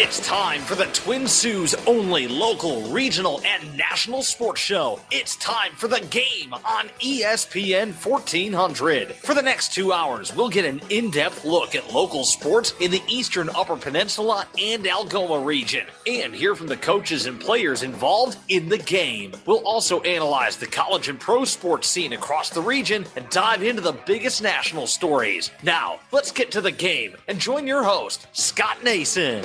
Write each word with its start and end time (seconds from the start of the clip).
It's 0.00 0.24
time 0.24 0.60
for 0.60 0.76
the 0.76 0.84
Twin 0.84 1.26
Sault's 1.26 1.74
only 1.84 2.28
local, 2.28 2.82
regional, 2.82 3.42
and 3.44 3.76
national 3.76 4.22
sports 4.22 4.60
show. 4.60 5.00
It's 5.10 5.34
time 5.34 5.72
for 5.72 5.88
the 5.88 5.98
game 6.02 6.54
on 6.54 6.88
ESPN 7.00 7.92
1400. 8.06 9.14
For 9.16 9.34
the 9.34 9.42
next 9.42 9.74
two 9.74 9.92
hours, 9.92 10.32
we'll 10.36 10.50
get 10.50 10.64
an 10.64 10.80
in 10.88 11.10
depth 11.10 11.44
look 11.44 11.74
at 11.74 11.92
local 11.92 12.22
sports 12.22 12.74
in 12.78 12.92
the 12.92 13.02
eastern 13.08 13.50
Upper 13.56 13.76
Peninsula 13.76 14.46
and 14.56 14.86
Algoma 14.86 15.40
region 15.44 15.84
and 16.06 16.32
hear 16.32 16.54
from 16.54 16.68
the 16.68 16.76
coaches 16.76 17.26
and 17.26 17.40
players 17.40 17.82
involved 17.82 18.38
in 18.46 18.68
the 18.68 18.78
game. 18.78 19.32
We'll 19.46 19.66
also 19.66 20.00
analyze 20.02 20.56
the 20.56 20.66
college 20.66 21.08
and 21.08 21.18
pro 21.18 21.44
sports 21.44 21.88
scene 21.88 22.12
across 22.12 22.50
the 22.50 22.62
region 22.62 23.04
and 23.16 23.28
dive 23.30 23.64
into 23.64 23.82
the 23.82 23.98
biggest 24.06 24.44
national 24.44 24.86
stories. 24.86 25.50
Now, 25.64 25.98
let's 26.12 26.30
get 26.30 26.52
to 26.52 26.60
the 26.60 26.70
game 26.70 27.16
and 27.26 27.40
join 27.40 27.66
your 27.66 27.82
host, 27.82 28.28
Scott 28.32 28.84
Nason. 28.84 29.44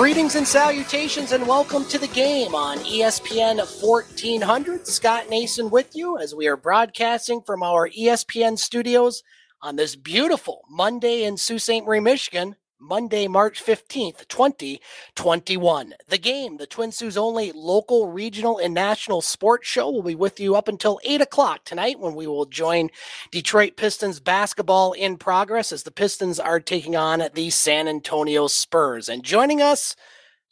Greetings 0.00 0.34
and 0.34 0.48
salutations, 0.48 1.32
and 1.32 1.46
welcome 1.46 1.84
to 1.84 1.98
the 1.98 2.08
game 2.08 2.54
on 2.54 2.78
ESPN 2.78 3.58
1400. 3.58 4.86
Scott 4.86 5.28
Nason 5.28 5.68
with 5.68 5.94
you 5.94 6.16
as 6.16 6.34
we 6.34 6.46
are 6.48 6.56
broadcasting 6.56 7.42
from 7.42 7.62
our 7.62 7.86
ESPN 7.86 8.58
studios 8.58 9.22
on 9.60 9.76
this 9.76 9.96
beautiful 9.96 10.64
Monday 10.70 11.24
in 11.24 11.36
Sault 11.36 11.60
Ste. 11.60 11.84
Marie, 11.84 12.00
Michigan, 12.00 12.56
Monday, 12.82 13.28
March 13.28 13.62
15th, 13.62 14.26
2021. 14.28 15.94
The 16.08 16.16
game, 16.16 16.56
the 16.56 16.66
Twin 16.66 16.92
Sault's 16.92 17.18
only 17.18 17.52
local, 17.52 18.08
regional, 18.08 18.56
and 18.56 18.72
national 18.72 19.20
sports 19.20 19.68
show, 19.68 19.90
will 19.90 20.02
be 20.02 20.14
with 20.14 20.40
you 20.40 20.56
up 20.56 20.66
until 20.66 20.98
8 21.04 21.20
o'clock 21.20 21.64
tonight 21.64 22.00
when 22.00 22.14
we 22.14 22.26
will 22.26 22.46
join 22.46 22.88
Detroit 23.30 23.76
Pistons 23.76 24.18
basketball 24.18 24.92
in 24.92 25.18
progress 25.18 25.72
as 25.72 25.82
the 25.82 25.90
Pistons 25.90 26.40
are 26.40 26.58
taking 26.58 26.96
on 26.96 27.22
the 27.34 27.50
San 27.50 27.86
Antonio 27.86 28.46
Spurs. 28.46 29.10
And 29.10 29.22
joining 29.22 29.60
us 29.60 29.94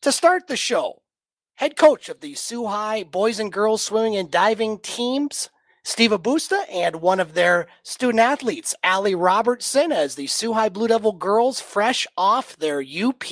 to 0.02 0.12
start 0.12 0.48
the 0.48 0.56
show, 0.56 1.00
head 1.54 1.76
coach 1.76 2.10
of 2.10 2.20
the 2.20 2.34
Soo 2.34 2.66
High 2.66 3.04
boys 3.04 3.40
and 3.40 3.50
girls 3.50 3.80
swimming 3.80 4.16
and 4.16 4.30
diving 4.30 4.80
teams, 4.80 5.48
Steve 5.88 6.10
Habusta, 6.10 6.64
and 6.70 6.96
one 6.96 7.18
of 7.18 7.32
their 7.32 7.66
student 7.82 8.20
athletes, 8.20 8.74
Allie 8.82 9.14
Robertson, 9.14 9.90
as 9.90 10.16
the 10.16 10.26
Soo 10.26 10.52
High 10.52 10.68
Blue 10.68 10.86
Devil 10.86 11.12
girls 11.12 11.62
fresh 11.62 12.06
off 12.14 12.54
their 12.56 12.82
UP 12.82 13.24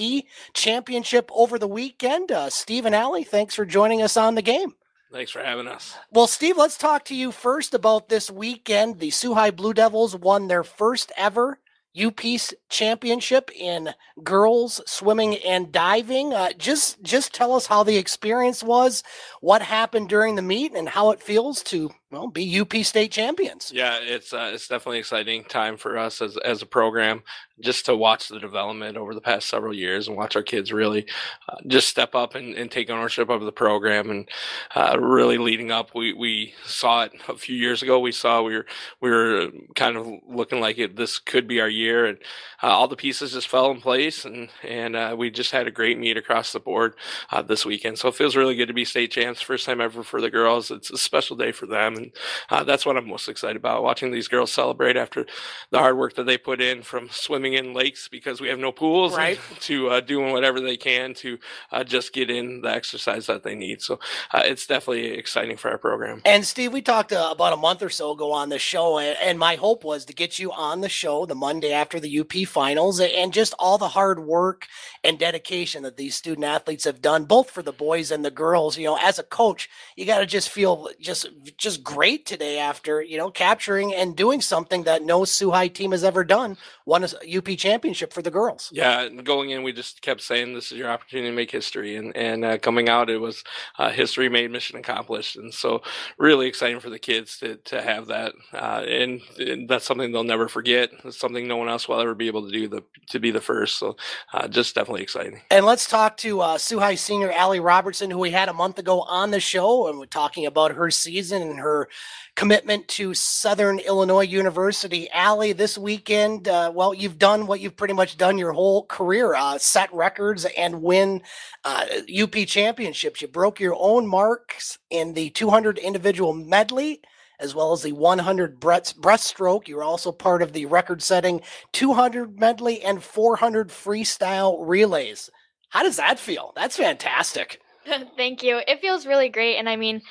championship 0.55 1.31
over 1.35 1.59
the 1.59 1.69
weekend. 1.69 2.33
Uh, 2.33 2.49
Steve 2.49 2.87
and 2.87 2.95
Allie, 2.95 3.25
thanks 3.25 3.55
for 3.55 3.67
joining 3.67 4.01
us 4.01 4.17
on 4.17 4.37
the 4.37 4.43
game. 4.43 4.73
Thanks 5.13 5.31
for 5.31 5.43
having 5.43 5.69
us. 5.69 5.99
Well, 6.11 6.27
Steve, 6.27 6.57
let's 6.57 6.79
talk 6.79 7.05
to 7.05 7.15
you 7.15 7.31
first 7.31 7.75
about 7.75 8.09
this 8.09 8.31
weekend. 8.31 9.01
The 9.01 9.11
Soo 9.11 9.35
High 9.35 9.51
Blue 9.51 9.75
Devils 9.75 10.17
won 10.17 10.49
their 10.49 10.65
first 10.65 11.13
ever 11.15 11.59
UP 11.99 12.21
championship 12.69 13.51
in 13.55 13.95
girls 14.23 14.83
swimming 14.87 15.37
and 15.37 15.73
diving. 15.73 16.35
Uh, 16.35 16.53
just 16.59 17.03
just 17.03 17.33
tell 17.33 17.55
us 17.55 17.67
how 17.67 17.83
the 17.83 17.97
experience 17.97 18.63
was, 18.63 19.03
what 19.41 19.63
happened 19.63 20.09
during 20.09 20.35
the 20.35 20.43
meet, 20.43 20.75
and 20.75 20.89
how 20.89 21.11
it 21.11 21.23
feels 21.23 21.63
to 21.63 21.91
well 22.11 22.29
be 22.29 22.61
UP 22.61 22.73
state 22.85 23.13
champions. 23.13 23.73
Yeah, 23.75 23.99
it's 24.01 24.33
uh, 24.33 24.51
it's 24.55 24.69
definitely 24.69 24.99
exciting 24.99 25.45
time 25.45 25.77
for 25.77 25.99
us 25.99 26.23
as 26.23 26.37
as 26.39 26.63
a 26.63 26.67
program 26.67 27.23
just 27.61 27.87
to 27.87 27.97
watch 27.97 28.29
the 28.29 28.39
development 28.39 28.97
over 28.97 29.15
the 29.15 29.21
past 29.21 29.49
several 29.49 29.75
years 29.75 30.09
and 30.09 30.17
watch 30.17 30.37
our 30.37 30.43
kids 30.43 30.73
really 30.73 31.07
uh, 31.49 31.57
just 31.67 31.89
step 31.89 32.15
up 32.15 32.35
and, 32.35 32.55
and 32.55 32.71
take 32.71 32.91
ownership 32.91 33.31
of 33.31 33.43
the 33.43 33.53
program 33.53 34.11
and 34.11 34.29
uh, 34.75 34.97
really 35.01 35.39
leading 35.39 35.71
up. 35.71 35.95
We 35.95 36.13
we 36.13 36.55
saw 36.65 37.05
it 37.05 37.13
a 37.29 37.37
few 37.37 37.57
years 37.57 37.83
ago. 37.83 37.99
We 37.99 38.13
saw 38.13 38.43
we 38.43 38.57
were 38.57 38.67
we 39.01 39.11
were 39.11 39.49
kind 39.75 39.97
of 39.97 40.07
looking 40.29 40.61
like 40.61 40.79
it. 40.79 40.97
This 40.97 41.19
could 41.19 41.49
be 41.49 41.61
our 41.61 41.69
year, 41.69 42.05
and 42.07 42.19
uh, 42.63 42.69
all 42.69 42.89
the 42.89 42.97
pieces 42.97 43.33
just 43.33 43.49
fell 43.49 43.71
in 43.71 43.81
place, 43.81 44.25
and 44.25 44.49
and 44.63 44.95
uh, 44.95 45.15
we 45.19 45.31
just 45.31 45.53
had 45.53 45.67
a 45.67 45.71
great 45.71 45.99
meet 45.99 46.17
across 46.17 46.53
the 46.53 46.61
board 46.61 46.95
uh, 47.31 47.43
this 47.43 47.65
weekend. 47.65 47.99
So 47.99 48.09
it 48.09 48.15
feels 48.15 48.37
really 48.37 48.55
good 48.55 48.69
to 48.69 48.75
be 48.75 48.85
state 48.85 49.11
champs. 49.11 49.41
First 49.41 49.67
time 49.67 49.81
ever 49.81 50.03
for 50.03 50.21
the 50.21 50.31
girls. 50.31 50.71
It's 50.71 50.91
a 50.91 50.99
special 50.99 51.37
day 51.37 51.53
for 51.53 51.67
them, 51.67 51.96
and 51.97 52.13
uh, 52.51 52.65
that's 52.65 52.87
what 52.87 52.97
I'm 52.97 53.09
most 53.09 53.29
excited 53.29 53.57
about. 53.57 53.83
Watching 53.83 54.11
these 54.13 54.29
girls 54.29 54.53
celebrate 54.53 54.97
after 54.97 55.27
the 55.71 55.79
hard 55.79 55.97
work 55.99 56.15
that 56.17 56.27
they 56.27 56.39
put 56.39 56.61
in 56.61 56.83
from 56.83 57.09
swimming 57.11 57.55
in 57.55 57.75
lakes 57.75 58.09
because 58.09 58.41
we 58.41 58.49
have 58.49 58.59
no 58.59 58.73
pools, 58.73 59.15
Right. 59.17 59.41
to 59.61 59.89
uh, 59.89 60.01
doing 60.01 60.33
whatever 60.33 60.61
they 60.61 60.77
can 60.77 61.15
to 61.15 61.39
uh, 61.73 61.85
just 61.85 62.13
get 62.13 62.31
in 62.31 62.63
the 62.63 62.71
exercise 62.71 63.27
that 63.27 63.43
they 63.43 63.55
need. 63.55 63.83
So 63.83 63.99
uh, 64.33 64.43
it's 64.45 64.67
definitely 64.67 65.07
exciting 65.09 65.57
for 65.57 65.71
our 65.71 65.79
program. 65.79 66.23
And 66.25 66.45
Steve, 66.47 66.73
we 66.73 66.83
talked 66.83 67.13
uh, 67.13 67.31
about 67.33 67.53
a 67.53 67.57
month 67.57 67.83
or 67.83 67.91
so 67.91 68.13
ago 68.13 68.33
on 68.33 68.49
the 68.51 68.59
show, 68.59 68.99
and, 68.99 69.17
and 69.23 69.39
my 69.39 69.57
hope 69.57 69.85
was 69.85 70.05
to 70.07 70.15
get 70.15 70.39
you 70.39 70.53
on 70.53 70.81
the 70.81 70.89
show 70.89 71.27
the 71.27 71.35
Monday 71.35 71.73
after 71.73 72.01
the 72.01 72.21
UP 72.21 72.33
finals, 72.49 73.01
and 73.01 73.33
just 73.33 73.55
all 73.59 73.79
the 73.79 73.89
hard 73.89 74.21
work 74.21 74.67
and 75.05 75.19
dedication 75.19 75.83
that 75.85 75.97
these 75.97 76.15
student 76.15 76.45
athletes 76.45 76.85
have 76.85 77.01
done, 77.03 77.25
both 77.25 77.51
for 77.51 77.63
the 77.63 77.73
boys 77.73 78.11
and 78.11 78.25
the 78.25 78.31
girls. 78.31 78.79
You 78.79 78.87
know, 78.87 78.99
as 79.03 79.19
a 79.19 79.23
coach, 79.23 79.69
you 79.97 80.05
got 80.07 80.19
to 80.21 80.27
just 80.27 80.49
feel 80.51 80.89
just 81.01 81.29
just 81.57 81.83
great 81.87 82.27
today 82.27 82.59
after 82.59 83.01
you 83.01 83.17
know 83.17 83.31
capturing 83.31 83.95
and 83.95 84.17
doing 84.17 84.41
something 84.41 84.83
that 84.83 85.05
no 85.05 85.25
High 85.25 85.69
team 85.69 85.93
has 85.93 86.03
ever 86.03 86.25
done, 86.25 86.57
won 86.87 87.05
a 87.05 87.37
UP 87.37 87.49
championship 87.59 88.13
for 88.13 88.23
the 88.23 88.31
girls. 88.31 88.71
Yeah, 88.73 89.09
going 89.09 89.51
in, 89.51 89.63
we 89.63 89.73
just 89.73 90.01
kept 90.01 90.23
saying 90.23 90.55
this 90.55 90.71
is 90.73 90.79
your 90.79 90.89
opportunity 90.89 91.29
to 91.29 91.37
make 91.37 91.51
history, 91.51 91.97
and 91.97 92.17
and 92.17 92.45
uh, 92.45 92.59
coming 92.59 92.89
out, 92.89 93.11
it 93.11 93.19
was 93.19 93.45
uh, 93.79 93.91
history 93.91 94.29
made, 94.29 94.51
mission 94.51 94.79
accomplished, 94.79 95.37
and 95.37 95.53
so 95.53 95.83
really 96.17 96.47
exciting 96.47 96.81
for 96.81 96.89
the 96.89 96.99
kids 96.99 97.39
to 97.39 97.57
to 97.57 97.83
have 97.83 98.07
that, 98.07 98.33
uh, 98.55 98.85
and, 98.89 99.21
and 99.39 99.69
that's 99.69 99.85
something 99.85 100.13
they'll 100.13 100.25
never 100.25 100.49
forget. 100.49 100.91
It's 101.05 101.19
something 101.19 101.47
no 101.47 101.57
one 101.57 101.69
else 101.69 101.89
will 101.89 102.01
ever 102.01 102.15
be 102.15 102.29
able 102.29 102.47
to 102.47 102.53
do 102.53 102.69
the 102.69 102.83
to 103.09 103.19
be 103.19 103.31
the 103.31 103.41
first. 103.41 103.79
So 103.79 103.97
uh, 104.33 104.49
just 104.49 104.75
definitely 104.75 105.03
exciting. 105.03 105.41
And 105.51 105.67
let's 105.67 105.89
talk 105.89 106.17
to 106.19 106.41
uh, 106.41 106.59
High 106.59 106.95
senior 106.95 107.33
Allie 107.33 107.61
Robertson, 107.61 108.11
who 108.11 108.19
we 108.19 108.31
had 108.31 108.49
a 108.49 108.53
month 108.53 108.79
ago 108.79 109.03
on 109.03 109.33
the 109.33 109.41
show, 109.41 109.89
and 109.89 109.99
we're 109.99 110.07
talking 110.07 110.47
about 110.47 110.73
her 110.73 110.91
season 110.91 111.43
and 111.43 111.59
her 111.59 111.89
commitment 112.37 112.87
to 112.87 113.15
Southern 113.15 113.79
Illinois 113.81 114.25
University. 114.25 115.11
Allie, 115.11 115.53
this 115.53 115.77
weekend, 115.77 116.47
uh, 116.47 116.71
well, 116.73 116.95
you've 116.95 117.19
done 117.19 117.47
what 117.47 117.61
you've 117.61 117.77
pretty 117.77 117.95
much 117.95 118.17
done 118.17 118.39
your 118.39 118.53
whole 118.53 118.87
career: 118.87 119.35
uh, 119.35 119.59
set 119.59 119.93
records 119.93 120.47
and 120.57 120.83
win 120.83 121.23
uh, 121.65 121.87
UP 122.23 122.35
championships. 122.47 123.21
You 123.23 123.29
broke 123.29 123.59
your 123.59 123.77
own 123.79 124.07
marks 124.07 124.79
in 124.91 125.15
the 125.15 125.31
200 125.31 125.79
individual 125.79 126.33
medley. 126.33 127.01
As 127.39 127.55
well 127.55 127.73
as 127.73 127.83
the 127.83 127.93
100 127.93 128.59
breast- 128.59 128.99
breaststroke. 128.99 129.69
You're 129.69 129.83
also 129.83 130.11
part 130.11 130.41
of 130.41 130.55
the 130.55 130.65
record 130.65 131.03
setting 131.03 131.43
200 131.73 132.41
medley 132.41 132.81
and 132.81 133.05
400 133.05 133.69
freestyle 133.69 134.57
relays. 134.67 135.29
How 135.69 135.83
does 135.83 135.97
that 135.97 136.19
feel? 136.19 136.55
That's 136.57 136.79
fantastic. 136.79 137.61
Thank 138.17 138.43
you. 138.43 138.61
It 138.67 138.81
feels 138.81 139.07
really 139.07 139.29
great. 139.29 139.57
And 139.57 139.69
I 139.69 139.77
mean, 139.77 140.03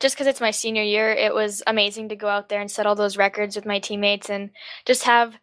just 0.00 0.14
because 0.14 0.26
it's 0.26 0.40
my 0.40 0.50
senior 0.50 0.82
year, 0.82 1.10
it 1.10 1.34
was 1.34 1.62
amazing 1.66 2.08
to 2.08 2.16
go 2.16 2.28
out 2.28 2.48
there 2.48 2.60
and 2.60 2.70
set 2.70 2.86
all 2.86 2.94
those 2.94 3.16
records 3.16 3.56
with 3.56 3.66
my 3.66 3.78
teammates 3.78 4.30
and 4.30 4.50
just 4.84 5.04
have 5.04 5.34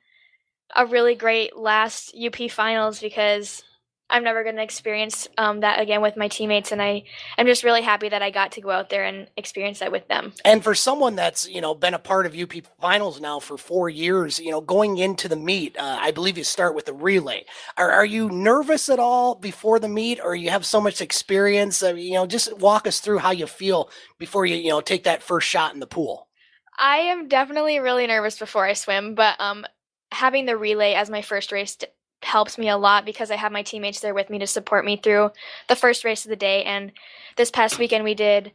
a 0.76 0.86
really 0.86 1.16
great 1.16 1.58
last 1.58 2.14
UP 2.16 2.50
finals 2.50 3.00
because 3.00 3.64
I'm 4.10 4.24
never 4.24 4.44
going 4.44 4.56
to 4.56 4.64
experience 4.64 5.28
um, 5.38 5.60
that 5.60 5.80
again 5.80 6.02
with 6.02 6.18
my 6.18 6.28
teammates. 6.28 6.72
And 6.72 6.82
I, 6.82 7.04
I'm 7.38 7.46
just 7.46 7.64
really 7.64 7.82
happy 7.82 8.10
that 8.10 8.22
I 8.22 8.32
got 8.32 8.54
to 8.54 8.62
go 8.62 8.72
out 8.72 8.90
there 8.90 9.04
and 9.04 9.30
experience 9.38 9.80
that 9.80 9.92
with 9.92 10.08
them. 10.08 10.34
And 10.44 10.64
for 10.64 10.74
someone 10.74 11.16
that's 11.16 11.48
you 11.48 11.62
know 11.62 11.76
been 11.76 11.94
a 11.94 12.00
part 12.00 12.26
of 12.26 12.36
UP 12.36 12.54
finals 12.80 13.22
now 13.22 13.40
for 13.40 13.58
four 13.58 13.90
years, 13.90 14.40
you 14.40 14.52
know 14.52 14.62
going 14.62 14.98
into 14.98 15.28
the 15.28 15.36
meet, 15.36 15.78
uh, 15.78 15.98
I 16.00 16.12
believe 16.12 16.38
you 16.38 16.44
start 16.44 16.76
with 16.76 16.86
the 16.86 16.94
relay. 16.94 17.46
Are 17.78 17.92
are 17.92 18.06
you 18.06 18.30
nervous 18.30 18.90
at 18.90 19.00
all 19.00 19.36
before 19.36 19.80
the 19.80 19.90
meet, 19.90 20.20
or 20.24 20.36
you 20.36 20.50
have 20.50 20.66
so 20.66 20.82
much 20.82 21.02
experience? 21.02 21.84
Uh, 21.84 21.94
you 21.94 22.14
know, 22.14 22.26
just 22.26 22.58
walk 22.58 22.88
us 22.88 23.00
through 23.00 23.20
how 23.20 23.32
you 23.32 23.48
feel 23.48 23.90
before 24.18 24.46
you 24.46 24.56
you 24.56 24.70
know 24.70 24.82
take 24.82 25.04
that 25.04 25.24
first 25.24 25.48
shot 25.48 25.74
in 25.74 25.80
the 25.80 25.88
pool. 25.88 26.28
I 26.78 26.98
am 26.98 27.28
definitely 27.28 27.80
really 27.80 28.08
nervous 28.08 28.40
before 28.40 28.66
I 28.66 28.74
swim, 28.74 29.14
but 29.14 29.40
um, 29.40 29.66
having 30.12 30.46
the 30.46 30.58
relay 30.58 30.94
as 30.94 31.10
my 31.10 31.22
first 31.22 31.52
race 31.52 31.78
helps 32.22 32.58
me 32.58 32.70
a 32.70 32.78
lot 32.78 33.06
because 33.06 33.32
I 33.32 33.36
have 33.36 33.52
my 33.52 33.64
teammates 33.64 34.00
there 34.00 34.14
with 34.14 34.30
me 34.30 34.40
to 34.40 34.48
support 34.48 34.86
me 34.86 34.98
through 34.98 35.32
the 35.68 35.76
first 35.76 36.04
race 36.04 36.26
of 36.26 36.30
the 36.30 36.36
day. 36.36 36.64
And 36.64 36.92
this 37.38 37.52
past 37.52 37.80
weekend, 37.80 38.04
we 38.04 38.14
did 38.14 38.52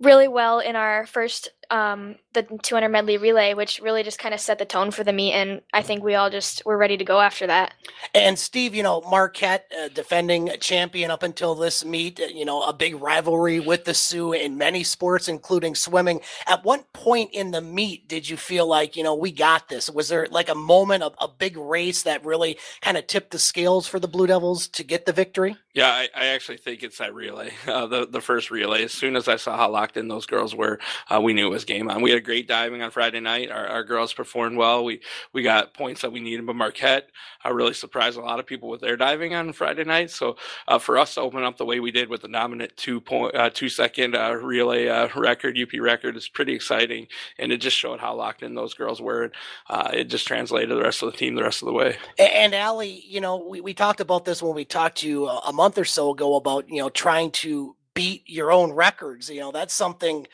really 0.00 0.28
well 0.28 0.60
in 0.60 0.76
our 0.76 1.06
first 1.06 1.50
um, 1.70 2.16
the 2.32 2.42
200 2.62 2.88
medley 2.88 3.16
relay, 3.16 3.54
which 3.54 3.80
really 3.80 4.02
just 4.02 4.18
kind 4.18 4.34
of 4.34 4.40
set 4.40 4.58
the 4.58 4.64
tone 4.64 4.90
for 4.90 5.04
the 5.04 5.12
meet. 5.12 5.32
And 5.32 5.60
I 5.72 5.82
think 5.82 6.02
we 6.02 6.14
all 6.14 6.30
just 6.30 6.64
were 6.64 6.78
ready 6.78 6.96
to 6.96 7.04
go 7.04 7.20
after 7.20 7.46
that. 7.46 7.74
And 8.14 8.38
Steve, 8.38 8.74
you 8.74 8.82
know, 8.82 9.02
Marquette, 9.02 9.70
uh, 9.78 9.88
defending 9.88 10.50
champion 10.60 11.10
up 11.10 11.22
until 11.22 11.54
this 11.54 11.84
meet, 11.84 12.20
uh, 12.20 12.24
you 12.24 12.44
know, 12.44 12.62
a 12.62 12.72
big 12.72 12.94
rivalry 13.00 13.60
with 13.60 13.84
the 13.84 13.94
Soo 13.94 14.32
in 14.32 14.56
many 14.56 14.82
sports, 14.82 15.28
including 15.28 15.74
swimming. 15.74 16.20
At 16.46 16.64
what 16.64 16.92
point 16.92 17.30
in 17.32 17.50
the 17.50 17.60
meet 17.60 18.08
did 18.08 18.28
you 18.28 18.36
feel 18.36 18.66
like, 18.66 18.96
you 18.96 19.02
know, 19.02 19.14
we 19.14 19.32
got 19.32 19.68
this? 19.68 19.90
Was 19.90 20.08
there 20.08 20.26
like 20.30 20.48
a 20.48 20.54
moment, 20.54 21.02
of 21.02 21.14
a 21.20 21.28
big 21.28 21.56
race 21.56 22.02
that 22.02 22.24
really 22.24 22.58
kind 22.80 22.96
of 22.96 23.06
tipped 23.06 23.30
the 23.30 23.38
scales 23.38 23.86
for 23.86 23.98
the 23.98 24.08
Blue 24.08 24.26
Devils 24.26 24.68
to 24.68 24.82
get 24.82 25.06
the 25.06 25.12
victory? 25.12 25.56
Yeah, 25.74 25.90
I, 25.90 26.08
I 26.14 26.26
actually 26.26 26.58
think 26.58 26.82
it's 26.82 26.98
that 26.98 27.14
relay, 27.14 27.52
uh, 27.66 27.86
the 27.86 28.06
the 28.06 28.20
first 28.20 28.50
relay. 28.50 28.84
As 28.84 28.92
soon 28.92 29.14
as 29.14 29.28
I 29.28 29.36
saw 29.36 29.56
how 29.56 29.70
locked 29.70 29.96
in 29.96 30.08
those 30.08 30.26
girls 30.26 30.54
were, 30.54 30.80
uh, 31.08 31.20
we 31.20 31.34
knew 31.34 31.48
it 31.48 31.57
was 31.58 31.64
game 31.64 31.90
on. 31.90 32.02
We 32.02 32.10
had 32.10 32.20
a 32.20 32.22
great 32.22 32.46
diving 32.46 32.82
on 32.82 32.90
Friday 32.92 33.18
night. 33.20 33.50
Our, 33.50 33.66
our 33.66 33.84
girls 33.84 34.12
performed 34.12 34.56
well. 34.56 34.84
We 34.84 35.00
we 35.32 35.42
got 35.42 35.74
points 35.74 36.02
that 36.02 36.12
we 36.12 36.20
needed, 36.20 36.46
but 36.46 36.54
Marquette 36.54 37.08
uh, 37.44 37.52
really 37.52 37.74
surprised 37.74 38.16
a 38.16 38.20
lot 38.20 38.38
of 38.38 38.46
people 38.46 38.68
with 38.68 38.80
their 38.80 38.96
diving 38.96 39.34
on 39.34 39.52
Friday 39.52 39.84
night. 39.84 40.10
So 40.10 40.36
uh, 40.68 40.78
for 40.78 40.96
us 40.98 41.14
to 41.14 41.20
open 41.20 41.42
up 41.42 41.56
the 41.56 41.64
way 41.64 41.80
we 41.80 41.90
did 41.90 42.08
with 42.08 42.22
the 42.22 42.28
dominant 42.28 42.76
two 42.76 43.00
point 43.00 43.34
uh, 43.34 43.50
two 43.52 43.68
second 43.68 44.14
uh, 44.14 44.34
relay 44.34 44.86
uh, 44.86 45.08
record, 45.16 45.58
UP 45.60 45.80
record, 45.80 46.16
is 46.16 46.28
pretty 46.28 46.54
exciting, 46.54 47.08
and 47.38 47.50
it 47.50 47.58
just 47.58 47.76
showed 47.76 47.98
how 47.98 48.14
locked 48.14 48.42
in 48.42 48.54
those 48.54 48.74
girls 48.74 49.00
were. 49.00 49.32
Uh, 49.68 49.90
it 49.92 50.04
just 50.04 50.28
translated 50.28 50.70
the 50.70 50.80
rest 50.80 51.02
of 51.02 51.10
the 51.10 51.18
team 51.18 51.34
the 51.34 51.42
rest 51.42 51.62
of 51.62 51.66
the 51.66 51.72
way. 51.72 51.96
And, 52.18 52.32
and 52.32 52.54
Allie, 52.54 53.02
you 53.04 53.20
know, 53.20 53.36
we, 53.36 53.60
we 53.60 53.74
talked 53.74 54.00
about 54.00 54.24
this 54.24 54.42
when 54.42 54.54
we 54.54 54.64
talked 54.64 54.98
to 54.98 55.08
you 55.08 55.28
a 55.28 55.52
month 55.52 55.76
or 55.76 55.84
so 55.84 56.10
ago 56.10 56.36
about 56.36 56.68
you 56.68 56.76
know 56.80 56.88
trying 56.88 57.32
to 57.32 57.74
beat 57.98 58.22
your 58.26 58.52
own 58.52 58.70
records. 58.70 59.28
You 59.28 59.40
know, 59.40 59.50
that's 59.50 59.74
something 59.74 60.28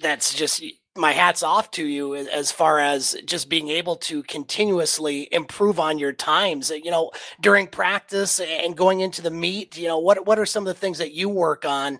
that's 0.00 0.34
just 0.34 0.62
my 0.96 1.12
hats 1.12 1.42
off 1.42 1.70
to 1.72 1.84
you 1.84 2.14
as 2.14 2.50
far 2.50 2.78
as 2.78 3.16
just 3.26 3.48
being 3.48 3.68
able 3.68 3.96
to 3.96 4.22
continuously 4.22 5.28
improve 5.30 5.78
on 5.78 5.98
your 5.98 6.12
times 6.12 6.70
you 6.70 6.90
know 6.90 7.10
during 7.40 7.66
practice 7.66 8.40
and 8.40 8.76
going 8.76 9.00
into 9.00 9.20
the 9.20 9.30
meet 9.30 9.76
you 9.76 9.86
know 9.86 9.98
what 9.98 10.26
what 10.26 10.38
are 10.38 10.46
some 10.46 10.62
of 10.62 10.68
the 10.68 10.80
things 10.80 10.98
that 10.98 11.12
you 11.12 11.28
work 11.28 11.64
on 11.64 11.98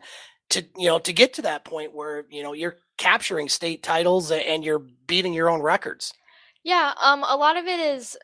to 0.49 0.65
you 0.77 0.89
know 0.89 0.99
to 0.99 1.13
get 1.13 1.35
to 1.35 1.43
that 1.43 1.65
point 1.65 1.95
where 1.95 2.25
you 2.31 2.43
know 2.43 2.53
you're 2.53 2.77
capturing 2.97 3.49
state 3.49 3.83
titles 3.83 4.31
and 4.31 4.65
you're 4.65 4.83
beating 5.07 5.35
your 5.35 5.51
own 5.51 5.61
records? 5.61 6.15
Yeah 6.65 6.95
um 7.01 7.25
a 7.29 7.37
lot 7.37 7.57
of 7.57 7.67
it 7.67 7.79
is 7.79 8.17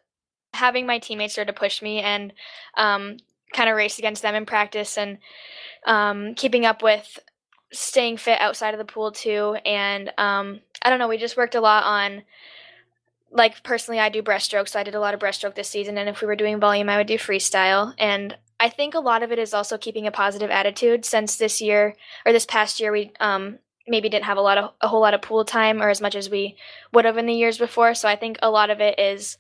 having 0.55 0.87
my 0.87 0.99
teammates 0.99 1.37
there 1.37 1.45
to 1.45 1.53
push 1.53 1.83
me 1.83 2.01
and 2.01 2.33
um 2.77 3.17
kind 3.53 3.69
of 3.69 3.77
race 3.77 3.99
against 3.99 4.23
them 4.23 4.35
in 4.35 4.47
practice 4.47 4.97
and 4.97 5.19
um, 5.87 6.35
keeping 6.35 6.65
up 6.65 6.83
with 6.83 7.19
staying 7.73 8.17
fit 8.19 8.41
outside 8.41 8.75
of 8.75 8.79
the 8.79 8.85
pool 8.85 9.13
too. 9.13 9.57
And 9.65 10.13
um, 10.19 10.61
I 10.83 10.91
don't 10.91 10.99
know, 10.99 11.09
we 11.09 11.19
just 11.19 11.37
worked 11.37 11.55
a 11.55 11.61
lot 11.61 11.85
on 11.85 12.23
like 13.31 13.63
personally 13.63 13.99
I 13.99 14.11
do 14.11 14.23
breaststroke, 14.23 14.69
so 14.69 14.79
I 14.79 14.83
did 14.83 14.95
a 14.95 15.01
lot 15.01 15.15
of 15.15 15.21
breaststroke 15.21 15.55
this 15.55 15.69
season 15.69 15.97
and 15.97 16.09
if 16.09 16.21
we 16.21 16.27
were 16.27 16.37
doing 16.37 16.61
volume 16.61 16.89
I 16.89 16.99
would 16.99 17.07
do 17.07 17.17
freestyle. 17.17 17.95
And 17.99 18.37
I 18.61 18.69
think 18.69 18.95
a 18.95 19.01
lot 19.01 19.23
of 19.23 19.33
it 19.33 19.39
is 19.39 19.55
also 19.55 19.79
keeping 19.79 20.07
a 20.07 20.13
positive 20.13 20.51
attitude 20.51 21.05
since 21.05 21.37
this 21.37 21.61
year 21.61 21.97
or 22.27 22.33
this 22.33 22.47
past 22.47 22.79
year 22.79 22.93
we 22.93 23.13
um, 23.21 23.59
maybe 23.89 24.09
didn't 24.09 24.27
have 24.27 24.37
a 24.37 24.43
lot 24.43 24.59
of 24.59 24.73
a 24.81 24.89
whole 24.89 25.01
lot 25.01 25.15
of 25.15 25.23
pool 25.23 25.45
time 25.45 25.83
or 25.83 25.89
as 25.89 26.01
much 26.01 26.15
as 26.15 26.31
we 26.31 26.57
would 26.93 27.05
have 27.05 27.19
in 27.19 27.27
the 27.27 27.35
years 27.35 27.59
before. 27.59 27.95
So 27.95 28.09
I 28.09 28.17
think 28.17 28.39
a 28.43 28.51
lot 28.51 28.71
of 28.71 28.81
it 28.81 28.99
is 28.99 29.39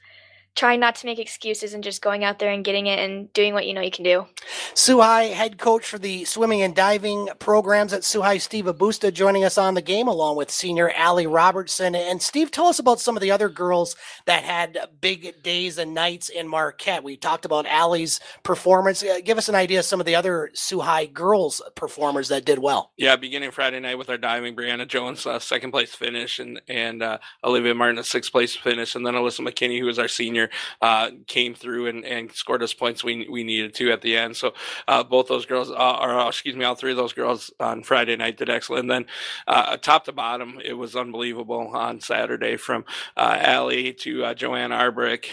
trying 0.54 0.80
not 0.80 0.94
to 0.96 1.06
make 1.06 1.18
excuses 1.18 1.72
and 1.74 1.82
just 1.82 2.02
going 2.02 2.24
out 2.24 2.38
there 2.38 2.50
and 2.50 2.64
getting 2.64 2.86
it 2.86 2.98
and 2.98 3.32
doing 3.32 3.54
what 3.54 3.66
you 3.66 3.74
know 3.74 3.80
you 3.80 3.90
can 3.90 4.04
do. 4.04 4.26
Soo 4.74 5.00
High 5.00 5.24
head 5.24 5.58
coach 5.58 5.84
for 5.86 5.98
the 5.98 6.24
swimming 6.24 6.62
and 6.62 6.74
diving 6.74 7.28
programs 7.38 7.92
at 7.92 8.04
Soo 8.04 8.20
High, 8.22 8.38
Steve 8.38 8.66
Habusta, 8.66 9.12
joining 9.12 9.44
us 9.44 9.56
on 9.56 9.74
the 9.74 9.82
game 9.82 10.08
along 10.08 10.36
with 10.36 10.50
senior 10.50 10.90
Allie 10.90 11.26
Robertson. 11.26 11.94
And 11.94 12.20
Steve, 12.20 12.50
tell 12.50 12.66
us 12.66 12.78
about 12.78 13.00
some 13.00 13.16
of 13.16 13.22
the 13.22 13.30
other 13.30 13.48
girls 13.48 13.96
that 14.26 14.42
had 14.42 14.78
big 15.00 15.42
days 15.42 15.78
and 15.78 15.94
nights 15.94 16.28
in 16.28 16.48
Marquette. 16.48 17.02
We 17.02 17.16
talked 17.16 17.44
about 17.44 17.66
Allie's 17.66 18.20
performance. 18.42 19.02
Uh, 19.02 19.20
give 19.24 19.38
us 19.38 19.48
an 19.48 19.54
idea 19.54 19.78
of 19.78 19.84
some 19.84 20.00
of 20.00 20.06
the 20.06 20.14
other 20.14 20.50
Soo 20.54 20.80
High 20.80 21.06
girls 21.06 21.62
performers 21.74 22.28
that 22.28 22.44
did 22.44 22.58
well. 22.58 22.92
Yeah, 22.96 23.16
beginning 23.16 23.50
Friday 23.52 23.80
night 23.80 23.98
with 23.98 24.10
our 24.10 24.18
diving, 24.18 24.54
Brianna 24.54 24.86
Jones, 24.86 25.26
uh, 25.26 25.38
second 25.38 25.70
place 25.70 25.94
finish, 25.94 26.38
and 26.38 26.60
and 26.68 27.02
uh, 27.02 27.18
Olivia 27.42 27.74
Martin, 27.74 27.98
a 27.98 28.04
sixth 28.04 28.32
place 28.32 28.54
finish, 28.54 28.94
and 28.94 29.06
then 29.06 29.14
Alyssa 29.14 29.40
McKinney, 29.40 29.78
who 29.78 29.86
was 29.86 29.98
our 29.98 30.08
senior 30.08 30.41
senior, 30.42 30.50
uh, 30.80 31.10
came 31.26 31.54
through 31.54 31.86
and, 31.86 32.04
and 32.04 32.32
scored 32.32 32.62
us 32.62 32.74
points 32.74 33.04
we 33.04 33.28
we 33.28 33.44
needed 33.44 33.74
to 33.74 33.92
at 33.92 34.02
the 34.02 34.16
end. 34.16 34.36
So 34.36 34.54
uh, 34.88 35.02
both 35.02 35.28
those 35.28 35.46
girls, 35.46 35.70
uh, 35.70 35.98
or 36.00 36.18
uh, 36.18 36.28
excuse 36.28 36.56
me, 36.56 36.64
all 36.64 36.74
three 36.74 36.92
of 36.92 36.96
those 36.96 37.12
girls 37.12 37.50
on 37.60 37.82
Friday 37.82 38.16
night 38.16 38.36
did 38.36 38.48
excellent. 38.48 38.82
And 38.82 38.90
then 38.90 39.06
uh, 39.46 39.76
top 39.76 40.04
to 40.04 40.12
bottom, 40.12 40.60
it 40.64 40.74
was 40.74 40.96
unbelievable 40.96 41.68
on 41.74 42.00
Saturday 42.00 42.56
from 42.56 42.84
uh, 43.16 43.36
Allie 43.40 43.92
to 43.94 44.34
Joanne 44.34 44.70
Arbrick 44.70 45.26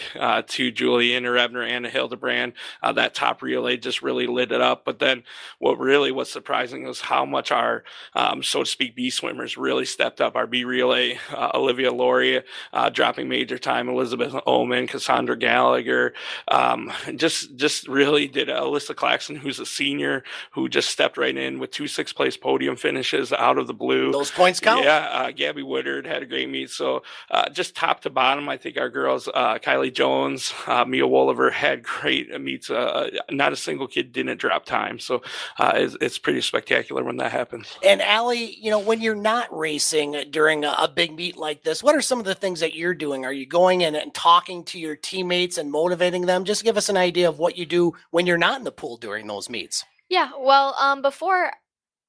to 0.48 0.72
Julian 0.72 1.24
Rebner 1.24 1.68
and 1.68 1.86
Hildebrand. 1.86 2.54
that 2.82 3.16
top 3.16 3.42
relay 3.42 3.78
just 3.78 4.02
really 4.02 4.28
lit 4.28 4.52
it 4.52 4.62
up. 4.62 4.86
But 4.86 5.00
then 5.00 5.24
what 5.60 5.80
really 5.80 6.12
was 6.12 6.32
surprising 6.32 6.84
was 6.86 7.02
how 7.02 7.26
much 7.26 7.52
our, 7.52 7.84
um, 8.14 8.44
so 8.44 8.64
to 8.64 8.66
speak, 8.66 8.96
B 8.96 9.10
swimmers 9.10 9.58
really 9.58 9.86
stepped 9.86 10.22
up. 10.22 10.36
Our 10.36 10.48
B 10.48 10.64
relay, 10.64 11.20
Olivia 11.34 11.92
Laurie 11.92 12.44
dropping 12.92 13.30
major 13.30 13.58
time, 13.58 13.90
Elizabeth 13.90 14.36
Oman, 14.46 14.86
Cassandra 15.00 15.38
Gallagher. 15.38 16.13
Um, 16.50 16.92
just 17.16 17.56
just 17.56 17.88
really 17.88 18.28
did 18.28 18.50
Alyssa 18.50 18.96
Claxton, 18.96 19.38
who's 19.38 19.60
a 19.60 19.66
senior, 19.66 20.24
who 20.51 20.68
just 20.68 20.90
stepped 20.90 21.18
right 21.18 21.36
in 21.36 21.57
with 21.57 21.72
two 21.72 21.88
sixth 21.88 22.16
place 22.16 22.36
podium 22.36 22.75
finishes 22.75 23.31
out 23.31 23.57
of 23.57 23.68
the 23.68 23.74
blue. 23.74 24.12
Those 24.12 24.31
points 24.31 24.60
count. 24.60 24.84
Yeah, 24.84 25.07
uh, 25.12 25.31
Gabby 25.31 25.63
Woodard 25.63 26.06
had 26.06 26.22
a 26.22 26.25
great 26.25 26.50
meet. 26.50 26.69
So 26.69 27.04
uh, 27.31 27.50
just 27.50 27.75
top 27.75 28.01
to 28.01 28.10
bottom, 28.10 28.50
I 28.50 28.57
think 28.57 28.78
our 28.78 28.90
girls, 28.90 29.30
uh, 29.34 29.57
Kylie 29.60 29.94
Jones, 29.94 30.54
uh, 30.68 30.84
Mia 30.84 31.07
Wolliver 31.07 31.50
had 31.50 31.81
great 31.84 32.30
meets. 32.42 32.69
Uh, 32.69 33.10
not 33.31 33.54
a 33.54 33.56
single 33.56 33.88
kid 33.88 34.12
didn't 34.12 34.38
drop 34.38 34.66
time. 34.66 35.00
So 35.00 35.22
uh, 35.57 35.72
it's, 35.75 35.96
it's, 36.01 36.19
pretty 36.19 36.42
spectacular 36.42 37.01
when 37.01 37.16
that 37.18 37.31
happens. 37.31 37.78
And 37.81 38.01
Allie, 38.01 38.54
you 38.60 38.69
know, 38.69 38.80
when 38.80 39.00
you're 39.00 39.16
not 39.16 39.48
racing 39.57 40.22
during 40.31 40.66
a, 40.66 40.75
a 40.78 40.88
big 40.94 41.16
meet 41.16 41.38
like 41.38 41.63
this, 41.63 41.81
what 41.81 41.96
are 41.96 42.01
some 42.01 42.19
of 42.19 42.25
the 42.25 42.36
things 42.36 42.60
that 42.60 42.75
you're 42.75 42.94
doing? 42.94 43.24
Are 43.24 43.31
you 43.31 43.46
going 43.46 43.80
in 43.80 43.96
and 43.96 44.13
talking 44.13 44.66
to 44.66 44.80
your 44.80 44.88
your 44.89 44.97
teammates 44.97 45.57
and 45.57 45.71
motivating 45.71 46.25
them? 46.25 46.44
Just 46.44 46.63
give 46.63 46.77
us 46.77 46.89
an 46.89 46.97
idea 46.97 47.30
of 47.30 47.39
what 47.39 47.57
you 47.57 47.65
do 47.65 47.94
when 48.12 48.25
you're 48.25 48.38
not 48.38 48.57
in 48.57 48.63
the 48.63 48.71
pool 48.71 48.97
during 48.97 49.27
those 49.27 49.50
meets. 49.50 49.86
Yeah, 50.09 50.31
well, 50.38 50.75
um, 50.80 51.01
before 51.03 51.51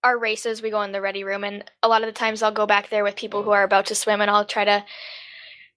our 0.03 0.19
races, 0.19 0.63
we 0.63 0.71
go 0.71 0.81
in 0.83 0.93
the 0.93 1.03
ready 1.03 1.23
room, 1.23 1.45
and 1.45 1.63
a 1.83 1.89
lot 1.89 2.03
of 2.03 2.07
the 2.07 2.19
times 2.19 2.43
I'll 2.43 2.51
go 2.51 2.67
back 2.67 2.89
there 2.89 3.05
with 3.05 3.17
people 3.17 3.43
who 3.43 3.51
are 3.51 3.63
about 3.63 3.87
to 3.87 3.95
swim, 3.95 4.23
and 4.23 4.31
I'll 4.31 4.47
try 4.47 4.65
to 4.65 4.85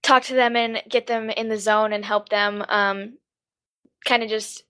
talk 0.02 0.22
to 0.24 0.34
them 0.34 0.56
and 0.56 0.82
get 0.88 1.06
them 1.06 1.28
in 1.28 1.48
the 1.48 1.58
zone 1.58 1.92
and 1.92 2.04
help 2.04 2.30
them 2.30 2.64
um, 2.68 3.18
kind 4.06 4.22
of 4.22 4.28
just 4.28 4.64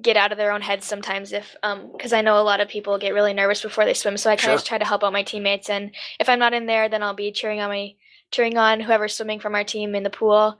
get 0.00 0.16
out 0.16 0.32
of 0.32 0.38
their 0.38 0.52
own 0.52 0.62
heads 0.62 0.86
sometimes 0.86 1.32
if 1.32 1.54
um 1.62 1.90
because 1.92 2.12
i 2.12 2.22
know 2.22 2.38
a 2.38 2.42
lot 2.42 2.60
of 2.60 2.68
people 2.68 2.98
get 2.98 3.12
really 3.12 3.34
nervous 3.34 3.60
before 3.60 3.84
they 3.84 3.92
swim 3.92 4.16
so 4.16 4.30
i 4.30 4.36
kind 4.36 4.54
of 4.54 4.60
sure. 4.60 4.66
try 4.66 4.78
to 4.78 4.86
help 4.86 5.04
out 5.04 5.12
my 5.12 5.22
teammates 5.22 5.68
and 5.68 5.90
if 6.18 6.28
i'm 6.30 6.38
not 6.38 6.54
in 6.54 6.64
there 6.64 6.88
then 6.88 7.02
i'll 7.02 7.14
be 7.14 7.30
cheering 7.30 7.60
on 7.60 7.68
my 7.68 7.92
cheering 8.30 8.56
on 8.56 8.80
whoever's 8.80 9.14
swimming 9.14 9.38
from 9.38 9.54
our 9.54 9.64
team 9.64 9.94
in 9.94 10.02
the 10.02 10.10
pool 10.10 10.56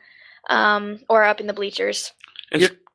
um, 0.51 1.01
or 1.09 1.25
up 1.25 1.41
in 1.41 1.47
the 1.47 1.53
bleachers. 1.53 2.13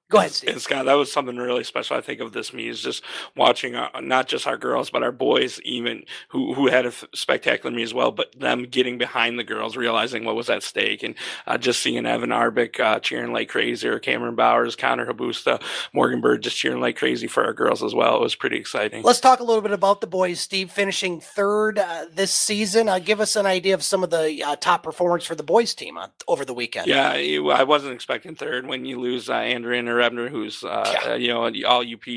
Go 0.10 0.20
ahead, 0.20 0.32
Steve. 0.32 0.52
And 0.52 0.62
Scott, 0.62 0.86
that 0.86 0.94
was 0.94 1.12
something 1.12 1.36
really 1.36 1.66
special. 1.66 1.98
I 1.98 2.02
think 2.02 2.22
of 2.22 2.32
this 2.32 2.54
meet 2.54 2.70
is 2.70 2.82
just 2.82 3.04
watching 3.36 3.76
our, 3.76 4.02
not 4.02 4.28
just 4.28 4.48
our 4.48 4.58
girls, 4.58 4.90
but 4.90 5.04
our 5.04 5.12
boys, 5.12 5.60
even 5.62 6.04
who 6.30 6.54
who 6.54 6.68
had 6.68 6.86
a 6.86 6.94
spectacular 7.14 7.76
meet 7.76 7.84
as 7.84 7.94
well. 7.94 8.12
But 8.12 8.40
them 8.40 8.64
getting 8.64 8.98
behind 8.98 9.38
the 9.38 9.44
girls, 9.44 9.76
realizing 9.76 10.24
what 10.24 10.36
was 10.36 10.50
at 10.50 10.64
stake, 10.64 11.04
and 11.04 11.16
uh, 11.46 11.58
just 11.58 11.82
seeing 11.82 12.06
Evan 12.06 12.30
Arbick 12.30 12.80
uh, 12.80 13.00
cheering 13.00 13.34
like 13.34 13.50
crazy, 13.50 13.86
or 13.88 14.00
Cameron 14.00 14.36
Bowers, 14.36 14.78
Connor 14.78 15.06
Habusta, 15.06 15.62
Morgan 15.94 16.22
Bird 16.22 16.42
just 16.42 16.58
cheering 16.58 16.80
like 16.80 16.96
crazy 16.96 17.28
for 17.28 17.44
our 17.44 17.54
girls 17.54 17.84
as 17.84 17.94
well. 17.94 18.16
It 18.16 18.22
was 18.22 18.36
pretty 18.36 18.58
exciting. 18.58 19.04
Let's 19.04 19.20
talk 19.20 19.42
a 19.42 19.44
little 19.44 19.62
bit 19.62 19.72
about 19.72 20.00
the 20.00 20.08
boys. 20.08 20.40
Steve 20.40 20.72
finishing 20.72 21.20
third 21.20 21.80
uh, 21.80 22.06
this 22.14 22.32
season. 22.32 22.88
Uh, 22.88 23.00
give 23.00 23.20
us 23.20 23.36
an 23.36 23.46
idea 23.46 23.74
of 23.74 23.84
some 23.84 24.04
of 24.04 24.10
the 24.10 24.42
uh, 24.42 24.56
top 24.56 24.84
performers 24.84 25.26
for 25.26 25.36
the 25.36 25.44
boys 25.44 25.76
team 25.76 26.00
over 26.30 26.46
the 26.46 26.54
weekend. 26.54 26.88
Yeah, 26.88 27.12
I 27.12 27.64
wasn't 27.64 27.94
expecting 27.94 28.36
third 28.36 28.68
when 28.68 28.86
you 28.86 29.02
lose 29.02 29.30
uh, 29.30 29.34
Andrea 29.34 29.97
and 30.00 30.18
Rebner, 30.18 30.30
who's 30.30 30.64
uh, 30.64 30.98
yeah. 31.06 31.16
you 31.16 31.28
know 31.30 31.52
all 31.68 31.82
UP 31.82 32.08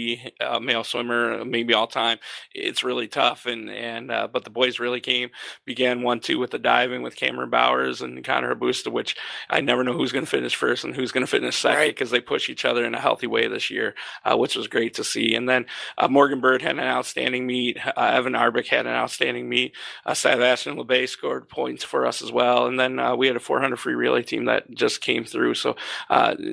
uh, 0.41 0.61
male 0.61 0.85
swimmer, 0.85 1.45
maybe 1.45 1.75
all 1.75 1.87
time. 1.87 2.19
It's 2.55 2.85
really 2.85 3.09
tough, 3.09 3.47
and 3.47 3.71
and 3.71 4.11
uh, 4.11 4.29
but 4.33 4.45
the 4.45 4.51
boys 4.51 4.79
really 4.79 5.01
came. 5.01 5.31
Began 5.65 6.03
one 6.03 6.21
two 6.21 6.39
with 6.39 6.51
the 6.51 6.59
diving 6.59 7.03
with 7.03 7.17
Cameron 7.17 7.51
Bowers 7.51 8.03
and 8.03 8.23
Connor 8.25 8.55
Habusta, 8.55 8.93
which 8.93 9.17
I 9.49 9.61
never 9.61 9.85
know 9.85 9.93
who's 9.93 10.13
going 10.13 10.25
to 10.25 10.31
finish 10.31 10.55
first 10.55 10.85
and 10.85 10.95
who's 10.95 11.13
going 11.13 11.25
to 11.25 11.31
finish 11.31 11.59
second 11.59 11.89
because 11.89 12.13
right. 12.13 12.19
they 12.19 12.27
push 12.27 12.49
each 12.49 12.65
other 12.65 12.85
in 12.85 12.95
a 12.95 13.01
healthy 13.01 13.27
way 13.27 13.49
this 13.49 13.71
year, 13.71 13.95
uh, 14.25 14.37
which 14.37 14.57
was 14.57 14.69
great 14.69 14.95
to 14.95 15.05
see. 15.05 15.35
And 15.35 15.49
then 15.49 15.67
uh, 15.99 16.09
Morgan 16.09 16.41
Bird 16.41 16.63
had 16.63 16.77
an 16.77 16.81
outstanding 16.81 17.47
meet. 17.47 17.79
Evan 17.97 18.35
Arbick 18.35 18.67
had 18.67 18.87
an 18.87 18.93
outstanding 18.93 19.49
meet. 19.49 19.75
Uh, 20.05 20.15
Sebastian 20.15 20.77
LeBay 20.77 21.09
scored 21.09 21.49
points 21.49 21.85
for 21.85 22.07
us 22.07 22.23
as 22.23 22.33
well, 22.33 22.67
and 22.67 22.79
then 22.79 23.01
we 23.19 23.27
had 23.27 23.37
a 23.37 23.41
400 23.41 23.77
free 23.77 23.95
relay 23.95 24.23
team 24.23 24.47
that 24.47 24.71
just 24.71 25.01
came 25.01 25.25
through. 25.25 25.55
So 25.55 25.77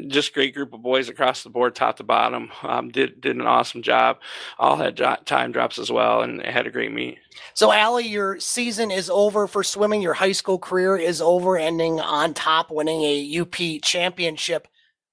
just 0.08 0.34
great 0.34 0.54
group 0.54 0.74
of 0.74 0.82
boys 0.82 1.10
across 1.18 1.42
the 1.42 1.50
board, 1.50 1.74
top 1.74 1.98
to 1.98 2.04
bottom. 2.04 2.52
Um, 2.62 2.90
did 2.90 3.20
did 3.22 3.36
an 3.36 3.48
awesome 3.48 3.82
job. 3.82 4.20
All 4.60 4.76
had 4.76 4.98
time 5.26 5.52
drops 5.52 5.80
as 5.80 5.92
well, 5.92 6.22
and 6.22 6.46
had 6.46 6.68
a 6.68 6.72
great 6.72 6.92
meet. 6.92 7.18
So, 7.56 7.72
Allie, 7.72 8.08
your 8.08 8.40
season 8.40 8.92
is 8.92 9.10
over 9.10 9.48
for 9.48 9.64
swimming. 9.64 10.02
Your 10.02 10.14
high 10.14 10.32
school 10.32 10.60
career 10.60 10.96
is 10.96 11.22
over, 11.22 11.58
ending 11.58 12.00
on 12.00 12.36
top, 12.36 12.70
winning 12.70 13.02
a 13.02 13.40
UP 13.40 13.82
championship. 13.82 14.68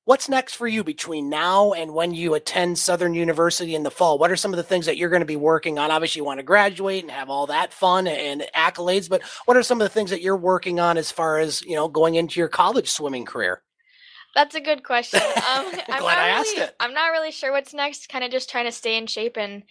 What's 0.06 0.28
next 0.28 0.56
for 0.56 0.68
you 0.68 0.84
between 0.84 1.30
now 1.30 1.72
and 1.72 1.94
when 1.94 2.12
you 2.12 2.34
attend 2.34 2.78
Southern 2.78 3.14
University 3.14 3.74
in 3.74 3.84
the 3.84 3.90
fall? 3.90 4.18
What 4.18 4.30
are 4.30 4.36
some 4.36 4.52
of 4.52 4.58
the 4.58 4.62
things 4.62 4.84
that 4.84 4.98
you're 4.98 5.08
going 5.08 5.20
to 5.20 5.26
be 5.26 5.36
working 5.36 5.78
on? 5.78 5.90
Obviously, 5.90 6.20
you 6.20 6.24
want 6.24 6.40
to 6.40 6.44
graduate 6.44 7.02
and 7.02 7.10
have 7.10 7.30
all 7.30 7.46
that 7.46 7.72
fun 7.72 8.06
and 8.06 8.44
accolades, 8.54 9.08
but 9.08 9.22
what 9.46 9.56
are 9.56 9.62
some 9.62 9.80
of 9.80 9.86
the 9.86 9.94
things 9.94 10.10
that 10.10 10.20
you're 10.20 10.36
working 10.36 10.78
on 10.78 10.98
as 10.98 11.10
far 11.10 11.38
as 11.38 11.62
you 11.62 11.74
know 11.74 11.88
going 11.88 12.16
into 12.16 12.38
your 12.38 12.48
college 12.48 12.90
swimming 12.90 13.24
career? 13.24 13.62
That's 14.34 14.54
a 14.54 14.60
good 14.60 14.82
question. 14.84 15.20
Um, 15.36 15.66
I'm 15.88 16.00
Glad 16.00 16.18
I 16.18 16.26
really, 16.28 16.40
asked 16.40 16.58
it. 16.58 16.76
I'm 16.80 16.94
not 16.94 17.12
really 17.12 17.30
sure 17.30 17.52
what's 17.52 17.74
next. 17.74 18.08
Kind 18.08 18.24
of 18.24 18.30
just 18.30 18.50
trying 18.50 18.64
to 18.64 18.72
stay 18.72 18.96
in 18.96 19.06
shape 19.06 19.36
and 19.36 19.62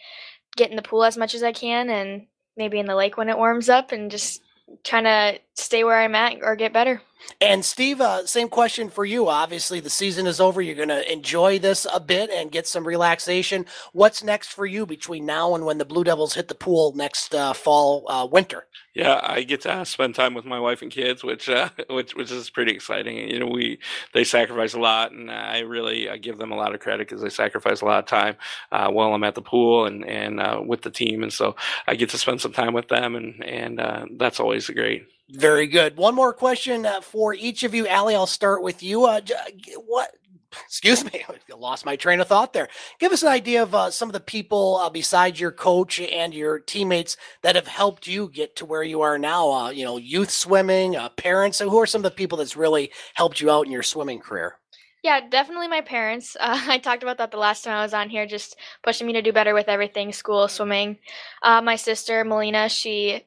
get 0.55 0.69
in 0.69 0.75
the 0.75 0.81
pool 0.83 1.03
as 1.03 1.17
much 1.17 1.33
as 1.33 1.41
I 1.43 1.51
can, 1.51 1.89
and 1.89 2.27
maybe 2.55 2.79
in 2.79 2.85
the 2.85 2.95
lake 2.95 3.17
when 3.17 3.27
it 3.27 3.37
warms 3.37 3.69
up, 3.69 3.91
and 3.91 4.11
just 4.11 4.41
trying 4.83 5.05
to 5.05 5.39
stay 5.55 5.83
where 5.83 5.99
I'm 5.99 6.15
at 6.15 6.37
or 6.41 6.55
get 6.55 6.73
better. 6.73 7.01
And 7.41 7.65
Steve, 7.65 7.99
uh, 7.99 8.25
same 8.25 8.49
question 8.49 8.89
for 8.89 9.05
you. 9.05 9.27
Obviously, 9.27 9.79
the 9.79 9.89
season 9.89 10.27
is 10.27 10.39
over. 10.39 10.61
You're 10.61 10.75
going 10.75 10.89
to 10.89 11.11
enjoy 11.11 11.59
this 11.59 11.85
a 11.93 11.99
bit 11.99 12.29
and 12.29 12.51
get 12.51 12.67
some 12.67 12.87
relaxation. 12.87 13.65
What's 13.91 14.23
next 14.23 14.53
for 14.53 14.65
you 14.65 14.85
between 14.85 15.25
now 15.25 15.55
and 15.55 15.65
when 15.65 15.77
the 15.77 15.85
Blue 15.85 16.03
Devils 16.03 16.35
hit 16.35 16.47
the 16.47 16.55
pool 16.55 16.93
next 16.95 17.33
uh, 17.35 17.53
fall, 17.53 18.05
uh, 18.09 18.25
winter? 18.25 18.67
Yeah, 18.95 19.19
I 19.23 19.41
get 19.41 19.61
to 19.61 19.85
spend 19.85 20.13
time 20.13 20.35
with 20.35 20.45
my 20.45 20.59
wife 20.59 20.83
and 20.83 20.91
kids, 20.91 21.23
which 21.23 21.49
uh, 21.49 21.69
which 21.89 22.15
which 22.15 22.31
is 22.31 22.49
pretty 22.49 22.73
exciting. 22.73 23.17
You 23.29 23.39
know, 23.39 23.47
we 23.47 23.79
they 24.13 24.23
sacrifice 24.23 24.73
a 24.73 24.79
lot, 24.79 25.11
and 25.11 25.31
I 25.31 25.59
really 25.59 26.09
I 26.09 26.17
give 26.17 26.37
them 26.37 26.51
a 26.51 26.55
lot 26.55 26.75
of 26.75 26.79
credit 26.79 27.07
because 27.09 27.21
they 27.21 27.29
sacrifice 27.29 27.81
a 27.81 27.85
lot 27.85 27.99
of 27.99 28.05
time 28.05 28.35
uh, 28.71 28.89
while 28.89 29.13
I'm 29.13 29.23
at 29.23 29.35
the 29.35 29.41
pool 29.41 29.85
and 29.85 30.05
and 30.07 30.39
uh, 30.39 30.61
with 30.63 30.83
the 30.83 30.91
team, 30.91 31.23
and 31.23 31.33
so 31.33 31.55
I 31.87 31.95
get 31.95 32.11
to 32.11 32.17
spend 32.19 32.41
some 32.41 32.53
time 32.53 32.73
with 32.73 32.87
them, 32.87 33.15
and 33.15 33.43
and 33.43 33.81
that's 34.17 34.39
always 34.39 34.69
great. 34.69 35.07
Very 35.29 35.67
good. 35.67 35.97
One 35.97 36.15
more 36.15 36.33
question 36.33 36.85
uh, 36.85 37.01
for 37.01 37.33
each 37.33 37.63
of 37.63 37.73
you, 37.73 37.87
Allie. 37.87 38.15
I'll 38.15 38.27
start 38.27 38.61
with 38.61 38.83
you. 38.83 39.05
Uh, 39.05 39.21
what 39.87 40.11
excuse 40.65 41.03
me, 41.03 41.23
I 41.29 41.55
lost 41.55 41.85
my 41.85 41.95
train 41.95 42.19
of 42.19 42.27
thought 42.27 42.53
there. 42.53 42.67
Give 42.99 43.11
us 43.11 43.23
an 43.23 43.29
idea 43.29 43.63
of 43.63 43.73
uh, 43.73 43.91
some 43.91 44.09
of 44.09 44.13
the 44.13 44.19
people 44.19 44.77
uh, 44.77 44.89
besides 44.89 45.39
your 45.39 45.51
coach 45.51 45.99
and 45.99 46.33
your 46.33 46.59
teammates 46.59 47.17
that 47.41 47.55
have 47.55 47.67
helped 47.67 48.07
you 48.07 48.29
get 48.29 48.55
to 48.57 48.65
where 48.65 48.83
you 48.83 49.01
are 49.01 49.17
now. 49.17 49.51
Uh, 49.51 49.69
you 49.69 49.83
know, 49.83 49.97
youth 49.97 50.29
swimming, 50.29 50.95
uh, 50.95 51.09
parents. 51.09 51.57
So 51.57 51.69
who 51.69 51.79
are 51.79 51.87
some 51.87 51.99
of 51.99 52.03
the 52.03 52.15
people 52.15 52.37
that's 52.37 52.57
really 52.57 52.91
helped 53.13 53.41
you 53.41 53.49
out 53.49 53.65
in 53.65 53.71
your 53.71 53.83
swimming 53.83 54.19
career? 54.19 54.55
Yeah, 55.03 55.19
definitely 55.27 55.67
my 55.67 55.81
parents. 55.81 56.37
Uh, 56.43 56.59
I 56.67 56.77
talked 56.77 57.03
about 57.03 57.17
that 57.19 57.31
the 57.31 57.37
last 57.37 57.63
time 57.63 57.77
I 57.77 57.83
was 57.83 57.93
on 57.93 58.09
here, 58.09 58.25
just 58.25 58.57
pushing 58.83 59.07
me 59.07 59.13
to 59.13 59.21
do 59.21 59.31
better 59.31 59.53
with 59.53 59.69
everything 59.69 60.11
school, 60.11 60.47
swimming. 60.47 60.97
Uh, 61.41 61.61
my 61.61 61.77
sister, 61.77 62.23
Melina, 62.23 62.67
she 62.67 63.25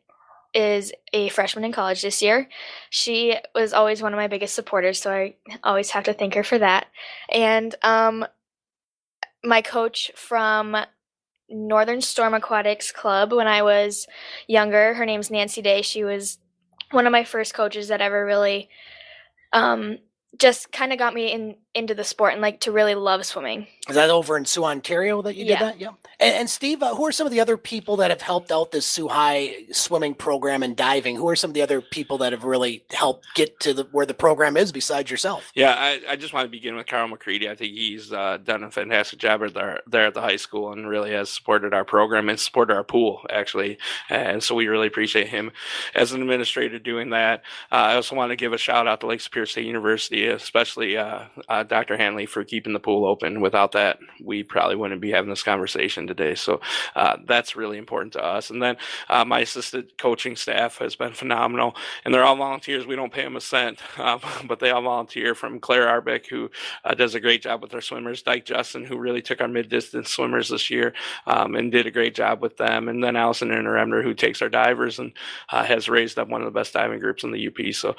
is 0.57 0.91
a 1.13 1.29
freshman 1.29 1.65
in 1.65 1.73
college 1.73 2.01
this 2.01 2.23
year. 2.23 2.49
She 2.89 3.37
was 3.55 3.75
always 3.75 4.01
one 4.01 4.15
of 4.15 4.17
my 4.17 4.27
biggest 4.27 4.55
supporters, 4.55 5.01
so 5.01 5.13
I 5.13 5.35
always 5.63 5.91
have 5.91 6.05
to 6.05 6.15
thank 6.15 6.35
her 6.35 6.43
for 6.43 6.59
that. 6.59 6.87
And 7.31 7.75
um, 7.83 8.25
my 9.45 9.61
coach 9.61 10.11
from 10.17 10.75
Northern 11.51 12.01
Storm 12.01 12.33
Aquatics 12.33 12.91
Club 12.91 13.35
when 13.35 13.47
I 13.47 13.63
was 13.63 14.07
younger, 14.47 14.95
her 14.95 15.05
name's 15.05 15.31
Nancy 15.31 15.61
Day. 15.61 15.83
She 15.83 16.05
was 16.05 16.39
one 16.91 17.07
of 17.07 17.13
my 17.13 17.25
first 17.25 17.53
coaches 17.53 17.89
that 17.89 18.01
ever 18.01 18.25
really 18.25 18.71
um, 19.53 19.99
just 20.39 20.73
kind 20.73 20.91
of 20.91 20.99
got 20.99 21.13
me 21.13 21.33
in 21.33 21.57
into 21.77 21.95
the 21.95 22.05
sport 22.05 22.33
and 22.33 22.43
like 22.43 22.61
to 22.61 22.73
really 22.73 22.95
love 22.95 23.25
swimming. 23.27 23.67
Is 23.89 23.95
that 23.95 24.11
over 24.11 24.37
in 24.37 24.45
Soo, 24.47 24.65
Ontario 24.65 25.23
that 25.23 25.37
you 25.37 25.45
did 25.45 25.61
that? 25.61 25.79
Yeah. 25.79 25.91
And, 26.19 26.35
and 26.35 26.51
Steve, 26.51 26.83
uh, 26.83 26.95
who 26.95 27.07
are 27.07 27.13
some 27.13 27.27
of 27.27 27.33
the 27.33 27.41
other 27.41 27.57
people 27.57 27.97
that 27.99 28.11
have 28.11 28.23
helped 28.23 28.51
out 28.51 28.73
this 28.73 28.87
Soo 28.87 29.07
High 29.07 29.67
swimming 29.71 30.15
program 30.15 30.63
and 30.63 30.75
diving? 30.75 31.15
Who 31.15 31.29
are 31.29 31.37
some 31.37 31.51
of 31.51 31.55
the 31.55 31.63
other 31.63 31.81
people 31.81 32.19
that 32.19 32.33
have 32.33 32.43
really 32.43 32.85
helped 32.91 33.27
get 33.35 33.61
to 33.61 33.75
the, 33.75 33.85
where 33.93 34.07
the 34.07 34.15
program 34.15 34.57
is 34.57 34.73
besides 34.73 35.11
yourself? 35.11 35.53
Yeah, 35.55 35.75
I, 35.79 36.01
I 36.09 36.17
just 36.17 36.33
want 36.33 36.47
to 36.47 36.51
begin 36.51 36.75
with 36.75 36.87
Carl 36.87 37.07
McCready. 37.07 37.49
I 37.49 37.55
think 37.55 37.75
he's 37.75 38.13
uh, 38.13 38.39
done 38.43 38.65
a 38.65 38.71
fantastic 38.71 39.21
job 39.21 39.43
there, 39.53 39.83
there 39.87 40.07
at 40.07 40.15
the 40.15 40.23
high 40.23 40.37
school 40.37 40.73
and 40.73 40.89
really 40.89 41.13
has 41.13 41.31
supported 41.31 41.75
our 41.75 41.85
program 41.85 42.29
and 42.29 42.41
supported 42.41 42.75
our 42.75 42.85
pool, 42.85 43.25
actually. 43.31 43.79
And 44.09 44.43
so 44.43 44.55
we 44.55 44.67
really 44.67 44.87
appreciate 44.87 45.29
him 45.29 45.53
as 45.95 46.13
an 46.13 46.23
administrator 46.23 46.79
doing 46.79 47.11
that. 47.11 47.43
Uh, 47.71 47.75
I 47.75 47.95
also 47.95 48.17
want 48.17 48.31
to 48.31 48.37
give 48.37 48.53
a 48.53 48.59
shout 48.59 48.89
out 48.89 49.01
to 49.01 49.07
Lake 49.07 49.21
Superior 49.21 49.47
State 49.47 49.67
University, 49.67 50.27
especially 50.27 50.97
uh, 51.67 51.77
uh, 51.77 51.77
Dr. 51.77 51.97
Hanley 51.97 52.27
for 52.27 52.45
keeping 52.45 52.73
the 52.73 52.81
pool 52.81 53.05
open. 53.05 53.41
Without 53.41 53.73
that, 53.73 53.99
we 54.23 54.43
probably 54.43 54.77
wouldn't 54.77 55.01
be 55.01 55.11
having 55.11 55.31
this 55.31 55.43
conversation 55.43 56.07
today. 56.07 56.35
So 56.35 56.61
uh, 56.95 57.17
that's 57.25 57.57
really 57.57 57.79
important 57.79 58.13
to 58.15 58.25
us. 58.25 58.51
And 58.51 58.63
then 58.63 58.77
uh, 59.09 59.25
my 59.25 59.41
assistant 59.41 59.99
coaching 59.99 60.37
staff 60.37 60.79
has 60.79 60.97
been 60.97 61.13
phenomenal, 61.13 61.77
and 62.05 62.13
they're 62.13 62.25
all 62.25 62.37
volunteers. 62.37 62.87
We 62.87 62.97
don't 62.97 63.13
pay 63.13 63.23
them 63.23 63.37
a 63.37 63.41
cent, 63.41 63.81
uh, 63.99 64.19
but 64.47 64.61
they 64.61 64.71
all 64.71 64.83
volunteer. 64.83 65.35
From 65.35 65.61
Claire 65.61 65.87
Arbeck, 65.87 66.27
who 66.27 66.51
uh, 66.85 66.95
does 66.95 67.15
a 67.15 67.21
great 67.21 67.43
job 67.43 67.63
with 67.63 67.75
our 67.75 67.81
swimmers, 67.81 68.23
Dyke 68.23 68.45
Justin, 68.45 68.85
who 68.85 68.99
really 68.99 69.23
took 69.23 69.41
our 69.41 69.49
mid 69.49 69.69
distance 69.69 70.11
swimmers 70.11 70.49
this 70.49 70.71
year 70.71 70.95
um, 71.27 71.55
and 71.55 71.73
did 71.73 71.87
a 71.87 71.91
great 71.91 72.15
job 72.15 72.41
with 72.41 72.57
them, 72.57 72.89
and 72.89 73.03
then 73.03 73.17
Allison 73.17 73.49
Interemner, 73.49 74.03
who 74.03 74.15
takes 74.15 74.43
our 74.43 74.49
divers 74.49 74.99
and 74.99 75.13
uh, 75.51 75.65
has 75.65 75.89
raised 75.89 76.19
up 76.19 76.29
one 76.29 76.43
of 76.43 76.47
the 76.47 76.59
best 76.59 76.73
diving 76.73 77.01
groups 77.01 77.25
in 77.25 77.33
the 77.33 77.49
UP. 77.49 77.75
So 77.75 77.97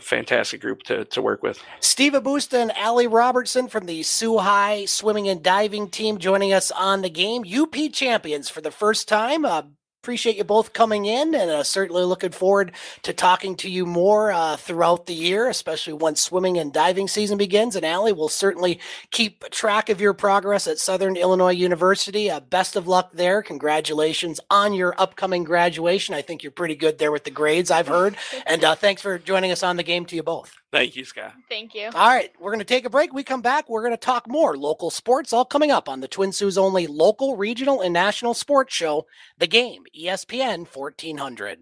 fantastic 0.00 0.60
group 0.60 0.82
to, 0.84 1.04
to 1.06 1.22
work 1.22 1.42
with. 1.42 1.62
Steve 1.80 2.12
Habusta 2.12 2.60
and 2.60 2.72
Allie 3.04 3.14
Robertson 3.14 3.68
from 3.68 3.84
the 3.84 4.02
Soo 4.02 4.38
High 4.38 4.86
swimming 4.86 5.28
and 5.28 5.42
diving 5.42 5.90
team 5.90 6.16
joining 6.16 6.54
us 6.54 6.70
on 6.70 7.02
the 7.02 7.10
game. 7.10 7.44
UP 7.44 7.74
champions 7.92 8.48
for 8.48 8.62
the 8.62 8.70
first 8.70 9.08
time. 9.08 9.44
Uh, 9.44 9.64
appreciate 10.02 10.38
you 10.38 10.44
both 10.44 10.72
coming 10.72 11.04
in 11.04 11.34
and 11.34 11.50
uh, 11.50 11.62
certainly 11.62 12.02
looking 12.02 12.30
forward 12.30 12.72
to 13.02 13.12
talking 13.12 13.56
to 13.56 13.68
you 13.68 13.84
more 13.84 14.32
uh, 14.32 14.56
throughout 14.56 15.04
the 15.04 15.12
year, 15.12 15.50
especially 15.50 15.92
once 15.92 16.22
swimming 16.22 16.56
and 16.56 16.72
diving 16.72 17.06
season 17.06 17.36
begins. 17.36 17.76
And 17.76 17.84
Allie 17.84 18.14
will 18.14 18.30
certainly 18.30 18.80
keep 19.10 19.50
track 19.50 19.90
of 19.90 20.00
your 20.00 20.14
progress 20.14 20.66
at 20.66 20.78
Southern 20.78 21.14
Illinois 21.14 21.52
University. 21.52 22.30
Uh, 22.30 22.40
best 22.40 22.74
of 22.74 22.88
luck 22.88 23.12
there. 23.12 23.42
Congratulations 23.42 24.40
on 24.50 24.72
your 24.72 24.94
upcoming 24.96 25.44
graduation. 25.44 26.14
I 26.14 26.22
think 26.22 26.42
you're 26.42 26.52
pretty 26.52 26.74
good 26.74 26.96
there 26.96 27.12
with 27.12 27.24
the 27.24 27.30
grades, 27.30 27.70
I've 27.70 27.88
heard. 27.88 28.16
And 28.46 28.64
uh, 28.64 28.76
thanks 28.76 29.02
for 29.02 29.18
joining 29.18 29.52
us 29.52 29.62
on 29.62 29.76
the 29.76 29.82
game 29.82 30.06
to 30.06 30.16
you 30.16 30.22
both. 30.22 30.54
Thank 30.74 30.96
you, 30.96 31.04
Scott. 31.04 31.34
Thank 31.48 31.72
you. 31.76 31.86
All 31.94 32.08
right, 32.08 32.32
we're 32.40 32.50
going 32.50 32.58
to 32.58 32.64
take 32.64 32.84
a 32.84 32.90
break. 32.90 33.12
We 33.12 33.22
come 33.22 33.42
back. 33.42 33.68
We're 33.68 33.82
going 33.82 33.92
to 33.92 33.96
talk 33.96 34.26
more 34.26 34.56
local 34.56 34.90
sports, 34.90 35.32
all 35.32 35.44
coming 35.44 35.70
up 35.70 35.88
on 35.88 36.00
the 36.00 36.08
Twin 36.08 36.32
Sault's 36.32 36.58
only 36.58 36.88
local, 36.88 37.36
regional, 37.36 37.80
and 37.80 37.92
national 37.92 38.34
sports 38.34 38.74
show, 38.74 39.06
The 39.38 39.46
Game, 39.46 39.84
ESPN 39.96 40.66
1400. 40.66 41.60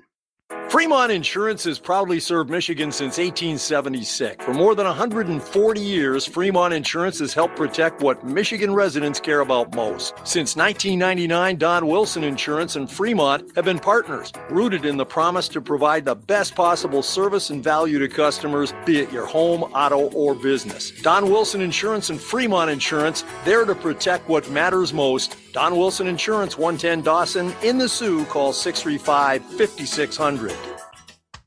Fremont 0.72 1.12
Insurance 1.12 1.64
has 1.64 1.78
proudly 1.78 2.18
served 2.18 2.48
Michigan 2.48 2.90
since 2.90 3.18
1876. 3.18 4.42
For 4.42 4.54
more 4.54 4.74
than 4.74 4.86
140 4.86 5.80
years, 5.80 6.24
Fremont 6.24 6.72
Insurance 6.72 7.18
has 7.18 7.34
helped 7.34 7.56
protect 7.56 8.00
what 8.00 8.24
Michigan 8.24 8.74
residents 8.74 9.20
care 9.20 9.40
about 9.40 9.74
most. 9.74 10.14
Since 10.24 10.56
1999, 10.56 11.56
Don 11.56 11.86
Wilson 11.86 12.24
Insurance 12.24 12.76
and 12.76 12.90
Fremont 12.90 13.54
have 13.54 13.66
been 13.66 13.78
partners, 13.78 14.32
rooted 14.48 14.86
in 14.86 14.96
the 14.96 15.04
promise 15.04 15.46
to 15.48 15.60
provide 15.60 16.06
the 16.06 16.14
best 16.14 16.54
possible 16.54 17.02
service 17.02 17.50
and 17.50 17.62
value 17.62 17.98
to 17.98 18.08
customers, 18.08 18.72
be 18.86 18.98
it 18.98 19.12
your 19.12 19.26
home, 19.26 19.64
auto, 19.74 20.10
or 20.12 20.34
business. 20.34 20.90
Don 21.02 21.26
Wilson 21.26 21.60
Insurance 21.60 22.08
and 22.08 22.18
Fremont 22.18 22.70
Insurance, 22.70 23.24
there 23.44 23.66
to 23.66 23.74
protect 23.74 24.26
what 24.26 24.50
matters 24.50 24.94
most. 24.94 25.36
Don 25.52 25.76
Wilson 25.76 26.06
Insurance, 26.06 26.56
110 26.56 27.02
Dawson, 27.02 27.52
in 27.62 27.76
the 27.76 27.88
Soo. 27.88 28.24
call 28.24 28.54
635 28.54 29.44
5600. 29.44 30.71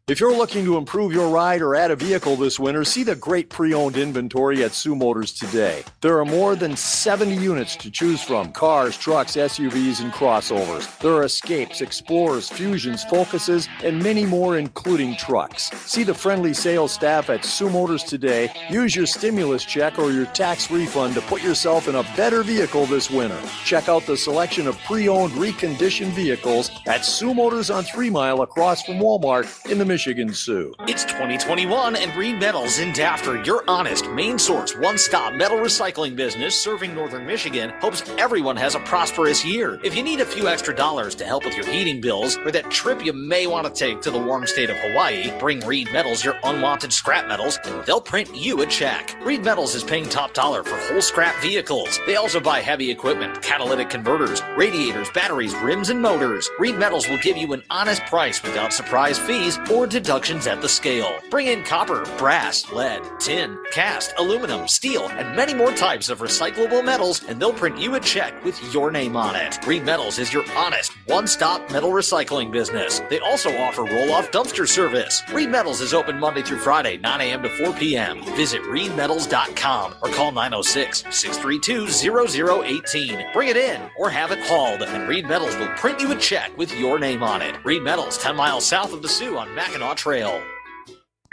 If 0.07 0.19
you're 0.19 0.37
looking 0.37 0.65
to 0.65 0.77
improve 0.77 1.13
your 1.13 1.29
ride 1.29 1.63
or 1.63 1.73
add 1.73 1.89
a 1.89 1.95
vehicle 1.95 2.35
this 2.35 2.59
winter, 2.59 2.83
see 2.83 3.01
the 3.01 3.15
great 3.15 3.49
pre 3.49 3.73
owned 3.73 3.97
inventory 3.97 4.63
at 4.63 4.73
Soo 4.73 4.95
Motors 4.95 5.31
today. 5.31 5.83
There 6.01 6.19
are 6.19 6.25
more 6.25 6.55
than 6.55 6.77
70 6.77 7.33
units 7.33 7.75
to 7.77 7.89
choose 7.89 8.21
from 8.21 8.51
cars, 8.51 8.95
trucks, 8.99 9.35
SUVs, 9.35 10.01
and 10.01 10.13
crossovers. 10.13 10.95
There 10.99 11.13
are 11.13 11.23
escapes, 11.23 11.81
explorers, 11.81 12.49
fusions, 12.49 13.03
focuses, 13.05 13.67
and 13.83 13.97
many 13.97 14.27
more, 14.27 14.59
including 14.59 15.15
trucks. 15.15 15.71
See 15.71 16.03
the 16.03 16.13
friendly 16.13 16.53
sales 16.53 16.91
staff 16.91 17.31
at 17.31 17.43
Soo 17.43 17.71
Motors 17.71 18.03
today. 18.03 18.51
Use 18.69 18.95
your 18.95 19.07
stimulus 19.07 19.65
check 19.65 19.97
or 19.97 20.11
your 20.11 20.27
tax 20.27 20.69
refund 20.69 21.15
to 21.15 21.21
put 21.21 21.41
yourself 21.41 21.87
in 21.87 21.95
a 21.95 22.03
better 22.15 22.43
vehicle 22.43 22.85
this 22.85 23.09
winter. 23.09 23.41
Check 23.63 23.89
out 23.89 24.05
the 24.05 24.17
selection 24.17 24.67
of 24.67 24.77
pre 24.83 25.09
owned, 25.09 25.33
reconditioned 25.33 26.11
vehicles 26.11 26.69
at 26.85 27.03
Soo 27.03 27.33
Motors 27.33 27.71
on 27.71 27.83
Three 27.85 28.11
Mile 28.11 28.43
across 28.43 28.83
from 28.83 28.99
Walmart 28.99 29.67
in 29.67 29.79
the 29.79 29.94
Michigan 29.95 30.33
Soo. 30.33 30.75
It's 30.89 31.05
2021 31.05 31.95
and 31.95 32.13
Reed 32.17 32.37
Metals 32.37 32.79
in 32.79 32.91
Dafter, 32.91 33.45
your 33.45 33.63
honest, 33.65 34.09
main 34.09 34.37
source, 34.37 34.75
one 34.75 34.97
stop 34.97 35.33
metal 35.33 35.57
recycling 35.59 36.17
business 36.17 36.59
serving 36.61 36.93
northern 36.93 37.25
Michigan, 37.25 37.69
hopes 37.79 38.03
everyone 38.17 38.57
has 38.57 38.75
a 38.75 38.81
prosperous 38.81 39.45
year. 39.45 39.79
If 39.85 39.95
you 39.95 40.03
need 40.03 40.19
a 40.19 40.25
few 40.25 40.49
extra 40.49 40.75
dollars 40.75 41.15
to 41.15 41.23
help 41.23 41.45
with 41.45 41.55
your 41.55 41.65
heating 41.65 42.01
bills 42.01 42.35
or 42.39 42.51
that 42.51 42.69
trip 42.69 43.05
you 43.05 43.13
may 43.13 43.47
want 43.47 43.67
to 43.67 43.73
take 43.73 44.01
to 44.01 44.11
the 44.11 44.19
warm 44.19 44.45
state 44.45 44.69
of 44.69 44.75
Hawaii, 44.79 45.31
bring 45.39 45.61
Reed 45.61 45.87
Metals 45.93 46.25
your 46.25 46.37
unwanted 46.43 46.91
scrap 46.91 47.29
metals 47.29 47.57
and 47.63 47.85
they'll 47.85 48.01
print 48.01 48.35
you 48.35 48.63
a 48.63 48.65
check. 48.65 49.15
Reed 49.23 49.45
Metals 49.45 49.75
is 49.75 49.83
paying 49.85 50.09
top 50.09 50.33
dollar 50.33 50.61
for 50.61 50.75
whole 50.75 51.01
scrap 51.01 51.41
vehicles. 51.41 52.01
They 52.05 52.17
also 52.17 52.41
buy 52.41 52.59
heavy 52.59 52.91
equipment, 52.91 53.41
catalytic 53.41 53.89
converters, 53.89 54.41
radiators, 54.57 55.09
batteries, 55.11 55.55
rims, 55.63 55.89
and 55.89 56.01
motors. 56.01 56.49
Reed 56.59 56.75
Metals 56.75 57.07
will 57.07 57.19
give 57.19 57.37
you 57.37 57.53
an 57.53 57.63
honest 57.69 58.01
price 58.07 58.43
without 58.43 58.73
surprise 58.73 59.17
fees 59.17 59.57
or 59.71 59.84
deductions 59.87 60.47
at 60.47 60.61
the 60.61 60.69
scale. 60.69 61.19
Bring 61.29 61.47
in 61.47 61.63
copper, 61.63 62.05
brass, 62.17 62.71
lead, 62.71 63.01
tin, 63.19 63.57
cast, 63.71 64.13
aluminum, 64.17 64.67
steel, 64.67 65.07
and 65.09 65.35
many 65.35 65.53
more 65.53 65.71
types 65.71 66.09
of 66.09 66.19
recyclable 66.19 66.83
metals, 66.83 67.23
and 67.27 67.39
they'll 67.39 67.53
print 67.53 67.77
you 67.77 67.95
a 67.95 67.99
check 67.99 68.43
with 68.43 68.57
your 68.73 68.89
name 68.89 69.15
on 69.15 69.35
it. 69.35 69.65
Reed 69.67 69.85
Metals 69.85 70.17
is 70.17 70.33
your 70.33 70.43
honest, 70.55 70.91
one 71.05 71.27
stop 71.27 71.69
metal 71.71 71.91
recycling 71.91 72.51
business. 72.51 73.01
They 73.09 73.19
also 73.19 73.55
offer 73.57 73.83
roll 73.83 74.11
off 74.13 74.31
dumpster 74.31 74.67
service. 74.67 75.21
Reed 75.31 75.49
Metals 75.49 75.81
is 75.81 75.93
open 75.93 76.19
Monday 76.19 76.41
through 76.41 76.59
Friday, 76.59 76.97
9 76.97 77.21
a.m. 77.21 77.43
to 77.43 77.49
4 77.49 77.73
p.m. 77.73 78.23
Visit 78.35 78.61
reedmetals.com 78.63 79.95
or 80.01 80.09
call 80.09 80.31
906 80.31 81.03
632 81.11 81.87
0018. 81.89 83.25
Bring 83.33 83.49
it 83.49 83.57
in 83.57 83.81
or 83.97 84.09
have 84.09 84.31
it 84.31 84.39
hauled, 84.45 84.81
and 84.81 85.07
Reed 85.07 85.27
Metals 85.27 85.55
will 85.57 85.67
print 85.75 85.99
you 85.99 86.11
a 86.11 86.15
check 86.15 86.57
with 86.57 86.75
your 86.79 86.97
name 86.97 87.21
on 87.21 87.41
it. 87.41 87.55
Reed 87.63 87.83
Metals, 87.83 88.17
10 88.17 88.35
miles 88.35 88.65
south 88.65 88.91
of 88.91 89.01
the 89.01 89.09
Soo 89.09 89.37
on 89.37 89.53
Mac 89.53 89.74
Trail. 89.75 90.41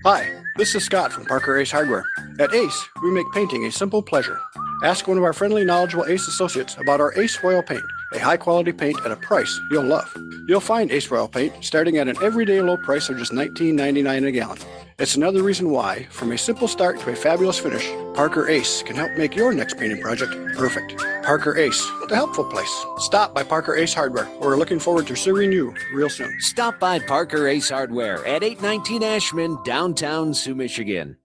Hi, 0.05 0.43
this 0.57 0.75
is 0.75 0.85
Scott 0.85 1.13
from 1.13 1.25
Parker 1.27 1.57
Ace 1.59 1.71
Hardware. 1.71 2.05
At 2.41 2.53
Ace, 2.53 2.89
we 3.01 3.13
make 3.13 3.31
painting 3.33 3.67
a 3.67 3.71
simple 3.71 4.03
pleasure. 4.03 4.41
Ask 4.83 5.07
one 5.07 5.17
of 5.17 5.23
our 5.23 5.33
friendly, 5.33 5.65
knowledgeable 5.65 6.07
Ace 6.07 6.27
associates 6.27 6.77
about 6.77 7.01
our 7.01 7.17
Ace 7.17 7.39
Royal 7.45 7.63
Paint, 7.63 7.85
a 8.15 8.19
high 8.19 8.37
quality 8.37 8.73
paint 8.73 8.99
at 9.05 9.11
a 9.11 9.17
price 9.17 9.61
you'll 9.71 9.85
love. 9.85 10.13
You'll 10.49 10.61
find 10.61 10.91
Ace 10.91 11.11
Royal 11.11 11.29
Paint 11.29 11.65
starting 11.65 11.99
at 11.99 12.09
an 12.09 12.17
everyday 12.23 12.61
low 12.61 12.77
price 12.77 13.09
of 13.09 13.19
just 13.19 13.33
$19.99 13.33 14.27
a 14.27 14.33
gallon. 14.33 14.59
It's 14.99 15.17
another 15.17 15.43
reason 15.43 15.71
why, 15.71 16.07
from 16.11 16.33
a 16.33 16.39
simple 16.39 16.69
start 16.69 17.01
to 17.01 17.11
a 17.11 17.17
fabulous 17.17 17.59
finish, 17.59 17.89
Parker 18.15 18.49
Ace 18.49 18.83
can 18.83 18.97
help 18.97 19.11
make 19.17 19.35
your 19.35 19.53
next 19.53 19.79
painting 19.79 20.01
project 20.01 20.33
perfect. 20.57 20.97
Parker 21.23 21.57
Ace, 21.57 21.85
the 22.09 22.15
helpful 22.15 22.45
place. 22.45 22.85
Stop 22.99 23.35
by 23.35 23.43
Parker 23.43 23.75
Ace 23.75 23.95
Hardware. 23.95 24.29
We're 24.41 24.57
looking 24.57 24.79
forward 24.79 25.07
to 25.07 25.17
serving 25.17 25.53
you 25.53 25.75
real 25.95 26.11
soon. 26.11 26.41
Stop 26.41 26.79
by 26.79 26.99
Parker 26.99 27.49
Ace 27.49 27.71
Hardware 27.71 28.25
at 28.27 28.43
819 28.43 29.03
Ashman, 29.03 29.59
downtown 29.65 30.35
Soo, 30.35 30.55
Michigan. 30.55 31.17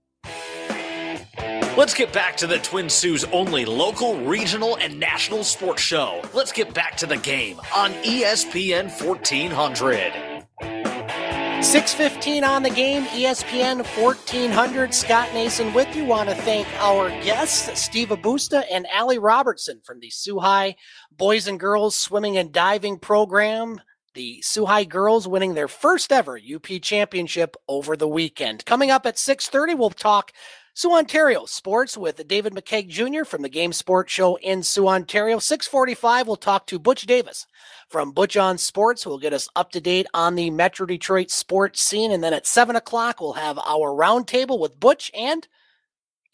Let's 1.78 1.94
get 1.94 2.12
back 2.12 2.36
to 2.38 2.48
the 2.48 2.58
Twin 2.58 2.90
Sault's 2.90 3.22
only 3.26 3.64
local, 3.64 4.18
regional, 4.24 4.76
and 4.78 4.98
national 4.98 5.44
sports 5.44 5.80
show. 5.80 6.20
Let's 6.34 6.50
get 6.50 6.74
back 6.74 6.96
to 6.96 7.06
the 7.06 7.18
game 7.18 7.60
on 7.72 7.92
ESPN 8.02 8.90
1400. 9.00 10.44
615 11.62 12.42
on 12.42 12.64
the 12.64 12.70
game, 12.70 13.04
ESPN 13.04 13.86
1400. 13.96 14.92
Scott 14.92 15.32
Nason 15.32 15.72
with 15.72 15.94
you. 15.94 16.04
Want 16.04 16.28
to 16.28 16.34
thank 16.34 16.66
our 16.80 17.10
guests, 17.22 17.80
Steve 17.80 18.08
Habusta 18.08 18.64
and 18.68 18.84
Allie 18.92 19.20
Robertson 19.20 19.80
from 19.84 20.00
the 20.00 20.10
Soo 20.10 20.40
High 20.40 20.74
Boys 21.16 21.46
and 21.46 21.60
Girls 21.60 21.94
Swimming 21.94 22.36
and 22.36 22.50
Diving 22.50 22.98
Program. 22.98 23.80
The 24.14 24.42
Soo 24.42 24.64
High 24.64 24.82
girls 24.82 25.28
winning 25.28 25.54
their 25.54 25.68
first 25.68 26.10
ever 26.10 26.36
UP 26.38 26.66
championship 26.82 27.54
over 27.68 27.96
the 27.96 28.08
weekend. 28.08 28.64
Coming 28.64 28.90
up 28.90 29.06
at 29.06 29.16
6:30, 29.16 29.76
we'll 29.76 29.90
talk 29.90 30.32
Soo 30.78 30.92
Ontario 30.92 31.44
sports 31.44 31.98
with 31.98 32.28
David 32.28 32.52
McCaig 32.52 32.86
Jr. 32.86 33.24
from 33.24 33.42
the 33.42 33.48
Game 33.48 33.72
Sports 33.72 34.12
Show 34.12 34.36
in 34.36 34.62
Soo, 34.62 34.86
Ontario. 34.86 35.40
645, 35.40 36.28
we'll 36.28 36.36
talk 36.36 36.68
to 36.68 36.78
Butch 36.78 37.04
Davis 37.04 37.48
from 37.88 38.12
Butch 38.12 38.36
on 38.36 38.58
Sports, 38.58 39.02
who 39.02 39.10
will 39.10 39.18
get 39.18 39.32
us 39.32 39.48
up 39.56 39.72
to 39.72 39.80
date 39.80 40.06
on 40.14 40.36
the 40.36 40.50
Metro 40.50 40.86
Detroit 40.86 41.32
sports 41.32 41.80
scene. 41.80 42.12
And 42.12 42.22
then 42.22 42.32
at 42.32 42.46
7 42.46 42.76
o'clock, 42.76 43.20
we'll 43.20 43.32
have 43.32 43.58
our 43.58 43.90
roundtable 43.90 44.60
with 44.60 44.78
Butch 44.78 45.10
and 45.14 45.48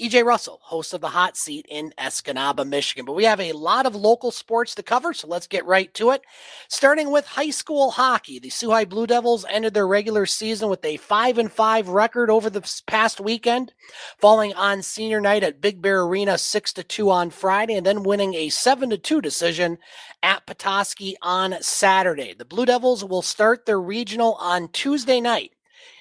EJ 0.00 0.24
Russell, 0.24 0.58
host 0.60 0.92
of 0.92 1.00
the 1.00 1.10
hot 1.10 1.36
seat 1.36 1.66
in 1.68 1.94
Escanaba, 1.96 2.66
Michigan. 2.66 3.04
But 3.04 3.12
we 3.12 3.22
have 3.24 3.38
a 3.38 3.52
lot 3.52 3.86
of 3.86 3.94
local 3.94 4.32
sports 4.32 4.74
to 4.74 4.82
cover, 4.82 5.14
so 5.14 5.28
let's 5.28 5.46
get 5.46 5.64
right 5.66 5.94
to 5.94 6.10
it. 6.10 6.22
Starting 6.66 7.12
with 7.12 7.24
high 7.24 7.50
school 7.50 7.92
hockey, 7.92 8.40
the 8.40 8.50
High 8.50 8.86
Blue 8.86 9.06
Devils 9.06 9.44
ended 9.48 9.72
their 9.72 9.86
regular 9.86 10.26
season 10.26 10.68
with 10.68 10.84
a 10.84 10.96
5 10.96 11.38
and 11.38 11.52
5 11.52 11.88
record 11.90 12.28
over 12.28 12.50
the 12.50 12.68
past 12.86 13.20
weekend, 13.20 13.72
falling 14.18 14.52
on 14.54 14.82
senior 14.82 15.20
night 15.20 15.44
at 15.44 15.60
Big 15.60 15.80
Bear 15.80 16.02
Arena 16.02 16.38
6 16.38 16.72
to 16.72 16.82
2 16.82 17.08
on 17.08 17.30
Friday 17.30 17.74
and 17.74 17.86
then 17.86 18.02
winning 18.02 18.34
a 18.34 18.48
7 18.48 18.90
to 18.90 18.98
2 18.98 19.20
decision 19.20 19.78
at 20.24 20.44
Petoskey 20.44 21.14
on 21.22 21.54
Saturday. 21.60 22.34
The 22.34 22.44
Blue 22.44 22.66
Devils 22.66 23.04
will 23.04 23.22
start 23.22 23.64
their 23.64 23.80
regional 23.80 24.34
on 24.40 24.70
Tuesday 24.70 25.20
night 25.20 25.52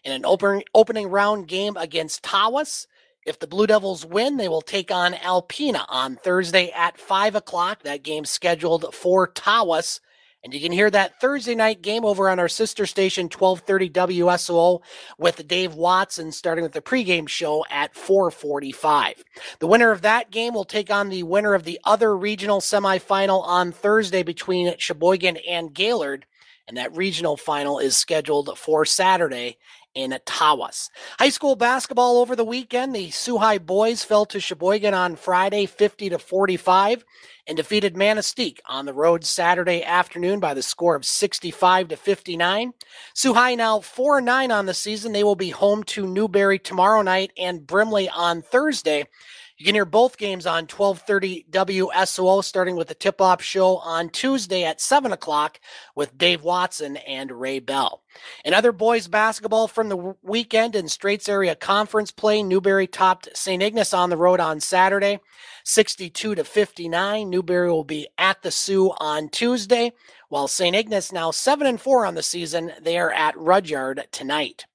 in 0.03 0.11
an 0.11 0.25
open, 0.25 0.63
opening 0.73 1.09
round 1.09 1.47
game 1.47 1.77
against 1.77 2.23
Tawas. 2.23 2.87
If 3.25 3.39
the 3.39 3.47
Blue 3.47 3.67
Devils 3.67 4.05
win, 4.05 4.35
they 4.35 4.49
will 4.49 4.61
take 4.61 4.91
on 4.91 5.13
Alpena 5.13 5.85
on 5.87 6.17
Thursday 6.17 6.71
at 6.71 6.97
5 6.97 7.35
o'clock. 7.35 7.83
That 7.83 8.03
game 8.03 8.25
scheduled 8.25 8.93
for 8.93 9.29
Tawas. 9.29 10.01
And 10.43 10.53
you 10.53 10.59
can 10.59 10.73
hear 10.73 10.89
that 10.89 11.21
Thursday 11.21 11.55
night 11.55 11.81
game 11.81 12.03
over 12.03 12.29
on 12.29 12.37
our 12.37 12.49
sister 12.49 12.85
station, 12.85 13.29
1230 13.29 13.89
WSOO, 14.19 14.81
with 15.17 15.47
Dave 15.47 15.73
Watson 15.73 16.33
starting 16.33 16.63
with 16.63 16.73
the 16.73 16.81
pregame 16.81 17.29
show 17.29 17.63
at 17.69 17.95
445. 17.95 19.23
The 19.59 19.67
winner 19.67 19.91
of 19.91 20.01
that 20.01 20.31
game 20.31 20.53
will 20.53 20.65
take 20.65 20.91
on 20.91 21.07
the 21.07 21.23
winner 21.23 21.53
of 21.53 21.63
the 21.63 21.79
other 21.85 22.17
regional 22.17 22.59
semifinal 22.59 23.41
on 23.47 23.71
Thursday 23.71 24.21
between 24.21 24.77
Cheboygan 24.77 25.37
and 25.47 25.73
Gaylord. 25.73 26.25
And 26.67 26.75
that 26.75 26.95
regional 26.95 27.37
final 27.37 27.79
is 27.79 27.95
scheduled 27.95 28.57
for 28.57 28.83
Saturday 28.83 29.57
in 29.95 30.11
Tawas. 30.25 30.89
High 31.19 31.29
school 31.29 31.55
basketball 31.55 32.17
over 32.17 32.35
the 32.35 32.43
weekend. 32.43 32.95
The 32.95 33.09
High 33.37 33.57
boys 33.57 34.03
fell 34.03 34.25
to 34.27 34.39
Cheboygan 34.39 34.93
on 34.93 35.15
Friday 35.15 35.65
50 35.65 36.09
to 36.09 36.19
45 36.19 37.05
and 37.47 37.57
defeated 37.57 37.97
Manistee 37.97 38.57
on 38.67 38.85
the 38.85 38.93
road 38.93 39.25
Saturday 39.25 39.83
afternoon 39.83 40.39
by 40.39 40.53
the 40.53 40.61
score 40.61 40.95
of 40.95 41.05
65 41.05 41.89
to 41.89 41.97
59. 41.97 42.73
Soo 43.13 43.33
High 43.33 43.55
now 43.55 43.79
4 43.79 44.21
9 44.21 44.51
on 44.51 44.65
the 44.65 44.73
season. 44.73 45.11
They 45.11 45.23
will 45.23 45.35
be 45.35 45.49
home 45.49 45.83
to 45.83 46.07
Newberry 46.07 46.59
tomorrow 46.59 47.01
night 47.01 47.31
and 47.37 47.65
Brimley 47.65 48.09
on 48.09 48.41
Thursday. 48.41 49.07
You 49.57 49.65
can 49.65 49.75
hear 49.75 49.85
both 49.85 50.17
games 50.17 50.47
on 50.47 50.63
1230 50.63 51.45
WSOO, 51.51 52.43
starting 52.43 52.75
with 52.75 52.87
the 52.87 52.95
tip-off 52.95 53.41
show 53.43 53.77
on 53.77 54.09
Tuesday 54.09 54.63
at 54.63 54.81
7 54.81 55.11
o'clock 55.11 55.59
with 55.95 56.17
Dave 56.17 56.41
Watson 56.41 56.97
and 56.97 57.31
Ray 57.31 57.59
Bell. 57.59 58.01
In 58.43 58.55
other 58.55 58.71
boys 58.71 59.07
basketball 59.07 59.67
from 59.67 59.89
the 59.89 60.15
weekend 60.23 60.75
in 60.75 60.87
Straits 60.87 61.29
Area 61.29 61.55
Conference 61.55 62.11
play, 62.11 62.41
Newberry 62.41 62.87
topped 62.87 63.29
St. 63.37 63.61
Ignace 63.61 63.93
on 63.93 64.09
the 64.09 64.17
road 64.17 64.39
on 64.39 64.59
Saturday, 64.59 65.19
62 65.63 66.33
to 66.33 66.43
59. 66.43 67.29
Newberry 67.29 67.71
will 67.71 67.83
be 67.83 68.07
at 68.17 68.41
the 68.41 68.51
Soo 68.51 68.91
on 68.97 69.29
Tuesday, 69.29 69.91
while 70.29 70.47
St. 70.47 70.75
Ignace 70.75 71.11
now 71.11 71.29
7 71.29 71.67
and 71.67 71.79
4 71.79 72.07
on 72.07 72.15
the 72.15 72.23
season. 72.23 72.71
They 72.81 72.97
are 72.97 73.11
at 73.11 73.37
Rudyard 73.37 74.07
tonight. 74.11 74.65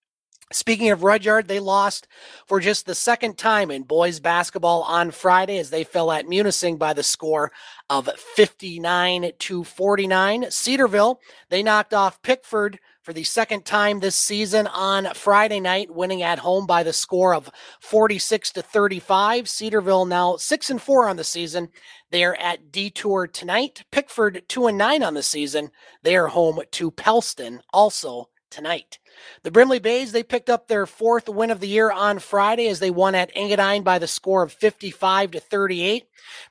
Speaking 0.50 0.90
of 0.90 1.02
Rudyard, 1.02 1.46
they 1.46 1.60
lost 1.60 2.08
for 2.46 2.58
just 2.58 2.86
the 2.86 2.94
second 2.94 3.36
time 3.36 3.70
in 3.70 3.82
boys 3.82 4.18
basketball 4.18 4.82
on 4.82 5.10
Friday 5.10 5.58
as 5.58 5.68
they 5.68 5.84
fell 5.84 6.10
at 6.10 6.26
Munising 6.26 6.78
by 6.78 6.94
the 6.94 7.02
score 7.02 7.52
of 7.90 8.08
59 8.34 9.32
to 9.38 9.64
49. 9.64 10.50
Cedarville, 10.50 11.20
they 11.50 11.62
knocked 11.62 11.92
off 11.92 12.22
Pickford 12.22 12.78
for 13.02 13.12
the 13.12 13.24
second 13.24 13.66
time 13.66 14.00
this 14.00 14.16
season 14.16 14.66
on 14.66 15.12
Friday 15.12 15.60
night, 15.60 15.90
winning 15.90 16.22
at 16.22 16.38
home 16.38 16.66
by 16.66 16.82
the 16.82 16.94
score 16.94 17.34
of 17.34 17.50
46 17.80 18.52
to 18.52 18.62
35. 18.62 19.48
Cedarville 19.50 20.06
now 20.06 20.36
6 20.36 20.70
and 20.70 20.80
4 20.80 21.08
on 21.08 21.16
the 21.16 21.24
season. 21.24 21.68
They 22.10 22.24
are 22.24 22.36
at 22.36 22.72
Detour 22.72 23.26
tonight. 23.26 23.84
Pickford 23.90 24.44
2 24.48 24.66
and 24.68 24.78
9 24.78 25.02
on 25.02 25.12
the 25.12 25.22
season. 25.22 25.70
They 26.02 26.16
are 26.16 26.28
home 26.28 26.60
to 26.70 26.90
Pellston 26.90 27.60
also 27.70 28.30
tonight. 28.50 28.98
The 29.42 29.50
Brimley 29.50 29.78
Bays, 29.78 30.12
they 30.12 30.22
picked 30.22 30.50
up 30.50 30.68
their 30.68 30.86
fourth 30.86 31.28
win 31.28 31.50
of 31.50 31.60
the 31.60 31.68
year 31.68 31.90
on 31.90 32.18
Friday 32.18 32.68
as 32.68 32.80
they 32.80 32.90
won 32.90 33.14
at 33.14 33.34
Engadine 33.34 33.84
by 33.84 33.98
the 33.98 34.06
score 34.06 34.42
of 34.42 34.52
55 34.52 35.32
to 35.32 35.40
38. 35.40 36.04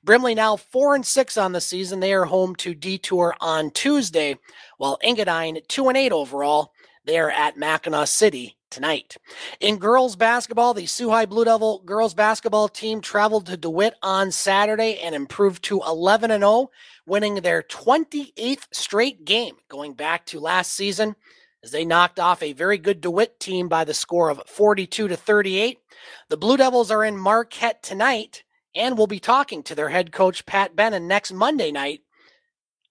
Brimley 0.04 0.36
now 0.36 0.56
4 0.56 0.96
and 0.96 1.06
6 1.06 1.38
on 1.38 1.52
the 1.52 1.62
season. 1.62 2.00
They 2.00 2.14
are 2.14 2.26
home 2.26 2.56
to 2.58 2.74
Detour 2.74 3.36
on 3.40 3.72
Tuesday, 3.72 4.38
while 4.78 5.00
Engadine 5.04 5.66
2 5.68 5.88
and 5.88 5.98
8 5.98 6.12
overall. 6.12 6.74
They 7.06 7.18
are 7.18 7.32
at 7.32 7.58
Mackinaw 7.58 8.08
City 8.08 8.58
tonight. 8.70 9.16
In 9.60 9.78
girls 9.78 10.16
basketball, 10.16 10.74
the 10.74 10.86
High 10.86 11.26
Blue 11.26 11.46
Devil 11.46 11.82
girls 11.86 12.14
basketball 12.14 12.68
team 12.68 13.00
traveled 13.00 13.46
to 13.46 13.56
DeWitt 13.56 13.96
on 14.02 14.32
Saturday 14.32 15.00
and 15.00 15.16
improved 15.16 15.64
to 15.66 15.82
11 15.88 16.32
and 16.32 16.42
0, 16.42 16.70
winning 17.06 17.36
their 17.36 17.64
28th 17.64 18.68
straight 18.72 19.24
game 19.24 19.56
going 19.70 19.94
back 19.94 20.26
to 20.28 20.40
last 20.40 20.74
season 20.74 21.16
as 21.68 21.72
they 21.72 21.84
knocked 21.84 22.18
off 22.18 22.42
a 22.42 22.54
very 22.54 22.78
good 22.78 23.02
DeWitt 23.02 23.42
team 23.42 23.68
by 23.68 23.84
the 23.84 23.94
score 23.94 24.30
of 24.30 24.42
42 24.48 25.10
to 25.10 25.18
38. 25.18 25.80
The 26.30 26.38
Blue 26.38 26.56
Devils 26.56 26.90
are 26.90 27.04
in 27.04 27.18
Marquette 27.18 27.84
tonight 27.84 28.46
and 28.74 28.98
we'll 28.98 29.06
be 29.06 29.20
talking 29.20 29.64
to 29.64 29.76
their 29.76 29.90
head 29.90 30.14
coach 30.14 30.46
Pat 30.46 30.78
Bennon 30.78 31.10
next 31.10 31.34
Monday 31.34 31.74
night 31.74 32.04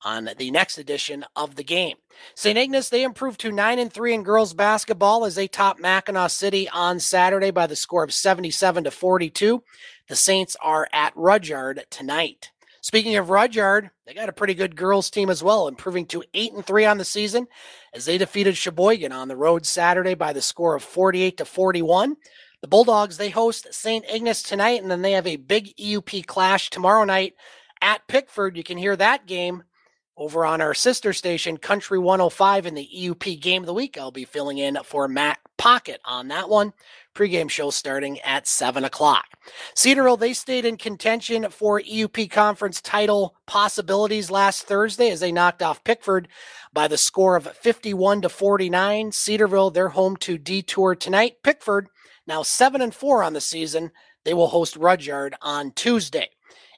on 0.05 0.29
the 0.37 0.51
next 0.51 0.77
edition 0.77 1.25
of 1.35 1.55
the 1.55 1.65
game. 1.65 1.97
St. 2.35 2.59
Ignace, 2.59 2.91
they 2.91 3.03
improved 3.03 3.41
to 3.41 3.51
9 3.51 3.79
and 3.79 3.91
3 3.91 4.13
in 4.13 4.23
girls 4.23 4.53
basketball 4.53 5.25
as 5.25 5.37
they 5.37 5.49
topped 5.49 5.81
Mackinaw 5.81 6.31
City 6.31 6.69
on 6.69 7.01
Saturday 7.01 7.51
by 7.51 7.67
the 7.67 7.77
score 7.77 8.05
of 8.05 8.13
77 8.13 8.85
to 8.85 8.91
42. 8.91 9.63
The 10.11 10.17
Saints 10.17 10.55
are 10.61 10.87
at 10.93 11.17
Rudyard 11.17 11.87
tonight. 11.89 12.51
Speaking 12.87 13.17
of 13.17 13.31
Rudyard, 13.31 13.91
they 14.07 14.15
got 14.15 14.29
a 14.29 14.33
pretty 14.33 14.55
good 14.55 14.77
girls 14.77 15.11
team 15.11 15.29
as 15.29 15.43
well, 15.43 15.67
improving 15.67 16.07
to 16.07 16.23
8 16.33 16.53
and 16.53 16.65
3 16.65 16.85
on 16.85 16.99
the 16.99 17.05
season 17.05 17.49
as 17.93 18.05
they 18.05 18.17
defeated 18.17 18.57
Cheboygan 18.57 19.11
on 19.11 19.27
the 19.27 19.35
road 19.35 19.67
Saturday 19.67 20.15
by 20.15 20.33
the 20.33 20.41
score 20.41 20.77
of 20.77 20.85
48 20.85 21.39
to 21.39 21.45
41. 21.45 22.15
The 22.61 22.69
Bulldogs, 22.69 23.17
they 23.17 23.31
host 23.31 23.75
St. 23.75 24.05
Ignace 24.09 24.41
tonight, 24.41 24.83
and 24.83 24.89
then 24.89 25.03
they 25.03 25.11
have 25.11 25.27
a 25.27 25.35
big 25.35 25.75
EUP 25.77 26.29
clash 26.29 26.71
tomorrow 26.71 27.03
night 27.03 27.35
at 27.83 28.07
Pickford. 28.07 28.57
You 28.57 28.63
can 28.63 28.79
hear 28.79 28.95
that 28.95 29.27
game 29.27 29.65
over 30.17 30.47
on 30.47 30.61
our 30.61 30.73
sister 30.73 31.13
station, 31.13 31.57
Country 31.57 31.99
105, 31.99 32.67
in 32.67 32.75
the 32.75 32.89
EUP 32.97 33.41
Game 33.41 33.63
of 33.63 33.67
the 33.67 33.75
Week. 33.75 33.99
I'll 33.99 34.13
be 34.13 34.25
filling 34.25 34.59
in 34.59 34.79
for 34.85 35.09
Matt 35.09 35.41
Pocket 35.57 36.01
on 36.05 36.29
that 36.29 36.49
one. 36.49 36.73
Pregame 37.15 37.49
show 37.49 37.71
starting 37.71 38.21
at 38.21 38.47
7 38.47 38.85
o'clock. 38.85 39.25
Cedarville, 39.75 40.19
they 40.19 40.35
stayed 40.35 40.67
in 40.67 40.77
contention 40.77 41.49
for 41.51 41.81
EUP 41.81 42.31
conference 42.31 42.81
title 42.81 43.35
possibilities 43.47 44.31
last 44.31 44.65
Thursday 44.65 45.11
as 45.11 45.21
they 45.21 45.33
knocked 45.33 45.63
off 45.63 45.83
Pickford 45.83 46.29
by 46.73 46.89
the 46.89 46.99
score 46.99 47.37
of 47.37 47.47
51 47.47 48.23
to 48.23 48.29
49. 48.29 49.13
Cedarville, 49.13 49.71
they're 49.71 49.89
home 49.91 50.17
to 50.19 50.37
Detour 50.37 50.95
tonight. 50.95 51.37
Pickford, 51.43 51.89
now 52.27 52.43
7 52.43 52.83
and 52.83 52.95
4 52.95 53.23
on 53.23 53.33
the 53.33 53.41
season. 53.41 53.93
They 54.25 54.35
will 54.35 54.49
host 54.49 54.77
Rudyard 54.77 55.37
on 55.41 55.73
Tuesday. 55.73 56.31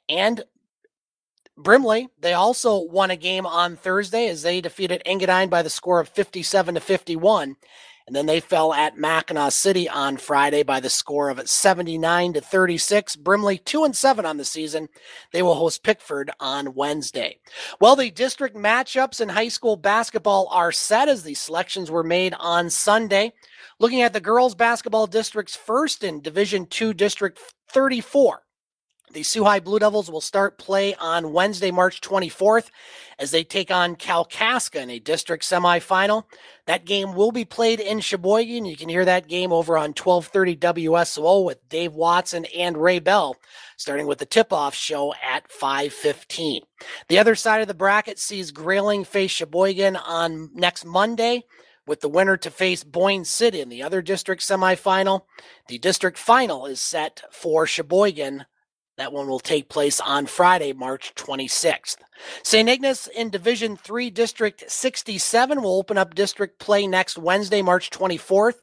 And 0.07 0.43
Brimley, 1.57 2.07
they 2.17 2.33
also 2.33 2.79
won 2.79 3.11
a 3.11 3.17
game 3.17 3.45
on 3.45 3.75
Thursday 3.75 4.29
as 4.29 4.43
they 4.43 4.61
defeated 4.61 5.01
Engadine 5.05 5.49
by 5.49 5.61
the 5.61 5.69
score 5.69 5.99
of 5.99 6.07
57 6.07 6.75
to 6.75 6.81
51. 6.81 7.57
And 8.09 8.15
then 8.15 8.25
they 8.25 8.39
fell 8.39 8.73
at 8.73 8.97
Mackinaw 8.97 9.51
City 9.51 9.87
on 9.87 10.17
Friday 10.17 10.63
by 10.63 10.79
the 10.79 10.89
score 10.89 11.29
of 11.29 11.47
79 11.47 12.33
to 12.33 12.41
36. 12.41 13.15
Brimley 13.17 13.59
2 13.59 13.83
and 13.83 13.95
7 13.95 14.25
on 14.25 14.37
the 14.37 14.45
season. 14.45 14.89
They 15.31 15.43
will 15.43 15.53
host 15.53 15.83
Pickford 15.83 16.31
on 16.39 16.73
Wednesday. 16.73 17.37
Well, 17.79 17.95
the 17.95 18.09
district 18.09 18.55
matchups 18.55 19.21
in 19.21 19.29
high 19.29 19.49
school 19.49 19.75
basketball 19.75 20.47
are 20.51 20.71
set 20.71 21.07
as 21.07 21.21
the 21.21 21.35
selections 21.35 21.91
were 21.91 22.03
made 22.03 22.33
on 22.39 22.71
Sunday. 22.71 23.31
Looking 23.77 24.01
at 24.01 24.13
the 24.13 24.19
girls 24.19 24.55
basketball 24.55 25.05
districts 25.05 25.55
first 25.55 26.03
in 26.03 26.19
Division 26.19 26.65
2 26.65 26.95
District 26.95 27.39
34. 27.67 28.41
The 29.11 29.23
High 29.43 29.59
Blue 29.59 29.79
Devils 29.79 30.11
will 30.11 30.21
start 30.21 30.59
play 30.59 30.93
on 30.93 31.33
Wednesday, 31.33 31.71
March 31.71 31.99
24th, 31.99 32.69
as 33.17 33.31
they 33.31 33.43
take 33.43 33.71
on 33.71 33.95
Kalkaska 33.95 34.79
in 34.81 34.91
a 34.91 34.99
district 34.99 35.43
semifinal. 35.43 36.25
That 36.67 36.85
game 36.85 37.15
will 37.15 37.31
be 37.31 37.43
played 37.43 37.79
in 37.79 38.01
Cheboygan. 38.01 38.65
You 38.65 38.77
can 38.77 38.87
hear 38.87 39.05
that 39.05 39.27
game 39.27 39.51
over 39.51 39.77
on 39.77 39.95
1230 39.95 40.57
WSOO 40.57 41.43
with 41.43 41.67
Dave 41.69 41.93
Watson 41.93 42.45
and 42.55 42.77
Ray 42.77 42.99
Bell, 42.99 43.35
starting 43.77 44.05
with 44.05 44.19
the 44.19 44.27
tip-off 44.27 44.75
show 44.75 45.15
at 45.23 45.51
5:15. 45.51 46.61
The 47.07 47.17
other 47.17 47.33
side 47.33 47.61
of 47.61 47.67
the 47.67 47.73
bracket 47.73 48.19
sees 48.19 48.51
Grayling 48.51 49.05
face 49.05 49.31
Cheboygan 49.31 49.95
on 49.95 50.51
next 50.53 50.85
Monday 50.85 51.45
with 51.87 52.01
the 52.01 52.09
winner 52.09 52.37
to 52.37 52.51
face 52.51 52.83
Boyne 52.83 53.25
City 53.25 53.59
in 53.59 53.69
the 53.69 53.81
other 53.81 54.03
district 54.03 54.43
semifinal. 54.43 55.21
The 55.67 55.79
district 55.79 56.19
final 56.19 56.67
is 56.67 56.79
set 56.79 57.23
for 57.31 57.65
Cheboygan 57.65 58.45
that 58.99 59.13
one 59.13 59.27
will 59.27 59.39
take 59.39 59.69
place 59.69 59.99
on 59.99 60.25
Friday, 60.25 60.73
March 60.73 61.13
26th. 61.15 61.97
St. 62.43 62.67
Ignace 62.67 63.07
in 63.07 63.29
Division 63.29 63.77
3 63.77 64.09
District 64.09 64.69
67 64.69 65.61
will 65.61 65.77
open 65.77 65.97
up 65.97 66.15
district 66.15 66.59
play 66.59 66.85
next 66.85 67.17
Wednesday, 67.17 67.61
March 67.61 67.89
24th, 67.89 68.55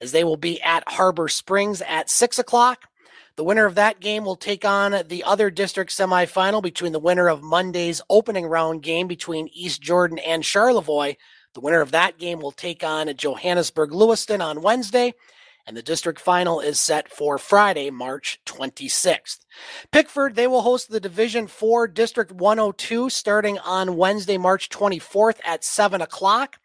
as 0.00 0.12
they 0.12 0.24
will 0.24 0.36
be 0.36 0.60
at 0.62 0.88
Harbor 0.88 1.28
Springs 1.28 1.82
at 1.82 2.08
6 2.08 2.38
o'clock. 2.38 2.88
The 3.36 3.44
winner 3.44 3.66
of 3.66 3.74
that 3.74 4.00
game 4.00 4.24
will 4.24 4.36
take 4.36 4.64
on 4.64 5.02
the 5.08 5.24
other 5.24 5.50
district 5.50 5.90
semifinal 5.90 6.62
between 6.62 6.92
the 6.92 6.98
winner 6.98 7.28
of 7.28 7.42
Monday's 7.42 8.02
opening 8.10 8.46
round 8.46 8.82
game 8.82 9.06
between 9.06 9.48
East 9.52 9.80
Jordan 9.80 10.18
and 10.18 10.44
Charlevoix. 10.44 11.14
The 11.54 11.60
winner 11.60 11.80
of 11.80 11.90
that 11.90 12.18
game 12.18 12.40
will 12.40 12.52
take 12.52 12.82
on 12.82 13.14
Johannesburg 13.16 13.92
Lewiston 13.92 14.40
on 14.40 14.62
Wednesday 14.62 15.14
and 15.66 15.76
the 15.76 15.82
district 15.82 16.20
final 16.20 16.60
is 16.60 16.78
set 16.78 17.08
for 17.08 17.38
Friday, 17.38 17.90
March 17.90 18.40
26th. 18.46 19.40
Pickford, 19.90 20.34
they 20.34 20.46
will 20.46 20.62
host 20.62 20.90
the 20.90 21.00
Division 21.00 21.46
4 21.46 21.88
District 21.88 22.32
102 22.32 23.10
starting 23.10 23.58
on 23.58 23.96
Wednesday, 23.96 24.38
March 24.38 24.68
24th 24.68 25.38
at 25.44 25.64
7 25.64 26.00
o'clock. 26.00 26.56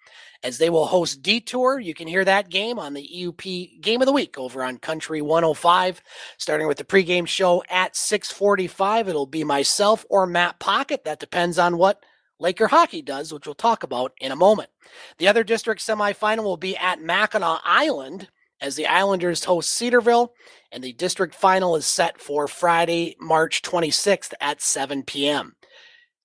As 0.43 0.59
they 0.59 0.69
will 0.69 0.85
host 0.85 1.23
Detour. 1.23 1.79
You 1.79 1.95
can 1.95 2.07
hear 2.07 2.23
that 2.23 2.49
game 2.49 2.77
on 2.77 2.93
the 2.93 3.09
EUP 3.11 3.81
Game 3.81 4.03
of 4.03 4.05
the 4.05 4.13
Week 4.13 4.37
over 4.37 4.63
on 4.63 4.77
Country 4.77 5.19
105, 5.19 5.99
starting 6.37 6.67
with 6.67 6.77
the 6.77 6.83
pregame 6.83 7.27
show 7.27 7.63
at 7.69 7.95
645. 7.95 9.09
It'll 9.09 9.25
be 9.25 9.43
myself 9.43 10.05
or 10.11 10.27
Matt 10.27 10.59
Pocket. 10.59 11.05
That 11.05 11.19
depends 11.19 11.57
on 11.57 11.79
what 11.79 12.03
Laker 12.39 12.67
hockey 12.67 13.01
does, 13.01 13.33
which 13.33 13.47
we'll 13.47 13.55
talk 13.55 13.81
about 13.81 14.13
in 14.21 14.31
a 14.31 14.35
moment. 14.35 14.69
The 15.17 15.27
other 15.27 15.43
district 15.43 15.81
semifinal 15.81 16.43
will 16.43 16.55
be 16.55 16.77
at 16.77 17.01
Mackinac 17.01 17.61
Island 17.65 18.29
as 18.61 18.75
the 18.75 18.87
Islanders 18.87 19.43
host 19.43 19.71
Cedarville, 19.71 20.33
and 20.71 20.83
the 20.83 20.93
district 20.93 21.35
final 21.35 21.75
is 21.75 21.85
set 21.85 22.19
for 22.19 22.47
Friday, 22.47 23.15
March 23.19 23.61
26th 23.61 24.33
at 24.41 24.61
7 24.61 25.03
p.m. 25.03 25.55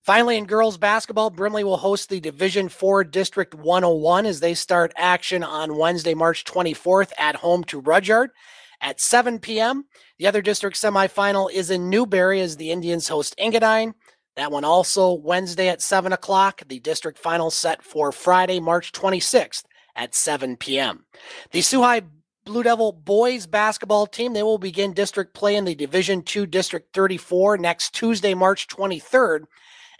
Finally, 0.02 0.36
in 0.36 0.46
girls 0.46 0.78
basketball, 0.78 1.30
Brimley 1.30 1.62
will 1.62 1.76
host 1.76 2.08
the 2.08 2.20
Division 2.20 2.68
4 2.68 3.04
District 3.04 3.54
101 3.54 4.26
as 4.26 4.40
they 4.40 4.54
start 4.54 4.92
action 4.96 5.44
on 5.44 5.76
Wednesday, 5.76 6.14
March 6.14 6.44
24th 6.44 7.12
at 7.18 7.36
home 7.36 7.62
to 7.64 7.80
Rudyard 7.80 8.30
at 8.80 9.00
7 9.00 9.38
p.m. 9.38 9.84
The 10.18 10.26
other 10.26 10.42
district 10.42 10.76
semifinal 10.76 11.52
is 11.52 11.70
in 11.70 11.88
Newberry 11.88 12.40
as 12.40 12.56
the 12.56 12.72
Indians 12.72 13.06
host 13.08 13.36
Engadine. 13.38 13.94
That 14.34 14.50
one 14.50 14.64
also 14.64 15.12
Wednesday 15.12 15.68
at 15.68 15.80
7 15.80 16.12
o'clock. 16.12 16.62
The 16.66 16.80
district 16.80 17.18
final 17.18 17.50
set 17.50 17.82
for 17.82 18.10
Friday, 18.10 18.58
March 18.58 18.90
26th 18.90 19.62
at 19.94 20.14
7 20.14 20.56
p.m. 20.56 21.04
The 21.52 21.60
High 21.60 22.02
Blue 22.44 22.64
Devil 22.64 22.90
boys 22.90 23.46
basketball 23.46 24.04
team. 24.04 24.32
They 24.32 24.42
will 24.42 24.58
begin 24.58 24.92
district 24.94 25.32
play 25.32 25.54
in 25.54 25.64
the 25.64 25.76
Division 25.76 26.22
Two 26.22 26.44
District 26.44 26.92
34 26.92 27.56
next 27.56 27.94
Tuesday, 27.94 28.34
March 28.34 28.66
23rd, 28.66 29.44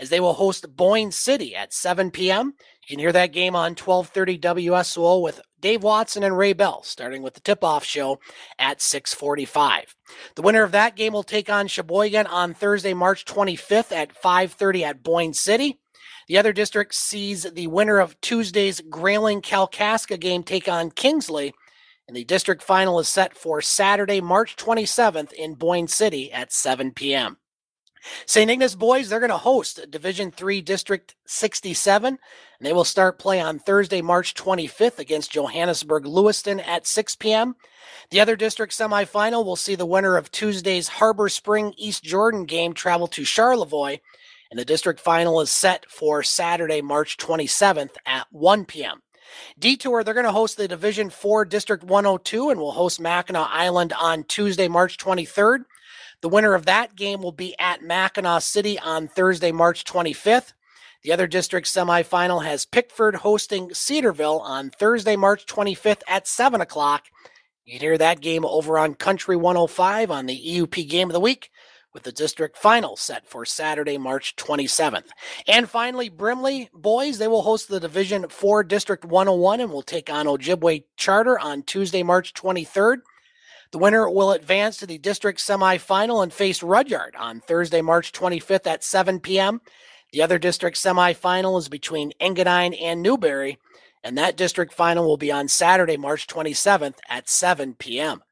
as 0.01 0.09
they 0.09 0.19
will 0.19 0.33
host 0.33 0.77
Boyne 0.77 1.13
City 1.13 1.55
at 1.55 1.73
7 1.73 2.11
p.m. 2.11 2.55
You 2.83 2.89
can 2.89 2.99
hear 2.99 3.13
that 3.13 3.33
game 3.33 3.55
on 3.55 3.77
1230 3.77 4.41
WSOO 4.41 5.23
with 5.23 5.41
Dave 5.61 5.85
Watson 5.85 6.25
and 6.25 6.37
Ray 6.37 6.53
Bell, 6.53 6.83
starting 6.83 7.23
with 7.23 7.35
the 7.35 7.41
tip-off 7.41 7.85
show 7.85 8.19
at 8.59 8.83
645. 8.83 9.95
The 10.35 10.43
winner 10.43 10.65
of 10.65 10.73
that 10.73 10.97
game 10.97 11.13
will 11.13 11.23
take 11.23 11.49
on 11.49 11.69
Cheboygan 11.69 12.27
on 12.27 12.55
Thursday, 12.55 12.93
March 12.93 13.25
25th 13.25 13.93
at 13.93 14.17
530 14.17 14.85
at 14.85 15.03
Boyne 15.05 15.33
City. 15.33 15.79
The 16.27 16.39
other 16.39 16.53
district 16.53 16.97
sees 16.97 17.45
the 17.45 17.69
winner 17.69 18.01
of 18.01 18.21
Tuesday's 18.21 18.81
Grayling 18.81 19.43
Kalkaska 19.43 20.19
game 20.19 20.43
take 20.43 20.67
on 20.67 20.91
Kingsley 20.91 21.55
and 22.07 22.17
the 22.17 22.25
district 22.25 22.63
final 22.63 22.99
is 22.99 23.09
set 23.09 23.37
for 23.37 23.61
Saturday, 23.61 24.21
March 24.21 24.57
27th 24.57 25.33
in 25.33 25.55
Boyne 25.55 25.89
City 25.89 26.33
at 26.33 26.53
7 26.53 26.93
p.m. 26.93 27.39
St. 28.27 28.51
Ignace 28.51 28.75
boys, 28.75 29.09
they're 29.09 29.21
going 29.21 29.31
to 29.31 29.37
host 29.37 29.91
Division 29.91 30.31
3 30.31 30.61
District 30.61 31.15
67, 31.27 32.07
and 32.07 32.19
they 32.61 32.73
will 32.73 32.85
start 32.85 33.19
play 33.19 33.41
on 33.41 33.59
Thursday, 33.59 34.03
March 34.03 34.35
25th 34.35 34.99
against 34.99 35.33
Johannesburg 35.33 36.07
Lewiston 36.07 36.61
at 36.61 36.87
6 36.87 37.17
p.m. 37.17 37.55
The 38.11 38.21
other 38.21 38.37
district 38.37 38.77
semifinal 38.77 39.45
will 39.45 39.57
see 39.57 39.75
the 39.75 39.87
winner 39.87 40.17
of 40.17 40.31
Tuesday's 40.31 40.89
Harbor 40.89 41.29
Spring 41.29 41.75
East 41.77 42.03
Jordan 42.03 42.45
game 42.45 42.75
travel 42.75 43.07
to 43.09 43.25
Charlevoix, 43.25 43.99
and 44.51 44.59
the 44.59 44.65
district 44.65 45.01
final 45.01 45.41
is 45.41 45.51
set 45.51 45.89
for 45.89 46.23
Saturday, 46.23 46.83
March 46.83 47.17
27th 47.17 47.95
at 48.05 48.27
1 48.31 48.65
p.m. 48.65 49.03
Detour, 49.59 50.05
they're 50.05 50.15
going 50.15 50.27
to 50.27 50.33
host 50.33 50.57
the 50.57 50.69
Division 50.69 51.11
4 51.11 51.45
District 51.45 51.85
102 51.85 52.51
and 52.51 52.61
will 52.61 52.73
host 52.73 53.01
Mackinac 53.01 53.49
Island 53.51 53.93
on 53.99 54.25
Tuesday, 54.25 54.69
March 54.69 54.99
23rd. 54.99 55.65
The 56.21 56.29
winner 56.29 56.55
of 56.55 56.67
that 56.67 56.95
game 56.95 57.21
will 57.21 57.33
be 57.33 57.57
at 57.59 57.83
Mackinaw 57.83 58.41
City 58.43 58.79
on 58.79 59.09
Thursday, 59.09 59.53
March 59.53 59.85
25th. 59.85 60.53
The 61.03 61.13
other 61.13 61.27
district 61.27 61.67
semifinal 61.67 62.45
has 62.45 62.65
Pickford 62.65 63.17
hosting 63.17 63.75
Cedarville 63.75 64.39
on 64.41 64.71
Thursday, 64.71 65.17
March 65.17 65.47
25th 65.47 66.03
at 66.07 66.29
7 66.29 66.61
o'clock. 66.61 67.07
You 67.65 67.73
can 67.73 67.81
hear 67.81 67.99
that 67.99 68.21
game 68.21 68.45
over 68.45 68.79
on 68.79 68.95
Country 68.95 69.37
105 69.37 70.11
on 70.11 70.27
the 70.27 70.41
EUP 70.41 70.89
Game 70.89 71.09
of 71.09 71.13
the 71.13 71.21
Week 71.21 71.51
with 71.93 72.05
the 72.05 72.13
district 72.13 72.57
final 72.57 72.97
set 72.97 73.29
for 73.29 73.45
Saturday, 73.45 73.99
March 73.99 74.35
27th. 74.37 75.09
And 75.47 75.69
finally, 75.69 76.09
Brimley 76.09 76.71
boys, 76.73 77.19
they 77.19 77.29
will 77.29 77.43
host 77.43 77.69
the 77.69 77.81
Division 77.81 78.29
4 78.29 78.65
District 78.65 79.05
101 79.05 79.61
and 79.61 79.71
will 79.71 79.83
take 79.83 80.11
on 80.11 80.27
Ojibwe 80.27 80.85
Charter 80.97 81.39
on 81.39 81.63
Tuesday, 81.63 82.03
March 82.03 82.33
23rd. 82.35 82.99
The 83.73 83.79
winner 83.79 84.09
will 84.09 84.33
advance 84.33 84.77
to 84.79 84.87
the 84.87 84.99
district 84.99 85.41
semifinal 85.41 86.23
and 86.23 86.33
face 86.33 86.63
Rudyard 86.63 87.17
on 87.17 87.41
Thursday, 87.41 87.81
March 87.81 88.13
25th 88.13 88.67
at 88.67 88.85
7 88.85 89.21
p.m. 89.21 89.61
The 90.13 90.21
other 90.21 90.39
district 90.39 90.77
semifinal 90.77 91.59
is 91.59 91.71
between 91.71 92.13
Engadine 92.21 92.77
and 92.81 93.01
Newberry, 93.01 93.59
and 94.05 94.19
that 94.19 94.37
district 94.37 94.75
final 94.75 95.07
will 95.07 95.17
be 95.17 95.33
on 95.33 95.49
Saturday, 95.49 95.97
March 95.97 96.27
27th 96.27 96.97
at 97.09 97.31
7 97.31 97.75
p.m. 97.75 98.23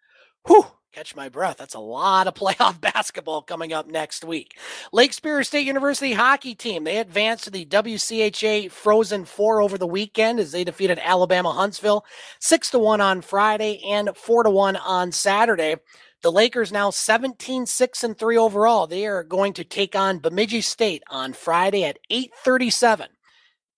Whew, 0.47 0.67
catch 0.93 1.15
my 1.15 1.29
breath. 1.29 1.57
That's 1.57 1.75
a 1.75 1.81
lot 1.81 2.27
of 2.27 2.35
playoff 2.41 2.81
basketball 2.81 3.43
coming 3.43 3.73
up 3.73 3.87
next 3.87 4.25
week. 4.25 4.57
Lake 4.93 5.13
Superior 5.13 5.45
State 5.45 5.67
University 5.67 6.13
hockey 6.13 6.55
team, 6.55 6.85
they 6.85 6.99
advanced 6.99 7.45
to 7.45 7.51
the 7.51 7.65
WCHA 7.65 8.71
Frozen 8.71 9.25
Four 9.27 9.63
over 9.63 9.79
the 9.79 9.87
weekend 9.87 10.41
as 10.41 10.53
they 10.53 10.65
defeated 10.65 10.99
Alabama 11.03 11.53
Huntsville 11.53 12.05
6 12.41 12.71
to 12.71 12.79
1 12.79 13.01
on 13.01 13.21
Friday 13.21 13.81
and 13.87 14.11
4 14.17 14.45
to 14.45 14.51
1 14.51 14.77
on 14.77 15.13
Saturday. 15.13 15.77
The 16.23 16.33
Lakers 16.33 16.71
now 16.71 16.91
17 16.91 17.67
6 17.67 18.05
and 18.05 18.19
3 18.19 18.37
overall. 18.37 18.87
They 18.87 19.07
are 19.07 19.23
going 19.23 19.55
to 19.55 19.65
take 19.65 19.97
on 19.97 20.19
Bemidji 20.19 20.61
State 20.61 21.03
on 21.09 21.33
Friday 21.33 21.85
at 21.85 21.99
8:37 22.11 23.07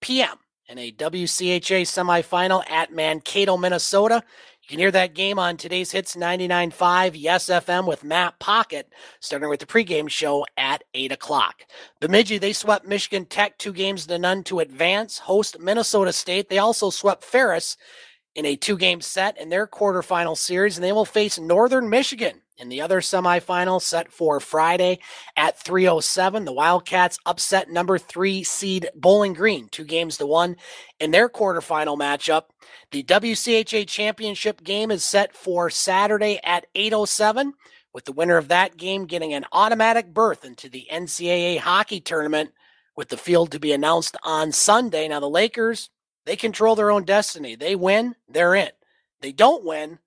p.m. 0.01 0.37
in 0.67 0.79
a 0.79 0.91
WCHA 0.91 1.83
semifinal 1.83 2.69
at 2.69 2.93
Mankato, 2.93 3.57
Minnesota. 3.57 4.25
You 4.73 4.77
can 4.77 4.85
hear 4.85 4.91
that 4.93 5.13
game 5.13 5.39
on 5.39 5.59
today's 5.59 5.93
Hits 5.93 6.17
99.5 6.17 7.11
Yes 7.15 7.51
FM 7.51 7.87
with 7.87 8.03
Matt 8.03 8.39
Pocket, 8.39 8.91
starting 9.21 9.51
with 9.51 9.61
the 9.61 9.67
pregame 9.67 10.09
show 10.09 10.47
at 10.57 10.83
8 10.95 11.13
o'clock. 11.13 11.65
Bemidji, 12.01 12.39
they 12.39 12.55
swept 12.55 12.87
Michigan 12.87 13.27
Tech 13.27 13.59
two 13.59 13.75
games 13.75 14.07
to 14.07 14.19
none 14.19 14.43
to 14.45 14.61
advance, 14.61 15.19
host 15.19 15.61
Minnesota 15.61 16.11
State. 16.11 16.49
They 16.49 16.57
also 16.57 16.89
swept 16.89 17.23
Ferris 17.23 17.77
in 18.35 18.47
a 18.47 18.57
two 18.57 18.79
game 18.79 19.03
set 19.03 19.39
in 19.39 19.51
their 19.51 19.67
quarterfinal 19.67 20.39
series, 20.39 20.79
and 20.79 20.85
they 20.85 20.93
will 20.93 21.05
face 21.05 21.39
Northern 21.39 21.91
Michigan 21.91 22.41
in 22.57 22.69
the 22.69 22.81
other 22.81 23.01
semifinal 23.01 23.81
set 23.81 24.13
for 24.13 24.41
Friday 24.41 24.99
at 25.37 25.59
307. 25.59 26.45
The 26.45 26.53
Wildcats 26.53 27.19
upset 27.27 27.71
number 27.71 27.99
three 27.99 28.45
seed 28.45 28.89
Bowling 28.95 29.33
Green, 29.33 29.69
two 29.69 29.85
games 29.85 30.17
to 30.19 30.27
one 30.27 30.57
in 31.01 31.11
their 31.11 31.29
quarterfinal 31.29 31.99
matchup. 31.99 32.45
The 32.91 33.03
WCHA 33.03 33.87
championship 33.89 34.63
game 34.63 34.91
is 34.91 35.05
set 35.05 35.35
for 35.35 35.71
Saturday 35.71 36.41
at 36.45 36.67
807, 36.75 37.55
with 37.93 38.05
the 38.05 38.13
winner 38.13 38.37
of 38.37 38.49
that 38.49 38.77
game 38.77 39.07
getting 39.07 39.35
an 39.35 39.45
automatic 39.53 40.13
berth 40.13 40.45
into 40.45 40.69
the 40.69 40.87
NCAA 40.91 41.59
hockey 41.59 42.01
tournament, 42.01 42.51
with 42.97 43.09
the 43.09 43.17
field 43.17 43.51
to 43.53 43.59
be 43.59 43.73
announced 43.73 44.17
on 44.23 44.53
Sunday. 44.53 45.09
Now, 45.09 45.21
the 45.21 45.29
Lakers 45.29 45.89
they 46.25 46.37
control 46.37 46.77
their 46.77 46.91
own 46.91 47.05
destiny. 47.05 47.57
They 47.57 47.75
win, 47.75 48.15
they're 48.29 48.55
in. 48.55 48.71
They 49.21 49.33
don't 49.33 49.65
win, 49.65 49.99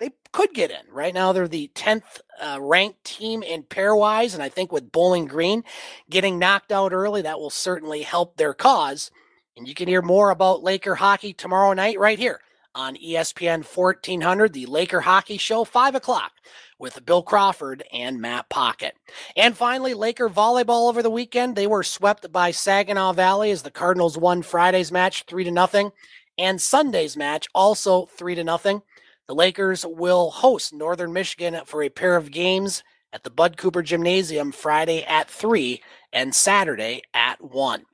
they 0.00 0.10
could 0.32 0.52
get 0.54 0.70
in. 0.70 0.90
Right 0.90 1.14
now, 1.14 1.32
they're 1.32 1.46
the 1.46 1.70
10th 1.74 2.20
uh, 2.42 2.58
ranked 2.60 3.04
team 3.04 3.42
in 3.42 3.62
pairwise. 3.62 4.34
And 4.34 4.42
I 4.42 4.48
think 4.48 4.72
with 4.72 4.90
Bowling 4.90 5.26
Green 5.26 5.62
getting 6.08 6.38
knocked 6.38 6.72
out 6.72 6.92
early, 6.92 7.22
that 7.22 7.38
will 7.38 7.50
certainly 7.50 8.02
help 8.02 8.36
their 8.36 8.54
cause. 8.54 9.10
And 9.56 9.68
you 9.68 9.74
can 9.74 9.88
hear 9.88 10.02
more 10.02 10.30
about 10.30 10.62
Laker 10.62 10.96
hockey 10.96 11.32
tomorrow 11.32 11.72
night 11.74 11.98
right 11.98 12.18
here 12.18 12.40
on 12.74 12.96
ESPN 12.96 13.64
1400, 13.64 14.52
the 14.52 14.66
Laker 14.66 15.00
Hockey 15.00 15.36
Show, 15.36 15.64
5 15.64 15.96
o'clock 15.96 16.32
with 16.78 17.04
Bill 17.04 17.22
Crawford 17.22 17.82
and 17.92 18.20
Matt 18.20 18.48
Pocket. 18.48 18.94
And 19.36 19.56
finally, 19.56 19.92
Laker 19.92 20.30
volleyball 20.30 20.88
over 20.88 21.02
the 21.02 21.10
weekend. 21.10 21.56
They 21.56 21.66
were 21.66 21.82
swept 21.82 22.32
by 22.32 22.52
Saginaw 22.52 23.12
Valley 23.12 23.50
as 23.50 23.62
the 23.62 23.70
Cardinals 23.70 24.16
won 24.16 24.42
Friday's 24.42 24.90
match 24.90 25.24
3 25.26 25.44
to 25.44 25.50
nothing 25.50 25.92
and 26.40 26.60
Sunday's 26.60 27.16
match 27.16 27.48
also 27.54 28.06
3 28.06 28.34
to 28.36 28.44
nothing. 28.44 28.82
The 29.30 29.36
Lakers 29.36 29.86
will 29.86 30.32
host 30.32 30.72
Northern 30.72 31.12
Michigan 31.12 31.60
for 31.64 31.84
a 31.84 31.88
pair 31.88 32.16
of 32.16 32.32
games 32.32 32.82
at 33.12 33.22
the 33.22 33.30
Bud 33.30 33.56
Cooper 33.56 33.80
Gymnasium 33.80 34.50
Friday 34.50 35.04
at 35.04 35.30
3 35.30 35.80
and 36.12 36.34
Saturday 36.34 37.02
at 37.14 37.40
1. 37.40 37.84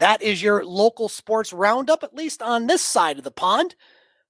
That 0.00 0.20
is 0.20 0.42
your 0.42 0.62
local 0.62 1.08
sports 1.08 1.54
roundup, 1.54 2.04
at 2.04 2.14
least 2.14 2.42
on 2.42 2.66
this 2.66 2.82
side 2.82 3.16
of 3.16 3.24
the 3.24 3.30
pond. 3.30 3.74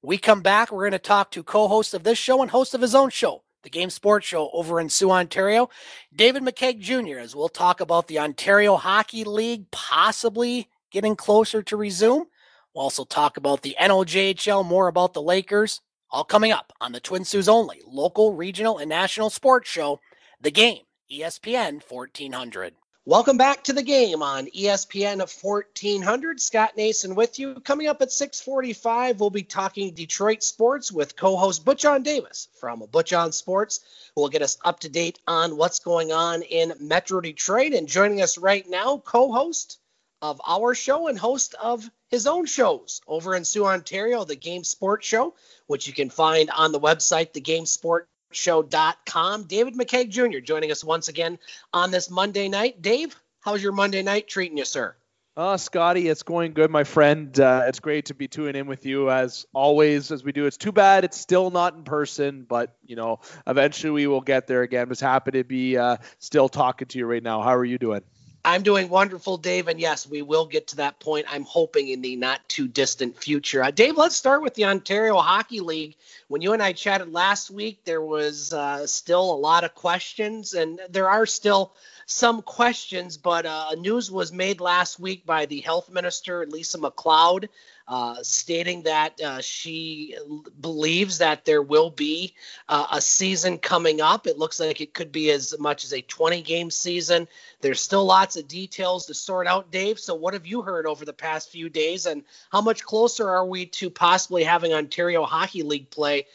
We 0.02 0.18
come 0.18 0.40
back. 0.40 0.70
We're 0.70 0.84
going 0.84 0.92
to 0.92 1.00
talk 1.00 1.32
to 1.32 1.42
co 1.42 1.66
host 1.66 1.94
of 1.94 2.04
this 2.04 2.16
show 2.16 2.42
and 2.42 2.50
host 2.52 2.74
of 2.74 2.80
his 2.80 2.94
own 2.94 3.10
show, 3.10 3.42
the 3.64 3.68
Game 3.68 3.90
Sports 3.90 4.28
Show 4.28 4.50
over 4.52 4.78
in 4.78 4.88
Soo, 4.88 5.10
Ontario, 5.10 5.68
David 6.14 6.44
McCaig 6.44 6.78
Jr., 6.78 7.18
as 7.18 7.34
we'll 7.34 7.48
talk 7.48 7.80
about 7.80 8.06
the 8.06 8.20
Ontario 8.20 8.76
Hockey 8.76 9.24
League 9.24 9.68
possibly 9.72 10.68
getting 10.92 11.16
closer 11.16 11.60
to 11.64 11.76
resume. 11.76 12.26
We'll 12.72 12.84
also 12.84 13.04
talk 13.04 13.36
about 13.36 13.62
the 13.62 13.74
NOJHL, 13.80 14.64
more 14.64 14.86
about 14.86 15.12
the 15.12 15.22
Lakers, 15.22 15.80
all 16.10 16.24
coming 16.24 16.52
up 16.52 16.72
on 16.80 16.92
the 16.92 17.00
Twin 17.00 17.24
Sault's 17.24 17.48
only 17.48 17.80
local, 17.86 18.34
regional, 18.34 18.78
and 18.78 18.88
national 18.88 19.30
sports 19.30 19.68
show, 19.68 20.00
The 20.40 20.50
Game, 20.50 20.82
ESPN 21.10 21.82
1400. 21.88 22.74
Welcome 23.06 23.38
back 23.38 23.64
to 23.64 23.72
the 23.72 23.82
game 23.82 24.22
on 24.22 24.46
ESPN 24.48 25.18
1400. 25.18 26.40
Scott 26.40 26.76
Nason 26.76 27.14
with 27.14 27.38
you. 27.38 27.54
Coming 27.60 27.86
up 27.86 28.02
at 28.02 28.12
6:45, 28.12 29.18
we'll 29.18 29.30
be 29.30 29.42
talking 29.42 29.94
Detroit 29.94 30.42
sports 30.42 30.92
with 30.92 31.16
co-host 31.16 31.64
Butch 31.64 31.84
on 31.84 32.02
Davis 32.02 32.48
from 32.60 32.84
Butch 32.92 33.12
on 33.12 33.32
Sports, 33.32 33.80
who 34.14 34.20
will 34.20 34.28
get 34.28 34.42
us 34.42 34.58
up 34.64 34.80
to 34.80 34.88
date 34.88 35.18
on 35.26 35.56
what's 35.56 35.78
going 35.78 36.12
on 36.12 36.42
in 36.42 36.74
Metro 36.78 37.20
Detroit. 37.20 37.72
And 37.72 37.88
joining 37.88 38.20
us 38.20 38.36
right 38.36 38.68
now, 38.68 38.98
co-host 38.98 39.78
of 40.20 40.40
our 40.46 40.74
show 40.74 41.08
and 41.08 41.18
host 41.18 41.54
of 41.54 41.90
his 42.10 42.26
own 42.26 42.46
shows 42.46 43.00
over 43.06 43.34
in 43.34 43.44
Soo, 43.44 43.64
Ontario, 43.64 44.24
the 44.24 44.36
Game 44.36 44.64
Sports 44.64 45.06
Show, 45.06 45.34
which 45.66 45.86
you 45.86 45.92
can 45.92 46.10
find 46.10 46.50
on 46.50 46.72
the 46.72 46.80
website, 46.80 47.32
the 47.32 47.40
Game 47.40 47.66
Sport 47.66 48.08
David 48.32 49.74
McCaig 49.74 50.10
Jr. 50.10 50.38
joining 50.38 50.70
us 50.70 50.84
once 50.84 51.08
again 51.08 51.38
on 51.72 51.90
this 51.90 52.10
Monday 52.10 52.48
night. 52.48 52.80
Dave, 52.80 53.16
how's 53.40 53.62
your 53.62 53.72
Monday 53.72 54.02
night 54.02 54.28
treating 54.28 54.58
you, 54.58 54.64
sir? 54.64 54.94
Uh, 55.36 55.56
Scotty, 55.56 56.08
it's 56.08 56.24
going 56.24 56.52
good, 56.52 56.70
my 56.70 56.84
friend. 56.84 57.38
Uh, 57.38 57.62
it's 57.66 57.80
great 57.80 58.06
to 58.06 58.14
be 58.14 58.28
tuning 58.28 58.56
in 58.56 58.66
with 58.66 58.84
you 58.84 59.10
as 59.10 59.46
always, 59.54 60.10
as 60.10 60.24
we 60.24 60.32
do. 60.32 60.46
It's 60.46 60.56
too 60.56 60.72
bad 60.72 61.04
it's 61.04 61.18
still 61.18 61.50
not 61.50 61.74
in 61.74 61.84
person, 61.84 62.44
but 62.48 62.76
you 62.84 62.96
know, 62.96 63.20
eventually 63.46 63.90
we 63.92 64.06
will 64.06 64.20
get 64.20 64.48
there 64.48 64.62
again. 64.62 64.88
Just 64.88 65.00
happy 65.00 65.30
to 65.32 65.44
be 65.44 65.78
uh, 65.78 65.96
still 66.18 66.48
talking 66.48 66.88
to 66.88 66.98
you 66.98 67.06
right 67.06 67.22
now. 67.22 67.42
How 67.42 67.54
are 67.54 67.64
you 67.64 67.78
doing? 67.78 68.02
I'm 68.44 68.62
doing 68.62 68.88
wonderful, 68.88 69.37
Dave. 69.37 69.68
And 69.68 69.79
yes, 69.79 70.09
we 70.09 70.22
will 70.22 70.46
get 70.46 70.68
to 70.68 70.76
that 70.76 70.98
point. 70.98 71.26
I'm 71.29 71.44
hoping 71.44 71.88
in 71.88 72.00
the 72.00 72.16
not 72.16 72.40
too 72.48 72.66
distant 72.66 73.16
future. 73.16 73.62
Uh, 73.62 73.70
Dave, 73.70 73.96
let's 73.96 74.16
start 74.16 74.42
with 74.42 74.55
the 74.55 74.64
Ontario 74.64 75.16
Hockey 75.16 75.61
League. 75.61 75.96
When 76.29 76.40
you 76.40 76.53
and 76.55 76.62
I 76.62 76.72
chatted 76.72 77.12
last 77.12 77.50
week, 77.50 77.81
there 77.85 78.00
was 78.00 78.53
uh, 78.53 78.87
still 78.87 79.33
a 79.33 79.37
lot 79.37 79.64
of 79.64 79.74
questions, 79.74 80.55
and 80.55 80.81
there 80.88 81.09
are 81.11 81.26
still 81.26 81.74
some 82.10 82.42
questions. 82.42 83.16
But 83.16 83.46
uh, 83.46 83.74
news 83.78 84.10
was 84.10 84.32
made 84.32 84.60
last 84.60 84.98
week 84.98 85.24
by 85.24 85.46
the 85.46 85.60
health 85.60 85.90
minister, 85.90 86.44
Lisa 86.46 86.78
MacLeod, 86.78 87.48
uh, 87.86 88.16
stating 88.22 88.82
that 88.82 89.20
uh, 89.20 89.40
she 89.40 90.16
believes 90.60 91.18
that 91.18 91.44
there 91.44 91.62
will 91.62 91.90
be 91.90 92.34
uh, 92.68 92.86
a 92.92 93.00
season 93.00 93.58
coming 93.58 94.00
up. 94.00 94.26
It 94.26 94.38
looks 94.38 94.58
like 94.58 94.80
it 94.80 94.92
could 94.92 95.12
be 95.12 95.30
as 95.30 95.56
much 95.58 95.84
as 95.84 95.92
a 95.92 96.02
20 96.02 96.42
game 96.42 96.70
season. 96.70 97.28
There's 97.60 97.80
still 97.80 98.04
lots 98.04 98.36
of 98.36 98.48
details 98.48 99.06
to 99.06 99.14
sort 99.14 99.46
out, 99.46 99.70
Dave. 99.70 99.98
So, 99.98 100.14
what 100.14 100.34
have 100.34 100.46
you 100.46 100.62
heard 100.62 100.86
over 100.86 101.04
the 101.04 101.12
past 101.12 101.50
few 101.50 101.68
days, 101.68 102.06
and 102.06 102.24
how 102.50 102.60
much 102.60 102.84
closer 102.84 103.28
are 103.28 103.46
we 103.46 103.66
to 103.66 103.88
possibly 103.88 104.42
having 104.42 104.72
Ontario 104.72 105.24
Hockey 105.24 105.62
League 105.62 105.90
play, 105.90 106.26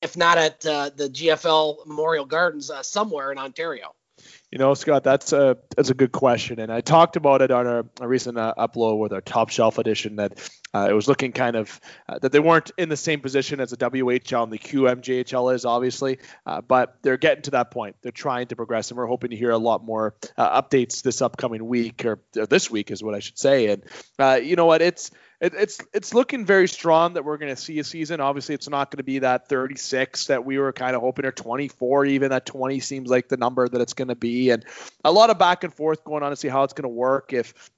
if 0.00 0.16
not 0.16 0.38
at 0.38 0.64
uh, 0.64 0.90
the 0.96 1.08
GFL 1.08 1.86
Memorial 1.86 2.24
Gardens, 2.24 2.70
uh, 2.70 2.82
somewhere 2.82 3.32
in 3.32 3.38
Ontario? 3.38 3.94
You 4.50 4.56
know, 4.58 4.72
Scott, 4.72 5.04
that's 5.04 5.34
a 5.34 5.58
that's 5.76 5.90
a 5.90 5.94
good 5.94 6.10
question, 6.10 6.58
and 6.58 6.72
I 6.72 6.80
talked 6.80 7.16
about 7.16 7.42
it 7.42 7.50
on 7.50 7.66
a 8.00 8.08
recent 8.08 8.38
uh, 8.38 8.54
upload 8.56 8.98
with 8.98 9.12
our 9.12 9.20
top 9.20 9.50
shelf 9.50 9.76
edition 9.76 10.16
that 10.16 10.50
uh, 10.74 10.86
it 10.88 10.94
was 10.94 11.06
looking 11.06 11.32
kind 11.32 11.54
of 11.54 11.78
uh, 12.08 12.18
that 12.20 12.32
they 12.32 12.38
weren't 12.38 12.70
in 12.78 12.88
the 12.88 12.96
same 12.96 13.20
position 13.20 13.60
as 13.60 13.70
the 13.70 13.76
WHL 13.76 14.44
and 14.44 14.52
the 14.52 14.58
QMJHL 14.58 15.54
is, 15.54 15.66
obviously, 15.66 16.18
uh, 16.46 16.62
but 16.62 16.96
they're 17.02 17.18
getting 17.18 17.42
to 17.42 17.50
that 17.50 17.70
point. 17.70 17.96
They're 18.00 18.10
trying 18.10 18.46
to 18.46 18.56
progress, 18.56 18.90
and 18.90 18.96
we're 18.96 19.06
hoping 19.06 19.30
to 19.30 19.36
hear 19.36 19.50
a 19.50 19.58
lot 19.58 19.84
more 19.84 20.14
uh, 20.38 20.62
updates 20.62 21.02
this 21.02 21.20
upcoming 21.20 21.66
week 21.66 22.06
or, 22.06 22.18
or, 22.34 22.46
this 22.46 22.70
week 22.70 22.90
is 22.90 23.02
what 23.02 23.14
I 23.14 23.18
should 23.18 23.38
say. 23.38 23.66
And 23.66 23.82
uh, 24.18 24.40
you 24.42 24.56
know 24.56 24.66
what, 24.66 24.80
it's 24.80 25.10
it, 25.40 25.54
it's 25.54 25.78
it's 25.92 26.14
looking 26.14 26.44
very 26.44 26.66
strong 26.66 27.14
that 27.14 27.24
we're 27.24 27.36
going 27.36 27.54
to 27.54 27.60
see 27.60 27.78
a 27.78 27.84
season. 27.84 28.20
Obviously, 28.20 28.54
it's 28.54 28.68
not 28.68 28.90
going 28.90 28.98
to 28.98 29.04
be 29.04 29.20
that 29.20 29.48
36 29.48 30.26
that 30.26 30.44
we 30.44 30.58
were 30.58 30.72
kind 30.72 30.96
of 30.96 31.02
hoping, 31.02 31.26
or 31.26 31.32
24 31.32 32.06
even. 32.06 32.30
That 32.30 32.44
20 32.44 32.80
seems 32.80 33.08
like 33.08 33.28
the 33.28 33.36
number 33.36 33.68
that 33.68 33.80
it's 33.80 33.94
going 33.94 34.08
to 34.08 34.16
be, 34.16 34.50
and 34.50 34.64
a 35.04 35.12
lot 35.12 35.30
of 35.30 35.38
back 35.38 35.62
and 35.64 35.72
forth 35.72 36.02
going 36.02 36.22
on 36.22 36.30
to 36.30 36.36
see 36.36 36.48
how 36.48 36.64
it's 36.64 36.72
going 36.72 36.84
to 36.84 36.88
work. 36.88 37.32
If 37.32 37.70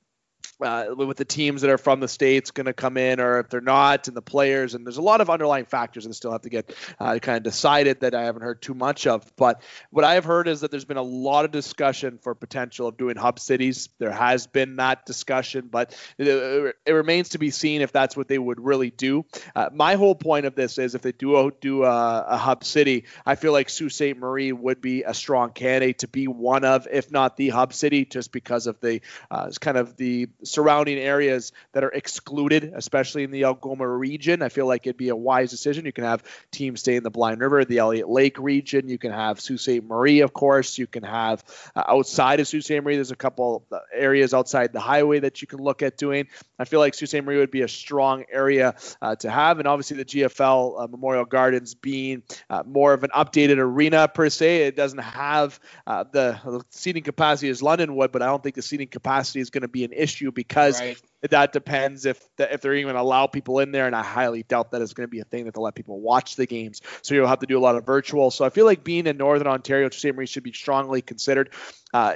uh, 0.62 0.86
with 0.96 1.16
the 1.16 1.24
teams 1.24 1.62
that 1.62 1.70
are 1.70 1.78
from 1.78 2.00
the 2.00 2.08
states 2.08 2.50
going 2.50 2.66
to 2.66 2.72
come 2.72 2.96
in, 2.96 3.20
or 3.20 3.40
if 3.40 3.48
they're 3.48 3.60
not, 3.60 4.08
and 4.08 4.16
the 4.16 4.22
players, 4.22 4.74
and 4.74 4.86
there's 4.86 4.96
a 4.96 5.02
lot 5.02 5.20
of 5.20 5.30
underlying 5.30 5.64
factors 5.64 6.04
that 6.04 6.14
still 6.14 6.32
have 6.32 6.42
to 6.42 6.50
get 6.50 6.74
uh, 6.98 7.18
kind 7.18 7.36
of 7.36 7.42
decided 7.42 8.00
that 8.00 8.14
I 8.14 8.24
haven't 8.24 8.42
heard 8.42 8.62
too 8.62 8.74
much 8.74 9.06
of. 9.06 9.30
But 9.36 9.62
what 9.90 10.04
I 10.04 10.14
have 10.14 10.24
heard 10.24 10.48
is 10.48 10.60
that 10.60 10.70
there's 10.70 10.84
been 10.84 10.96
a 10.96 11.02
lot 11.02 11.44
of 11.44 11.50
discussion 11.50 12.18
for 12.18 12.34
potential 12.34 12.86
of 12.86 12.96
doing 12.96 13.16
hub 13.16 13.38
cities. 13.38 13.88
There 13.98 14.12
has 14.12 14.46
been 14.46 14.76
that 14.76 15.06
discussion, 15.06 15.68
but 15.70 15.96
it, 16.18 16.74
it 16.86 16.92
remains 16.92 17.30
to 17.30 17.38
be 17.38 17.50
seen 17.50 17.80
if 17.80 17.92
that's 17.92 18.16
what 18.16 18.28
they 18.28 18.38
would 18.38 18.60
really 18.60 18.90
do. 18.90 19.24
Uh, 19.54 19.70
my 19.72 19.94
whole 19.94 20.14
point 20.14 20.46
of 20.46 20.54
this 20.54 20.78
is 20.78 20.94
if 20.94 21.02
they 21.02 21.12
do 21.12 21.50
do 21.60 21.84
a, 21.84 22.24
a 22.28 22.36
hub 22.36 22.64
city, 22.64 23.04
I 23.24 23.34
feel 23.34 23.52
like 23.52 23.68
Sault 23.68 23.92
Ste. 23.92 24.16
Marie 24.16 24.52
would 24.52 24.80
be 24.80 25.02
a 25.02 25.14
strong 25.14 25.50
candidate 25.50 26.00
to 26.00 26.08
be 26.08 26.26
one 26.28 26.64
of, 26.64 26.86
if 26.90 27.10
not 27.10 27.36
the 27.36 27.48
hub 27.48 27.72
city, 27.72 28.04
just 28.04 28.32
because 28.32 28.66
of 28.66 28.80
the 28.80 29.00
uh, 29.30 29.50
kind 29.60 29.76
of 29.76 29.96
the 29.96 30.28
surrounding 30.50 30.98
areas 30.98 31.52
that 31.72 31.84
are 31.84 31.90
excluded, 31.90 32.72
especially 32.74 33.24
in 33.24 33.30
the 33.30 33.44
Algoma 33.44 33.86
region. 33.86 34.42
I 34.42 34.48
feel 34.48 34.66
like 34.66 34.86
it'd 34.86 34.96
be 34.96 35.08
a 35.08 35.16
wise 35.16 35.50
decision. 35.50 35.86
You 35.86 35.92
can 35.92 36.04
have 36.04 36.22
teams 36.50 36.80
stay 36.80 36.96
in 36.96 37.02
the 37.02 37.10
Blind 37.10 37.40
River, 37.40 37.64
the 37.64 37.78
Elliott 37.78 38.08
Lake 38.08 38.38
region. 38.38 38.88
You 38.88 38.98
can 38.98 39.12
have 39.12 39.40
Sault 39.40 39.60
Ste. 39.60 39.82
Marie, 39.82 40.20
of 40.20 40.32
course. 40.32 40.78
You 40.78 40.86
can 40.86 41.02
have 41.02 41.44
uh, 41.74 41.84
outside 41.86 42.40
of 42.40 42.48
Sault 42.48 42.64
Ste. 42.64 42.82
Marie, 42.82 42.96
there's 42.96 43.10
a 43.10 43.16
couple 43.16 43.64
uh, 43.70 43.78
areas 43.92 44.34
outside 44.34 44.72
the 44.72 44.80
highway 44.80 45.20
that 45.20 45.40
you 45.40 45.48
can 45.48 45.60
look 45.60 45.82
at 45.82 45.96
doing. 45.96 46.28
I 46.58 46.64
feel 46.64 46.80
like 46.80 46.94
Sault 46.94 47.08
Ste. 47.10 47.24
Marie 47.24 47.38
would 47.38 47.50
be 47.50 47.62
a 47.62 47.68
strong 47.68 48.24
area 48.30 48.74
uh, 49.00 49.16
to 49.16 49.30
have. 49.30 49.58
And 49.58 49.68
obviously, 49.68 49.98
the 49.98 50.04
GFL 50.04 50.84
uh, 50.84 50.86
Memorial 50.88 51.24
Gardens 51.24 51.74
being 51.74 52.22
uh, 52.48 52.62
more 52.66 52.92
of 52.92 53.04
an 53.04 53.10
updated 53.14 53.58
arena 53.58 54.08
per 54.08 54.28
se. 54.28 54.66
It 54.66 54.76
doesn't 54.76 54.98
have 54.98 55.58
the, 55.86 56.38
the 56.44 56.64
seating 56.70 57.02
capacity 57.02 57.48
as 57.48 57.62
London 57.62 57.94
would, 57.96 58.12
but 58.12 58.22
I 58.22 58.26
don't 58.26 58.42
think 58.42 58.54
the 58.54 58.62
seating 58.62 58.88
capacity 58.88 59.40
is 59.40 59.50
going 59.50 59.62
to 59.62 59.68
be 59.68 59.84
an 59.84 59.92
issue 59.92 60.32
because 60.44 60.80
right. 60.80 60.98
That 61.28 61.52
depends 61.52 62.06
if 62.06 62.22
the, 62.36 62.52
if 62.52 62.62
they're 62.62 62.74
even 62.74 62.96
allow 62.96 63.26
people 63.26 63.58
in 63.58 63.72
there, 63.72 63.86
and 63.86 63.94
I 63.94 64.02
highly 64.02 64.42
doubt 64.42 64.70
that 64.70 64.80
is 64.80 64.94
going 64.94 65.06
to 65.06 65.10
be 65.10 65.20
a 65.20 65.24
thing 65.24 65.44
that 65.44 65.54
they'll 65.54 65.64
let 65.64 65.74
people 65.74 66.00
watch 66.00 66.36
the 66.36 66.46
games. 66.46 66.80
So 67.02 67.14
you'll 67.14 67.26
have 67.26 67.40
to 67.40 67.46
do 67.46 67.58
a 67.58 67.60
lot 67.60 67.76
of 67.76 67.84
virtual. 67.84 68.30
So 68.30 68.44
I 68.44 68.50
feel 68.50 68.64
like 68.64 68.82
being 68.82 69.06
in 69.06 69.16
Northern 69.16 69.46
Ontario, 69.46 69.90
Ste. 69.90 70.14
Marie 70.14 70.26
should 70.26 70.42
be 70.42 70.52
strongly 70.52 71.02
considered. 71.02 71.50
Uh, 71.92 72.14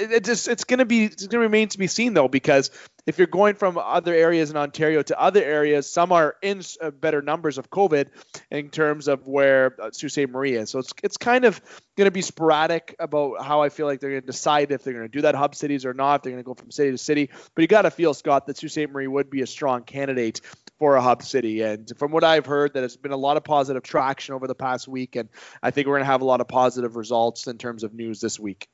it, 0.00 0.12
it, 0.12 0.24
just 0.24 0.48
it's 0.48 0.64
going 0.64 0.78
to 0.78 0.84
be 0.84 1.04
it's 1.04 1.22
going 1.22 1.30
to 1.30 1.38
remain 1.38 1.68
to 1.68 1.78
be 1.78 1.86
seen 1.86 2.12
though 2.12 2.26
because 2.26 2.70
if 3.06 3.18
you're 3.18 3.26
going 3.28 3.54
from 3.54 3.78
other 3.78 4.14
areas 4.14 4.50
in 4.50 4.56
Ontario 4.56 5.02
to 5.02 5.20
other 5.20 5.42
areas, 5.42 5.90
some 5.90 6.12
are 6.12 6.36
in 6.42 6.62
uh, 6.80 6.90
better 6.90 7.22
numbers 7.22 7.58
of 7.58 7.70
COVID 7.70 8.08
in 8.50 8.70
terms 8.70 9.08
of 9.08 9.26
where 9.26 9.76
uh, 9.80 9.90
Sault 9.92 10.12
Ste. 10.12 10.28
Marie 10.28 10.54
is. 10.54 10.70
So 10.70 10.80
it's 10.80 10.92
it's 11.02 11.16
kind 11.16 11.44
of 11.44 11.60
going 11.96 12.06
to 12.06 12.12
be 12.12 12.22
sporadic 12.22 12.96
about 12.98 13.44
how 13.44 13.62
I 13.62 13.68
feel 13.68 13.86
like 13.86 14.00
they're 14.00 14.10
going 14.10 14.22
to 14.22 14.26
decide 14.26 14.72
if 14.72 14.82
they're 14.82 14.94
going 14.94 15.06
to 15.06 15.12
do 15.12 15.22
that 15.22 15.34
hub 15.34 15.54
cities 15.54 15.84
or 15.84 15.94
not. 15.94 16.16
If 16.16 16.22
they're 16.22 16.32
going 16.32 16.42
to 16.42 16.46
go 16.46 16.54
from 16.54 16.70
city 16.70 16.90
to 16.90 16.98
city, 16.98 17.30
but 17.54 17.62
you 17.62 17.68
got 17.68 17.82
to 17.82 17.90
feel 17.90 18.14
Scott 18.14 18.41
that 18.46 18.58
Sault 18.58 18.72
Ste. 18.72 18.90
Marie 18.90 19.06
would 19.06 19.30
be 19.30 19.42
a 19.42 19.46
strong 19.46 19.82
candidate 19.82 20.40
for 20.78 20.96
a 20.96 21.02
hub 21.02 21.22
city. 21.22 21.62
And 21.62 21.90
from 21.96 22.10
what 22.10 22.24
I've 22.24 22.46
heard, 22.46 22.74
that 22.74 22.82
has 22.82 22.96
been 22.96 23.12
a 23.12 23.16
lot 23.16 23.36
of 23.36 23.44
positive 23.44 23.82
traction 23.82 24.34
over 24.34 24.46
the 24.46 24.54
past 24.54 24.88
week, 24.88 25.16
and 25.16 25.28
I 25.62 25.70
think 25.70 25.86
we're 25.86 25.94
going 25.94 26.04
to 26.04 26.12
have 26.12 26.22
a 26.22 26.26
lot 26.26 26.40
of 26.40 26.48
positive 26.48 26.96
results 26.96 27.46
in 27.46 27.58
terms 27.58 27.84
of 27.84 27.94
news 27.94 28.20
this 28.20 28.38
week. 28.38 28.68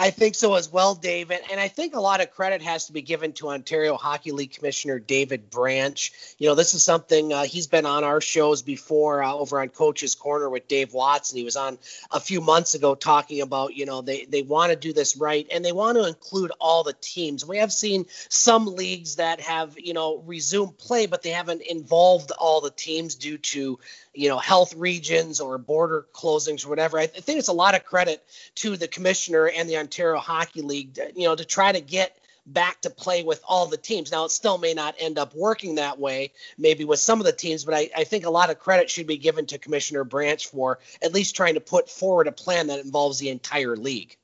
I 0.00 0.10
think 0.10 0.36
so 0.36 0.54
as 0.54 0.72
well, 0.72 0.94
David. 0.94 1.40
And 1.50 1.58
I 1.58 1.66
think 1.66 1.96
a 1.96 2.00
lot 2.00 2.20
of 2.20 2.30
credit 2.30 2.62
has 2.62 2.86
to 2.86 2.92
be 2.92 3.02
given 3.02 3.32
to 3.34 3.48
Ontario 3.48 3.96
Hockey 3.96 4.30
League 4.30 4.52
Commissioner 4.52 5.00
David 5.00 5.50
Branch. 5.50 6.12
You 6.38 6.48
know, 6.48 6.54
this 6.54 6.74
is 6.74 6.84
something 6.84 7.32
uh, 7.32 7.42
he's 7.42 7.66
been 7.66 7.84
on 7.84 8.04
our 8.04 8.20
shows 8.20 8.62
before 8.62 9.24
uh, 9.24 9.34
over 9.34 9.60
on 9.60 9.70
Coach's 9.70 10.14
Corner 10.14 10.48
with 10.48 10.68
Dave 10.68 10.94
Watson. 10.94 11.38
He 11.38 11.42
was 11.42 11.56
on 11.56 11.78
a 12.12 12.20
few 12.20 12.40
months 12.40 12.74
ago 12.74 12.94
talking 12.94 13.40
about, 13.40 13.74
you 13.74 13.86
know, 13.86 14.00
they, 14.00 14.24
they 14.24 14.42
want 14.42 14.70
to 14.70 14.76
do 14.76 14.92
this 14.92 15.16
right 15.16 15.48
and 15.52 15.64
they 15.64 15.72
want 15.72 15.98
to 15.98 16.06
include 16.06 16.52
all 16.60 16.84
the 16.84 16.94
teams. 17.00 17.44
We 17.44 17.58
have 17.58 17.72
seen 17.72 18.06
some 18.28 18.66
leagues 18.66 19.16
that 19.16 19.40
have, 19.40 19.76
you 19.76 19.94
know, 19.94 20.22
resumed 20.24 20.78
play, 20.78 21.06
but 21.06 21.22
they 21.22 21.30
haven't 21.30 21.62
involved 21.62 22.30
all 22.30 22.60
the 22.60 22.70
teams 22.70 23.16
due 23.16 23.38
to, 23.38 23.80
you 24.18 24.28
know, 24.28 24.38
health 24.38 24.74
regions 24.74 25.38
or 25.40 25.58
border 25.58 26.04
closings 26.12 26.66
or 26.66 26.70
whatever. 26.70 26.98
I, 26.98 27.06
th- 27.06 27.18
I 27.18 27.20
think 27.20 27.38
it's 27.38 27.48
a 27.48 27.52
lot 27.52 27.76
of 27.76 27.84
credit 27.84 28.24
to 28.56 28.76
the 28.76 28.88
commissioner 28.88 29.48
and 29.48 29.70
the 29.70 29.78
Ontario 29.78 30.18
Hockey 30.18 30.62
League, 30.62 30.94
to, 30.94 31.12
you 31.14 31.28
know, 31.28 31.36
to 31.36 31.44
try 31.44 31.70
to 31.70 31.80
get 31.80 32.18
back 32.44 32.80
to 32.80 32.90
play 32.90 33.22
with 33.22 33.40
all 33.46 33.66
the 33.66 33.76
teams. 33.76 34.10
Now, 34.10 34.24
it 34.24 34.30
still 34.30 34.58
may 34.58 34.74
not 34.74 34.96
end 34.98 35.18
up 35.18 35.36
working 35.36 35.76
that 35.76 36.00
way, 36.00 36.32
maybe 36.56 36.84
with 36.84 36.98
some 36.98 37.20
of 37.20 37.26
the 37.26 37.32
teams, 37.32 37.64
but 37.64 37.74
I, 37.74 37.90
I, 37.96 38.04
think 38.04 38.26
a 38.26 38.30
lot 38.30 38.50
of 38.50 38.58
credit 38.58 38.90
should 38.90 39.06
be 39.06 39.18
given 39.18 39.46
to 39.46 39.58
Commissioner 39.58 40.02
Branch 40.02 40.44
for 40.48 40.80
at 41.00 41.12
least 41.12 41.36
trying 41.36 41.54
to 41.54 41.60
put 41.60 41.88
forward 41.88 42.26
a 42.26 42.32
plan 42.32 42.68
that 42.68 42.80
involves 42.80 43.18
the 43.18 43.28
entire 43.28 43.76
league. 43.76 44.16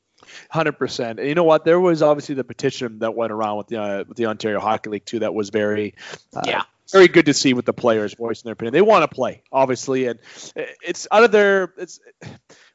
Hundred 0.51 0.73
percent. 0.73 1.21
And 1.21 1.29
you 1.29 1.35
know 1.35 1.45
what? 1.45 1.65
There 1.65 1.79
was 1.79 2.03
obviously 2.03 2.35
the 2.35 2.45
petition 2.45 3.01
that 3.01 3.15
went 3.15 3.31
around 3.31 3.59
with 3.59 3.67
the 3.67 3.77
uh, 3.77 4.05
with 4.09 4.17
the 4.17 4.27
Ontario 4.27 4.59
Hockey 4.59 4.89
League 4.89 5.05
too. 5.05 5.19
That 5.19 5.35
was 5.35 5.51
very 5.51 5.95
uh, 6.35 6.41
yeah 6.47 6.63
very 6.95 7.09
good 7.09 7.27
to 7.27 7.35
see 7.35 7.55
with 7.55 7.65
the 7.65 7.73
players 7.73 8.15
voicing 8.15 8.43
their 8.45 8.53
opinion. 8.53 8.73
They 8.73 8.81
want 8.81 9.03
to 9.03 9.13
play, 9.13 9.43
obviously, 9.51 10.07
and 10.07 10.21
it's 10.55 11.09
out 11.11 11.25
of 11.25 11.33
their. 11.33 11.75
It's 11.77 11.99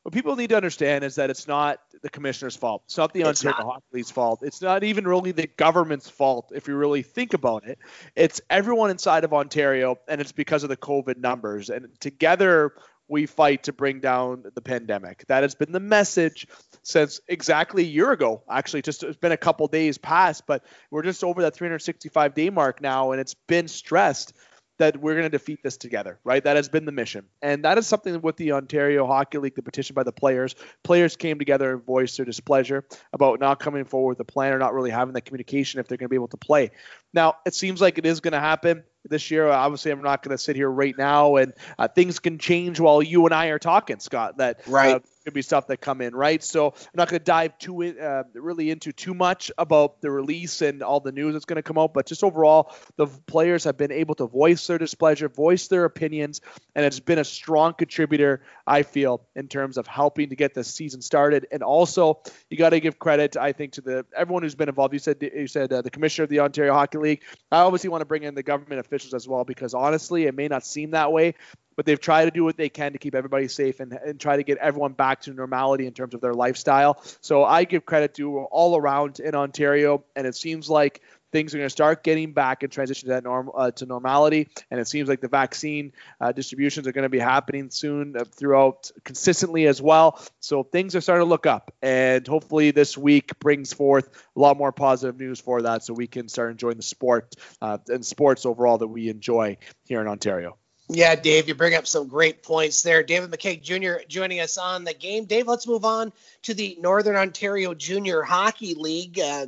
what 0.03 0.13
people 0.13 0.35
need 0.35 0.49
to 0.49 0.57
understand 0.57 1.05
is 1.05 1.15
that 1.15 1.29
it's 1.29 1.47
not 1.47 1.79
the 2.01 2.09
commissioner's 2.09 2.57
fault. 2.57 2.83
It's 2.85 2.97
not 2.97 3.13
the 3.13 3.21
it's 3.21 3.45
Ontario 3.45 3.65
not. 3.65 3.73
Hockey 3.73 3.85
League's 3.93 4.11
fault. 4.11 4.39
It's 4.43 4.61
not 4.61 4.83
even 4.83 5.07
really 5.07 5.31
the 5.31 5.47
government's 5.47 6.09
fault 6.09 6.51
if 6.53 6.67
you 6.67 6.75
really 6.75 7.01
think 7.01 7.33
about 7.33 7.65
it. 7.65 7.79
It's 8.13 8.41
everyone 8.49 8.89
inside 8.89 9.23
of 9.23 9.33
Ontario, 9.33 9.97
and 10.07 10.19
it's 10.19 10.33
because 10.33 10.63
of 10.63 10.69
the 10.69 10.77
COVID 10.77 11.17
numbers. 11.17 11.69
And 11.69 11.87
together 12.01 12.73
we 13.09 13.25
fight 13.25 13.63
to 13.63 13.73
bring 13.73 13.99
down 13.99 14.45
the 14.53 14.61
pandemic. 14.61 15.25
That 15.27 15.43
has 15.43 15.55
been 15.55 15.71
the 15.71 15.79
message 15.79 16.47
since 16.83 17.19
exactly 17.27 17.83
a 17.83 17.87
year 17.87 18.11
ago. 18.11 18.43
Actually, 18.49 18.83
just 18.83 19.03
it's 19.03 19.17
been 19.17 19.31
a 19.31 19.37
couple 19.37 19.67
days 19.67 19.97
past, 19.97 20.45
but 20.47 20.63
we're 20.91 21.03
just 21.03 21.23
over 21.23 21.41
that 21.41 21.55
365 21.55 22.33
day 22.33 22.49
mark 22.49 22.81
now, 22.81 23.11
and 23.11 23.19
it's 23.19 23.33
been 23.33 23.67
stressed 23.67 24.33
that 24.79 24.97
we're 24.97 25.13
going 25.13 25.23
to 25.23 25.29
defeat 25.29 25.61
this 25.63 25.77
together, 25.77 26.19
right? 26.23 26.43
That 26.43 26.55
has 26.55 26.69
been 26.69 26.85
the 26.85 26.91
mission. 26.91 27.25
And 27.41 27.63
that 27.65 27.77
is 27.77 27.85
something 27.85 28.21
with 28.21 28.37
the 28.37 28.53
Ontario 28.53 29.05
Hockey 29.05 29.37
League, 29.37 29.55
the 29.55 29.61
petition 29.61 29.93
by 29.93 30.03
the 30.03 30.11
players. 30.11 30.55
Players 30.83 31.15
came 31.15 31.37
together 31.37 31.73
and 31.73 31.83
voiced 31.85 32.17
their 32.17 32.25
displeasure 32.25 32.85
about 33.13 33.39
not 33.39 33.59
coming 33.59 33.85
forward 33.85 34.17
with 34.17 34.19
a 34.21 34.31
plan 34.31 34.53
or 34.53 34.57
not 34.57 34.73
really 34.73 34.89
having 34.89 35.13
that 35.13 35.25
communication 35.25 35.79
if 35.79 35.87
they're 35.87 35.97
going 35.97 36.05
to 36.05 36.09
be 36.09 36.15
able 36.15 36.29
to 36.29 36.37
play. 36.37 36.71
Now, 37.13 37.35
it 37.45 37.53
seems 37.53 37.81
like 37.81 37.97
it 37.97 38.05
is 38.05 38.19
going 38.19 38.33
to 38.33 38.39
happen 38.39 38.83
this 39.05 39.31
year. 39.31 39.47
Obviously, 39.47 39.91
I'm 39.91 40.01
not 40.01 40.23
going 40.23 40.35
to 40.35 40.41
sit 40.41 40.55
here 40.55 40.69
right 40.69 40.97
now, 40.97 41.35
and 41.35 41.53
uh, 41.77 41.87
things 41.87 42.19
can 42.19 42.37
change 42.37 42.79
while 42.79 43.01
you 43.01 43.25
and 43.25 43.33
I 43.33 43.47
are 43.47 43.59
talking, 43.59 43.99
Scott. 43.99 44.37
That 44.37 44.61
right. 44.67 44.95
Uh, 44.95 44.99
could 45.29 45.35
be 45.35 45.41
stuff 45.43 45.67
that 45.67 45.77
come 45.77 46.01
in, 46.01 46.15
right? 46.15 46.43
So 46.43 46.73
I'm 46.75 46.95
not 46.95 47.07
going 47.07 47.19
to 47.19 47.23
dive 47.23 47.57
too 47.59 47.81
in, 47.81 47.99
uh, 47.99 48.23
really 48.33 48.71
into 48.71 48.91
too 48.91 49.13
much 49.13 49.51
about 49.59 50.01
the 50.01 50.09
release 50.09 50.63
and 50.63 50.81
all 50.81 50.99
the 50.99 51.11
news 51.11 51.33
that's 51.33 51.45
going 51.45 51.57
to 51.57 51.63
come 51.63 51.77
out, 51.77 51.93
but 51.93 52.07
just 52.07 52.23
overall, 52.23 52.73
the 52.95 53.05
players 53.05 53.65
have 53.65 53.77
been 53.77 53.91
able 53.91 54.15
to 54.15 54.25
voice 54.25 54.65
their 54.65 54.79
displeasure, 54.79 55.29
voice 55.29 55.67
their 55.67 55.85
opinions, 55.85 56.41
and 56.73 56.83
it's 56.83 56.99
been 56.99 57.19
a 57.19 57.23
strong 57.23 57.73
contributor, 57.73 58.41
I 58.65 58.81
feel, 58.81 59.21
in 59.35 59.47
terms 59.47 59.77
of 59.77 59.85
helping 59.85 60.29
to 60.29 60.35
get 60.35 60.55
the 60.55 60.63
season 60.63 61.03
started. 61.03 61.45
And 61.51 61.61
also, 61.61 62.23
you 62.49 62.57
got 62.57 62.71
to 62.71 62.79
give 62.79 62.97
credit, 62.97 63.37
I 63.37 63.51
think, 63.51 63.73
to 63.73 63.81
the 63.81 64.05
everyone 64.17 64.41
who's 64.41 64.55
been 64.55 64.69
involved. 64.69 64.93
You 64.93 64.99
said 64.99 65.17
you 65.21 65.45
said 65.45 65.71
uh, 65.71 65.83
the 65.83 65.91
commissioner 65.91 66.23
of 66.23 66.29
the 66.29 66.39
Ontario 66.39 66.73
Hockey 66.73 66.97
League. 66.97 67.21
I 67.51 67.59
obviously 67.59 67.89
want 67.89 68.01
to 68.01 68.05
bring 68.05 68.23
in 68.23 68.33
the 68.33 68.43
government 68.43 68.79
officials 68.79 69.13
as 69.13 69.27
well 69.27 69.43
because 69.43 69.75
honestly, 69.75 70.23
it 70.25 70.33
may 70.33 70.47
not 70.47 70.65
seem 70.65 70.91
that 70.91 71.11
way, 71.11 71.35
but 71.79 71.85
they've 71.85 72.01
tried 72.01 72.25
to 72.25 72.31
do 72.31 72.43
what 72.43 72.57
they 72.57 72.67
can 72.67 72.91
to 72.91 72.97
keep 72.97 73.15
everybody 73.15 73.47
safe 73.47 73.79
and, 73.79 73.93
and 73.93 74.19
try 74.19 74.35
to 74.35 74.43
get 74.43 74.57
everyone 74.57 74.91
back 74.91 75.21
to 75.21 75.31
normality 75.31 75.87
in 75.87 75.93
terms 75.93 76.13
of 76.13 76.19
their 76.19 76.33
lifestyle. 76.33 77.01
So 77.21 77.45
I 77.45 77.63
give 77.63 77.85
credit 77.85 78.15
to 78.15 78.39
all 78.39 78.75
around 78.75 79.21
in 79.21 79.33
Ontario, 79.33 80.03
and 80.13 80.27
it 80.27 80.35
seems 80.35 80.69
like 80.69 81.01
things 81.31 81.55
are 81.55 81.57
going 81.57 81.67
to 81.67 81.69
start 81.69 82.03
getting 82.03 82.33
back 82.33 82.63
and 82.63 82.69
transition 82.69 83.07
to 83.07 83.13
that 83.13 83.23
norm 83.23 83.49
uh, 83.55 83.71
to 83.71 83.85
normality. 83.85 84.49
And 84.69 84.81
it 84.81 84.89
seems 84.89 85.07
like 85.07 85.21
the 85.21 85.29
vaccine 85.29 85.93
uh, 86.19 86.33
distributions 86.33 86.85
are 86.85 86.91
going 86.91 87.03
to 87.03 87.07
be 87.09 87.17
happening 87.17 87.69
soon 87.69 88.17
uh, 88.17 88.25
throughout 88.25 88.91
consistently 89.05 89.65
as 89.65 89.81
well. 89.81 90.21
So 90.41 90.63
things 90.63 90.97
are 90.97 91.01
starting 91.01 91.25
to 91.25 91.29
look 91.29 91.45
up, 91.45 91.73
and 91.81 92.27
hopefully 92.27 92.71
this 92.71 92.97
week 92.97 93.39
brings 93.39 93.71
forth 93.71 94.09
a 94.35 94.39
lot 94.41 94.57
more 94.57 94.73
positive 94.73 95.17
news 95.17 95.39
for 95.39 95.61
that, 95.61 95.85
so 95.85 95.93
we 95.93 96.07
can 96.07 96.27
start 96.27 96.51
enjoying 96.51 96.75
the 96.75 96.83
sport 96.83 97.35
uh, 97.61 97.77
and 97.87 98.05
sports 98.05 98.45
overall 98.45 98.79
that 98.79 98.87
we 98.87 99.07
enjoy 99.07 99.55
here 99.85 100.01
in 100.01 100.07
Ontario. 100.09 100.57
Yeah, 100.91 101.15
Dave, 101.15 101.47
you 101.47 101.53
bring 101.53 101.75
up 101.75 101.85
some 101.85 102.07
great 102.07 102.41
points 102.41 102.81
there. 102.81 103.03
David 103.03 103.29
McCaig 103.29 103.61
Jr. 103.61 104.03
joining 104.07 104.39
us 104.39 104.57
on 104.57 104.85
the 104.85 104.93
game. 104.93 105.25
Dave, 105.25 105.47
let's 105.47 105.67
move 105.67 105.85
on 105.85 106.11
to 106.43 106.55
the 106.55 106.77
Northern 106.79 107.15
Ontario 107.15 107.75
Junior 107.75 108.23
Hockey 108.23 108.73
League. 108.73 109.19
Uh, 109.19 109.45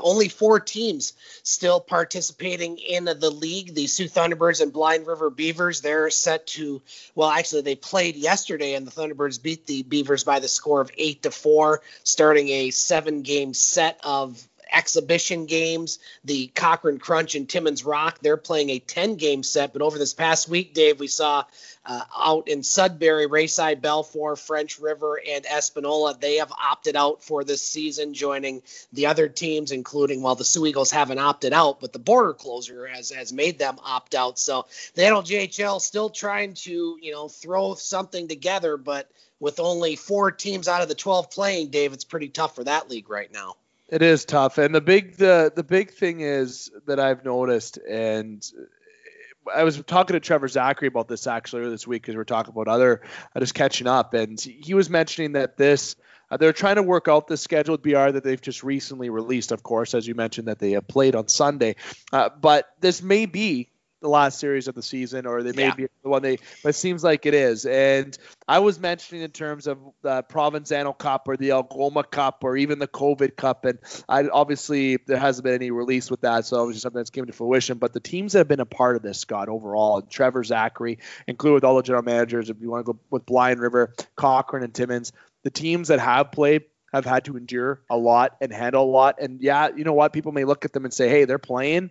only 0.00 0.28
four 0.28 0.60
teams 0.60 1.14
still 1.42 1.80
participating 1.80 2.78
in 2.78 3.06
the 3.06 3.30
league. 3.30 3.74
The 3.74 3.88
Soo 3.88 4.04
Thunderbirds 4.04 4.60
and 4.60 4.72
Blind 4.72 5.08
River 5.08 5.30
Beavers. 5.30 5.80
They're 5.80 6.10
set 6.10 6.46
to 6.48 6.80
well, 7.16 7.28
actually, 7.28 7.62
they 7.62 7.74
played 7.74 8.14
yesterday, 8.14 8.74
and 8.74 8.86
the 8.86 8.92
Thunderbirds 8.92 9.42
beat 9.42 9.66
the 9.66 9.82
Beavers 9.82 10.22
by 10.22 10.38
the 10.38 10.48
score 10.48 10.80
of 10.80 10.92
eight 10.96 11.22
to 11.24 11.32
four, 11.32 11.82
starting 12.04 12.48
a 12.50 12.70
seven-game 12.70 13.52
set 13.52 14.00
of 14.04 14.40
exhibition 14.72 15.46
games. 15.46 15.98
The 16.24 16.48
Cochrane 16.48 16.98
Crunch 16.98 17.34
and 17.34 17.48
Timmins 17.48 17.84
Rock, 17.84 18.18
they're 18.20 18.36
playing 18.36 18.70
a 18.70 18.78
10 18.78 19.16
game 19.16 19.42
set. 19.42 19.72
But 19.72 19.82
over 19.82 19.98
this 19.98 20.14
past 20.14 20.48
week, 20.48 20.74
Dave, 20.74 21.00
we 21.00 21.06
saw 21.06 21.44
uh, 21.84 22.02
out 22.16 22.48
in 22.48 22.62
Sudbury, 22.62 23.26
Rayside, 23.26 23.80
Balfour, 23.80 24.36
French 24.36 24.78
River, 24.78 25.20
and 25.26 25.46
Espanola, 25.46 26.16
they 26.18 26.36
have 26.36 26.52
opted 26.52 26.96
out 26.96 27.22
for 27.22 27.44
this 27.44 27.62
season, 27.62 28.12
joining 28.12 28.62
the 28.92 29.06
other 29.06 29.28
teams, 29.28 29.72
including, 29.72 30.22
well, 30.22 30.34
the 30.34 30.44
Soo 30.44 30.66
Eagles 30.66 30.90
haven't 30.90 31.18
opted 31.18 31.54
out, 31.54 31.80
but 31.80 31.94
the 31.94 31.98
border 31.98 32.34
closure 32.34 32.86
has, 32.86 33.10
has 33.10 33.32
made 33.32 33.58
them 33.58 33.78
opt 33.82 34.14
out. 34.14 34.38
So 34.38 34.66
the 34.94 35.02
NOJHL 35.02 35.80
still 35.80 36.10
trying 36.10 36.54
to, 36.54 36.98
you 37.00 37.12
know, 37.12 37.28
throw 37.28 37.74
something 37.74 38.28
together, 38.28 38.76
but 38.76 39.10
with 39.40 39.60
only 39.60 39.96
four 39.96 40.30
teams 40.30 40.68
out 40.68 40.82
of 40.82 40.88
the 40.88 40.94
12 40.94 41.30
playing, 41.30 41.70
Dave, 41.70 41.92
it's 41.92 42.04
pretty 42.04 42.28
tough 42.28 42.54
for 42.54 42.64
that 42.64 42.90
league 42.90 43.08
right 43.08 43.32
now. 43.32 43.56
It 43.88 44.02
is 44.02 44.26
tough, 44.26 44.58
and 44.58 44.74
the 44.74 44.82
big 44.82 45.16
the 45.16 45.50
the 45.54 45.64
big 45.64 45.92
thing 45.92 46.20
is 46.20 46.70
that 46.86 47.00
I've 47.00 47.24
noticed, 47.24 47.78
and 47.78 48.44
I 49.54 49.64
was 49.64 49.82
talking 49.82 50.12
to 50.12 50.20
Trevor 50.20 50.48
Zachary 50.48 50.88
about 50.88 51.08
this 51.08 51.26
actually 51.26 51.70
this 51.70 51.86
week 51.86 52.02
because 52.02 52.14
we're 52.14 52.24
talking 52.24 52.52
about 52.52 52.68
other 52.68 53.00
uh, 53.34 53.40
just 53.40 53.54
catching 53.54 53.86
up, 53.86 54.12
and 54.12 54.38
he 54.38 54.74
was 54.74 54.90
mentioning 54.90 55.32
that 55.32 55.56
this 55.56 55.96
uh, 56.30 56.36
they're 56.36 56.52
trying 56.52 56.76
to 56.76 56.82
work 56.82 57.08
out 57.08 57.28
the 57.28 57.38
scheduled 57.38 57.82
BR 57.82 58.10
that 58.10 58.22
they've 58.24 58.42
just 58.42 58.62
recently 58.62 59.08
released, 59.08 59.52
of 59.52 59.62
course, 59.62 59.94
as 59.94 60.06
you 60.06 60.14
mentioned 60.14 60.48
that 60.48 60.58
they 60.58 60.72
have 60.72 60.86
played 60.86 61.14
on 61.14 61.28
Sunday, 61.28 61.76
uh, 62.12 62.28
but 62.28 62.68
this 62.80 63.00
may 63.02 63.24
be 63.24 63.70
the 64.00 64.08
last 64.08 64.38
series 64.38 64.68
of 64.68 64.74
the 64.74 64.82
season, 64.82 65.26
or 65.26 65.42
they 65.42 65.52
may 65.52 65.64
yeah. 65.64 65.74
be 65.74 65.86
the 66.02 66.08
one 66.08 66.22
they. 66.22 66.38
But 66.62 66.70
it 66.70 66.74
seems 66.74 67.02
like 67.02 67.26
it 67.26 67.34
is. 67.34 67.66
And 67.66 68.16
I 68.46 68.60
was 68.60 68.78
mentioning 68.78 69.22
in 69.22 69.30
terms 69.30 69.66
of 69.66 69.78
the 70.02 70.22
Provenzano 70.22 70.96
Cup 70.96 71.28
or 71.28 71.36
the 71.36 71.52
Algoma 71.52 72.04
Cup 72.04 72.44
or 72.44 72.56
even 72.56 72.78
the 72.78 72.88
COVID 72.88 73.36
Cup, 73.36 73.64
and 73.64 73.78
I 74.08 74.28
obviously 74.28 74.98
there 75.06 75.18
hasn't 75.18 75.44
been 75.44 75.54
any 75.54 75.70
release 75.70 76.10
with 76.10 76.20
that, 76.22 76.46
so 76.46 76.60
obviously 76.60 76.80
something 76.80 76.98
that's 76.98 77.10
came 77.10 77.26
to 77.26 77.32
fruition. 77.32 77.78
But 77.78 77.92
the 77.92 78.00
teams 78.00 78.32
that 78.32 78.40
have 78.40 78.48
been 78.48 78.60
a 78.60 78.66
part 78.66 78.96
of 78.96 79.02
this, 79.02 79.18
Scott, 79.18 79.48
overall, 79.48 79.98
and 79.98 80.10
Trevor 80.10 80.44
Zachary, 80.44 80.98
including 81.26 81.54
with 81.54 81.64
all 81.64 81.76
the 81.76 81.82
general 81.82 82.04
managers, 82.04 82.50
if 82.50 82.60
you 82.60 82.70
want 82.70 82.86
to 82.86 82.92
go 82.92 82.98
with 83.10 83.26
Blind 83.26 83.60
River, 83.60 83.94
Cochrane, 84.16 84.64
and 84.64 84.74
Timmins, 84.74 85.12
the 85.42 85.50
teams 85.50 85.88
that 85.88 86.00
have 86.00 86.32
played 86.32 86.64
have 86.92 87.04
had 87.04 87.24
to 87.26 87.36
endure 87.36 87.82
a 87.90 87.96
lot 87.96 88.36
and 88.40 88.52
handle 88.52 88.84
a 88.84 88.90
lot. 88.90 89.20
And 89.20 89.40
yeah, 89.42 89.68
you 89.74 89.84
know 89.84 89.92
what? 89.92 90.12
People 90.12 90.32
may 90.32 90.44
look 90.44 90.64
at 90.64 90.72
them 90.72 90.84
and 90.84 90.94
say, 90.94 91.08
hey, 91.08 91.24
they're 91.24 91.38
playing 91.38 91.90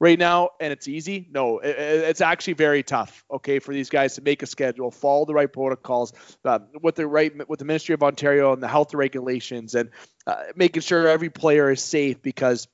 right 0.00 0.18
now 0.18 0.48
and 0.58 0.72
it's 0.72 0.88
easy. 0.88 1.28
No, 1.30 1.58
it, 1.58 1.76
it's 1.78 2.20
actually 2.20 2.54
very 2.54 2.82
tough. 2.82 3.24
Okay, 3.30 3.58
for 3.60 3.72
these 3.72 3.90
guys 3.90 4.16
to 4.16 4.22
make 4.22 4.42
a 4.42 4.46
schedule, 4.46 4.90
follow 4.90 5.26
the 5.26 5.34
right 5.34 5.52
protocols, 5.52 6.12
uh, 6.44 6.58
with 6.82 6.96
the 6.96 7.06
right 7.06 7.48
with 7.48 7.58
the 7.58 7.64
Ministry 7.64 7.94
of 7.94 8.02
Ontario 8.02 8.52
and 8.52 8.62
the 8.62 8.68
health 8.68 8.94
regulations, 8.94 9.74
and 9.74 9.90
uh, 10.26 10.44
making 10.56 10.82
sure 10.82 11.06
every 11.06 11.30
player 11.30 11.70
is 11.70 11.82
safe 11.82 12.20
because. 12.20 12.66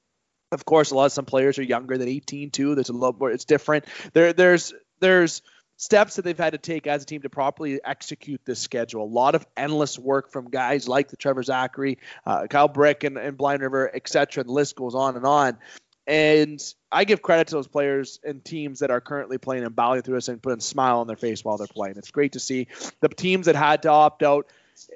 Of 0.53 0.65
course, 0.65 0.93
a 0.93 0.95
lot 0.95 1.07
of 1.07 1.13
some 1.13 1.25
players 1.25 1.59
are 1.59 1.65
younger 1.65 1.99
than 1.99 2.07
18 2.07 2.53
too. 2.53 2.77
There's 2.77 2.89
a 2.89 2.93
lot 2.93 3.19
more. 3.19 3.33
It's 3.33 3.45
different. 3.45 3.85
There, 4.13 4.33
there's, 4.33 4.73
there's 5.01 5.43
steps 5.77 6.17
that 6.17 6.23
they've 6.23 6.39
had 6.39 6.53
to 6.53 6.59
take 6.59 6.87
as 6.87 7.03
a 7.03 7.07
team 7.07 7.23
to 7.23 7.29
properly 7.29 7.81
execute 7.85 8.41
this 8.45 8.61
schedule. 8.61 9.05
A 9.05 9.05
lot 9.05 9.35
of 9.35 9.45
endless 9.57 9.99
work 9.99 10.31
from 10.31 10.49
guys 10.49 10.87
like 10.87 11.09
the 11.09 11.17
Trevor 11.17 11.43
Zachary, 11.43 11.99
uh, 12.25 12.47
Kyle 12.47 12.69
Brick, 12.69 13.03
and, 13.03 13.19
and 13.19 13.37
Blind 13.37 13.61
River, 13.61 13.91
etc. 13.93 14.45
The 14.45 14.53
list 14.53 14.77
goes 14.77 14.95
on 14.95 15.17
and 15.17 15.27
on. 15.27 15.59
And 16.07 16.63
I 16.91 17.05
give 17.05 17.21
credit 17.21 17.49
to 17.49 17.57
those 17.57 17.67
players 17.67 18.21
and 18.25 18.45
teams 18.45 18.79
that 18.79 18.91
are 18.91 19.01
currently 19.01 19.39
playing 19.39 19.65
and 19.65 19.75
battling 19.75 20.03
through 20.03 20.15
this 20.17 20.29
and 20.29 20.41
putting 20.41 20.59
a 20.59 20.63
smile 20.63 21.01
on 21.01 21.07
their 21.07 21.17
face 21.17 21.45
while 21.45 21.57
they're 21.57 21.67
playing. 21.67 21.97
It's 21.97 22.11
great 22.11 22.33
to 22.33 22.41
see 22.41 22.69
the 23.01 23.09
teams 23.09 23.47
that 23.47 23.57
had 23.57 23.83
to 23.83 23.91
opt 23.91 24.23
out. 24.23 24.47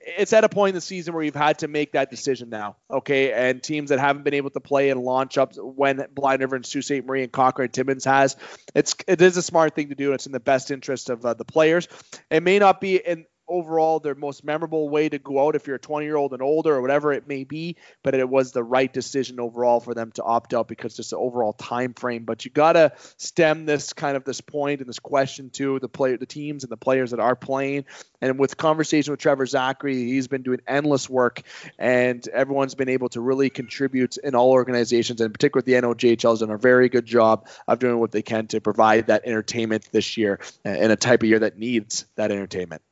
It's 0.04 0.34
at 0.34 0.44
a 0.44 0.48
point 0.48 0.70
in 0.70 0.74
the 0.74 0.82
season 0.82 1.14
where 1.14 1.22
you've 1.22 1.34
had 1.34 1.60
to 1.60 1.68
make 1.68 1.92
that 1.92 2.10
decision 2.10 2.50
now, 2.50 2.76
okay? 2.90 3.32
And 3.32 3.62
teams 3.62 3.88
that 3.88 3.98
haven't 3.98 4.24
been 4.24 4.34
able 4.34 4.50
to 4.50 4.60
play 4.60 4.90
and 4.90 5.02
launch 5.02 5.38
up 5.38 5.56
when 5.56 6.06
Blind 6.14 6.42
River 6.42 6.56
and 6.56 6.66
Sault 6.66 6.84
Ste. 6.84 7.04
Marie 7.04 7.22
and 7.22 7.32
Cochrane 7.32 7.70
Timmins 7.70 8.04
has, 8.04 8.36
it's 8.74 8.94
it 9.08 9.22
is 9.22 9.38
a 9.38 9.42
smart 9.42 9.74
thing 9.74 9.88
to 9.88 9.94
do. 9.94 10.12
It's 10.12 10.26
in 10.26 10.32
the 10.32 10.38
best 10.38 10.70
interest 10.70 11.08
of 11.08 11.24
uh, 11.24 11.32
the 11.32 11.46
players. 11.46 11.88
It 12.30 12.42
may 12.42 12.58
not 12.58 12.80
be 12.80 12.96
in 12.96 13.24
overall 13.50 13.98
their 13.98 14.14
most 14.14 14.44
memorable 14.44 14.88
way 14.88 15.08
to 15.08 15.18
go 15.18 15.46
out 15.46 15.56
if 15.56 15.66
you're 15.66 15.76
a 15.76 15.80
20 15.80 16.06
year 16.06 16.16
old 16.16 16.32
and 16.32 16.42
older 16.42 16.74
or 16.74 16.80
whatever 16.80 17.12
it 17.12 17.28
may 17.28 17.44
be 17.44 17.76
but 18.02 18.14
it 18.14 18.28
was 18.28 18.52
the 18.52 18.62
right 18.62 18.92
decision 18.92 19.40
overall 19.40 19.80
for 19.80 19.94
them 19.94 20.12
to 20.12 20.22
opt 20.22 20.54
out 20.54 20.68
because 20.68 20.96
just 20.96 21.10
the 21.10 21.16
overall 21.16 21.52
time 21.52 21.94
frame. 21.94 22.24
But 22.24 22.44
you 22.44 22.50
got 22.50 22.72
to 22.74 22.92
stem 23.16 23.66
this 23.66 23.92
kind 23.92 24.16
of 24.16 24.24
this 24.24 24.40
point 24.40 24.80
and 24.80 24.88
this 24.88 24.98
question 24.98 25.50
to 25.50 25.78
the 25.78 25.88
player 25.88 26.16
the 26.16 26.26
teams 26.26 26.64
and 26.64 26.70
the 26.70 26.76
players 26.76 27.10
that 27.10 27.20
are 27.20 27.36
playing. 27.36 27.84
And 28.20 28.38
with 28.38 28.56
conversation 28.56 29.12
with 29.12 29.20
Trevor 29.20 29.46
Zachary 29.46 29.94
he's 29.94 30.28
been 30.28 30.42
doing 30.42 30.60
endless 30.66 31.08
work 31.08 31.42
and 31.78 32.26
everyone's 32.28 32.74
been 32.74 32.88
able 32.88 33.08
to 33.10 33.20
really 33.20 33.50
contribute 33.50 34.16
in 34.18 34.34
all 34.34 34.50
organizations 34.50 35.20
and 35.20 35.26
in 35.26 35.32
particular 35.32 35.62
the 35.62 35.72
NOJHL 35.72 36.30
has 36.30 36.40
done 36.40 36.50
a 36.50 36.58
very 36.58 36.88
good 36.88 37.06
job 37.06 37.48
of 37.66 37.78
doing 37.78 37.98
what 37.98 38.12
they 38.12 38.22
can 38.22 38.46
to 38.48 38.60
provide 38.60 39.06
that 39.08 39.22
entertainment 39.24 39.88
this 39.92 40.16
year 40.16 40.40
in 40.64 40.90
a 40.90 40.96
type 40.96 41.22
of 41.22 41.28
year 41.28 41.38
that 41.38 41.58
needs 41.58 42.06
that 42.16 42.30
entertainment 42.30 42.82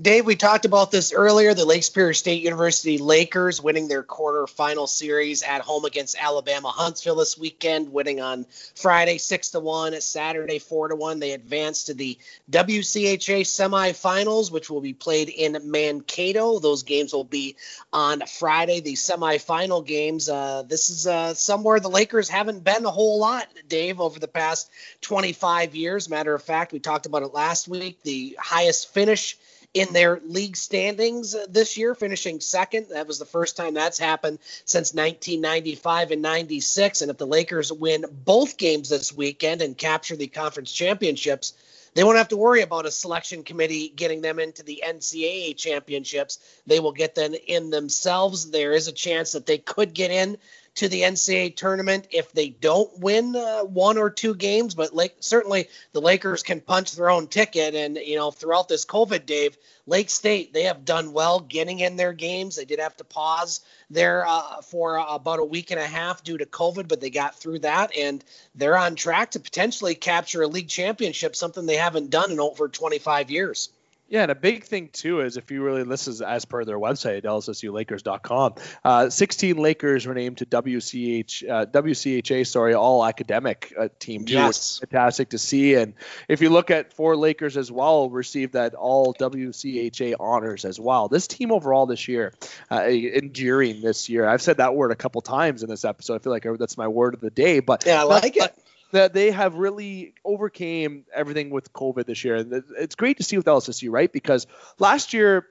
Dave, 0.00 0.26
we 0.26 0.34
talked 0.34 0.64
about 0.64 0.90
this 0.90 1.12
earlier. 1.12 1.54
The 1.54 1.64
Lake 1.64 1.84
Superior 1.84 2.14
State 2.14 2.42
University 2.42 2.98
Lakers 2.98 3.62
winning 3.62 3.86
their 3.86 4.02
quarterfinal 4.02 4.88
series 4.88 5.44
at 5.44 5.60
home 5.60 5.84
against 5.84 6.16
Alabama 6.20 6.68
Huntsville 6.68 7.14
this 7.14 7.38
weekend, 7.38 7.92
winning 7.92 8.20
on 8.20 8.44
Friday 8.74 9.18
six 9.18 9.50
to 9.50 9.60
one, 9.60 10.00
Saturday 10.00 10.58
four 10.58 10.88
to 10.88 10.96
one. 10.96 11.20
They 11.20 11.30
advanced 11.30 11.86
to 11.86 11.94
the 11.94 12.18
WCHA 12.50 13.42
semifinals, 13.42 14.50
which 14.50 14.68
will 14.68 14.80
be 14.80 14.94
played 14.94 15.28
in 15.28 15.70
Mankato. 15.70 16.58
Those 16.58 16.82
games 16.82 17.12
will 17.12 17.22
be 17.22 17.54
on 17.92 18.26
Friday. 18.26 18.80
The 18.80 18.94
semifinal 18.94 19.86
games. 19.86 20.28
Uh, 20.28 20.64
this 20.66 20.90
is 20.90 21.06
uh, 21.06 21.34
somewhere 21.34 21.78
the 21.78 21.88
Lakers 21.88 22.28
haven't 22.28 22.64
been 22.64 22.84
a 22.84 22.90
whole 22.90 23.20
lot, 23.20 23.46
Dave, 23.68 24.00
over 24.00 24.18
the 24.18 24.26
past 24.26 24.68
25 25.02 25.76
years. 25.76 26.08
Matter 26.08 26.34
of 26.34 26.42
fact, 26.42 26.72
we 26.72 26.80
talked 26.80 27.06
about 27.06 27.22
it 27.22 27.32
last 27.32 27.68
week. 27.68 28.02
The 28.02 28.36
highest 28.40 28.92
finish 28.92 29.38
in 29.74 29.92
their 29.92 30.20
league 30.24 30.56
standings 30.56 31.36
this 31.48 31.76
year, 31.76 31.96
finishing 31.96 32.40
second. 32.40 32.86
That 32.90 33.08
was 33.08 33.18
the 33.18 33.24
first 33.24 33.56
time 33.56 33.74
that's 33.74 33.98
happened 33.98 34.38
since 34.64 34.94
1995 34.94 36.12
and 36.12 36.22
96. 36.22 37.02
And 37.02 37.10
if 37.10 37.18
the 37.18 37.26
Lakers 37.26 37.72
win 37.72 38.04
both 38.24 38.56
games 38.56 38.88
this 38.88 39.12
weekend 39.12 39.62
and 39.62 39.76
capture 39.76 40.14
the 40.14 40.28
conference 40.28 40.72
championships, 40.72 41.54
they 41.94 42.04
won't 42.04 42.18
have 42.18 42.28
to 42.28 42.36
worry 42.36 42.62
about 42.62 42.86
a 42.86 42.90
selection 42.90 43.42
committee 43.42 43.88
getting 43.88 44.20
them 44.20 44.38
into 44.38 44.62
the 44.62 44.82
NCAA 44.84 45.56
championships. 45.56 46.38
They 46.66 46.80
will 46.80 46.92
get 46.92 47.14
them 47.14 47.34
in 47.46 47.70
themselves. 47.70 48.50
There 48.50 48.72
is 48.72 48.88
a 48.88 48.92
chance 48.92 49.32
that 49.32 49.46
they 49.46 49.58
could 49.58 49.94
get 49.94 50.10
in 50.10 50.36
to 50.76 50.88
the 50.88 51.02
NCAA 51.02 51.54
tournament 51.56 52.08
if 52.10 52.32
they 52.32 52.48
don't 52.48 52.98
win 52.98 53.36
uh, 53.36 53.62
one 53.62 53.96
or 53.96 54.10
two 54.10 54.34
games. 54.34 54.74
But 54.74 54.94
like, 54.94 55.16
certainly 55.20 55.68
the 55.92 56.00
Lakers 56.00 56.42
can 56.42 56.60
punch 56.60 56.92
their 56.92 57.10
own 57.10 57.28
ticket. 57.28 57.74
And, 57.74 57.96
you 57.96 58.16
know, 58.16 58.30
throughout 58.30 58.68
this 58.68 58.84
COVID, 58.84 59.24
Dave, 59.24 59.56
Lake 59.86 60.10
State, 60.10 60.52
they 60.52 60.64
have 60.64 60.84
done 60.84 61.12
well 61.12 61.38
getting 61.38 61.80
in 61.80 61.96
their 61.96 62.12
games. 62.12 62.56
They 62.56 62.64
did 62.64 62.80
have 62.80 62.96
to 62.96 63.04
pause 63.04 63.60
there 63.90 64.26
uh, 64.26 64.62
for 64.62 64.98
uh, 64.98 65.14
about 65.14 65.38
a 65.38 65.44
week 65.44 65.70
and 65.70 65.80
a 65.80 65.86
half 65.86 66.24
due 66.24 66.38
to 66.38 66.46
COVID, 66.46 66.88
but 66.88 67.00
they 67.00 67.10
got 67.10 67.38
through 67.38 67.60
that. 67.60 67.96
And 67.96 68.24
they're 68.54 68.76
on 68.76 68.96
track 68.96 69.32
to 69.32 69.40
potentially 69.40 69.94
capture 69.94 70.42
a 70.42 70.48
league 70.48 70.68
championship, 70.68 71.36
something 71.36 71.66
they 71.66 71.76
haven't 71.76 72.10
done 72.10 72.32
in 72.32 72.40
over 72.40 72.68
25 72.68 73.30
years. 73.30 73.68
Yeah, 74.06 74.22
and 74.22 74.30
a 74.30 74.34
big 74.34 74.64
thing 74.64 74.90
too 74.92 75.20
is 75.20 75.38
if 75.38 75.50
you 75.50 75.62
really 75.62 75.82
this 75.82 76.08
is 76.08 76.20
as 76.20 76.44
per 76.44 76.64
their 76.64 76.78
website, 76.78 77.22
lssulakers.com. 77.22 78.54
Uh, 78.84 79.08
16 79.08 79.56
Lakers 79.56 80.06
were 80.06 80.14
named 80.14 80.38
to 80.38 80.46
WCH 80.46 81.48
uh, 81.48 81.66
WCHA, 81.66 82.46
sorry, 82.46 82.74
all 82.74 83.04
academic 83.04 83.72
uh, 83.78 83.88
team. 83.98 84.26
Too, 84.26 84.34
yes, 84.34 84.78
fantastic 84.78 85.30
to 85.30 85.38
see. 85.38 85.74
And 85.74 85.94
if 86.28 86.42
you 86.42 86.50
look 86.50 86.70
at 86.70 86.92
four 86.92 87.16
Lakers 87.16 87.56
as 87.56 87.72
well, 87.72 88.10
received 88.10 88.52
that 88.52 88.74
all 88.74 89.14
WCHA 89.14 90.16
honors 90.20 90.66
as 90.66 90.78
well. 90.78 91.08
This 91.08 91.26
team 91.26 91.50
overall 91.50 91.86
this 91.86 92.06
year, 92.06 92.34
uh, 92.70 92.82
enduring 92.84 93.80
this 93.80 94.10
year. 94.10 94.28
I've 94.28 94.42
said 94.42 94.58
that 94.58 94.74
word 94.74 94.92
a 94.92 94.96
couple 94.96 95.22
times 95.22 95.62
in 95.62 95.70
this 95.70 95.84
episode. 95.84 96.16
I 96.16 96.18
feel 96.18 96.32
like 96.32 96.46
that's 96.58 96.76
my 96.76 96.88
word 96.88 97.14
of 97.14 97.20
the 97.20 97.30
day. 97.30 97.60
But 97.60 97.84
yeah, 97.86 98.00
I 98.00 98.04
like 98.04 98.36
it 98.36 98.54
that 98.94 99.12
they 99.12 99.32
have 99.32 99.56
really 99.56 100.14
overcame 100.24 101.04
everything 101.12 101.50
with 101.50 101.72
COVID 101.72 102.06
this 102.06 102.22
year. 102.22 102.36
And 102.36 102.62
it's 102.78 102.94
great 102.94 103.16
to 103.16 103.24
see 103.24 103.36
with 103.36 103.46
LSSU, 103.46 103.90
right? 103.90 104.10
Because 104.10 104.46
last 104.78 105.12
year 105.12 105.48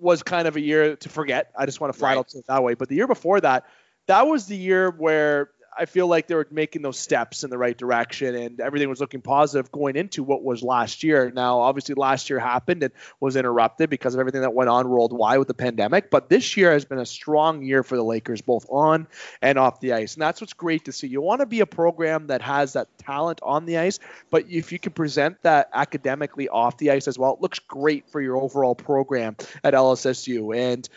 was 0.00 0.22
kind 0.22 0.48
of 0.48 0.56
a 0.56 0.60
year 0.60 0.96
to 0.96 1.08
forget. 1.10 1.52
I 1.58 1.66
just 1.66 1.78
want 1.78 1.92
to 1.92 1.98
flat 1.98 2.12
right. 2.12 2.18
out 2.18 2.30
say 2.30 2.38
it 2.38 2.46
that 2.48 2.62
way. 2.62 2.72
But 2.72 2.88
the 2.88 2.94
year 2.94 3.06
before 3.06 3.38
that, 3.42 3.66
that 4.06 4.26
was 4.26 4.46
the 4.46 4.56
year 4.56 4.90
where 4.90 5.50
I 5.78 5.84
feel 5.86 6.06
like 6.06 6.26
they 6.26 6.34
were 6.34 6.46
making 6.50 6.82
those 6.82 6.98
steps 6.98 7.44
in 7.44 7.50
the 7.50 7.58
right 7.58 7.76
direction 7.76 8.34
and 8.34 8.60
everything 8.60 8.88
was 8.88 9.00
looking 9.00 9.20
positive 9.20 9.70
going 9.70 9.96
into 9.96 10.22
what 10.22 10.42
was 10.42 10.62
last 10.62 11.02
year. 11.02 11.30
Now, 11.34 11.60
obviously, 11.60 11.94
last 11.94 12.30
year 12.30 12.38
happened 12.38 12.82
and 12.82 12.92
was 13.20 13.36
interrupted 13.36 13.90
because 13.90 14.14
of 14.14 14.20
everything 14.20 14.40
that 14.40 14.54
went 14.54 14.70
on 14.70 14.88
worldwide 14.88 15.38
with 15.38 15.48
the 15.48 15.54
pandemic. 15.54 16.10
But 16.10 16.28
this 16.28 16.56
year 16.56 16.72
has 16.72 16.84
been 16.84 16.98
a 16.98 17.06
strong 17.06 17.62
year 17.62 17.82
for 17.82 17.96
the 17.96 18.04
Lakers, 18.04 18.40
both 18.40 18.66
on 18.70 19.06
and 19.42 19.58
off 19.58 19.80
the 19.80 19.92
ice. 19.92 20.14
And 20.14 20.22
that's 20.22 20.40
what's 20.40 20.54
great 20.54 20.86
to 20.86 20.92
see. 20.92 21.08
You 21.08 21.20
want 21.20 21.40
to 21.40 21.46
be 21.46 21.60
a 21.60 21.66
program 21.66 22.28
that 22.28 22.42
has 22.42 22.72
that 22.74 22.96
talent 22.98 23.40
on 23.42 23.66
the 23.66 23.78
ice, 23.78 23.98
but 24.30 24.48
if 24.48 24.72
you 24.72 24.78
can 24.78 24.92
present 24.92 25.42
that 25.42 25.68
academically 25.72 26.48
off 26.48 26.78
the 26.78 26.90
ice 26.90 27.08
as 27.08 27.18
well, 27.18 27.34
it 27.34 27.40
looks 27.40 27.58
great 27.58 28.08
for 28.08 28.20
your 28.20 28.36
overall 28.36 28.74
program 28.74 29.36
at 29.62 29.74
LSSU. 29.74 30.56
And 30.56 30.88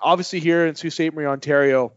obviously, 0.00 0.40
here 0.40 0.66
in 0.66 0.74
Sault 0.74 0.92
Ste. 0.92 1.12
Marie, 1.12 1.26
Ontario, 1.26 1.92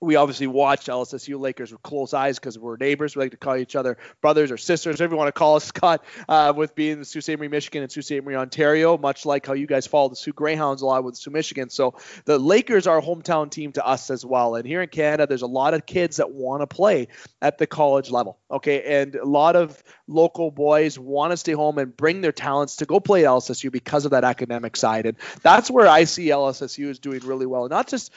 we 0.00 0.16
obviously 0.16 0.46
watch 0.46 0.86
LSSU 0.86 1.38
Lakers 1.38 1.72
with 1.72 1.82
close 1.82 2.12
eyes 2.12 2.38
because 2.38 2.58
we're 2.58 2.76
neighbors. 2.76 3.16
We 3.16 3.22
like 3.22 3.30
to 3.30 3.38
call 3.38 3.56
each 3.56 3.74
other 3.74 3.96
brothers 4.20 4.50
or 4.50 4.58
sisters, 4.58 4.94
whatever 4.94 5.14
you 5.14 5.18
want 5.18 5.28
to 5.28 5.38
call 5.38 5.56
us, 5.56 5.64
Scott, 5.76 6.04
uh, 6.28 6.52
with 6.54 6.74
being 6.74 6.98
the 6.98 7.04
Sault 7.04 7.24
Ste. 7.24 7.38
Marie, 7.38 7.48
Michigan 7.48 7.82
and 7.82 7.90
Sault 7.90 8.04
Ste. 8.04 8.22
Marie, 8.22 8.36
Ontario, 8.36 8.98
much 8.98 9.24
like 9.24 9.46
how 9.46 9.54
you 9.54 9.66
guys 9.66 9.86
follow 9.86 10.10
the 10.10 10.16
Soo 10.16 10.32
Greyhounds 10.32 10.82
a 10.82 10.86
lot 10.86 11.02
with 11.02 11.16
Soo, 11.16 11.30
Michigan. 11.30 11.70
So 11.70 11.94
the 12.26 12.38
Lakers 12.38 12.86
are 12.86 12.98
a 12.98 13.02
hometown 13.02 13.50
team 13.50 13.72
to 13.72 13.86
us 13.86 14.10
as 14.10 14.24
well. 14.24 14.54
And 14.54 14.66
here 14.66 14.82
in 14.82 14.88
Canada, 14.88 15.26
there's 15.26 15.42
a 15.42 15.46
lot 15.46 15.72
of 15.72 15.86
kids 15.86 16.18
that 16.18 16.30
want 16.30 16.60
to 16.60 16.66
play 16.66 17.08
at 17.40 17.56
the 17.56 17.66
college 17.66 18.10
level. 18.10 18.38
Okay. 18.50 19.00
And 19.00 19.14
a 19.14 19.24
lot 19.24 19.56
of 19.56 19.82
local 20.06 20.50
boys 20.50 20.98
want 20.98 21.30
to 21.30 21.36
stay 21.38 21.52
home 21.52 21.78
and 21.78 21.96
bring 21.96 22.20
their 22.20 22.32
talents 22.32 22.76
to 22.76 22.86
go 22.86 23.00
play 23.00 23.22
LSSU 23.22 23.72
because 23.72 24.04
of 24.04 24.10
that 24.10 24.24
academic 24.24 24.76
side. 24.76 25.06
And 25.06 25.16
that's 25.42 25.70
where 25.70 25.86
I 25.86 26.04
see 26.04 26.26
LSSU 26.26 26.88
is 26.88 26.98
doing 26.98 27.20
really 27.20 27.46
well. 27.46 27.68
Not 27.68 27.88
just 27.88 28.12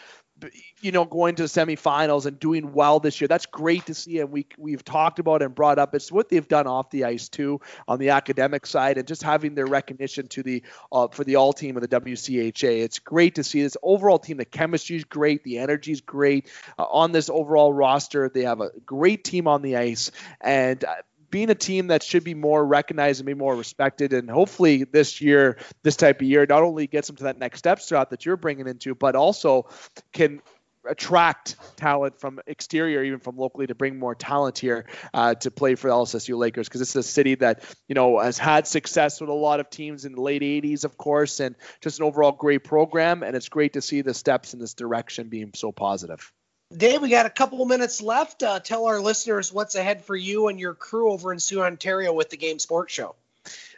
you 0.81 0.91
know, 0.91 1.05
going 1.05 1.35
to 1.35 1.43
the 1.43 1.49
semifinals 1.49 2.25
and 2.25 2.39
doing 2.39 2.73
well 2.73 2.99
this 2.99 3.19
year. 3.19 3.27
That's 3.27 3.45
great 3.45 3.85
to 3.87 3.93
see, 3.93 4.19
and 4.19 4.31
we 4.31 4.47
we've 4.57 4.83
talked 4.83 5.19
about 5.19 5.41
and 5.41 5.53
brought 5.53 5.79
up. 5.79 5.95
It's 5.95 6.11
what 6.11 6.29
they've 6.29 6.47
done 6.47 6.67
off 6.67 6.89
the 6.89 7.05
ice 7.05 7.29
too, 7.29 7.61
on 7.87 7.99
the 7.99 8.09
academic 8.11 8.65
side, 8.65 8.97
and 8.97 9.07
just 9.07 9.23
having 9.23 9.55
their 9.55 9.65
recognition 9.65 10.27
to 10.29 10.43
the 10.43 10.63
uh, 10.91 11.07
for 11.09 11.23
the 11.23 11.35
all 11.35 11.53
team 11.53 11.77
of 11.77 11.81
the 11.81 11.99
WCHA. 11.99 12.81
It's 12.81 12.99
great 12.99 13.35
to 13.35 13.43
see 13.43 13.61
this 13.61 13.77
overall 13.83 14.19
team. 14.19 14.37
The 14.37 14.45
chemistry 14.45 14.95
is 14.95 15.03
great, 15.03 15.43
the 15.43 15.59
energy 15.59 15.91
is 15.91 16.01
great 16.01 16.49
uh, 16.77 16.83
on 16.83 17.11
this 17.11 17.29
overall 17.29 17.73
roster. 17.73 18.29
They 18.29 18.43
have 18.43 18.61
a 18.61 18.71
great 18.85 19.23
team 19.23 19.47
on 19.47 19.61
the 19.61 19.77
ice, 19.77 20.11
and 20.41 20.83
uh, 20.83 20.95
being 21.29 21.49
a 21.49 21.55
team 21.55 21.87
that 21.87 22.03
should 22.03 22.23
be 22.23 22.33
more 22.33 22.65
recognized 22.65 23.19
and 23.19 23.27
be 23.27 23.33
more 23.33 23.55
respected. 23.55 24.13
And 24.13 24.29
hopefully 24.29 24.83
this 24.83 25.21
year, 25.21 25.57
this 25.83 25.95
type 25.95 26.21
of 26.21 26.27
year, 26.27 26.45
not 26.47 26.63
only 26.63 26.87
gets 26.87 27.07
them 27.07 27.17
to 27.17 27.23
that 27.25 27.37
next 27.37 27.59
step 27.59 27.79
throughout 27.79 28.09
that 28.11 28.25
you're 28.25 28.37
bringing 28.37 28.67
into, 28.67 28.95
but 28.95 29.15
also 29.15 29.69
can 30.13 30.41
attract 30.87 31.55
talent 31.77 32.19
from 32.19 32.39
exterior, 32.47 33.03
even 33.03 33.19
from 33.19 33.37
locally, 33.37 33.67
to 33.67 33.75
bring 33.75 33.99
more 33.99 34.15
talent 34.15 34.57
here 34.57 34.85
uh, 35.13 35.35
to 35.35 35.51
play 35.51 35.75
for 35.75 35.89
the 35.89 35.93
LSSU 35.93 36.37
Lakers 36.37 36.67
because 36.67 36.81
it's 36.81 36.95
a 36.95 37.03
city 37.03 37.35
that 37.35 37.63
you 37.87 37.95
know 37.95 38.19
has 38.19 38.37
had 38.37 38.67
success 38.67 39.21
with 39.21 39.29
a 39.29 39.33
lot 39.33 39.59
of 39.59 39.69
teams 39.69 40.05
in 40.05 40.13
the 40.13 40.21
late 40.21 40.41
'80s, 40.41 40.85
of 40.85 40.97
course, 40.97 41.39
and 41.39 41.55
just 41.81 41.99
an 41.99 42.05
overall 42.05 42.31
great 42.31 42.63
program. 42.63 43.23
And 43.23 43.35
it's 43.35 43.49
great 43.49 43.73
to 43.73 43.81
see 43.81 44.01
the 44.01 44.13
steps 44.13 44.53
in 44.53 44.59
this 44.59 44.73
direction 44.73 45.29
being 45.29 45.51
so 45.55 45.71
positive. 45.71 46.31
Dave, 46.75 47.01
we 47.01 47.09
got 47.09 47.25
a 47.25 47.31
couple 47.31 47.63
of 47.63 47.67
minutes 47.67 47.99
left. 47.99 48.43
Uh, 48.43 48.59
tell 48.59 48.85
our 48.85 49.01
listeners 49.01 49.51
what's 49.51 49.73
ahead 49.73 50.05
for 50.05 50.15
you 50.15 50.49
and 50.49 50.59
your 50.59 50.75
crew 50.75 51.09
over 51.09 51.33
in 51.33 51.39
Soo, 51.39 51.61
Ontario 51.61 52.13
with 52.13 52.29
the 52.29 52.37
Game 52.37 52.59
Sports 52.59 52.93
Show. 52.93 53.15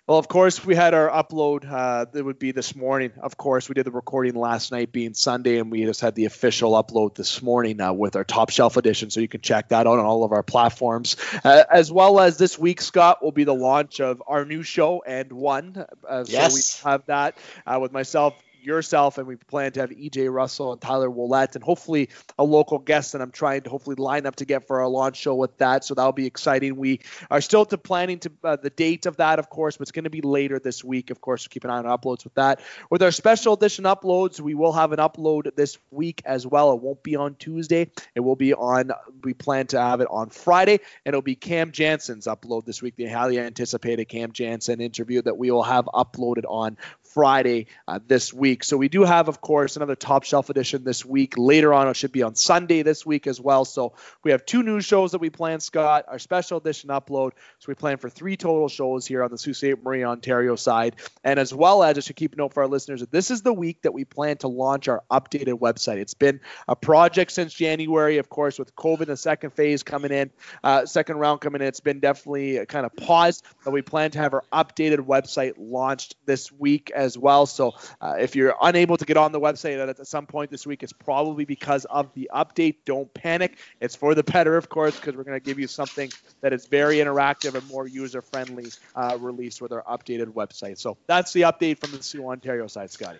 Well, 0.07 0.17
of 0.17 0.27
course, 0.27 0.65
we 0.65 0.75
had 0.75 0.93
our 0.93 1.09
upload. 1.09 1.63
Uh, 1.65 2.03
that 2.11 2.25
would 2.25 2.37
be 2.37 2.51
this 2.51 2.75
morning. 2.75 3.13
Of 3.21 3.37
course, 3.37 3.69
we 3.69 3.75
did 3.75 3.85
the 3.85 3.91
recording 3.91 4.35
last 4.35 4.73
night, 4.73 4.91
being 4.91 5.13
Sunday, 5.13 5.59
and 5.59 5.71
we 5.71 5.85
just 5.85 6.01
had 6.01 6.15
the 6.15 6.25
official 6.25 6.73
upload 6.73 7.15
this 7.15 7.41
morning 7.41 7.79
uh, 7.79 7.93
with 7.93 8.17
our 8.17 8.25
top 8.25 8.49
shelf 8.49 8.75
edition. 8.75 9.09
So 9.09 9.21
you 9.21 9.29
can 9.29 9.39
check 9.39 9.69
that 9.69 9.87
out 9.87 9.99
on 9.99 10.03
all 10.03 10.25
of 10.25 10.33
our 10.33 10.43
platforms, 10.43 11.15
uh, 11.45 11.63
as 11.71 11.89
well 11.93 12.19
as 12.19 12.37
this 12.37 12.59
week. 12.59 12.81
Scott 12.81 13.23
will 13.23 13.31
be 13.31 13.45
the 13.45 13.53
launch 13.53 14.01
of 14.01 14.21
our 14.27 14.43
new 14.43 14.63
show 14.63 15.01
and 15.07 15.31
one. 15.31 15.85
Uh, 16.05 16.25
yes, 16.27 16.61
so 16.61 16.89
we 16.89 16.91
have 16.91 17.05
that 17.05 17.37
uh, 17.65 17.79
with 17.79 17.93
myself, 17.93 18.33
yourself, 18.63 19.17
and 19.17 19.27
we 19.27 19.35
plan 19.35 19.71
to 19.73 19.81
have 19.81 19.89
EJ 19.89 20.31
Russell 20.31 20.71
and 20.71 20.81
Tyler 20.81 21.09
Willett, 21.09 21.55
and 21.55 21.63
hopefully 21.63 22.09
a 22.37 22.43
local 22.43 22.79
guest 22.79 23.13
that 23.13 23.21
I'm 23.21 23.31
trying 23.31 23.61
to 23.61 23.69
hopefully 23.69 23.95
line 23.95 24.25
up 24.25 24.35
to 24.37 24.45
get 24.45 24.67
for 24.67 24.81
our 24.81 24.87
launch 24.87 25.17
show 25.17 25.35
with 25.35 25.57
that. 25.57 25.83
So 25.83 25.93
that'll 25.93 26.11
be 26.11 26.25
exciting. 26.25 26.75
We 26.75 27.01
are 27.29 27.41
still 27.41 27.65
to 27.65 27.77
planning 27.77 28.19
to 28.19 28.31
uh, 28.43 28.55
the 28.55 28.69
date 28.69 29.05
of 29.05 29.17
that, 29.17 29.39
of 29.39 29.49
course, 29.49 29.77
but 29.77 29.83
it's 29.83 29.91
going 29.91 30.03
to 30.03 30.09
be 30.09 30.21
later 30.21 30.59
this 30.59 30.83
week. 30.83 31.09
Of 31.09 31.21
course, 31.21 31.47
keep 31.47 31.63
an 31.63 31.69
eye 31.69 31.77
on 31.77 31.85
uploads 31.85 32.23
with 32.23 32.33
that. 32.35 32.61
With 32.89 33.03
our 33.03 33.11
special 33.11 33.53
edition 33.53 33.85
uploads, 33.85 34.39
we 34.39 34.53
will 34.53 34.73
have 34.73 34.91
an 34.91 34.99
upload 34.99 35.55
this 35.55 35.77
week 35.91 36.21
as 36.25 36.45
well. 36.45 36.71
It 36.73 36.81
won't 36.81 37.03
be 37.03 37.15
on 37.15 37.35
Tuesday. 37.35 37.89
It 38.15 38.21
will 38.21 38.35
be 38.35 38.53
on. 38.53 38.91
We 39.23 39.33
plan 39.33 39.67
to 39.67 39.79
have 39.79 40.01
it 40.01 40.07
on 40.09 40.29
Friday, 40.29 40.79
and 41.05 41.13
it'll 41.13 41.21
be 41.21 41.35
Cam 41.35 41.71
Jansen's 41.71 42.27
upload 42.27 42.65
this 42.65 42.81
week. 42.81 42.95
The 42.95 43.07
highly 43.07 43.39
anticipated 43.39 44.05
Cam 44.05 44.31
Jansen 44.31 44.81
interview 44.81 45.21
that 45.21 45.37
we 45.37 45.51
will 45.51 45.63
have 45.63 45.85
uploaded 45.85 46.43
on 46.47 46.77
Friday 47.13 47.67
uh, 47.87 47.99
this 48.07 48.33
week. 48.33 48.63
So 48.63 48.77
we 48.77 48.89
do 48.89 49.03
have, 49.03 49.27
of 49.27 49.41
course, 49.41 49.75
another 49.75 49.95
top 49.95 50.23
shelf 50.23 50.49
edition 50.49 50.83
this 50.83 51.05
week. 51.05 51.37
Later 51.37 51.73
on, 51.73 51.87
it 51.87 51.95
should 51.95 52.11
be 52.11 52.23
on 52.23 52.35
Sunday 52.35 52.83
this 52.83 53.05
week 53.05 53.27
as 53.27 53.39
well. 53.39 53.65
So 53.65 53.93
we 54.23 54.31
have 54.31 54.45
two 54.45 54.63
news 54.63 54.85
shows 54.85 55.11
that 55.11 55.19
we 55.19 55.29
plan, 55.29 55.59
Scott, 55.59 56.05
our 56.07 56.19
special 56.19 56.57
edition 56.57 56.89
upload. 56.89 57.31
So 57.59 57.65
we 57.67 57.75
plan 57.75 57.97
for 57.97 58.09
three 58.09 58.37
total 58.37 58.69
shows 58.69 59.05
here 59.05 59.23
on 59.23 59.31
the 59.31 59.37
Sault 59.37 59.55
Ste. 59.55 59.83
Marie, 59.83 60.03
Ontario 60.03 60.55
side. 60.55 60.95
And 61.23 61.39
as 61.39 61.53
well 61.53 61.83
as, 61.83 61.95
just 61.95 62.07
to 62.07 62.13
keep 62.13 62.37
note 62.37 62.53
for 62.53 62.63
our 62.63 62.69
listeners, 62.69 63.01
that 63.01 63.11
this 63.11 63.31
is 63.31 63.41
the 63.41 63.53
week 63.53 63.81
that 63.83 63.93
we 63.93 64.05
plan 64.05 64.37
to 64.37 64.47
launch 64.47 64.87
our 64.87 65.03
updated 65.11 65.59
website. 65.59 65.97
It's 65.97 66.13
been 66.13 66.39
a 66.67 66.75
project 66.75 67.31
since 67.31 67.53
January, 67.53 68.17
of 68.17 68.29
course, 68.29 68.57
with 68.57 68.75
COVID, 68.75 69.07
the 69.07 69.17
second 69.17 69.51
phase 69.51 69.83
coming 69.83 70.11
in, 70.11 70.31
uh, 70.63 70.85
second 70.85 71.17
round 71.17 71.41
coming 71.41 71.61
in. 71.61 71.67
It's 71.67 71.79
been 71.79 71.99
definitely 71.99 72.65
kind 72.65 72.85
of 72.85 72.95
paused, 72.95 73.45
but 73.63 73.71
we 73.71 73.81
plan 73.81 74.11
to 74.11 74.19
have 74.19 74.33
our 74.33 74.43
updated 74.51 74.99
website 74.99 75.53
launched 75.57 76.15
this 76.25 76.51
week 76.51 76.91
as 77.01 77.17
well. 77.17 77.45
So 77.45 77.73
uh, 77.99 78.15
if 78.19 78.35
you're 78.35 78.55
unable 78.61 78.97
to 78.97 79.05
get 79.05 79.17
on 79.17 79.31
the 79.31 79.39
website 79.39 79.77
at, 79.87 80.07
some 80.07 80.25
point 80.25 80.51
this 80.51 80.65
week, 80.65 80.83
it's 80.83 80.93
probably 80.93 81.45
because 81.45 81.85
of 81.85 82.13
the 82.13 82.29
update. 82.33 82.75
Don't 82.85 83.11
panic. 83.13 83.57
It's 83.79 83.95
for 83.95 84.15
the 84.15 84.23
better, 84.23 84.57
of 84.57 84.69
course, 84.69 84.99
because 84.99 85.15
we're 85.15 85.23
going 85.23 85.39
to 85.39 85.45
give 85.45 85.59
you 85.59 85.67
something 85.67 86.11
that 86.41 86.53
is 86.53 86.67
very 86.67 86.97
interactive 86.97 87.55
and 87.55 87.67
more 87.67 87.87
user 87.87 88.21
friendly 88.21 88.67
uh, 88.95 89.17
release 89.19 89.61
with 89.61 89.71
our 89.71 89.83
updated 89.83 90.33
website. 90.33 90.77
So 90.77 90.97
that's 91.07 91.33
the 91.33 91.41
update 91.41 91.79
from 91.79 91.91
the 91.91 92.03
Soo 92.03 92.27
Ontario 92.27 92.67
side, 92.67 92.91
Scotty. 92.91 93.19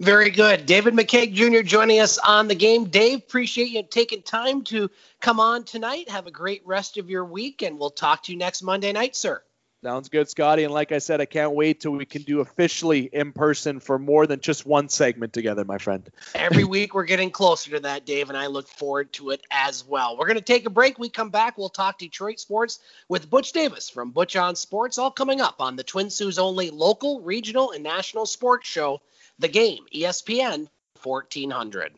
Very 0.00 0.30
good. 0.30 0.66
David 0.66 0.94
McCaig 0.94 1.34
Jr. 1.34 1.62
joining 1.62 2.00
us 2.00 2.18
on 2.18 2.48
the 2.48 2.54
game. 2.54 2.86
Dave, 2.86 3.18
appreciate 3.18 3.68
you 3.68 3.82
taking 3.82 4.22
time 4.22 4.62
to 4.64 4.90
come 5.20 5.40
on 5.40 5.64
tonight. 5.64 6.08
Have 6.08 6.26
a 6.26 6.30
great 6.30 6.62
rest 6.64 6.96
of 6.96 7.10
your 7.10 7.24
week, 7.24 7.62
and 7.62 7.78
we'll 7.78 7.90
talk 7.90 8.22
to 8.24 8.32
you 8.32 8.38
next 8.38 8.62
Monday 8.62 8.92
night, 8.92 9.16
sir. 9.16 9.42
Sounds 9.86 10.08
good, 10.08 10.28
Scotty. 10.28 10.64
And 10.64 10.74
like 10.74 10.90
I 10.90 10.98
said, 10.98 11.20
I 11.20 11.26
can't 11.26 11.52
wait 11.52 11.78
till 11.78 11.92
we 11.92 12.06
can 12.06 12.22
do 12.22 12.40
officially 12.40 13.02
in 13.02 13.30
person 13.30 13.78
for 13.78 14.00
more 14.00 14.26
than 14.26 14.40
just 14.40 14.66
one 14.66 14.88
segment 14.88 15.32
together, 15.32 15.64
my 15.64 15.78
friend. 15.78 16.10
Every 16.34 16.64
week 16.64 16.92
we're 16.92 17.04
getting 17.04 17.30
closer 17.30 17.70
to 17.70 17.78
that, 17.78 18.04
Dave, 18.04 18.28
and 18.28 18.36
I 18.36 18.48
look 18.48 18.66
forward 18.66 19.12
to 19.12 19.30
it 19.30 19.46
as 19.48 19.86
well. 19.86 20.16
We're 20.18 20.26
going 20.26 20.38
to 20.38 20.44
take 20.44 20.66
a 20.66 20.70
break. 20.70 20.98
We 20.98 21.08
come 21.08 21.30
back. 21.30 21.56
We'll 21.56 21.68
talk 21.68 21.98
Detroit 21.98 22.40
sports 22.40 22.80
with 23.08 23.30
Butch 23.30 23.52
Davis 23.52 23.88
from 23.88 24.10
Butch 24.10 24.34
on 24.34 24.56
Sports, 24.56 24.98
all 24.98 25.12
coming 25.12 25.40
up 25.40 25.60
on 25.60 25.76
the 25.76 25.84
Twin 25.84 26.10
Sault's 26.10 26.38
only 26.38 26.70
local, 26.70 27.20
regional, 27.20 27.70
and 27.70 27.84
national 27.84 28.26
sports 28.26 28.66
show, 28.66 29.02
The 29.38 29.46
Game, 29.46 29.84
ESPN 29.94 30.66
1400. 31.00 31.92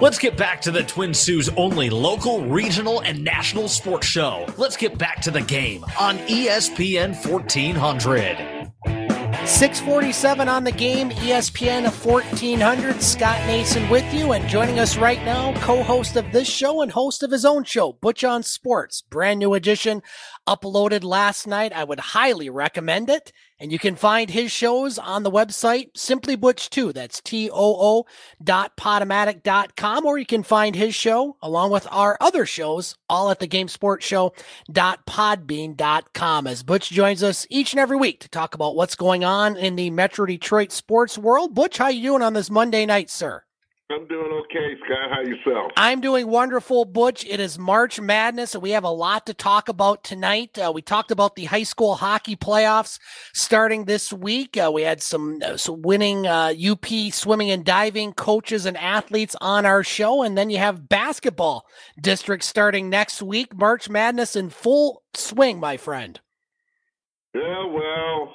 Let's 0.00 0.18
get 0.18 0.36
back 0.36 0.60
to 0.62 0.70
the 0.70 0.82
Twin 0.82 1.14
Sault's 1.14 1.48
only 1.56 1.90
local, 1.90 2.44
regional, 2.44 3.00
and 3.00 3.22
national 3.22 3.68
sports 3.68 4.06
show. 4.06 4.46
Let's 4.56 4.76
get 4.76 4.98
back 4.98 5.20
to 5.22 5.30
the 5.30 5.42
game 5.42 5.84
on 5.98 6.18
ESPN 6.18 7.14
1400. 7.28 8.62
647 9.44 10.48
on 10.48 10.62
the 10.62 10.70
game, 10.70 11.10
ESPN 11.10 11.84
1400. 11.84 13.02
Scott 13.02 13.44
Nason 13.46 13.88
with 13.88 14.14
you, 14.14 14.32
and 14.32 14.48
joining 14.48 14.78
us 14.78 14.96
right 14.96 15.22
now, 15.24 15.52
co 15.62 15.82
host 15.82 16.14
of 16.16 16.30
this 16.30 16.48
show 16.48 16.80
and 16.80 16.92
host 16.92 17.24
of 17.24 17.32
his 17.32 17.44
own 17.44 17.64
show, 17.64 17.92
Butch 17.92 18.22
on 18.22 18.44
Sports. 18.44 19.02
Brand 19.02 19.40
new 19.40 19.54
edition 19.54 20.02
uploaded 20.46 21.04
last 21.04 21.46
night. 21.46 21.72
I 21.72 21.84
would 21.84 22.00
highly 22.00 22.50
recommend 22.50 23.08
it. 23.08 23.32
And 23.58 23.70
you 23.70 23.78
can 23.78 23.94
find 23.94 24.28
his 24.28 24.50
shows 24.50 24.98
on 24.98 25.22
the 25.22 25.30
website, 25.30 25.96
Simply 25.96 26.34
Butch 26.34 26.68
2. 26.70 26.92
That's 26.92 27.20
T 27.20 27.48
O 27.50 27.56
O 27.56 28.04
dot 28.42 28.76
podomatic.com. 28.76 30.04
Or 30.04 30.18
you 30.18 30.26
can 30.26 30.42
find 30.42 30.74
his 30.74 30.94
show 30.94 31.36
along 31.42 31.70
with 31.70 31.86
our 31.90 32.16
other 32.20 32.44
shows 32.44 32.96
all 33.08 33.30
at 33.30 33.38
the 33.38 33.48
GameSportsShow 33.48 34.34
dot 34.70 35.06
podbean.com 35.06 36.46
as 36.46 36.62
Butch 36.62 36.90
joins 36.90 37.22
us 37.22 37.46
each 37.50 37.72
and 37.72 37.80
every 37.80 37.96
week 37.96 38.20
to 38.20 38.28
talk 38.28 38.54
about 38.54 38.74
what's 38.74 38.96
going 38.96 39.24
on 39.24 39.56
in 39.56 39.76
the 39.76 39.90
Metro 39.90 40.26
Detroit 40.26 40.72
sports 40.72 41.16
world. 41.16 41.54
Butch, 41.54 41.78
how 41.78 41.88
you 41.88 42.02
doing 42.02 42.22
on 42.22 42.32
this 42.32 42.50
Monday 42.50 42.84
night, 42.84 43.10
sir? 43.10 43.44
I'm 43.90 44.06
doing 44.06 44.32
okay, 44.44 44.74
Scott. 44.84 45.10
How 45.10 45.20
yourself? 45.20 45.72
I'm 45.76 46.00
doing 46.00 46.26
wonderful, 46.26 46.86
Butch. 46.86 47.26
It 47.26 47.40
is 47.40 47.58
March 47.58 48.00
Madness, 48.00 48.54
and 48.54 48.62
we 48.62 48.70
have 48.70 48.84
a 48.84 48.90
lot 48.90 49.26
to 49.26 49.34
talk 49.34 49.68
about 49.68 50.02
tonight. 50.02 50.58
Uh, 50.58 50.72
we 50.74 50.80
talked 50.80 51.10
about 51.10 51.36
the 51.36 51.44
high 51.44 51.64
school 51.64 51.96
hockey 51.96 52.34
playoffs 52.34 52.98
starting 53.34 53.84
this 53.84 54.10
week. 54.10 54.56
Uh, 54.56 54.70
we 54.72 54.82
had 54.82 55.02
some, 55.02 55.40
uh, 55.44 55.58
some 55.58 55.82
winning 55.82 56.26
UP 56.26 56.86
uh, 56.90 57.10
swimming 57.10 57.50
and 57.50 57.66
diving 57.66 58.14
coaches 58.14 58.64
and 58.64 58.78
athletes 58.78 59.36
on 59.42 59.66
our 59.66 59.84
show, 59.84 60.22
and 60.22 60.38
then 60.38 60.48
you 60.48 60.58
have 60.58 60.88
basketball 60.88 61.66
district 62.00 62.44
starting 62.44 62.88
next 62.88 63.20
week. 63.20 63.54
March 63.54 63.90
Madness 63.90 64.36
in 64.36 64.48
full 64.48 65.02
swing, 65.12 65.60
my 65.60 65.76
friend. 65.76 66.18
Yeah, 67.34 67.66
well, 67.66 68.34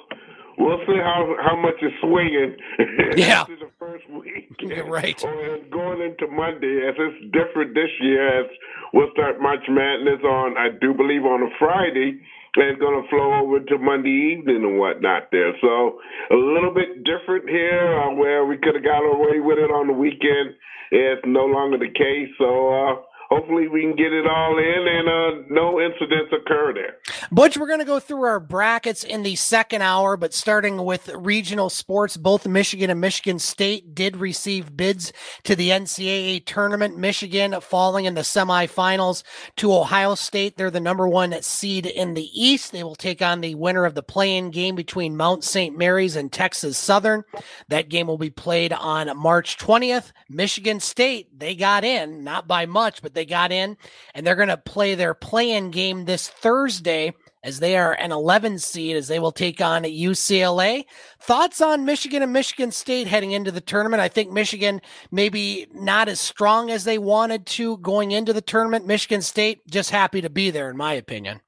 we'll 0.58 0.78
see 0.86 0.98
how 0.98 1.36
how 1.42 1.56
much 1.56 1.78
is 1.82 1.92
swinging. 2.00 2.56
Yeah. 3.16 3.42
after 3.42 3.56
the 3.56 3.70
first 3.78 4.08
week. 4.10 4.50
You're 4.60 4.86
right. 5.00 5.18
Or 5.24 5.58
going 5.70 6.00
into 6.02 6.26
Monday, 6.30 6.86
as 6.88 6.94
it's 6.98 7.32
different 7.32 7.74
this 7.74 7.90
year, 8.00 8.40
as 8.42 8.46
we'll 8.92 9.10
start 9.12 9.40
March 9.40 9.64
Madness 9.68 10.22
on, 10.24 10.56
I 10.58 10.68
do 10.80 10.94
believe, 10.94 11.24
on 11.24 11.42
a 11.42 11.50
Friday. 11.58 12.20
And 12.56 12.64
it's 12.70 12.80
going 12.80 13.00
to 13.02 13.08
flow 13.08 13.34
over 13.42 13.60
to 13.60 13.78
Monday 13.78 14.34
evening 14.34 14.64
and 14.64 14.78
whatnot 14.78 15.30
there. 15.30 15.52
So 15.60 16.00
a 16.30 16.34
little 16.34 16.72
bit 16.74 17.04
different 17.04 17.48
here, 17.48 18.00
uh, 18.00 18.14
where 18.14 18.46
we 18.46 18.56
could 18.58 18.74
have 18.74 18.84
got 18.84 19.02
away 19.04 19.38
with 19.40 19.58
it 19.58 19.70
on 19.70 19.86
the 19.86 19.92
weekend. 19.92 20.54
It's 20.90 21.22
no 21.26 21.44
longer 21.44 21.78
the 21.78 21.92
case. 21.92 22.30
So 22.38 22.48
uh, 22.72 22.94
hopefully 23.28 23.68
we 23.68 23.82
can 23.82 23.94
get 23.94 24.12
it 24.12 24.26
all 24.26 24.58
in 24.58 24.88
and 24.88 25.08
uh, 25.08 25.44
no 25.50 25.80
incidents 25.80 26.32
occur 26.32 26.72
there. 26.74 26.96
Butch, 27.30 27.58
we're 27.58 27.66
going 27.66 27.78
to 27.78 27.84
go 27.84 28.00
through 28.00 28.22
our 28.22 28.40
brackets 28.40 29.04
in 29.04 29.22
the 29.22 29.36
second 29.36 29.82
hour, 29.82 30.16
but 30.16 30.32
starting 30.32 30.84
with 30.84 31.08
regional 31.14 31.68
sports, 31.68 32.16
both 32.16 32.46
Michigan 32.46 32.90
and 32.90 33.00
Michigan 33.00 33.38
State 33.38 33.94
did 33.94 34.16
receive 34.16 34.76
bids 34.76 35.12
to 35.44 35.54
the 35.54 35.70
NCAA 35.70 36.44
tournament. 36.46 36.96
Michigan 36.96 37.54
falling 37.60 38.06
in 38.06 38.14
the 38.14 38.22
semifinals 38.22 39.22
to 39.56 39.74
Ohio 39.74 40.14
State. 40.14 40.56
They're 40.56 40.70
the 40.70 40.80
number 40.80 41.06
one 41.06 41.40
seed 41.42 41.86
in 41.86 42.14
the 42.14 42.30
East. 42.32 42.72
They 42.72 42.82
will 42.82 42.96
take 42.96 43.20
on 43.20 43.40
the 43.40 43.54
winner 43.54 43.84
of 43.84 43.94
the 43.94 44.02
play-in 44.02 44.50
game 44.50 44.74
between 44.74 45.16
Mount 45.16 45.44
St. 45.44 45.76
Mary's 45.76 46.16
and 46.16 46.32
Texas 46.32 46.78
Southern. 46.78 47.24
That 47.68 47.90
game 47.90 48.06
will 48.06 48.18
be 48.18 48.30
played 48.30 48.72
on 48.72 49.14
March 49.18 49.58
20th. 49.58 50.12
Michigan 50.30 50.80
State, 50.80 51.38
they 51.38 51.54
got 51.54 51.84
in, 51.84 52.24
not 52.24 52.48
by 52.48 52.64
much, 52.64 53.02
but 53.02 53.14
they 53.18 53.26
got 53.26 53.50
in, 53.50 53.76
and 54.14 54.24
they're 54.24 54.36
going 54.36 54.48
to 54.48 54.56
play 54.56 54.94
their 54.94 55.12
play-in 55.12 55.72
game 55.72 56.04
this 56.04 56.28
Thursday 56.28 57.12
as 57.42 57.58
they 57.58 57.76
are 57.76 57.92
an 57.94 58.12
11 58.12 58.60
seed 58.60 58.96
as 58.96 59.08
they 59.08 59.18
will 59.18 59.32
take 59.32 59.60
on 59.60 59.82
UCLA. 59.82 60.84
Thoughts 61.20 61.60
on 61.60 61.84
Michigan 61.84 62.22
and 62.22 62.32
Michigan 62.32 62.70
State 62.70 63.08
heading 63.08 63.32
into 63.32 63.50
the 63.50 63.60
tournament? 63.60 64.00
I 64.00 64.08
think 64.08 64.30
Michigan 64.30 64.80
maybe 65.10 65.66
not 65.72 66.08
as 66.08 66.20
strong 66.20 66.70
as 66.70 66.84
they 66.84 66.98
wanted 66.98 67.46
to 67.46 67.78
going 67.78 68.12
into 68.12 68.32
the 68.32 68.40
tournament. 68.40 68.86
Michigan 68.86 69.22
State 69.22 69.66
just 69.68 69.90
happy 69.90 70.20
to 70.20 70.30
be 70.30 70.50
there, 70.50 70.70
in 70.70 70.76
my 70.76 70.92
opinion. 70.92 71.40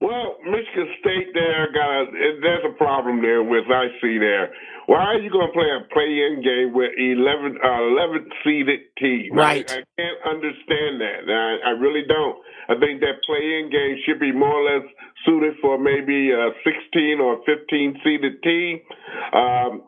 Well, 0.00 0.36
Michigan 0.44 0.88
State 0.98 1.32
there 1.32 1.66
a, 1.66 2.40
there's 2.40 2.64
a 2.64 2.76
problem 2.76 3.22
there 3.22 3.42
with 3.42 3.64
I 3.70 3.86
see 4.00 4.18
there. 4.18 4.52
Why 4.86 5.14
are 5.14 5.18
you 5.18 5.30
going 5.30 5.46
to 5.46 5.52
play 5.52 5.70
a 5.70 5.86
play-in 5.92 6.42
game 6.42 6.74
with 6.74 6.90
11 6.98 7.58
uh, 7.62 7.82
11 8.18 8.30
seeded 8.42 8.80
team? 8.98 9.34
Right. 9.34 9.68
I, 9.70 9.78
I 9.78 9.82
can't 9.96 10.20
understand 10.26 11.00
that. 11.00 11.30
I, 11.30 11.70
I 11.70 11.72
really 11.78 12.02
don't. 12.06 12.38
I 12.68 12.78
think 12.78 13.00
that 13.00 13.22
play-in 13.26 13.70
game 13.70 13.96
should 14.06 14.18
be 14.18 14.32
more 14.32 14.54
or 14.54 14.64
less 14.66 14.86
suited 15.24 15.54
for 15.60 15.78
maybe 15.78 16.30
a 16.30 16.50
16 16.64 17.20
or 17.20 17.38
15 17.46 18.00
seeded 18.02 18.42
team. 18.42 18.80
Um, 19.32 19.82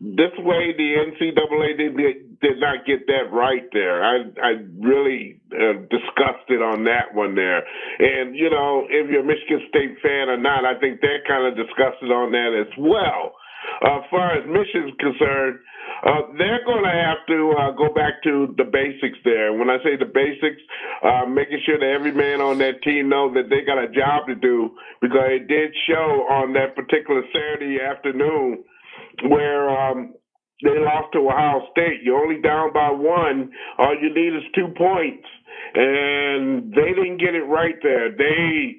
this 0.00 0.30
way, 0.38 0.72
the 0.78 0.94
NCAA 1.10 1.76
did, 1.76 2.40
did 2.40 2.60
not 2.60 2.86
get 2.86 3.06
that 3.08 3.32
right 3.32 3.66
there. 3.72 4.04
I 4.04 4.30
I 4.40 4.52
really 4.78 5.40
uh, 5.50 5.82
disgusted 5.90 6.62
on 6.62 6.84
that 6.84 7.14
one 7.14 7.34
there. 7.34 7.66
And 7.98 8.36
you 8.36 8.48
know, 8.48 8.86
if 8.88 9.10
you're 9.10 9.22
a 9.22 9.26
Michigan 9.26 9.66
State 9.68 9.98
fan 10.00 10.28
or 10.28 10.36
not, 10.36 10.64
I 10.64 10.78
think 10.78 11.00
they're 11.00 11.26
kind 11.26 11.50
of 11.50 11.56
disgusted 11.58 12.12
on 12.12 12.30
that 12.30 12.54
as 12.54 12.72
well. 12.78 13.34
Uh, 13.84 13.98
as 13.98 14.04
far 14.10 14.32
as 14.36 14.44
mission's 14.46 14.94
concerned, 14.98 15.58
uh, 16.04 16.22
they're 16.38 16.64
going 16.64 16.84
to 16.84 16.94
have 16.94 17.22
to 17.26 17.54
uh, 17.58 17.70
go 17.72 17.92
back 17.92 18.22
to 18.22 18.54
the 18.56 18.64
basics 18.64 19.18
there. 19.24 19.52
When 19.52 19.70
I 19.70 19.78
say 19.82 19.96
the 19.96 20.10
basics, 20.10 20.62
uh, 21.02 21.26
making 21.26 21.60
sure 21.66 21.78
that 21.78 21.90
every 21.90 22.12
man 22.12 22.40
on 22.40 22.58
that 22.58 22.82
team 22.82 23.08
knows 23.08 23.34
that 23.34 23.50
they 23.50 23.64
got 23.66 23.78
a 23.78 23.88
job 23.88 24.26
to 24.28 24.34
do 24.34 24.70
because 25.00 25.42
it 25.42 25.48
did 25.48 25.74
show 25.88 26.26
on 26.30 26.52
that 26.54 26.76
particular 26.76 27.22
Saturday 27.32 27.78
afternoon 27.80 28.64
where 29.28 29.70
um, 29.70 30.14
they 30.62 30.78
lost 30.78 31.12
to 31.12 31.18
Ohio 31.18 31.66
State. 31.72 32.02
You're 32.02 32.18
only 32.18 32.40
down 32.42 32.72
by 32.72 32.90
one. 32.90 33.50
All 33.78 33.94
you 33.94 34.14
need 34.14 34.36
is 34.36 34.42
two 34.54 34.68
points. 34.76 35.26
And 35.74 36.72
they 36.72 36.94
didn't 36.94 37.18
get 37.18 37.34
it 37.34 37.44
right 37.44 37.74
there. 37.82 38.10
They 38.10 38.76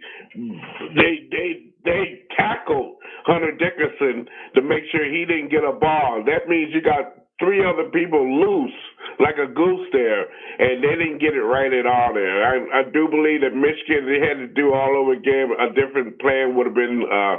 they 0.96 1.28
they 1.30 1.69
they 1.90 2.22
tackled 2.38 2.98
Hunter 3.26 3.52
Dickinson 3.58 4.30
to 4.56 4.62
make 4.62 4.84
sure 4.92 5.06
he 5.10 5.26
didn't 5.26 5.50
get 5.50 5.66
a 5.66 5.74
ball. 5.74 6.24
That 6.26 6.48
means 6.48 6.70
you 6.74 6.82
got 6.82 7.26
three 7.42 7.66
other 7.66 7.90
people 7.90 8.22
loose 8.22 8.78
like 9.20 9.36
a 9.36 9.48
goose 9.48 9.88
there, 9.92 10.28
and 10.60 10.84
they 10.84 10.96
didn't 10.96 11.20
get 11.20 11.36
it 11.36 11.44
right 11.44 11.72
at 11.72 11.86
all 11.86 12.14
there. 12.14 12.44
I, 12.44 12.82
I 12.82 12.84
do 12.90 13.08
believe 13.10 13.42
that 13.42 13.56
Michigan, 13.56 14.08
they 14.08 14.20
had 14.24 14.40
to 14.40 14.48
do 14.48 14.74
all 14.74 14.96
over 14.96 15.14
again. 15.14 15.52
A 15.60 15.74
different 15.74 16.20
plan 16.20 16.56
would 16.56 16.68
have 16.68 16.76
been 16.76 17.04
uh, 17.04 17.36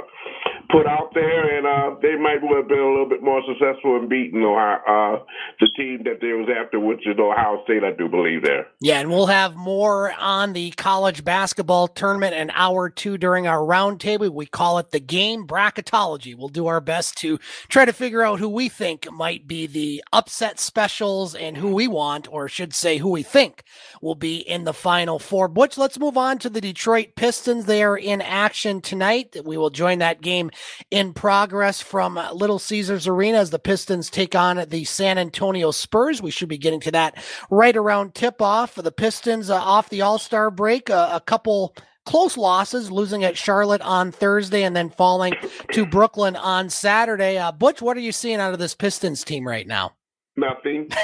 put 0.69 0.87
out 0.87 1.11
there, 1.13 1.57
and 1.57 1.65
uh, 1.65 1.99
they 2.01 2.15
might 2.15 2.39
have 2.41 2.67
been 2.67 2.79
a 2.79 2.91
little 2.91 3.09
bit 3.09 3.23
more 3.23 3.41
successful 3.47 3.97
in 3.97 4.07
beating 4.07 4.43
Ohio, 4.43 4.79
uh, 4.87 5.23
the 5.59 5.67
team 5.75 6.01
that 6.05 6.21
they 6.21 6.33
was 6.33 6.49
after, 6.49 6.79
which 6.79 7.05
is 7.07 7.17
Ohio 7.19 7.63
State, 7.65 7.83
I 7.83 7.91
do 7.91 8.07
believe 8.07 8.43
there. 8.43 8.67
Yeah, 8.79 8.99
and 8.99 9.09
we'll 9.09 9.27
have 9.27 9.55
more 9.55 10.13
on 10.13 10.53
the 10.53 10.71
college 10.71 11.23
basketball 11.23 11.87
tournament 11.87 12.33
an 12.33 12.51
hour 12.53 12.89
two 12.89 13.17
during 13.17 13.47
our 13.47 13.59
roundtable. 13.59 14.29
We 14.29 14.45
call 14.45 14.77
it 14.79 14.91
the 14.91 14.99
game 14.99 15.47
bracketology. 15.47 16.35
We'll 16.35 16.49
do 16.49 16.67
our 16.67 16.81
best 16.81 17.17
to 17.19 17.39
try 17.67 17.85
to 17.85 17.93
figure 17.93 18.23
out 18.23 18.39
who 18.39 18.49
we 18.49 18.69
think 18.69 19.11
might 19.11 19.47
be 19.47 19.67
the 19.67 20.03
upset 20.13 20.59
specials 20.59 21.35
and 21.35 21.50
who 21.55 21.73
we 21.73 21.87
want, 21.87 22.31
or 22.31 22.47
should 22.47 22.73
say 22.73 22.97
who 22.97 23.09
we 23.09 23.23
think 23.23 23.63
will 24.01 24.15
be 24.15 24.37
in 24.37 24.63
the 24.63 24.73
final 24.73 25.19
four. 25.19 25.47
Butch, 25.47 25.77
let's 25.77 25.99
move 25.99 26.17
on 26.17 26.37
to 26.39 26.49
the 26.49 26.61
Detroit 26.61 27.15
Pistons. 27.15 27.65
They 27.65 27.83
are 27.83 27.97
in 27.97 28.21
action 28.21 28.81
tonight. 28.81 29.37
We 29.43 29.57
will 29.57 29.69
join 29.69 29.99
that 29.99 30.21
game 30.21 30.51
in 30.89 31.13
progress 31.13 31.81
from 31.81 32.19
Little 32.33 32.59
Caesars 32.59 33.07
Arena 33.07 33.39
as 33.39 33.49
the 33.49 33.59
Pistons 33.59 34.09
take 34.09 34.35
on 34.35 34.65
the 34.69 34.83
San 34.83 35.17
Antonio 35.17 35.71
Spurs. 35.71 36.21
We 36.21 36.31
should 36.31 36.49
be 36.49 36.57
getting 36.57 36.79
to 36.81 36.91
that 36.91 37.17
right 37.49 37.75
around 37.75 38.15
tip 38.15 38.41
off. 38.41 38.75
The 38.75 38.91
Pistons 38.91 39.49
uh, 39.49 39.55
off 39.55 39.89
the 39.89 40.01
All 40.01 40.19
Star 40.19 40.51
break, 40.51 40.89
uh, 40.89 41.09
a 41.13 41.21
couple 41.21 41.75
close 42.05 42.37
losses, 42.37 42.91
losing 42.91 43.23
at 43.23 43.37
Charlotte 43.37 43.81
on 43.81 44.11
Thursday 44.11 44.63
and 44.63 44.75
then 44.75 44.89
falling 44.89 45.33
to 45.71 45.85
Brooklyn 45.85 46.35
on 46.35 46.69
Saturday. 46.69 47.37
Uh, 47.37 47.51
Butch, 47.51 47.81
what 47.81 47.97
are 47.97 48.01
you 48.01 48.11
seeing 48.11 48.39
out 48.39 48.53
of 48.53 48.59
this 48.59 48.75
Pistons 48.75 49.23
team 49.23 49.47
right 49.47 49.67
now? 49.67 49.93
Nothing. 50.37 50.89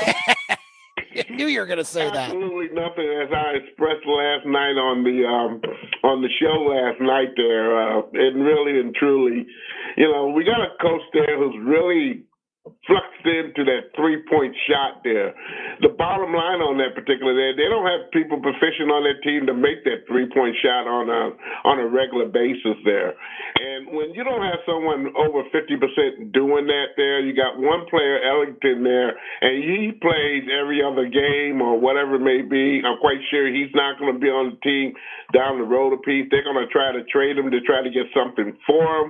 I 1.17 1.25
knew 1.31 1.47
you 1.47 1.59
were 1.59 1.65
going 1.65 1.79
to 1.79 1.85
say 1.85 2.05
that. 2.05 2.29
Absolutely 2.29 2.67
nothing, 2.73 3.09
as 3.23 3.29
I 3.33 3.57
expressed 3.57 4.05
last 4.05 4.45
night 4.45 4.77
on 4.77 5.03
the 5.03 5.25
um, 5.25 5.61
on 6.03 6.21
the 6.21 6.29
show 6.39 6.61
last 6.61 7.01
night. 7.01 7.33
There, 7.35 7.75
uh, 7.75 8.01
and 8.13 8.43
really 8.43 8.79
and 8.79 8.93
truly, 8.93 9.45
you 9.97 10.11
know, 10.11 10.29
we 10.29 10.43
got 10.43 10.61
a 10.61 10.77
coach 10.79 11.01
there 11.13 11.37
who's 11.37 11.55
really 11.65 12.23
fluxed 12.85 13.25
into 13.25 13.63
that 13.63 13.95
three 13.95 14.21
point 14.27 14.53
shot 14.67 15.01
there. 15.03 15.31
The 15.79 15.95
bottom 15.95 16.35
line 16.35 16.59
on 16.59 16.77
that 16.83 16.97
particular 16.97 17.31
day, 17.33 17.55
they 17.55 17.69
don't 17.71 17.87
have 17.87 18.11
people 18.11 18.43
proficient 18.43 18.91
on 18.91 19.07
their 19.07 19.19
team 19.23 19.47
to 19.47 19.55
make 19.55 19.87
that 19.87 20.03
three 20.09 20.27
point 20.27 20.55
shot 20.59 20.85
on 20.85 21.07
a 21.07 21.23
on 21.63 21.79
a 21.79 21.87
regular 21.87 22.27
basis 22.27 22.75
there. 22.83 23.15
And 23.57 23.95
when 23.95 24.11
you 24.11 24.27
don't 24.27 24.43
have 24.43 24.59
someone 24.67 25.13
over 25.15 25.47
fifty 25.55 25.79
percent 25.79 26.35
doing 26.35 26.67
that 26.67 26.99
there, 26.99 27.23
you 27.23 27.31
got 27.31 27.55
one 27.55 27.87
player, 27.87 28.19
Ellington 28.19 28.83
there, 28.83 29.15
and 29.15 29.55
he 29.63 29.95
plays 29.97 30.43
every 30.51 30.83
other 30.83 31.07
game 31.07 31.63
or 31.63 31.79
whatever 31.79 32.19
it 32.19 32.25
may 32.25 32.43
be. 32.43 32.83
I'm 32.83 32.99
quite 32.99 33.23
sure 33.31 33.47
he's 33.47 33.71
not 33.71 33.95
to 33.97 34.19
be 34.19 34.27
on 34.27 34.55
the 34.55 34.59
team 34.65 34.93
down 35.33 35.59
the 35.59 35.67
road 35.67 35.93
a 35.93 36.01
piece. 36.01 36.27
They're 36.31 36.43
to 36.43 36.71
try 36.71 36.91
to 36.91 37.03
trade 37.11 37.37
him 37.37 37.49
to 37.51 37.61
try 37.61 37.83
to 37.83 37.89
get 37.89 38.07
something 38.15 38.57
for 38.65 38.83
him. 38.83 39.07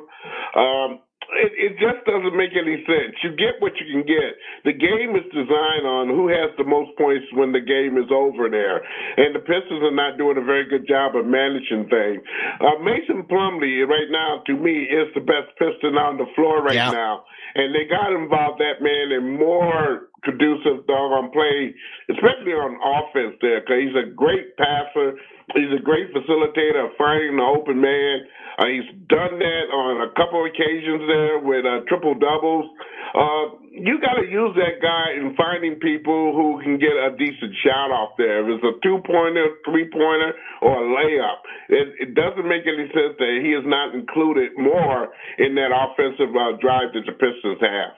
Um, 0.55 0.99
it, 1.35 1.51
it 1.55 1.73
just 1.75 2.07
doesn't 2.07 2.35
make 2.35 2.55
any 2.55 2.79
sense. 2.87 3.15
You 3.23 3.35
get 3.35 3.59
what 3.59 3.75
you 3.75 3.87
can 3.91 4.07
get. 4.07 4.39
The 4.63 4.71
game 4.71 5.11
is 5.15 5.27
designed 5.35 5.83
on 5.83 6.07
who 6.07 6.31
has 6.31 6.55
the 6.55 6.63
most 6.63 6.95
points 6.95 7.27
when 7.35 7.51
the 7.51 7.59
game 7.59 7.99
is 7.99 8.07
over 8.11 8.47
there. 8.47 8.79
And 9.19 9.35
the 9.35 9.43
Pistons 9.43 9.83
are 9.83 9.95
not 9.95 10.17
doing 10.17 10.39
a 10.39 10.45
very 10.45 10.63
good 10.63 10.87
job 10.87 11.15
of 11.19 11.27
managing 11.27 11.91
things. 11.91 12.23
Uh, 12.63 12.79
Mason 12.79 13.27
Plumlee, 13.27 13.83
right 13.83 14.07
now, 14.07 14.43
to 14.47 14.53
me, 14.55 14.87
is 14.87 15.11
the 15.15 15.23
best 15.23 15.51
Piston 15.59 15.99
on 15.99 16.15
the 16.15 16.27
floor 16.35 16.63
right 16.63 16.79
yeah. 16.79 16.91
now. 16.91 17.27
And 17.55 17.73
they 17.73 17.89
got 17.89 18.13
involved 18.13 18.61
that 18.61 18.79
man 18.79 19.11
in 19.11 19.35
more 19.39 20.07
conducive 20.23 20.85
doggone 20.87 21.31
play, 21.31 21.73
especially 22.11 22.53
on 22.53 22.75
offense 22.79 23.35
there, 23.41 23.61
because 23.61 23.79
he's 23.83 23.97
a 23.97 24.11
great 24.13 24.55
passer. 24.57 25.17
He's 25.55 25.71
a 25.71 25.81
great 25.81 26.11
facilitator 26.11 26.91
of 26.91 26.91
finding 26.97 27.39
the 27.39 27.47
open 27.47 27.79
man. 27.79 28.27
Uh, 28.59 28.67
he's 28.67 28.89
done 29.07 29.39
that 29.39 29.65
on 29.71 30.03
a 30.03 30.11
couple 30.11 30.43
of 30.43 30.51
occasions 30.51 31.07
there 31.07 31.39
with 31.39 31.63
uh, 31.63 31.87
triple 31.87 32.19
doubles. 32.19 32.67
Uh, 33.15 33.55
you 33.71 33.95
got 34.03 34.19
to 34.19 34.27
use 34.27 34.51
that 34.59 34.83
guy 34.83 35.15
in 35.15 35.37
finding 35.39 35.79
people 35.79 36.35
who 36.35 36.59
can 36.59 36.75
get 36.75 36.91
a 36.91 37.15
decent 37.15 37.55
shot 37.63 37.95
off 37.95 38.19
there. 38.19 38.43
If 38.43 38.59
it's 38.59 38.65
a 38.65 38.75
two 38.83 38.99
pointer, 39.07 39.61
three 39.63 39.87
pointer, 39.87 40.35
or 40.61 40.83
a 40.83 40.87
layup, 40.91 41.39
it, 41.69 41.87
it, 41.95 42.11
doesn't 42.13 42.43
make 42.43 42.67
any 42.67 42.91
sense 42.91 43.15
that 43.15 43.33
he 43.39 43.55
is 43.55 43.63
not 43.63 43.95
included 43.95 44.51
more 44.57 45.15
in 45.39 45.55
that 45.55 45.71
offensive 45.71 46.35
uh, 46.35 46.59
drive 46.59 46.91
that 46.91 47.07
the 47.07 47.15
Pistons 47.15 47.61
have. 47.61 47.96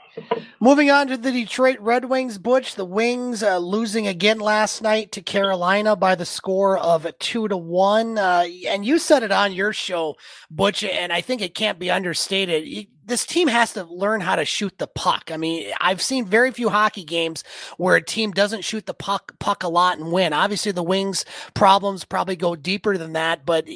Moving 0.60 0.91
on 0.91 1.07
to 1.07 1.18
the 1.18 1.32
Detroit 1.32 1.80
Red 1.80 2.05
Wings, 2.05 2.38
Butch. 2.38 2.76
The 2.76 2.86
Wings 2.86 3.43
uh, 3.43 3.57
losing 3.57 4.07
again 4.07 4.39
last 4.39 4.82
night 4.82 5.12
to 5.14 5.22
Carolina 5.22 5.95
by 5.95 6.16
the 6.16 6.26
score 6.26 6.78
of 6.78 7.07
two 7.20 7.47
to 7.47 7.57
one. 7.57 8.18
Uh, 8.18 8.45
and 8.68 8.86
you 8.86 8.99
said 8.99 9.24
it 9.24 9.32
on 9.32 9.53
your 9.53 9.74
show, 9.74 10.16
Butch, 10.51 10.84
and 10.84 11.14
I 11.14 11.22
think 11.22 11.41
it 11.41 11.55
can't 11.55 11.80
be 11.80 11.91
understated 11.91 12.88
this 13.10 13.26
team 13.26 13.47
has 13.47 13.74
to 13.74 13.84
learn 13.84 14.22
how 14.22 14.36
to 14.36 14.45
shoot 14.45 14.78
the 14.78 14.88
puck. 14.88 15.32
I 15.32 15.38
mean, 15.38 15.72
I've 15.82 16.01
seen 16.01 16.26
very 16.26 16.51
few 16.51 16.70
hockey 16.70 17.03
games 17.03 17.43
where 17.78 17.95
a 17.95 18.01
team 18.01 18.32
doesn't 18.32 18.64
shoot 18.64 18.86
the 18.86 18.93
puck 18.93 19.38
puck 19.39 19.64
a 19.64 19.68
lot 19.68 19.97
and 19.97 20.12
win. 20.12 20.32
Obviously, 20.32 20.72
the 20.72 20.84
Wings 20.84 21.26
problems 21.53 22.05
probably 22.05 22.36
go 22.36 22.55
deeper 22.55 22.97
than 22.97 23.14
that, 23.14 23.45
but 23.45 23.68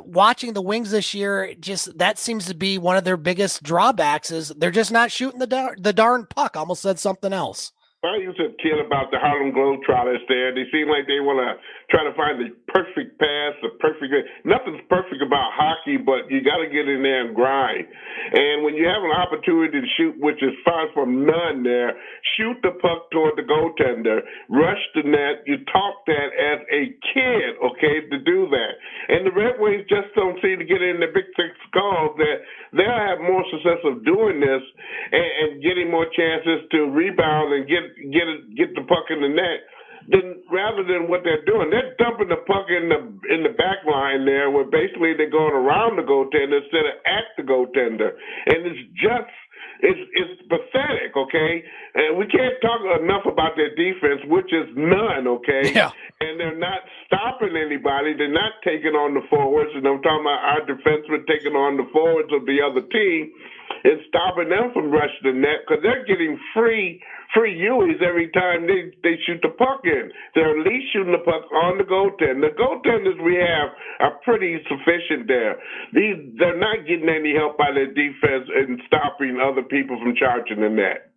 watching 0.00 0.52
the 0.52 0.62
Wings 0.62 0.90
this 0.90 1.14
year, 1.14 1.54
just 1.58 1.96
that 1.98 2.18
seems 2.18 2.46
to 2.46 2.54
be 2.54 2.76
one 2.78 2.96
of 2.96 3.04
their 3.04 3.16
biggest 3.16 3.62
drawbacks 3.62 4.30
is 4.30 4.48
they're 4.56 4.70
just 4.70 4.92
not 4.92 5.10
shooting 5.10 5.38
the 5.38 5.46
dar- 5.46 5.76
the 5.78 5.92
darn 5.92 6.26
puck. 6.26 6.56
Almost 6.56 6.82
said 6.82 6.98
something 6.98 7.32
else. 7.32 7.72
I 8.02 8.16
used 8.16 8.38
to 8.38 8.48
kid 8.62 8.80
about 8.80 9.10
the 9.10 9.18
Harlem 9.18 9.52
Globetrotters 9.52 10.24
there. 10.26 10.54
They 10.54 10.64
seem 10.72 10.88
like 10.88 11.06
they 11.06 11.20
want 11.20 11.36
to 11.36 11.60
try 11.90 12.06
to 12.06 12.14
find 12.14 12.38
the 12.38 12.54
perfect 12.70 13.18
pass, 13.18 13.52
the 13.60 13.74
perfect. 13.82 14.14
Nothing's 14.46 14.80
perfect 14.86 15.20
about 15.20 15.50
hockey, 15.52 15.98
but 15.98 16.30
you 16.30 16.40
got 16.40 16.62
to 16.62 16.70
get 16.70 16.86
in 16.86 17.02
there 17.02 17.26
and 17.26 17.34
grind. 17.34 17.84
And 17.84 18.62
when 18.62 18.78
you 18.78 18.86
have 18.86 19.02
an 19.02 19.10
opportunity 19.10 19.82
to 19.82 19.86
shoot, 19.98 20.14
which 20.22 20.38
is 20.40 20.54
far 20.64 20.86
from 20.94 21.26
none 21.26 21.66
there, 21.66 21.98
shoot 22.38 22.56
the 22.62 22.78
puck 22.78 23.10
toward 23.10 23.34
the 23.34 23.44
goaltender, 23.44 24.22
rush 24.48 24.82
the 24.94 25.02
net. 25.02 25.42
You 25.50 25.58
talk 25.66 26.06
that 26.06 26.30
as 26.30 26.62
a 26.70 26.94
kid, 27.10 27.50
okay, 27.58 28.06
to 28.08 28.18
do 28.22 28.46
that. 28.54 28.72
And 29.10 29.26
the 29.26 29.34
Red 29.34 29.58
Wings 29.58 29.82
just 29.90 30.14
don't 30.14 30.38
seem 30.40 30.62
to 30.62 30.66
get 30.66 30.80
in 30.80 31.02
the 31.02 31.10
big 31.10 31.26
thick 31.34 31.52
skulls 31.68 32.14
that 32.22 32.38
they'll 32.72 33.02
have 33.10 33.18
more 33.18 33.42
success 33.50 33.82
of 33.82 34.06
doing 34.06 34.38
this 34.38 34.62
and, 35.10 35.30
and 35.42 35.50
getting 35.62 35.90
more 35.90 36.06
chances 36.14 36.70
to 36.70 36.90
rebound 36.94 37.52
and 37.52 37.66
get 37.66 37.82
get 38.14 38.26
get 38.54 38.70
the 38.78 38.86
puck 38.86 39.10
in 39.10 39.20
the 39.20 39.32
net. 39.32 39.66
Then 40.08 40.40
rather 40.50 40.82
than 40.84 41.08
what 41.08 41.20
they're 41.24 41.44
doing, 41.44 41.68
they're 41.70 41.94
dumping 41.98 42.28
the 42.28 42.40
puck 42.48 42.66
in 42.72 42.88
the 42.88 43.00
in 43.32 43.42
the 43.42 43.54
back 43.56 43.84
line 43.84 44.24
there, 44.24 44.50
where 44.50 44.64
basically 44.64 45.12
they're 45.16 45.30
going 45.30 45.54
around 45.54 45.96
the 45.96 46.06
goaltender 46.06 46.62
instead 46.62 46.86
of 46.88 46.96
at 47.04 47.26
the 47.36 47.44
goaltender, 47.44 48.16
and 48.46 48.64
it's 48.64 48.80
just 48.96 49.34
it's 49.82 50.00
it's 50.12 50.40
pathetic, 50.48 51.16
okay? 51.16 51.64
And 51.94 52.18
we 52.18 52.26
can't 52.26 52.54
talk 52.60 52.80
enough 53.00 53.24
about 53.26 53.56
their 53.56 53.74
defense, 53.74 54.20
which 54.28 54.52
is 54.52 54.68
none, 54.76 55.26
okay? 55.40 55.72
Yeah. 55.74 55.90
And 56.20 56.38
they're 56.38 56.58
not 56.58 56.80
stopping 57.10 57.58
anybody. 57.58 58.14
They're 58.14 58.30
not 58.30 58.62
taking 58.62 58.94
on 58.94 59.18
the 59.18 59.26
forwards, 59.26 59.74
and 59.74 59.82
I'm 59.82 59.98
talking 59.98 60.22
about 60.22 60.46
our 60.46 60.62
defensemen 60.62 61.26
taking 61.26 61.58
on 61.58 61.74
the 61.74 61.90
forwards 61.90 62.30
of 62.30 62.46
the 62.46 62.62
other 62.62 62.86
team 62.86 63.34
and 63.82 63.98
stopping 64.06 64.48
them 64.48 64.70
from 64.70 64.94
rushing 64.94 65.26
the 65.26 65.34
net 65.34 65.66
because 65.66 65.82
they're 65.82 66.06
getting 66.06 66.38
free 66.54 67.02
free 67.34 67.54
U's 67.58 68.02
every 68.02 68.30
time 68.30 68.66
they, 68.66 68.90
they 69.02 69.14
shoot 69.26 69.38
the 69.42 69.54
puck 69.54 69.82
in. 69.84 70.10
They're 70.34 70.58
at 70.58 70.66
least 70.66 70.90
shooting 70.92 71.14
the 71.14 71.22
puck 71.22 71.46
on 71.50 71.78
the 71.78 71.86
goaltender. 71.86 72.50
The 72.50 72.54
goaltenders 72.58 73.22
we 73.22 73.38
have 73.38 73.70
are 74.00 74.18
pretty 74.24 74.58
sufficient 74.66 75.26
there. 75.26 75.58
These 75.94 76.38
they're 76.38 76.58
not 76.58 76.86
getting 76.86 77.10
any 77.10 77.34
help 77.34 77.58
by 77.58 77.70
their 77.74 77.90
defense 77.90 78.46
and 78.54 78.80
stopping 78.86 79.38
other 79.42 79.62
people 79.62 79.98
from 79.98 80.14
charging 80.14 80.62
the 80.62 80.70
net. 80.70 81.09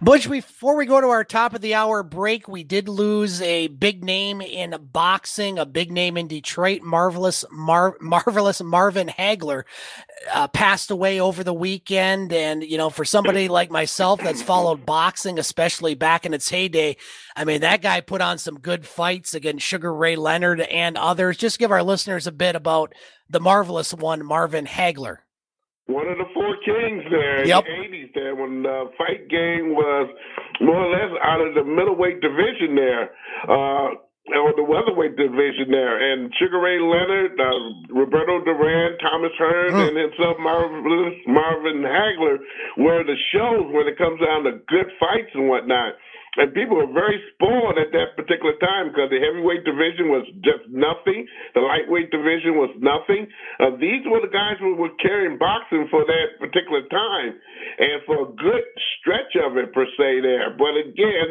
Butch, 0.00 0.28
before 0.28 0.76
we 0.76 0.86
go 0.86 1.00
to 1.00 1.08
our 1.08 1.24
top 1.24 1.54
of 1.54 1.60
the 1.60 1.74
hour 1.74 2.02
break, 2.02 2.48
we 2.48 2.64
did 2.64 2.88
lose 2.88 3.40
a 3.42 3.68
big 3.68 4.04
name 4.04 4.40
in 4.40 4.74
boxing, 4.92 5.58
a 5.58 5.66
big 5.66 5.90
name 5.90 6.16
in 6.16 6.26
Detroit. 6.26 6.82
Marvelous, 6.82 7.44
Mar- 7.50 7.96
marvelous 8.00 8.62
Marvin 8.62 9.08
Hagler 9.08 9.64
uh, 10.32 10.48
passed 10.48 10.90
away 10.90 11.20
over 11.20 11.44
the 11.44 11.54
weekend. 11.54 12.32
And, 12.32 12.62
you 12.62 12.78
know, 12.78 12.90
for 12.90 13.04
somebody 13.04 13.48
like 13.48 13.70
myself 13.70 14.20
that's 14.20 14.42
followed 14.42 14.86
boxing, 14.86 15.38
especially 15.38 15.94
back 15.94 16.26
in 16.26 16.34
its 16.34 16.48
heyday, 16.48 16.96
I 17.36 17.44
mean, 17.44 17.60
that 17.60 17.82
guy 17.82 18.00
put 18.00 18.20
on 18.20 18.38
some 18.38 18.58
good 18.58 18.86
fights 18.86 19.34
against 19.34 19.66
Sugar 19.66 19.94
Ray 19.94 20.16
Leonard 20.16 20.60
and 20.60 20.96
others. 20.96 21.36
Just 21.36 21.58
give 21.58 21.70
our 21.70 21.82
listeners 21.82 22.26
a 22.26 22.32
bit 22.32 22.56
about 22.56 22.92
the 23.28 23.40
marvelous 23.40 23.94
one, 23.94 24.24
Marvin 24.24 24.66
Hagler 24.66 25.18
one 25.90 26.08
of 26.08 26.18
the 26.18 26.28
four 26.32 26.56
kings 26.64 27.02
there 27.10 27.46
yep. 27.46 27.64
in 27.66 27.70
the 27.70 27.86
eighties 27.86 28.10
there 28.14 28.34
when 28.34 28.62
the 28.62 28.90
fight 28.96 29.28
game 29.28 29.74
was 29.74 30.08
more 30.60 30.86
or 30.86 30.90
less 30.90 31.10
out 31.22 31.40
of 31.40 31.54
the 31.54 31.64
middleweight 31.64 32.20
division 32.20 32.74
there. 32.74 33.10
Uh 33.48 33.98
or 34.28 34.54
the 34.54 34.62
welterweight 34.62 35.16
division 35.16 35.70
there, 35.70 35.98
and 35.98 36.30
Sugar 36.38 36.60
Ray 36.60 36.78
Leonard, 36.78 37.34
uh, 37.34 37.90
Roberto 37.90 38.44
Duran, 38.44 38.98
Thomas 38.98 39.32
Hearns, 39.40 39.74
mm. 39.74 39.88
and 39.88 39.96
himself 39.96 40.36
Marvin, 40.38 40.84
Marvin 41.26 41.82
Hagler 41.82 42.38
were 42.78 43.02
the 43.02 43.16
shows 43.32 43.66
when 43.72 43.88
it 43.88 43.98
comes 43.98 44.20
down 44.20 44.44
to 44.44 44.62
good 44.68 44.86
fights 45.00 45.30
and 45.34 45.48
whatnot. 45.48 45.94
And 46.38 46.54
people 46.54 46.78
were 46.78 46.92
very 46.94 47.18
spoiled 47.34 47.74
at 47.74 47.90
that 47.90 48.14
particular 48.14 48.54
time 48.62 48.94
because 48.94 49.10
the 49.10 49.18
heavyweight 49.18 49.66
division 49.66 50.14
was 50.14 50.22
just 50.46 50.62
nothing. 50.70 51.26
The 51.58 51.62
lightweight 51.66 52.14
division 52.14 52.54
was 52.54 52.70
nothing. 52.78 53.26
Uh, 53.58 53.74
these 53.82 54.06
were 54.06 54.22
the 54.22 54.30
guys 54.30 54.54
who 54.62 54.78
were 54.78 54.94
carrying 55.02 55.42
boxing 55.42 55.90
for 55.90 56.06
that 56.06 56.38
particular 56.38 56.86
time 56.86 57.34
and 57.34 57.98
for 58.06 58.30
a 58.30 58.32
good 58.38 58.62
stretch 58.98 59.34
of 59.42 59.58
it, 59.58 59.74
per 59.74 59.86
se, 59.98 60.22
there. 60.22 60.54
But 60.54 60.78
again, 60.78 61.28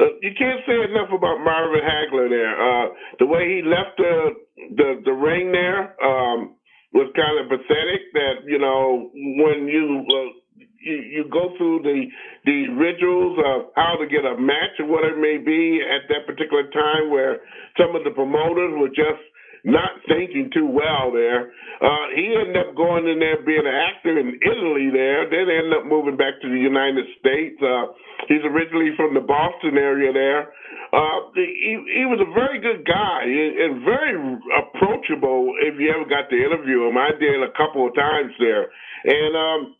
uh, 0.00 0.16
you 0.24 0.32
can't 0.32 0.64
say 0.64 0.88
enough 0.88 1.12
about 1.12 1.44
Marvin 1.44 1.84
Hagler 1.84 2.32
there. 2.32 2.54
Uh, 2.56 2.86
the 3.20 3.28
way 3.28 3.44
he 3.44 3.60
left 3.60 4.00
the, 4.00 4.40
the, 4.72 4.88
the 5.04 5.12
ring 5.12 5.52
there, 5.52 5.92
um, 6.00 6.56
was 6.92 7.06
kind 7.14 7.38
of 7.38 7.46
pathetic 7.46 8.02
that, 8.14 8.42
you 8.50 8.58
know, 8.58 9.10
when 9.14 9.68
you, 9.70 10.02
uh, 10.02 10.39
you, 10.80 10.96
you 10.96 11.24
go 11.30 11.52
through 11.56 11.82
the 11.82 12.06
the 12.44 12.68
rituals 12.72 13.38
of 13.38 13.72
how 13.76 13.96
to 14.00 14.06
get 14.08 14.24
a 14.24 14.36
match 14.40 14.80
or 14.80 14.86
whatever 14.86 15.16
it 15.16 15.20
may 15.20 15.36
be 15.36 15.80
at 15.84 16.08
that 16.08 16.26
particular 16.26 16.64
time 16.72 17.10
where 17.10 17.40
some 17.76 17.94
of 17.94 18.04
the 18.04 18.10
promoters 18.10 18.72
were 18.80 18.88
just 18.88 19.20
not 19.64 19.92
thinking 20.08 20.48
too 20.52 20.64
well 20.64 21.12
there. 21.12 21.52
Uh, 21.84 22.06
he 22.16 22.32
ended 22.32 22.56
up 22.56 22.72
going 22.76 23.04
in 23.04 23.20
there 23.20 23.44
being 23.44 23.64
an 23.64 23.76
actor 23.76 24.16
in 24.16 24.40
Italy 24.40 24.88
there, 24.88 25.28
then 25.28 25.52
ended 25.52 25.76
up 25.76 25.84
moving 25.84 26.16
back 26.16 26.40
to 26.40 26.48
the 26.48 26.56
United 26.56 27.04
States. 27.20 27.60
Uh, 27.60 27.92
he's 28.28 28.44
originally 28.48 28.96
from 28.96 29.12
the 29.12 29.20
Boston 29.20 29.76
area 29.76 30.12
there. 30.12 30.52
Uh, 30.96 31.28
he, 31.36 31.76
he 31.92 32.04
was 32.08 32.24
a 32.24 32.30
very 32.32 32.58
good 32.58 32.88
guy 32.88 33.22
and 33.28 33.84
very 33.84 34.16
approachable 34.64 35.52
if 35.60 35.76
you 35.78 35.92
ever 35.92 36.08
got 36.08 36.32
to 36.32 36.36
interview 36.36 36.88
him. 36.88 36.96
I 36.96 37.12
did 37.20 37.44
a 37.44 37.52
couple 37.52 37.86
of 37.86 37.94
times 37.94 38.32
there. 38.40 38.72
And, 39.04 39.32
um, 39.36 39.76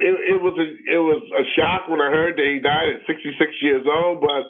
it, 0.00 0.36
it 0.36 0.38
was 0.40 0.56
a 0.56 0.68
it 0.88 1.02
was 1.02 1.22
a 1.36 1.44
shock 1.56 1.88
when 1.88 2.00
I 2.00 2.08
heard 2.08 2.36
that 2.36 2.48
he 2.48 2.58
died 2.58 2.88
at 2.88 3.06
66 3.06 3.36
years 3.60 3.84
old, 3.84 4.20
but 4.20 4.48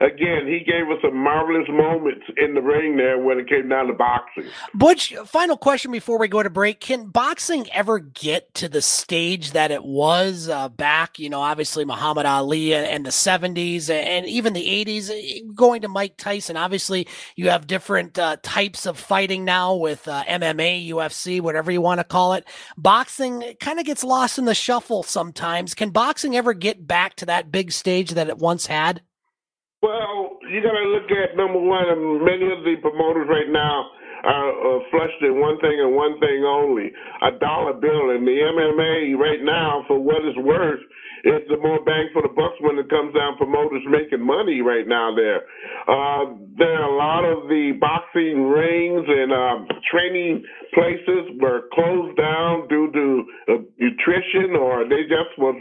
again, 0.00 0.46
he 0.46 0.60
gave 0.60 0.88
us 0.90 0.98
some 1.02 1.16
marvelous 1.16 1.68
moments 1.68 2.24
in 2.36 2.54
the 2.54 2.60
ring 2.60 2.96
there 2.96 3.18
when 3.18 3.38
it 3.38 3.48
came 3.48 3.68
down 3.68 3.86
to 3.86 3.92
boxing. 3.92 4.44
Butch, 4.74 5.14
final 5.26 5.56
question 5.56 5.92
before 5.92 6.18
we 6.18 6.28
go 6.28 6.42
to 6.42 6.50
break. 6.50 6.80
Can 6.80 7.06
boxing 7.06 7.66
ever 7.72 7.98
get 7.98 8.54
to 8.54 8.68
the 8.68 8.82
stage 8.82 9.52
that 9.52 9.70
it 9.70 9.84
was 9.84 10.48
uh, 10.48 10.68
back, 10.68 11.18
you 11.18 11.28
know, 11.28 11.40
obviously 11.40 11.84
Muhammad 11.84 12.26
Ali 12.26 12.74
and, 12.74 13.06
the 13.06 13.10
70s 13.10 13.90
and 13.90 14.26
even 14.26 14.52
the 14.52 14.84
80s, 14.84 15.10
eh, 15.10 15.40
going 15.54 15.82
to 15.82 15.88
Mike 15.88 16.16
Tyson? 16.16 16.56
Obviously, 16.56 17.06
you 17.36 17.50
have 17.50 17.66
different 17.66 18.18
uh, 18.18 18.36
types 18.42 18.86
of 18.86 18.98
fighting 18.98 19.44
now 19.44 19.74
with 19.74 20.06
uh, 20.06 20.24
MMA, 20.24 20.88
UFC, 20.88 21.40
whatever 21.40 21.70
you 21.70 21.80
want 21.80 22.00
to 22.00 22.04
call 22.04 22.34
it. 22.34 22.46
Boxing 22.76 23.54
kind 23.60 23.78
of 23.78 23.84
gets 23.84 24.04
lost 24.04 24.38
in 24.38 24.44
the 24.44 24.54
shuffle 24.54 25.02
sometimes. 25.02 25.74
Can 25.74 25.90
boxing 25.90 26.36
ever 26.36 26.54
get 26.54 26.86
back 26.86 27.16
to 27.16 27.26
that 27.26 27.50
big 27.50 27.72
stage 27.72 28.10
that 28.10 28.28
it 28.28 28.38
once 28.38 28.66
had? 28.66 29.02
Well, 29.82 30.38
you 30.46 30.62
got 30.62 30.78
to 30.78 30.86
look 30.94 31.10
at 31.10 31.36
number 31.36 31.58
one. 31.58 31.90
Many 32.22 32.46
of 32.54 32.62
the 32.62 32.78
promoters 32.78 33.26
right 33.26 33.50
now 33.50 33.90
are 34.22 34.50
uh, 34.54 34.78
flushed 34.94 35.18
in 35.26 35.42
one 35.42 35.58
thing 35.58 35.74
and 35.74 35.90
one 35.90 36.20
thing 36.22 36.46
only: 36.46 36.94
a 37.18 37.34
dollar 37.42 37.74
bill. 37.74 38.14
And 38.14 38.22
the 38.22 38.38
MMA 38.46 39.18
right 39.18 39.42
now, 39.42 39.82
for 39.90 39.98
what 39.98 40.22
it's 40.22 40.38
worth, 40.38 40.78
is 41.24 41.42
the 41.50 41.58
more 41.58 41.82
bang 41.82 42.14
for 42.14 42.22
the 42.22 42.30
bucks 42.30 42.54
when 42.62 42.78
it 42.78 42.88
comes 42.90 43.10
down 43.10 43.34
promoters 43.36 43.82
making 43.90 44.22
money 44.22 44.62
right 44.62 44.86
now. 44.86 45.10
There, 45.18 45.42
uh, 45.90 46.30
there 46.54 46.78
are 46.78 46.86
a 46.86 46.94
lot 46.94 47.26
of 47.26 47.50
the 47.50 47.74
boxing 47.82 48.38
rings 48.54 49.02
and 49.02 49.34
uh, 49.34 49.66
training 49.90 50.46
places 50.78 51.42
were 51.42 51.66
closed 51.74 52.16
down 52.16 52.68
due 52.68 52.86
to 52.94 53.06
uh, 53.50 53.58
nutrition, 53.82 54.54
or 54.54 54.86
they 54.86 55.10
just 55.10 55.34
was 55.42 55.58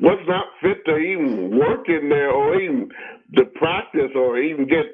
was 0.00 0.18
not 0.26 0.46
fit 0.62 0.82
to 0.86 0.96
even 0.96 1.58
work 1.60 1.84
in 1.88 2.08
there 2.08 2.30
or 2.30 2.60
even 2.60 2.88
to 3.36 3.44
practice 3.56 4.10
or 4.14 4.38
even 4.38 4.66
get 4.66 4.86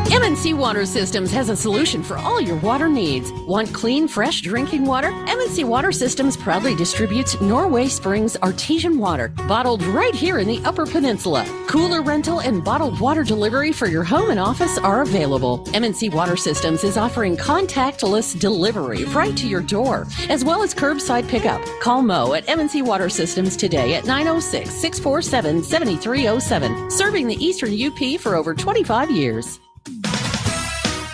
MNC 0.05 0.55
Water 0.55 0.85
Systems 0.85 1.31
has 1.31 1.49
a 1.49 1.55
solution 1.55 2.03
for 2.03 2.17
all 2.17 2.39
your 2.39 2.57
water 2.57 2.87
needs. 2.87 3.31
Want 3.47 3.73
clean, 3.73 4.07
fresh 4.07 4.41
drinking 4.41 4.85
water? 4.85 5.09
MNC 5.09 5.65
Water 5.65 5.91
Systems 5.91 6.37
proudly 6.37 6.75
distributes 6.75 7.41
Norway 7.41 7.87
Springs 7.87 8.37
artesian 8.37 8.99
water, 8.99 9.29
bottled 9.47 9.83
right 9.83 10.13
here 10.13 10.37
in 10.37 10.47
the 10.47 10.61
Upper 10.63 10.85
Peninsula. 10.85 11.43
Cooler 11.67 12.03
rental 12.03 12.39
and 12.39 12.63
bottled 12.63 12.99
water 12.99 13.23
delivery 13.23 13.71
for 13.71 13.87
your 13.87 14.03
home 14.03 14.29
and 14.29 14.39
office 14.39 14.77
are 14.77 15.01
available. 15.01 15.65
MNC 15.69 16.13
Water 16.13 16.37
Systems 16.37 16.83
is 16.83 16.97
offering 16.97 17.35
contactless 17.35 18.39
delivery 18.39 19.05
right 19.05 19.35
to 19.35 19.47
your 19.47 19.61
door, 19.61 20.07
as 20.29 20.45
well 20.45 20.61
as 20.61 20.75
curbside 20.75 21.27
pickup. 21.27 21.61
Call 21.81 22.03
Mo 22.03 22.35
at 22.35 22.45
MNC 22.45 22.85
Water 22.85 23.09
Systems 23.09 23.57
today 23.57 23.95
at 23.95 24.05
906 24.05 24.69
647 24.69 25.63
7307, 25.63 26.91
serving 26.91 27.27
the 27.27 27.43
Eastern 27.43 27.73
UP 27.73 28.21
for 28.21 28.35
over 28.35 28.53
25 28.53 29.09
years. 29.09 29.59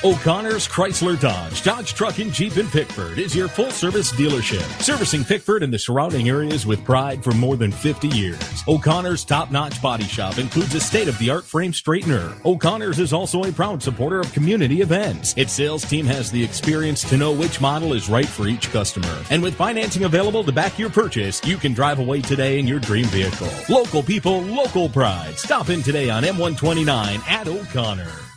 O'Connor's 0.03 0.67
Chrysler 0.67 1.19
Dodge, 1.19 1.61
Dodge 1.61 1.93
Truck 1.93 2.17
and 2.17 2.33
Jeep 2.33 2.57
in 2.57 2.67
Pickford 2.67 3.19
is 3.19 3.35
your 3.35 3.47
full 3.47 3.69
service 3.69 4.11
dealership, 4.11 4.63
servicing 4.81 5.23
Pickford 5.23 5.61
and 5.61 5.71
the 5.71 5.77
surrounding 5.77 6.27
areas 6.27 6.65
with 6.65 6.83
pride 6.83 7.23
for 7.23 7.29
more 7.33 7.55
than 7.55 7.71
50 7.71 8.07
years. 8.07 8.63
O'Connor's 8.67 9.23
top 9.23 9.51
notch 9.51 9.79
body 9.79 10.05
shop 10.05 10.39
includes 10.39 10.73
a 10.73 10.79
state 10.79 11.07
of 11.07 11.15
the 11.19 11.29
art 11.29 11.43
frame 11.43 11.71
straightener. 11.71 12.43
O'Connor's 12.45 12.97
is 12.97 13.13
also 13.13 13.43
a 13.43 13.51
proud 13.51 13.83
supporter 13.83 14.19
of 14.19 14.33
community 14.33 14.81
events. 14.81 15.35
Its 15.37 15.53
sales 15.53 15.85
team 15.85 16.07
has 16.07 16.31
the 16.31 16.43
experience 16.43 17.07
to 17.07 17.15
know 17.15 17.31
which 17.31 17.61
model 17.61 17.93
is 17.93 18.09
right 18.09 18.25
for 18.25 18.47
each 18.47 18.71
customer. 18.71 19.23
And 19.29 19.43
with 19.43 19.53
financing 19.53 20.05
available 20.05 20.43
to 20.45 20.51
back 20.51 20.79
your 20.79 20.89
purchase, 20.89 21.45
you 21.45 21.57
can 21.57 21.73
drive 21.73 21.99
away 21.99 22.21
today 22.21 22.57
in 22.57 22.67
your 22.67 22.79
dream 22.79 23.05
vehicle. 23.05 23.49
Local 23.69 24.01
people, 24.01 24.41
local 24.41 24.89
pride. 24.89 25.37
Stop 25.37 25.69
in 25.69 25.83
today 25.83 26.09
on 26.09 26.23
M129 26.23 27.19
at 27.29 27.47
O'Connor. 27.47 28.30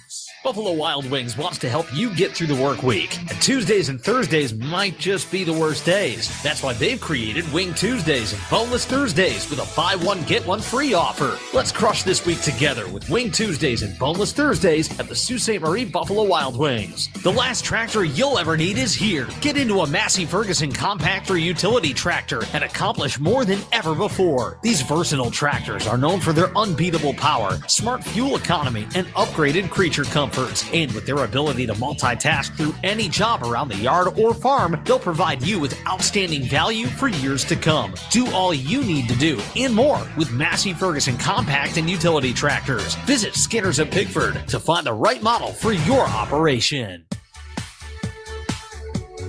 Buffalo 0.44 0.72
Wild 0.72 1.10
Wings 1.10 1.38
wants 1.38 1.56
to 1.56 1.70
help 1.70 1.86
you 1.94 2.14
get 2.14 2.32
through 2.32 2.48
the 2.48 2.62
work 2.62 2.82
week. 2.82 3.18
And 3.18 3.40
Tuesdays 3.40 3.88
and 3.88 3.98
Thursdays 3.98 4.52
might 4.52 4.98
just 4.98 5.32
be 5.32 5.42
the 5.42 5.54
worst 5.54 5.86
days. 5.86 6.30
That's 6.42 6.62
why 6.62 6.74
they've 6.74 7.00
created 7.00 7.50
Wing 7.50 7.72
Tuesdays 7.72 8.34
and 8.34 8.42
Boneless 8.50 8.84
Thursdays 8.84 9.48
with 9.48 9.58
a 9.58 9.74
buy 9.74 9.94
one, 10.04 10.22
get 10.24 10.46
one 10.46 10.60
free 10.60 10.92
offer. 10.92 11.38
Let's 11.54 11.72
crush 11.72 12.02
this 12.02 12.26
week 12.26 12.42
together 12.42 12.86
with 12.88 13.08
Wing 13.08 13.30
Tuesdays 13.30 13.82
and 13.82 13.98
Boneless 13.98 14.34
Thursdays 14.34 14.90
at 15.00 15.08
the 15.08 15.14
Sault 15.14 15.40
Ste. 15.40 15.62
Marie 15.62 15.86
Buffalo 15.86 16.24
Wild 16.24 16.58
Wings. 16.58 17.08
The 17.22 17.32
last 17.32 17.64
tractor 17.64 18.04
you'll 18.04 18.36
ever 18.36 18.54
need 18.54 18.76
is 18.76 18.94
here. 18.94 19.26
Get 19.40 19.56
into 19.56 19.80
a 19.80 19.88
Massey 19.88 20.26
Ferguson 20.26 20.70
compact 20.70 21.30
or 21.30 21.38
utility 21.38 21.94
tractor 21.94 22.42
and 22.52 22.62
accomplish 22.62 23.18
more 23.18 23.46
than 23.46 23.60
ever 23.72 23.94
before. 23.94 24.58
These 24.60 24.82
versatile 24.82 25.30
tractors 25.30 25.86
are 25.86 25.96
known 25.96 26.20
for 26.20 26.34
their 26.34 26.54
unbeatable 26.54 27.14
power, 27.14 27.58
smart 27.66 28.04
fuel 28.04 28.36
economy, 28.36 28.86
and 28.94 29.06
upgraded 29.14 29.70
creature 29.70 30.04
comfort. 30.04 30.33
And 30.72 30.90
with 30.92 31.06
their 31.06 31.24
ability 31.24 31.66
to 31.66 31.74
multitask 31.74 32.56
through 32.56 32.74
any 32.82 33.08
job 33.08 33.42
around 33.42 33.68
the 33.68 33.76
yard 33.76 34.18
or 34.18 34.34
farm, 34.34 34.80
they'll 34.84 34.98
provide 34.98 35.42
you 35.42 35.60
with 35.60 35.78
outstanding 35.86 36.42
value 36.42 36.86
for 36.86 37.08
years 37.08 37.44
to 37.44 37.56
come. 37.56 37.94
Do 38.10 38.30
all 38.32 38.52
you 38.52 38.82
need 38.82 39.08
to 39.08 39.16
do 39.16 39.40
and 39.56 39.74
more 39.74 40.00
with 40.16 40.32
Massey 40.32 40.72
Ferguson 40.72 41.16
compact 41.16 41.76
and 41.76 41.88
utility 41.88 42.32
tractors. 42.32 42.94
Visit 43.06 43.34
Skinner's 43.34 43.78
at 43.78 43.90
Pickford 43.90 44.48
to 44.48 44.58
find 44.58 44.86
the 44.86 44.92
right 44.92 45.22
model 45.22 45.52
for 45.52 45.72
your 45.72 46.02
operation. 46.02 47.06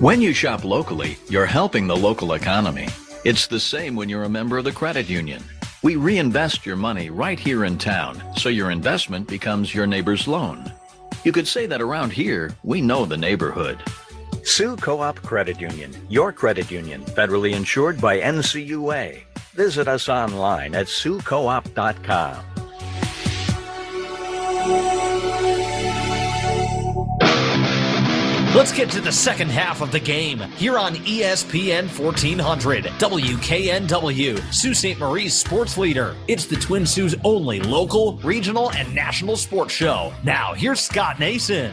When 0.00 0.20
you 0.20 0.34
shop 0.34 0.64
locally, 0.64 1.16
you're 1.28 1.46
helping 1.46 1.86
the 1.86 1.96
local 1.96 2.34
economy. 2.34 2.88
It's 3.24 3.46
the 3.46 3.60
same 3.60 3.96
when 3.96 4.08
you're 4.08 4.24
a 4.24 4.28
member 4.28 4.58
of 4.58 4.64
the 4.64 4.72
credit 4.72 5.08
union. 5.08 5.42
We 5.82 5.96
reinvest 5.96 6.66
your 6.66 6.76
money 6.76 7.10
right 7.10 7.38
here 7.38 7.64
in 7.64 7.78
town, 7.78 8.20
so 8.36 8.48
your 8.48 8.70
investment 8.70 9.28
becomes 9.28 9.74
your 9.74 9.86
neighbor's 9.86 10.26
loan. 10.26 10.72
You 11.26 11.32
could 11.32 11.48
say 11.48 11.66
that 11.66 11.82
around 11.82 12.12
here, 12.12 12.54
we 12.62 12.80
know 12.80 13.04
the 13.04 13.16
neighborhood. 13.16 13.82
Soo 14.44 14.76
Co-op 14.76 15.20
Credit 15.22 15.60
Union, 15.60 15.90
your 16.08 16.32
credit 16.32 16.70
union, 16.70 17.02
federally 17.02 17.52
insured 17.54 18.00
by 18.00 18.20
NCUA. 18.20 19.24
Visit 19.52 19.88
us 19.88 20.08
online 20.08 20.76
at 20.76 20.86
SooCoop.com. 20.86 22.36
Let's 28.54 28.72
get 28.72 28.90
to 28.92 29.00
the 29.00 29.12
second 29.12 29.50
half 29.50 29.82
of 29.82 29.92
the 29.92 30.00
game 30.00 30.38
here 30.38 30.78
on 30.78 30.94
ESPN 30.94 31.88
1400 31.98 32.84
WKNW, 32.84 34.52
Sault 34.52 34.76
Ste. 34.76 34.98
Marie's 34.98 35.34
sports 35.34 35.76
leader. 35.76 36.16
It's 36.26 36.46
the 36.46 36.56
Twin 36.56 36.86
Sault's 36.86 37.14
only 37.22 37.60
local, 37.60 38.16
regional, 38.18 38.70
and 38.72 38.94
national 38.94 39.36
sports 39.36 39.74
show. 39.74 40.12
Now, 40.24 40.54
here's 40.54 40.80
Scott 40.80 41.18
Nason. 41.20 41.72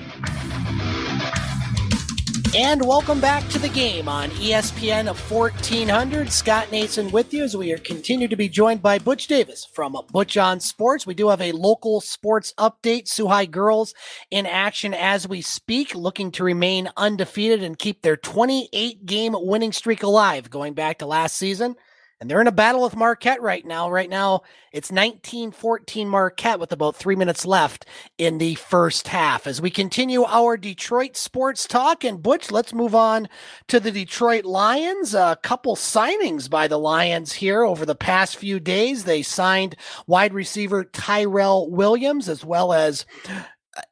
And 2.55 2.85
welcome 2.85 3.19
back 3.19 3.49
to 3.49 3.57
the 3.57 3.69
game 3.69 4.07
on 4.07 4.29
ESPN 4.29 5.07
1400. 5.07 6.31
Scott 6.31 6.71
Nason 6.71 7.09
with 7.09 7.33
you 7.33 7.43
as 7.43 7.57
we 7.57 7.73
are 7.73 7.79
continue 7.79 8.27
to 8.27 8.35
be 8.35 8.47
joined 8.47 8.79
by 8.79 8.99
Butch 8.99 9.25
Davis 9.25 9.65
from 9.65 9.97
Butch 10.11 10.37
on 10.37 10.59
Sports. 10.59 11.07
We 11.07 11.15
do 11.15 11.29
have 11.29 11.41
a 11.41 11.51
local 11.51 11.99
sports 11.99 12.53
update. 12.59 13.09
High 13.27 13.47
girls 13.47 13.95
in 14.29 14.45
action 14.45 14.93
as 14.93 15.27
we 15.27 15.41
speak, 15.41 15.95
looking 15.95 16.29
to 16.33 16.43
remain 16.43 16.91
undefeated 16.95 17.63
and 17.63 17.75
keep 17.75 18.03
their 18.03 18.17
28 18.17 19.03
game 19.07 19.33
winning 19.35 19.71
streak 19.71 20.03
alive 20.03 20.51
going 20.51 20.75
back 20.75 20.99
to 20.99 21.07
last 21.07 21.35
season. 21.35 21.75
And 22.23 22.29
they're 22.29 22.39
in 22.39 22.47
a 22.47 22.53
battle 22.53 22.83
with 22.83 22.95
Marquette 22.95 23.41
right 23.41 23.65
now. 23.65 23.91
Right 23.91 24.09
now, 24.09 24.43
it's 24.71 24.93
19 24.93 25.51
14 25.51 26.07
Marquette 26.07 26.57
with 26.57 26.71
about 26.71 26.95
three 26.95 27.17
minutes 27.17 27.45
left 27.45 27.85
in 28.17 28.37
the 28.37 28.55
first 28.55 29.09
half. 29.09 29.45
As 29.45 29.59
we 29.59 29.69
continue 29.69 30.23
our 30.23 30.55
Detroit 30.55 31.17
sports 31.17 31.67
talk, 31.67 32.05
and 32.05 32.23
Butch, 32.23 32.49
let's 32.49 32.73
move 32.73 32.95
on 32.95 33.27
to 33.67 33.77
the 33.77 33.91
Detroit 33.91 34.45
Lions. 34.45 35.13
A 35.13 35.37
couple 35.43 35.75
signings 35.75 36.49
by 36.49 36.69
the 36.69 36.79
Lions 36.79 37.33
here 37.33 37.65
over 37.65 37.85
the 37.85 37.93
past 37.93 38.37
few 38.37 38.57
days. 38.57 39.03
They 39.03 39.21
signed 39.21 39.75
wide 40.07 40.33
receiver 40.33 40.85
Tyrell 40.85 41.69
Williams 41.69 42.29
as 42.29 42.45
well 42.45 42.71
as 42.71 43.05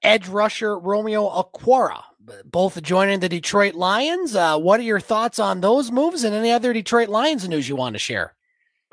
edge 0.03 0.29
rusher 0.29 0.79
Romeo 0.79 1.27
Okwara 1.27 2.03
both 2.45 2.81
joining 2.81 3.19
the 3.19 3.29
Detroit 3.29 3.73
Lions. 3.73 4.35
Uh, 4.35 4.57
what 4.57 4.79
are 4.79 4.83
your 4.83 4.99
thoughts 4.99 5.39
on 5.39 5.61
those 5.61 5.91
moves 5.91 6.23
and 6.23 6.35
any 6.35 6.51
other 6.51 6.73
Detroit 6.73 7.09
Lions 7.09 7.47
news 7.47 7.67
you 7.67 7.75
want 7.75 7.93
to 7.93 7.99
share? 7.99 8.35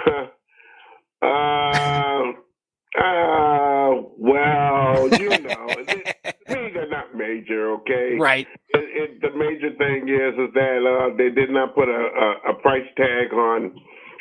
uh, 0.07 0.27
uh, 3.01 3.91
well, 4.19 5.09
you 5.19 5.29
know, 5.29 5.67
these 5.87 6.77
are 6.77 6.89
not 6.89 7.15
major, 7.15 7.73
okay? 7.75 8.17
Right. 8.19 8.47
It, 8.69 8.85
it, 8.85 9.21
the 9.21 9.37
major 9.37 9.71
thing 9.77 10.09
is 10.09 10.35
is 10.35 10.55
that 10.55 11.11
uh, 11.13 11.17
they 11.17 11.31
did 11.31 11.51
not 11.51 11.75
put 11.75 11.89
a, 11.89 11.93
a, 11.93 12.53
a 12.53 12.55
price 12.63 12.87
tag 12.97 13.33
on 13.33 13.75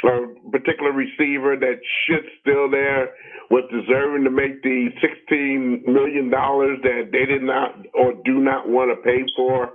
a 0.04 0.50
particular 0.52 0.91
receiver 0.91 1.56
that 1.58 1.80
should 2.06 2.26
still 2.41 2.70
there 2.70 3.10
was 3.50 3.64
deserving 3.72 4.24
to 4.26 4.32
make 4.32 4.62
the 4.64 4.89
sixteen 5.02 5.84
million 5.88 6.30
dollars 6.30 6.80
that 6.84 7.10
they 7.12 7.26
did 7.26 7.43
not 7.43 7.76
or 7.93 8.14
do 8.26 8.39
not 8.39 8.68
want 8.70 8.91
to 8.91 8.98
pay 9.04 9.24
for. 9.36 9.74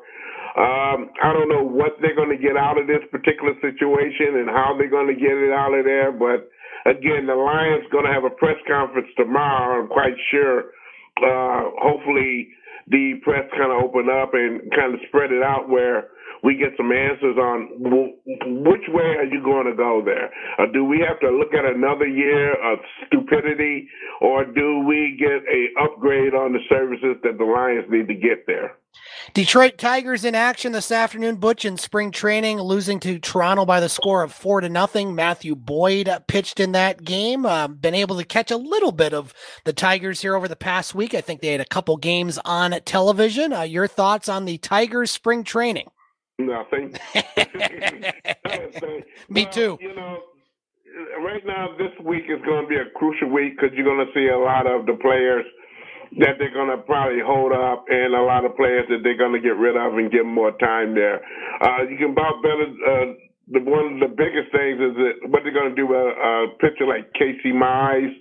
Um, 0.53 1.09
I 1.25 1.33
don't 1.33 1.49
know 1.49 1.65
what 1.65 1.97
they're 2.03 2.15
going 2.17 2.29
to 2.29 2.37
get 2.43 2.57
out 2.61 2.77
of 2.77 2.87
this 2.87 3.01
particular 3.11 3.55
situation 3.65 4.37
and 4.37 4.51
how 4.53 4.77
they're 4.77 4.93
going 4.93 5.09
to 5.09 5.17
get 5.17 5.33
it 5.33 5.51
out 5.51 5.73
of 5.73 5.85
there, 5.87 6.13
but 6.13 6.53
again, 6.85 7.27
the 7.27 7.35
Lions 7.35 7.89
going 7.91 8.05
to 8.05 8.13
have 8.13 8.25
a 8.25 8.35
press 8.37 8.61
conference 8.69 9.09
tomorrow. 9.17 9.81
I'm 9.83 9.89
quite 9.89 10.17
sure. 10.31 10.77
Uh, 11.25 11.73
hopefully, 11.81 12.49
the 12.89 13.21
press 13.23 13.49
kind 13.57 13.73
of 13.73 13.81
open 13.81 14.09
up 14.13 14.35
and 14.35 14.61
kind 14.77 14.93
of 14.95 15.01
spread 15.09 15.33
it 15.33 15.43
out 15.43 15.69
where 15.69 16.12
we 16.43 16.57
get 16.57 16.77
some 16.77 16.93
answers 16.93 17.37
on 17.37 17.69
which 18.65 18.87
way 18.89 19.17
are 19.19 19.25
you 19.25 19.43
going 19.43 19.67
to 19.67 19.77
go 19.77 20.03
there? 20.05 20.31
Uh, 20.59 20.71
do 20.73 20.85
we 20.85 21.05
have 21.07 21.21
to 21.21 21.31
look 21.31 21.55
at 21.55 21.65
another 21.65 22.07
year 22.07 22.53
of 22.53 22.79
stupidity, 23.07 23.89
or 24.21 24.45
do 24.45 24.85
we 24.87 25.17
get 25.19 25.43
a 25.49 25.85
upgrade 25.85 26.35
on 26.35 26.53
the 26.53 26.61
services 26.69 27.17
that 27.23 27.39
the 27.39 27.45
Lions 27.45 27.87
need 27.91 28.09
to 28.09 28.15
get 28.15 28.47
there? 28.47 28.77
Detroit 29.35 29.79
Tigers 29.79 30.25
in 30.25 30.35
action 30.35 30.73
this 30.73 30.93
afternoon. 30.93 31.37
Butch 31.37 31.65
in 31.65 31.79
spring 31.79 32.11
training, 32.11 32.61
losing 32.61 33.01
to 33.01 33.19
Toronto 33.19 33.65
by 33.65 33.81
the 33.81 33.89
score 33.89 34.23
of 34.23 34.33
four 34.33 34.61
to 34.61 34.69
nothing. 34.69 35.15
Matthew 35.15 35.55
Boyd 35.55 36.11
pitched 36.27 36.61
in 36.61 36.73
that 36.73 37.03
game. 37.05 37.47
Uh, 37.47 37.69
been 37.69 37.95
able 37.95 38.19
to 38.19 38.25
catch 38.25 38.51
a 38.51 38.57
little 38.57 38.93
bit 38.93 39.15
of 39.15 39.33
the 39.65 39.73
Tigers 39.73 40.21
here 40.21 40.37
over 40.37 40.49
the 40.49 40.57
past 40.57 40.95
week. 40.95 41.15
I 41.15 41.21
think 41.21 41.41
they 41.41 41.53
had 41.53 41.61
a 41.61 41.67
couple 41.67 41.97
games 41.97 42.39
on 42.45 42.79
television. 42.85 43.53
Uh, 43.53 43.63
your 43.63 43.87
thoughts 43.87 44.29
on 44.29 44.45
the 44.45 44.59
Tigers 44.59 45.11
spring 45.11 45.45
training? 45.45 45.89
Nothing. 46.47 46.95
Me 49.29 49.47
too. 49.47 49.79
You 49.81 49.95
know, 49.95 50.19
right 51.25 51.45
now 51.47 51.69
this 51.79 51.93
week 52.05 52.25
is 52.29 52.41
going 52.45 52.65
to 52.65 52.69
be 52.69 52.77
a 52.77 52.91
crucial 52.97 53.31
week 53.31 53.57
because 53.57 53.75
you're 53.77 53.85
going 53.87 54.05
to 54.07 54.13
see 54.15 54.29
a 54.29 54.39
lot 54.39 54.67
of 54.67 54.87
the 54.87 54.95
players 55.01 55.45
that 56.19 56.37
they're 56.39 56.53
going 56.53 56.69
to 56.69 56.83
probably 56.85 57.21
hold 57.25 57.53
up 57.53 57.85
and 57.89 58.15
a 58.15 58.21
lot 58.23 58.45
of 58.45 58.55
players 58.57 58.85
that 58.91 58.99
they're 59.03 59.17
going 59.17 59.33
to 59.33 59.41
get 59.41 59.57
rid 59.57 59.77
of 59.77 59.95
and 59.97 60.13
give 60.13 60.27
more 60.27 60.53
time 60.59 60.95
there. 60.95 61.23
Uh, 61.63 61.89
you 61.89 61.97
can 61.97 62.11
about 62.13 62.43
better. 62.43 62.69
Uh, 62.69 63.15
the 63.49 63.61
one 63.61 63.95
of 63.95 64.01
the 64.01 64.15
biggest 64.15 64.53
things 64.53 64.79
is 64.79 64.95
that 64.97 65.29
what 65.31 65.43
they're 65.43 65.53
going 65.57 65.71
to 65.71 65.75
do 65.77 65.87
with 65.87 65.99
a, 65.99 66.13
a 66.13 66.49
pitcher 66.61 66.87
like 66.87 67.13
Casey 67.15 67.53
Mize. 67.53 68.13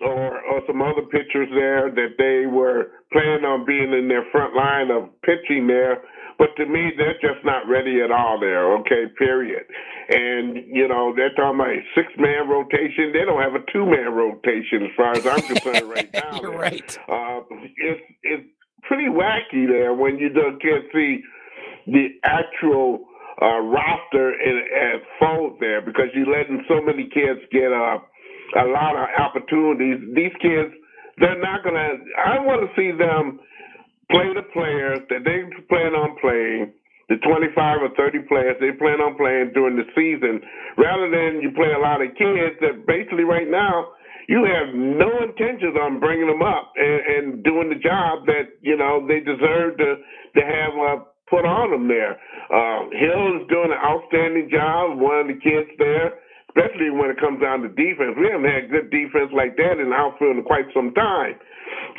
or 0.00 0.40
or 0.50 0.60
some 0.66 0.82
other 0.82 1.02
pitchers 1.02 1.48
there 1.54 1.90
that 1.90 2.14
they 2.18 2.46
were 2.46 2.88
planning 3.12 3.44
on 3.44 3.66
being 3.66 3.92
in 3.92 4.08
their 4.08 4.24
front 4.32 4.54
line 4.54 4.90
of 4.90 5.08
pitching 5.22 5.66
there. 5.66 6.02
But 6.40 6.56
to 6.56 6.64
me, 6.64 6.88
they're 6.96 7.20
just 7.20 7.44
not 7.44 7.68
ready 7.68 8.00
at 8.00 8.10
all 8.10 8.40
there. 8.40 8.72
Okay, 8.80 9.12
period. 9.18 9.60
And 10.08 10.56
you 10.72 10.88
know 10.88 11.12
they're 11.14 11.36
talking 11.36 11.60
about 11.60 11.68
a 11.68 11.84
six 11.94 12.08
man 12.16 12.48
rotation. 12.48 13.12
They 13.12 13.28
don't 13.28 13.42
have 13.44 13.60
a 13.60 13.64
two 13.70 13.84
man 13.84 14.08
rotation 14.16 14.88
as 14.88 14.92
far 14.96 15.12
as 15.12 15.26
I'm 15.26 15.42
concerned 15.42 15.90
right 15.90 16.08
now. 16.14 16.40
You're 16.40 16.56
right. 16.56 16.98
Uh, 17.06 17.44
it's 17.76 18.00
it's 18.22 18.48
pretty 18.88 19.12
wacky 19.12 19.68
there 19.68 19.92
when 19.92 20.16
you 20.16 20.30
don't 20.30 20.56
can't 20.62 20.88
see 20.94 21.20
the 21.86 22.08
actual 22.24 23.04
uh, 23.42 23.60
roster 23.60 24.32
in, 24.40 24.64
at 24.72 25.02
fold 25.20 25.58
there 25.60 25.82
because 25.82 26.08
you're 26.14 26.24
letting 26.24 26.64
so 26.68 26.80
many 26.80 27.04
kids 27.12 27.40
get 27.52 27.68
uh, 27.68 28.00
a 28.56 28.64
lot 28.64 28.96
of 28.96 29.08
opportunities. 29.20 30.00
These 30.16 30.32
kids, 30.40 30.72
they're 31.18 31.40
not 31.40 31.62
going 31.62 31.76
to, 31.76 32.00
I 32.16 32.40
want 32.40 32.64
to 32.64 32.72
see 32.80 32.96
them 32.96 33.40
play 34.10 34.28
the 34.34 34.46
players 34.52 35.00
that 35.10 35.22
they 35.24 35.46
plan 35.70 35.94
on 35.94 36.18
playing, 36.20 36.74
the 37.08 37.16
25 37.22 37.82
or 37.82 37.90
30 37.96 38.26
players 38.28 38.56
they 38.60 38.74
plan 38.78 39.00
on 39.00 39.16
playing 39.16 39.52
during 39.54 39.76
the 39.78 39.86
season, 39.94 40.42
rather 40.78 41.10
than 41.10 41.42
you 41.42 41.50
play 41.54 41.72
a 41.74 41.80
lot 41.80 42.02
of 42.02 42.10
kids 42.18 42.54
that 42.60 42.86
basically 42.86 43.24
right 43.24 43.48
now, 43.50 43.94
you 44.28 44.46
have 44.46 44.74
no 44.74 45.10
intentions 45.26 45.74
on 45.80 45.98
bringing 45.98 46.28
them 46.28 46.42
up 46.42 46.70
and, 46.76 47.00
and 47.10 47.44
doing 47.44 47.68
the 47.68 47.80
job 47.82 48.26
that 48.26 48.54
you 48.62 48.76
know 48.76 49.02
they 49.08 49.18
deserve 49.18 49.76
to 49.78 49.90
to 50.38 50.42
have 50.46 50.74
uh, 50.78 50.96
put 51.30 51.42
on 51.46 51.70
them 51.70 51.88
there. 51.88 52.14
Uh, 52.46 52.90
Hill 52.94 53.42
is 53.42 53.48
doing 53.50 53.74
an 53.74 53.82
outstanding 53.82 54.50
job. 54.50 54.98
One 54.98 55.26
of 55.26 55.28
the 55.28 55.38
kids 55.42 55.70
there, 55.78 56.14
especially 56.50 56.90
when 56.90 57.10
it 57.10 57.18
comes 57.22 57.38
down 57.38 57.62
to 57.62 57.70
defense. 57.70 58.18
We 58.18 58.26
haven't 58.26 58.50
had 58.50 58.70
good 58.70 58.90
defense 58.90 59.30
like 59.30 59.54
that 59.56 59.78
in 59.78 59.94
outfield 59.94 60.36
in 60.36 60.44
quite 60.44 60.66
some 60.74 60.90
time, 60.92 61.38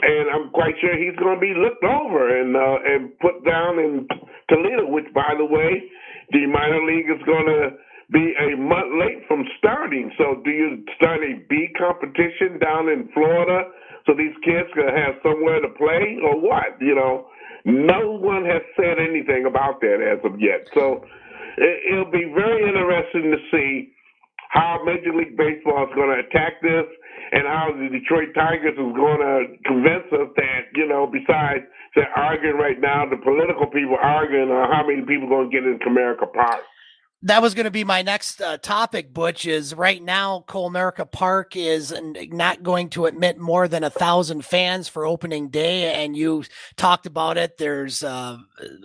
and 0.04 0.26
I'm 0.30 0.52
quite 0.52 0.76
sure 0.84 0.94
he's 1.00 1.16
going 1.16 1.40
to 1.40 1.44
be 1.44 1.56
looked 1.56 1.84
over 1.84 2.28
and 2.28 2.56
uh, 2.56 2.78
and 2.84 3.02
put 3.24 3.44
down 3.48 3.80
in 3.80 4.08
Toledo. 4.52 4.92
Which, 4.92 5.08
by 5.16 5.34
the 5.40 5.48
way, 5.48 5.88
the 6.36 6.46
minor 6.48 6.84
league 6.84 7.10
is 7.10 7.22
going 7.24 7.48
to 7.48 7.80
be 8.12 8.36
a 8.36 8.60
month 8.60 8.92
late 9.00 9.24
from 9.28 9.48
starting. 9.58 10.12
So, 10.20 10.44
do 10.44 10.52
you 10.52 10.84
start 11.00 11.24
a 11.24 11.40
B 11.48 11.72
competition 11.80 12.60
down 12.60 12.92
in 12.92 13.08
Florida 13.16 13.72
so 14.06 14.14
these 14.14 14.36
kids 14.44 14.68
can 14.76 14.92
have 14.92 15.16
somewhere 15.24 15.64
to 15.64 15.72
play, 15.80 16.20
or 16.20 16.36
what? 16.38 16.76
You 16.80 16.96
know 16.96 17.32
no 17.66 18.18
one 18.18 18.46
has 18.46 18.62
said 18.76 18.98
anything 18.98 19.46
about 19.46 19.82
that 19.82 20.02
as 20.02 20.20
of 20.26 20.40
yet. 20.40 20.66
So 20.74 21.06
it, 21.58 21.96
will 21.96 22.12
be 22.12 22.32
very 22.34 22.66
interesting 22.68 23.32
to 23.32 23.38
see 23.52 23.94
how 24.52 24.84
Major 24.84 25.16
League 25.16 25.40
Baseball 25.40 25.88
is 25.88 25.96
going 25.96 26.12
to 26.12 26.20
attack 26.28 26.60
this 26.60 26.84
and 27.32 27.48
how 27.48 27.72
the 27.72 27.88
Detroit 27.88 28.36
Tigers 28.36 28.76
is 28.76 28.92
going 28.96 29.24
to 29.24 29.36
convince 29.64 30.08
us 30.12 30.28
that, 30.36 30.62
you 30.76 30.88
know, 30.88 31.08
besides 31.08 31.64
they're 31.96 32.12
arguing 32.20 32.60
right 32.60 32.80
now, 32.80 33.08
the 33.08 33.16
political 33.16 33.68
people 33.72 33.96
arguing 33.96 34.52
on 34.52 34.68
how 34.68 34.84
many 34.84 35.08
people 35.08 35.32
are 35.32 35.48
going 35.48 35.52
to 35.52 35.56
get 35.56 35.64
in 35.64 35.80
Comerica 35.80 36.28
Park 36.28 36.68
that 37.24 37.42
was 37.42 37.54
going 37.54 37.66
to 37.66 37.72
be 37.72 37.84
my 37.84 38.02
next 38.02 38.42
uh, 38.42 38.58
topic, 38.58 39.14
Butch. 39.14 39.46
Is 39.46 39.76
right 39.76 40.02
now 40.02 40.44
Comerica 40.48 41.10
Park 41.10 41.56
is 41.56 41.94
not 42.30 42.64
going 42.64 42.90
to 42.92 43.06
admit 43.06 43.38
more 43.38 43.68
than 43.68 43.84
a 43.84 43.90
thousand 43.90 44.44
fans 44.44 44.88
for 44.88 45.06
opening 45.06 45.50
day, 45.50 46.04
and 46.04 46.18
you 46.18 46.44
talked 46.78 47.06
about 47.06 47.38
it. 47.38 47.58
There's 47.58 48.04
uh, 48.04 48.38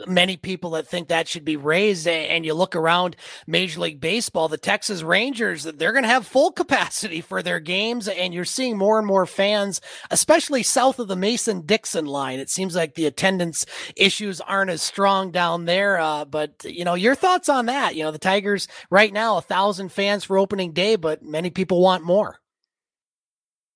many 0.06 0.36
people 0.36 0.70
that 0.72 0.86
think 0.86 1.08
that 1.08 1.28
should 1.28 1.44
be 1.44 1.56
raised, 1.56 2.06
and 2.06 2.44
you 2.44 2.52
look 2.52 2.76
around 2.76 3.16
Major 3.46 3.80
League 3.80 4.00
Baseball, 4.00 4.48
the 4.48 4.58
Texas 4.58 5.02
Rangers, 5.02 5.64
they're 5.64 5.92
going 5.92 6.04
to 6.04 6.08
have 6.08 6.26
full 6.26 6.52
capacity 6.52 7.20
for 7.20 7.42
their 7.42 7.60
games, 7.60 8.06
and 8.06 8.34
you're 8.34 8.44
seeing 8.44 8.76
more 8.76 8.98
and 8.98 9.06
more 9.06 9.26
fans, 9.26 9.80
especially 10.10 10.62
south 10.62 10.98
of 10.98 11.08
the 11.08 11.16
Mason 11.16 11.62
Dixon 11.62 12.04
line. 12.04 12.38
It 12.38 12.50
seems 12.50 12.74
like 12.74 12.94
the 12.94 13.06
attendance 13.06 13.64
issues 13.96 14.40
aren't 14.42 14.70
as 14.70 14.82
strong 14.82 15.30
down 15.30 15.64
there, 15.64 15.98
uh, 15.98 16.26
but 16.26 16.64
you 16.64 16.84
know 16.84 16.94
your 16.94 17.14
thoughts 17.14 17.48
on 17.48 17.66
that. 17.66 17.94
You 17.96 18.04
know 18.04 18.10
the 18.10 18.25
Tigers 18.26 18.66
right 18.90 19.12
now, 19.12 19.38
a 19.38 19.40
thousand 19.40 19.92
fans 19.92 20.24
for 20.24 20.36
opening 20.36 20.72
day, 20.72 20.96
but 20.96 21.22
many 21.22 21.48
people 21.48 21.80
want 21.80 22.02
more. 22.02 22.40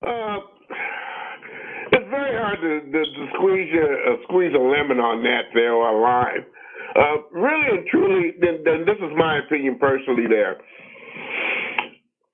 Uh, 0.02 0.42
it's 1.92 2.10
very 2.10 2.34
hard 2.34 2.58
to, 2.58 2.80
to, 2.90 3.00
to 3.04 3.22
squeeze 3.38 3.70
a, 3.78 3.86
uh, 4.10 4.16
squeeze 4.26 4.50
a 4.50 4.58
lemon 4.58 4.98
on 4.98 5.22
that 5.22 5.54
there 5.54 5.70
alive. 5.72 6.42
Uh, 6.98 7.22
really 7.30 7.78
and 7.78 7.86
truly, 7.86 8.34
then, 8.40 8.64
then 8.64 8.82
this 8.82 8.98
is 8.98 9.14
my 9.16 9.38
opinion 9.38 9.78
personally. 9.78 10.26
There, 10.28 10.58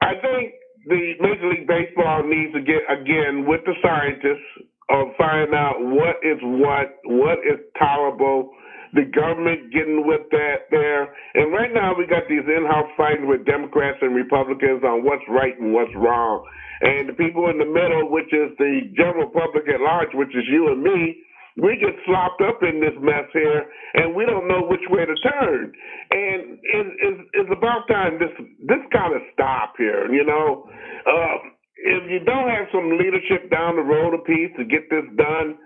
I 0.01 0.17
think 0.17 0.55
the 0.89 1.21
Major 1.21 1.51
League 1.51 1.69
Baseball 1.69 2.25
needs 2.25 2.55
to 2.55 2.63
get 2.65 2.81
again 2.89 3.45
with 3.47 3.61
the 3.67 3.75
scientists 3.85 4.73
of 4.89 5.09
finding 5.19 5.53
out 5.55 5.77
what 5.85 6.17
is 6.25 6.39
what, 6.41 6.97
what 7.05 7.39
is 7.45 7.61
tolerable 7.79 8.49
the 8.97 9.05
government 9.13 9.71
getting 9.71 10.09
with 10.09 10.25
that 10.33 10.73
there. 10.73 11.13
And 11.37 11.53
right 11.53 11.71
now 11.73 11.93
we 11.93 12.09
got 12.09 12.25
these 12.29 12.43
in-house 12.43 12.89
fights 12.97 13.23
with 13.23 13.45
Democrats 13.45 14.01
and 14.01 14.17
Republicans 14.17 14.83
on 14.83 15.05
what's 15.05 15.25
right 15.29 15.55
and 15.61 15.77
what's 15.77 15.93
wrong. 15.95 16.43
And 16.81 17.09
the 17.09 17.17
people 17.17 17.49
in 17.53 17.61
the 17.61 17.69
middle, 17.69 18.09
which 18.09 18.33
is 18.33 18.57
the 18.57 18.89
general 18.97 19.29
public 19.29 19.69
at 19.69 19.81
large, 19.81 20.13
which 20.17 20.33
is 20.33 20.45
you 20.49 20.73
and 20.73 20.81
me, 20.83 21.21
we 21.57 21.77
get 21.81 21.97
slopped 22.05 22.43
up 22.45 22.61
in 22.61 22.81
this 22.81 22.93
mess 23.01 23.25
here, 23.33 23.65
and 23.95 24.15
we 24.15 24.27
don't 24.27 24.47
know 24.47 24.69
which 24.69 24.85
way 24.93 25.09
to 25.09 25.17
turn. 25.25 25.73
And 26.11 26.61
it's, 26.61 26.93
it's, 27.01 27.21
it's 27.33 27.53
about 27.53 27.89
time 27.89 28.21
this 28.21 28.33
this 28.69 28.85
got 28.93 29.09
to 29.09 29.21
stop 29.33 29.73
here. 29.79 30.05
You 30.13 30.25
know, 30.29 30.69
uh, 30.69 31.37
if 31.81 32.03
you 32.13 32.21
don't 32.29 32.49
have 32.53 32.69
some 32.73 33.01
leadership 33.01 33.49
down 33.49 33.77
the 33.77 33.89
road 33.89 34.13
a 34.13 34.21
piece 34.29 34.53
to 34.61 34.69
get 34.69 34.91
this 34.93 35.09
done, 35.17 35.57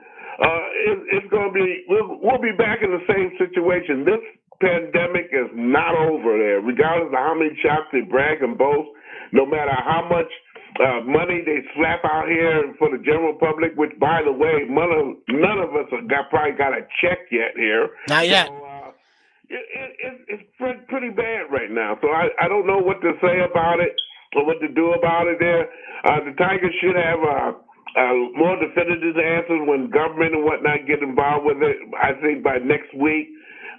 uh, 0.41 0.64
it, 0.88 0.99
it's 1.20 1.30
going 1.30 1.53
to 1.53 1.55
be, 1.55 1.84
we'll, 1.88 2.18
we'll 2.20 2.41
be 2.41 2.57
back 2.57 2.80
in 2.82 2.91
the 2.91 3.05
same 3.05 3.28
situation. 3.36 4.05
This 4.09 4.24
pandemic 4.61 5.28
is 5.32 5.53
not 5.53 5.95
over 5.97 6.36
there, 6.36 6.61
regardless 6.61 7.12
of 7.12 7.18
how 7.18 7.36
many 7.36 7.53
shots 7.61 7.88
they 7.93 8.01
brag 8.01 8.43
and 8.43 8.57
boast, 8.57 8.88
no 9.32 9.45
matter 9.45 9.72
how 9.72 10.09
much 10.09 10.28
uh, 10.80 11.05
money 11.05 11.43
they 11.45 11.61
slap 11.76 12.01
out 12.05 12.28
here 12.28 12.72
for 12.78 12.88
the 12.91 13.03
general 13.05 13.34
public, 13.34 13.76
which, 13.76 13.93
by 14.01 14.22
the 14.24 14.32
way, 14.32 14.64
none 14.68 14.93
of, 14.93 15.05
none 15.28 15.59
of 15.61 15.76
us 15.76 15.88
have 15.93 16.09
got, 16.09 16.30
probably 16.30 16.57
got 16.57 16.72
a 16.72 16.88
check 17.05 17.18
yet 17.30 17.53
here. 17.57 17.91
Not 18.09 18.28
yet. 18.28 18.49
So, 18.49 18.57
uh, 18.64 18.91
it, 19.51 19.91
it, 19.99 20.14
it's 20.28 20.82
pretty 20.88 21.11
bad 21.11 21.51
right 21.51 21.70
now. 21.70 21.99
So 22.01 22.09
I, 22.09 22.28
I 22.41 22.49
don't 22.49 22.66
know 22.66 22.78
what 22.78 23.01
to 23.03 23.12
say 23.20 23.43
about 23.43 23.80
it 23.80 23.93
or 24.36 24.47
what 24.47 24.61
to 24.61 24.68
do 24.68 24.93
about 24.93 25.26
it 25.26 25.38
there. 25.41 25.68
Uh, 26.05 26.22
the 26.24 26.32
Tigers 26.38 26.74
should 26.80 26.95
have 26.95 27.18
a 27.18 27.59
uh, 27.97 28.14
more 28.38 28.57
definitive 28.61 29.16
answers 29.18 29.62
when 29.66 29.91
government 29.91 30.34
and 30.34 30.45
whatnot 30.45 30.86
get 30.86 31.03
involved 31.03 31.47
with 31.47 31.59
it. 31.62 31.76
I 31.99 32.14
think 32.22 32.45
by 32.45 32.59
next 32.59 32.95
week, 32.95 33.28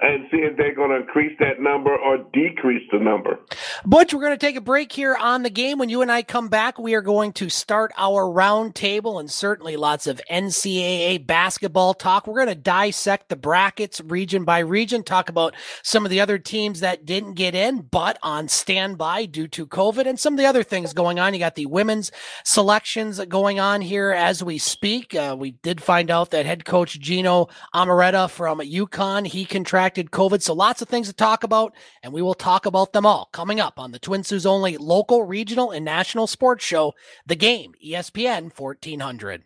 and 0.02 0.26
see 0.32 0.38
if 0.38 0.58
they're 0.58 0.74
going 0.74 0.89
to 0.89 0.95
increase 0.95 1.38
that 1.39 1.62
number 1.62 1.95
or 1.95 2.18
decrease 2.34 2.88
the 2.91 2.99
number. 2.99 3.39
Butch, 3.86 4.14
we're 4.14 4.22
going 4.22 4.34
to 4.34 4.38
take 4.38 4.56
a 4.56 4.62
break 4.62 4.91
here 4.91 5.16
on 5.16 5.43
the 5.43 5.49
game. 5.49 5.78
When 5.78 5.89
you 5.89 6.02
and 6.02 6.12
I 6.12 6.24
come 6.24 6.47
back, 6.47 6.80
we 6.80 6.95
are 6.95 7.02
going 7.02 7.34
to 7.34 7.49
start 7.49 7.91
our 7.97 8.24
roundtable 8.24 9.20
and 9.20 9.30
certainly 9.30 9.78
lots 9.78 10.08
of 10.08 10.20
NCAA 10.30 11.26
basketball 11.28 11.93
talk. 11.93 12.26
We're 12.26 12.43
going 12.43 12.47
to 12.47 12.56
dissect 12.56 13.30
the 13.30 13.36
brackets 13.36 14.02
region 14.02 14.43
by 14.43 14.60
region, 14.60 15.04
talk 15.04 15.30
about 15.30 15.54
some 15.84 16.04
of 16.04 16.10
the 16.10 16.20
other 16.20 16.39
teams 16.39 16.80
that 16.80 17.06
didn't 17.06 17.36
get 17.36 17.54
in, 17.54 17.82
but 17.82 18.18
on 18.24 18.47
standby 18.47 19.26
due 19.26 19.47
to 19.49 19.68
COVID 19.68 20.08
and 20.08 20.20
some 20.20 20.34
of 20.34 20.39
the 20.39 20.47
other 20.47 20.64
things 20.64 20.93
going 20.93 21.20
on. 21.20 21.34
You 21.34 21.39
got 21.39 21.56
the 21.56 21.68
women's 21.68 22.12
selections 22.43 23.24
going 23.26 23.60
on 23.60 23.82
here 23.82 24.12
as 24.12 24.43
we 24.43 24.58
speak. 24.58 25.14
Uh, 25.14 25.36
we 25.38 25.52
did 25.52 25.80
find 25.80 26.10
out 26.10 26.32
that 26.32 26.47
head 26.47 26.66
coach 26.66 26.99
Geno 26.99 27.49
Auriemma 27.76 28.30
from 28.30 28.60
UConn, 28.60 29.28
he 29.28 29.45
contracted 29.45 29.91
COVID. 29.96 30.42
So 30.42 30.54
lots 30.54 30.82
of 30.82 30.89
things 30.89 31.08
to 31.08 31.14
talk 31.14 31.44
about, 31.44 31.74
and 32.02 32.14
we 32.14 32.22
will 32.22 32.34
talk 32.34 32.66
about 32.66 32.94
them 32.94 33.06
all 33.06 33.30
coming 33.32 33.60
up 33.60 33.78
on 33.78 33.92
the 33.92 34.00
Twin 34.00 34.24
Sault's 34.24 34.46
only 34.46 34.78
local, 34.78 35.24
regional, 35.24 35.72
and 35.72 35.84
national 35.86 36.28
sports 36.28 36.64
show, 36.64 36.94
The 37.26 37.36
Game, 37.36 37.74
ESPN 37.86 38.58
1400. 38.58 39.44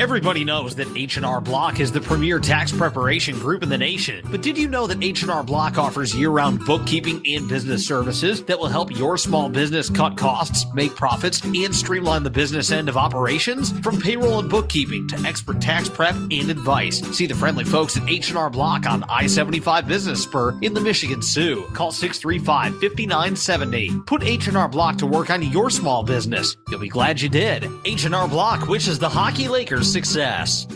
Everybody 0.00 0.42
knows 0.42 0.74
that 0.76 0.88
H&R 0.96 1.42
Block 1.42 1.78
is 1.78 1.92
the 1.92 2.00
premier 2.00 2.40
tax 2.40 2.72
preparation 2.72 3.38
group 3.38 3.62
in 3.62 3.68
the 3.68 3.76
nation. 3.76 4.26
But 4.30 4.40
did 4.40 4.56
you 4.56 4.66
know 4.66 4.86
that 4.86 5.04
H&R 5.04 5.42
Block 5.42 5.76
offers 5.76 6.14
year-round 6.14 6.64
bookkeeping 6.64 7.20
and 7.26 7.46
business 7.46 7.86
services 7.86 8.42
that 8.44 8.58
will 8.58 8.68
help 8.68 8.90
your 8.90 9.18
small 9.18 9.50
business 9.50 9.90
cut 9.90 10.16
costs, 10.16 10.64
make 10.72 10.96
profits, 10.96 11.44
and 11.44 11.74
streamline 11.74 12.22
the 12.22 12.30
business 12.30 12.72
end 12.72 12.88
of 12.88 12.96
operations? 12.96 13.78
From 13.80 14.00
payroll 14.00 14.38
and 14.38 14.48
bookkeeping 14.48 15.06
to 15.08 15.18
expert 15.28 15.60
tax 15.60 15.90
prep 15.90 16.14
and 16.14 16.50
advice. 16.50 17.00
See 17.14 17.26
the 17.26 17.34
friendly 17.34 17.64
folks 17.64 17.98
at 17.98 18.08
H&R 18.08 18.48
Block 18.48 18.86
on 18.86 19.04
I-75 19.04 19.86
Business 19.86 20.22
Spur 20.22 20.58
in 20.62 20.72
the 20.72 20.80
Michigan 20.80 21.20
Soo. 21.20 21.66
Call 21.74 21.92
635-5970. 21.92 24.06
Put 24.06 24.22
H&R 24.22 24.68
Block 24.68 24.96
to 24.96 25.06
work 25.06 25.28
on 25.28 25.42
your 25.42 25.68
small 25.68 26.02
business. 26.02 26.56
You'll 26.70 26.80
be 26.80 26.88
glad 26.88 27.20
you 27.20 27.28
did. 27.28 27.68
H&R 27.84 28.26
Block 28.26 28.68
wishes 28.68 28.98
the 28.98 29.08
Hockey 29.08 29.48
Lakers 29.48 29.81
success. 29.82 30.66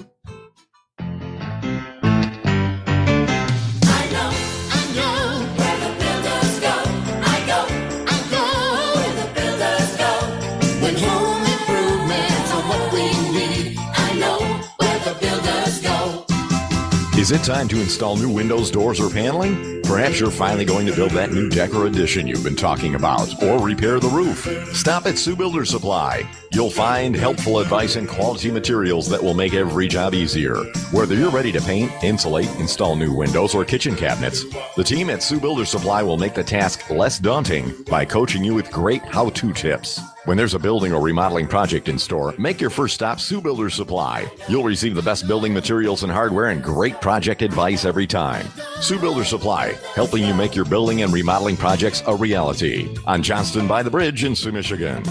Is 17.27 17.33
it 17.33 17.43
time 17.43 17.67
to 17.69 17.81
install 17.81 18.17
new 18.17 18.31
windows, 18.31 18.71
doors, 18.71 19.01
or 19.01 19.11
paneling? 19.11 19.83
Perhaps 19.83 20.21
you're 20.21 20.31
finally 20.31 20.65
going 20.65 20.87
to 20.87 20.95
build 20.95 21.11
that 21.11 21.33
new 21.33 21.49
deck 21.49 21.75
or 21.75 21.87
addition 21.87 22.29
you've 22.29 22.45
been 22.45 22.55
talking 22.55 22.95
about, 22.95 23.43
or 23.43 23.59
repair 23.59 23.99
the 23.99 24.09
roof. 24.09 24.47
Stop 24.73 25.07
at 25.07 25.19
Soo 25.19 25.35
Builder 25.35 25.65
Supply. 25.65 26.23
You'll 26.53 26.71
find 26.71 27.15
helpful 27.15 27.59
advice 27.59 27.97
and 27.97 28.09
quality 28.09 28.51
materials 28.51 29.09
that 29.09 29.23
will 29.23 29.35
make 29.35 29.55
every 29.55 29.89
job 29.89 30.15
easier. 30.15 30.57
Whether 30.93 31.15
you're 31.15 31.31
ready 31.31 31.53
to 31.53 31.61
paint, 31.61 31.93
insulate, 32.03 32.49
install 32.59 32.97
new 32.97 33.13
windows, 33.13 33.55
or 33.55 33.65
kitchen 33.65 33.97
cabinets, 33.97 34.45
the 34.77 34.85
team 34.85 35.11
at 35.11 35.23
Soo 35.23 35.41
Builder 35.41 35.65
Supply 35.65 36.03
will 36.03 36.17
make 36.17 36.35
the 36.35 36.45
task 36.45 36.89
less 36.91 37.19
daunting 37.19 37.73
by 37.91 38.05
coaching 38.05 38.45
you 38.45 38.55
with 38.55 38.71
great 38.71 39.03
how 39.03 39.31
to 39.31 39.53
tips. 39.53 40.01
When 40.25 40.37
there's 40.37 40.55
a 40.55 40.59
building 40.59 40.93
or 40.93 41.01
remodeling 41.01 41.47
project 41.47 41.89
in 41.89 41.99
store, 41.99 42.35
make 42.39 42.61
your 42.61 42.71
first 42.71 42.95
stop 42.95 43.21
Soo 43.21 43.41
Builder 43.41 43.71
Supply. 43.71 44.27
You'll 44.49 44.65
receive 44.65 44.95
the 44.95 45.03
best 45.03 45.29
building 45.29 45.55
materials 45.55 46.03
and 46.03 46.13
hardware 46.13 46.47
and 46.47 46.63
great 46.63 47.01
project 47.01 47.43
advice 47.43 47.85
every 47.85 48.07
time. 48.07 48.47
Soo 48.81 48.99
Builder 48.99 49.25
Supply, 49.25 49.75
helping 49.95 50.25
you 50.25 50.35
make 50.35 50.55
your 50.55 50.65
building 50.65 51.03
and 51.03 51.13
remodeling 51.13 51.57
projects 51.57 52.03
a 52.07 52.15
reality. 52.15 52.97
On 53.07 53.23
Johnston 53.23 53.69
by 53.69 53.83
the 53.83 53.91
Bridge 53.91 54.25
in 54.25 54.35
Soo, 54.35 54.53
Michigan. 54.53 55.05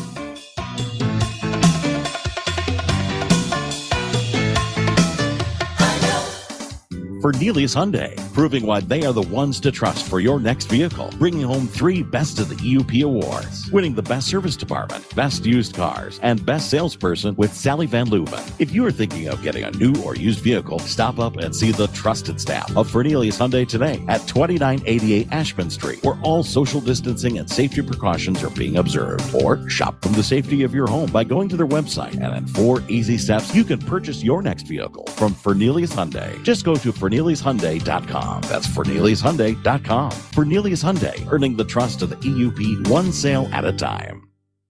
Fernelius 7.26 7.76
Hyundai, 7.76 8.16
proving 8.34 8.68
why 8.68 8.82
they 8.82 9.04
are 9.04 9.12
the 9.12 9.20
ones 9.20 9.60
to 9.60 9.72
trust 9.72 10.06
for 10.06 10.20
your 10.20 10.40
next 10.40 10.66
vehicle, 10.66 11.12
bringing 11.18 11.42
home 11.42 11.66
three 11.66 12.04
Best 12.04 12.38
of 12.38 12.50
the 12.50 12.56
EUP 12.58 13.04
awards, 13.04 13.68
winning 13.72 13.96
the 13.96 14.04
Best 14.04 14.28
Service 14.28 14.56
Department, 14.56 15.04
Best 15.16 15.44
Used 15.44 15.74
Cars, 15.74 16.20
and 16.22 16.46
Best 16.46 16.70
Salesperson 16.70 17.36
with 17.36 17.52
Sally 17.52 17.88
Van 17.88 18.06
Leuven. 18.06 18.44
If 18.60 18.76
you 18.76 18.86
are 18.86 18.92
thinking 18.92 19.28
of 19.28 19.42
getting 19.42 19.64
a 19.64 19.72
new 19.72 20.00
or 20.04 20.16
used 20.16 20.42
vehicle, 20.42 20.78
stop 20.78 21.18
up 21.18 21.38
and 21.38 21.56
see 21.56 21.72
the 21.72 21.88
trusted 21.88 22.40
staff 22.40 22.70
of 22.78 22.88
Fernelius 22.92 23.40
Hyundai 23.40 23.68
today 23.68 24.06
at 24.08 24.28
2988 24.28 25.28
Ashman 25.32 25.72
Street, 25.72 26.04
where 26.04 26.20
all 26.22 26.44
social 26.44 26.80
distancing 26.80 27.40
and 27.40 27.50
safety 27.50 27.82
precautions 27.82 28.44
are 28.44 28.52
being 28.52 28.78
observed. 28.78 29.34
Or 29.34 29.68
shop 29.68 30.00
from 30.04 30.14
the 30.14 30.22
safety 30.22 30.62
of 30.62 30.76
your 30.76 30.86
home 30.86 31.12
by 31.12 31.24
going 31.24 31.50
to 31.50 31.58
their 31.58 31.66
website, 31.66 32.22
and 32.22 32.36
in 32.36 32.46
four 32.46 32.84
easy 32.88 33.18
steps, 33.18 33.56
you 33.56 33.64
can 33.64 33.80
purchase 33.80 34.24
your 34.24 34.44
next 34.44 34.68
vehicle 34.68 35.08
from 35.18 35.34
Fernelius 35.34 35.92
Hyundai. 35.92 36.32
Just 36.44 36.64
go 36.64 36.76
to 36.76 36.94
Fernelius 36.94 37.15
FerneliusHyundai.com. 37.16 38.42
That's 38.44 38.68
FerneliusHyundai.com. 38.68 40.12
Fernelius 40.12 40.84
Hyundai, 40.84 41.32
earning 41.32 41.56
the 41.56 41.66
trust 41.66 42.02
of 42.02 42.10
the 42.10 42.16
EUP 42.18 42.88
one 42.88 43.12
sale 43.12 43.50
at 43.52 43.66
a 43.66 43.74
time. 43.74 44.25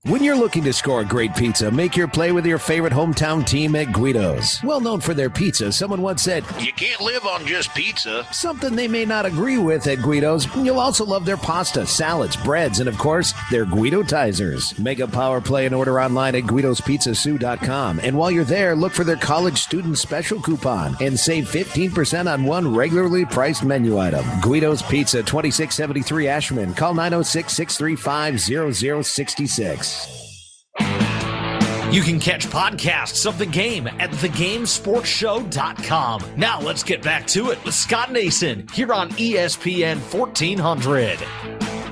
When 0.07 0.23
you're 0.23 0.37
looking 0.37 0.63
to 0.65 0.71
score 0.71 1.01
a 1.01 1.05
great 1.05 1.35
pizza, 1.35 1.71
make 1.71 1.97
your 1.97 2.07
play 2.07 2.31
with 2.31 2.45
your 2.45 2.59
favorite 2.59 2.93
hometown 2.93 3.43
team 3.43 3.75
at 3.75 3.91
Guido's. 3.91 4.61
Well 4.63 4.79
known 4.79 5.01
for 5.01 5.15
their 5.15 5.31
pizza, 5.31 5.71
someone 5.71 6.03
once 6.03 6.21
said, 6.21 6.45
You 6.59 6.71
can't 6.73 7.01
live 7.01 7.25
on 7.25 7.43
just 7.47 7.73
pizza. 7.73 8.23
Something 8.31 8.75
they 8.75 8.87
may 8.87 9.05
not 9.05 9.25
agree 9.25 9.57
with 9.57 9.87
at 9.87 10.03
Guido's. 10.03 10.45
You'll 10.57 10.79
also 10.79 11.03
love 11.05 11.25
their 11.25 11.37
pasta, 11.37 11.87
salads, 11.87 12.35
breads, 12.35 12.79
and 12.79 12.87
of 12.87 12.99
course, 12.99 13.33
their 13.49 13.65
Guidotizers. 13.65 14.77
Make 14.77 14.99
a 14.99 15.07
power 15.07 15.41
play 15.41 15.65
and 15.65 15.73
order 15.73 15.99
online 15.99 16.35
at 16.35 16.43
GuidosPizzaSoo.com. 16.43 17.99
And 18.03 18.15
while 18.15 18.29
you're 18.29 18.43
there, 18.43 18.75
look 18.75 18.93
for 18.93 19.05
their 19.05 19.15
college 19.15 19.57
student 19.57 19.97
special 19.97 20.39
coupon 20.39 20.95
and 21.01 21.19
save 21.19 21.49
15% 21.49 22.31
on 22.31 22.43
one 22.43 22.71
regularly 22.75 23.25
priced 23.25 23.63
menu 23.63 23.97
item. 23.97 24.23
Guido's 24.43 24.83
Pizza, 24.83 25.23
2673 25.23 26.27
Ashman. 26.27 26.75
Call 26.75 26.93
906 26.93 27.51
635 27.51 28.39
0066. 29.03 29.94
You 30.80 32.01
can 32.01 32.19
catch 32.19 32.47
podcasts 32.47 33.26
of 33.26 33.38
the 33.38 33.45
game 33.45 33.88
at 33.88 34.11
thegamesportshow.com. 34.11 36.21
Now 36.36 36.59
let's 36.59 36.84
get 36.84 37.01
back 37.01 37.26
to 37.28 37.51
it 37.51 37.63
with 37.63 37.73
Scott 37.73 38.11
Nason 38.11 38.67
here 38.73 38.91
on 38.91 39.11
ESPN 39.11 39.99
1400. 40.13 41.84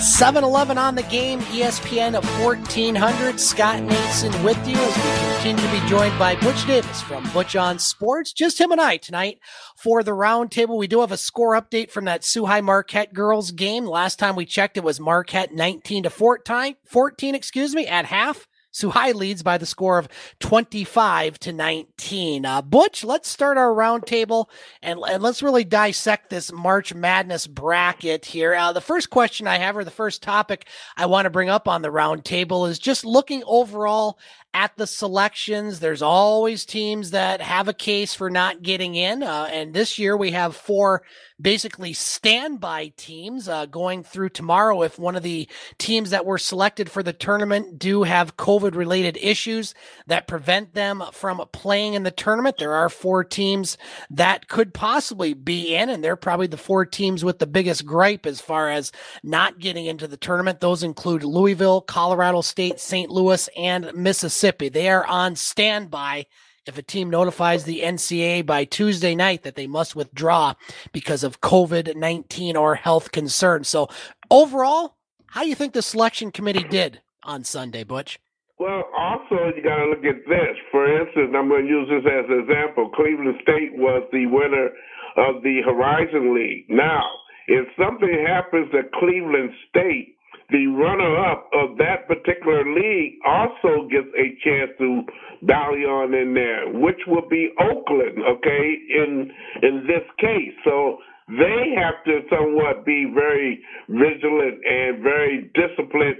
7 0.00 0.42
Eleven 0.44 0.76
on 0.76 0.94
the 0.94 1.02
game, 1.04 1.40
ESPN 1.40 2.16
of 2.16 2.24
1400. 2.40 3.38
Scott 3.38 3.82
Nason 3.82 4.42
with 4.42 4.58
you 4.66 4.76
as 4.76 4.96
we 4.96 5.34
continue 5.34 5.64
to 5.64 5.80
be 5.80 5.88
joined 5.88 6.18
by 6.18 6.34
Butch 6.36 6.66
Davis 6.66 7.00
from 7.02 7.28
Butch 7.32 7.56
on 7.56 7.78
Sports. 7.78 8.32
Just 8.32 8.60
him 8.60 8.72
and 8.72 8.80
I 8.80 8.96
tonight 8.96 9.38
for 9.76 10.02
the 10.02 10.10
roundtable. 10.10 10.76
We 10.76 10.86
do 10.86 11.00
have 11.00 11.12
a 11.12 11.16
score 11.16 11.60
update 11.60 11.90
from 11.90 12.06
that 12.06 12.24
Soo 12.24 12.46
High 12.46 12.60
Marquette 12.60 13.14
girls 13.14 13.50
game. 13.50 13.86
Last 13.86 14.18
time 14.18 14.36
we 14.36 14.44
checked, 14.44 14.76
it 14.76 14.84
was 14.84 15.00
Marquette 15.00 15.54
19 15.54 16.04
to 16.04 16.10
14, 16.10 16.76
14 16.84 17.34
excuse 17.34 17.74
me, 17.74 17.86
at 17.86 18.06
half. 18.06 18.46
High 18.82 19.12
leads 19.12 19.42
by 19.42 19.58
the 19.58 19.66
score 19.66 19.98
of 19.98 20.08
25 20.40 21.38
to 21.40 21.52
19. 21.52 22.44
Uh, 22.44 22.62
Butch, 22.62 23.04
let's 23.04 23.28
start 23.28 23.56
our 23.56 23.72
roundtable 23.72 24.46
and, 24.82 24.98
and 25.08 25.22
let's 25.22 25.42
really 25.42 25.64
dissect 25.64 26.30
this 26.30 26.52
March 26.52 26.92
Madness 26.94 27.46
bracket 27.46 28.24
here. 28.24 28.54
Uh, 28.54 28.72
the 28.72 28.80
first 28.80 29.10
question 29.10 29.46
I 29.46 29.58
have, 29.58 29.76
or 29.76 29.84
the 29.84 29.90
first 29.90 30.22
topic 30.22 30.66
I 30.96 31.06
want 31.06 31.26
to 31.26 31.30
bring 31.30 31.48
up 31.48 31.68
on 31.68 31.82
the 31.82 31.88
roundtable, 31.88 32.68
is 32.68 32.78
just 32.78 33.04
looking 33.04 33.42
overall 33.46 34.18
at 34.54 34.76
the 34.76 34.86
selections. 34.86 35.80
There's 35.80 36.00
always 36.00 36.64
teams 36.64 37.10
that 37.10 37.40
have 37.40 37.66
a 37.66 37.74
case 37.74 38.14
for 38.14 38.30
not 38.30 38.62
getting 38.62 38.94
in. 38.94 39.24
Uh, 39.24 39.48
and 39.52 39.74
this 39.74 39.98
year 39.98 40.16
we 40.16 40.30
have 40.30 40.54
four 40.54 41.02
basically 41.40 41.92
standby 41.92 42.92
teams 42.96 43.48
uh, 43.48 43.66
going 43.66 44.04
through 44.04 44.28
tomorrow. 44.28 44.82
If 44.82 44.98
one 44.98 45.16
of 45.16 45.24
the 45.24 45.48
teams 45.78 46.10
that 46.10 46.24
were 46.24 46.38
selected 46.38 46.88
for 46.88 47.02
the 47.02 47.12
tournament 47.12 47.78
do 47.78 48.04
have 48.04 48.36
COVID 48.36 48.76
related 48.76 49.18
issues 49.20 49.74
that 50.06 50.28
prevent 50.28 50.74
them 50.74 51.02
from 51.12 51.42
playing 51.52 51.94
in 51.94 52.04
the 52.04 52.12
tournament, 52.12 52.58
there 52.58 52.74
are 52.74 52.88
four 52.88 53.24
teams 53.24 53.76
that 54.10 54.46
could 54.46 54.72
possibly 54.72 55.34
be 55.34 55.74
in, 55.74 55.88
and 55.88 56.04
they're 56.04 56.14
probably 56.14 56.46
the 56.46 56.56
four 56.56 56.86
teams 56.86 57.24
with 57.24 57.40
the 57.40 57.46
biggest 57.46 57.84
gripe 57.84 58.26
as 58.26 58.40
far 58.40 58.70
as 58.70 58.92
not 59.24 59.58
getting 59.58 59.86
into 59.86 60.06
the 60.06 60.16
tournament. 60.16 60.60
Those 60.60 60.84
include 60.84 61.24
Louisville, 61.24 61.80
Colorado 61.80 62.42
State, 62.42 62.78
St. 62.78 63.10
Louis, 63.10 63.48
and 63.56 63.92
Mississippi. 63.94 64.43
They 64.44 64.90
are 64.90 65.06
on 65.06 65.36
standby 65.36 66.26
if 66.66 66.78
a 66.78 66.82
team 66.82 67.10
notifies 67.10 67.64
the 67.64 67.80
NCAA 67.80 68.44
by 68.44 68.64
Tuesday 68.64 69.14
night 69.14 69.42
that 69.42 69.54
they 69.54 69.66
must 69.66 69.96
withdraw 69.96 70.54
because 70.92 71.24
of 71.24 71.40
COVID 71.40 71.96
19 71.96 72.56
or 72.56 72.74
health 72.74 73.12
concerns. 73.12 73.68
So, 73.68 73.88
overall, 74.30 74.96
how 75.28 75.42
do 75.42 75.48
you 75.48 75.54
think 75.54 75.72
the 75.72 75.82
selection 75.82 76.30
committee 76.30 76.64
did 76.64 77.00
on 77.22 77.44
Sunday, 77.44 77.84
Butch? 77.84 78.18
Well, 78.58 78.84
also 78.96 79.50
you 79.56 79.62
got 79.62 79.76
to 79.76 79.90
look 79.90 80.04
at 80.04 80.24
this. 80.28 80.56
For 80.70 80.86
instance, 80.86 81.34
I'm 81.34 81.48
going 81.48 81.64
to 81.64 81.68
use 81.68 81.88
this 81.88 82.04
as 82.06 82.24
an 82.28 82.46
example. 82.48 82.90
Cleveland 82.94 83.36
State 83.42 83.74
was 83.74 84.06
the 84.12 84.26
winner 84.26 84.70
of 85.16 85.42
the 85.42 85.60
Horizon 85.64 86.34
League. 86.34 86.66
Now, 86.68 87.02
if 87.48 87.66
something 87.78 88.24
happens 88.26 88.70
to 88.72 88.82
Cleveland 88.98 89.50
State, 89.68 90.16
the 90.50 90.66
runner-up 90.66 91.50
of 91.54 91.78
that 91.78 92.06
particular 92.08 92.64
league 92.64 93.14
also 93.26 93.88
gets 93.88 94.08
a 94.16 94.26
chance 94.44 94.70
to 94.78 95.02
dally 95.46 95.84
on 95.84 96.14
in 96.14 96.34
there, 96.34 96.68
which 96.80 97.00
will 97.06 97.28
be 97.28 97.50
Oakland. 97.60 98.18
Okay, 98.18 98.66
in 98.90 99.30
in 99.62 99.86
this 99.86 100.04
case, 100.20 100.54
so 100.64 100.98
they 101.28 101.74
have 101.76 102.04
to 102.04 102.20
somewhat 102.28 102.84
be 102.84 103.10
very 103.14 103.60
vigilant 103.88 104.60
and 104.64 105.02
very 105.02 105.50
disciplined 105.54 106.16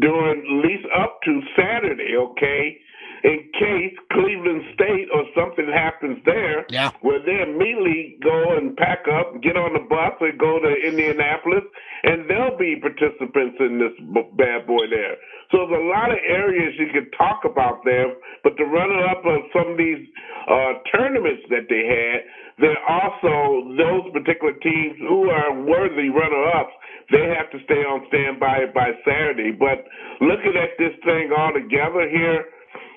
during 0.00 0.40
at 0.40 0.68
least 0.68 0.86
up 0.96 1.20
to 1.24 1.40
Saturday, 1.56 2.16
okay? 2.16 2.78
In 3.24 3.38
case 3.54 3.94
Cleveland 4.12 4.62
State 4.74 5.08
or 5.14 5.21
something 5.52 5.72
happens 5.72 6.18
there, 6.24 6.64
yeah. 6.68 6.90
where 7.00 7.20
they 7.20 7.42
immediately 7.42 8.16
go 8.22 8.56
and 8.56 8.76
pack 8.76 9.04
up, 9.08 9.40
get 9.42 9.56
on 9.56 9.74
the 9.74 9.84
bus, 9.88 10.16
and 10.20 10.38
go 10.38 10.58
to 10.58 10.70
Indianapolis, 10.88 11.64
and 12.04 12.28
they'll 12.28 12.56
be 12.56 12.76
participants 12.80 13.56
in 13.60 13.78
this 13.78 13.94
b- 14.12 14.30
bad 14.36 14.66
boy 14.66 14.88
there. 14.90 15.16
So 15.50 15.68
there's 15.68 15.84
a 15.84 15.88
lot 15.92 16.10
of 16.10 16.18
areas 16.24 16.74
you 16.78 16.88
could 16.92 17.12
talk 17.16 17.44
about 17.44 17.84
there, 17.84 18.14
but 18.42 18.56
the 18.56 18.64
runner-up 18.64 19.24
of 19.24 19.40
some 19.52 19.72
of 19.72 19.78
these 19.78 20.00
uh, 20.48 20.80
tournaments 20.96 21.44
that 21.50 21.68
they 21.68 21.84
had, 21.84 22.24
there 22.58 22.76
are 22.76 23.12
also 23.12 23.68
those 23.76 24.12
particular 24.12 24.54
teams 24.64 24.96
who 25.04 25.28
are 25.28 25.52
worthy 25.62 26.08
runner-ups 26.08 26.72
they 27.10 27.28
have 27.28 27.50
to 27.50 27.58
stay 27.64 27.82
on 27.84 28.06
standby 28.08 28.72
by 28.72 28.94
Saturday. 29.04 29.52
But 29.52 29.84
looking 30.24 30.56
at 30.56 30.78
this 30.78 30.96
thing 31.04 31.28
all 31.36 31.52
together 31.52 32.08
here, 32.08 32.48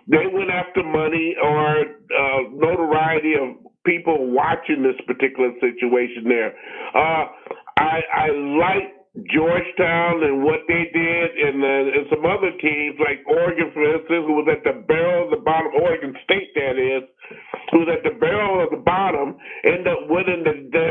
they 0.07 0.25
went 0.31 0.49
after 0.51 0.83
money 0.83 1.35
or 1.41 1.79
uh, 1.81 2.41
notoriety 2.53 3.33
of 3.35 3.57
people 3.85 4.31
watching 4.31 4.83
this 4.83 4.99
particular 5.05 5.51
situation 5.61 6.25
there. 6.25 6.53
Uh, 6.93 7.25
I, 7.77 8.01
I 8.13 8.27
like 8.57 8.91
Georgetown 9.31 10.23
and 10.27 10.43
what 10.43 10.59
they 10.67 10.91
did, 10.91 11.27
and, 11.39 11.63
uh, 11.63 11.97
and 11.97 12.05
some 12.11 12.25
other 12.25 12.51
teams 12.59 12.99
like 12.99 13.23
Oregon, 13.25 13.71
for 13.73 13.83
instance, 13.87 14.25
who 14.27 14.35
was 14.35 14.47
at 14.51 14.63
the 14.67 14.81
barrel 14.87 15.25
of 15.25 15.29
the 15.31 15.39
bottom. 15.43 15.71
Oregon 15.81 16.13
State, 16.25 16.51
that 16.55 16.75
is, 16.75 17.03
who 17.71 17.79
was 17.79 17.89
at 17.95 18.03
the 18.03 18.19
barrel 18.19 18.61
of 18.63 18.69
the 18.71 18.83
bottom, 18.83 19.37
end 19.63 19.87
up 19.87 19.99
winning 20.09 20.43
the 20.43 20.55
the, 20.69 20.87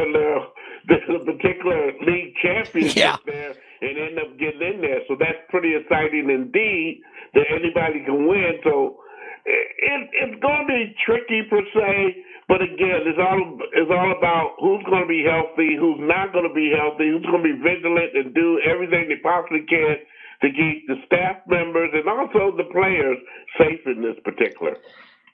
the, 0.88 0.96
the 1.18 1.32
particular 1.32 1.92
league 2.06 2.32
championship 2.42 2.96
Yeah. 2.96 3.16
there, 3.26 3.54
and 3.82 3.98
end 3.98 4.18
up 4.18 4.38
getting 4.38 4.62
in 4.74 4.80
there. 4.80 5.00
So 5.08 5.16
that's 5.20 5.44
pretty 5.50 5.76
exciting 5.76 6.30
indeed 6.30 7.02
that 7.34 7.44
anybody 7.52 8.04
can 8.04 8.26
win. 8.26 8.56
So 8.64 9.03
it, 9.44 10.10
it's 10.12 10.40
going 10.40 10.64
to 10.64 10.68
be 10.68 10.94
tricky 11.04 11.42
per 11.48 11.60
se. 11.74 12.24
But 12.48 12.60
again, 12.60 13.08
it's 13.08 13.18
all 13.18 13.58
it's 13.72 13.90
all 13.90 14.12
about 14.12 14.56
who's 14.60 14.84
going 14.84 15.02
to 15.02 15.08
be 15.08 15.24
healthy, 15.24 15.76
who's 15.80 16.00
not 16.00 16.32
going 16.32 16.48
to 16.48 16.52
be 16.52 16.72
healthy, 16.76 17.08
who's 17.08 17.24
going 17.24 17.40
to 17.40 17.48
be 17.48 17.56
vigilant 17.56 18.12
and 18.12 18.34
do 18.34 18.60
everything 18.68 19.08
they 19.08 19.20
possibly 19.22 19.64
can 19.64 19.96
to 20.42 20.48
keep 20.52 20.86
the 20.86 20.96
staff 21.06 21.40
members 21.48 21.90
and 21.94 22.06
also 22.08 22.54
the 22.56 22.68
players 22.68 23.16
safe 23.56 23.80
in 23.86 24.02
this 24.02 24.16
particular. 24.24 24.76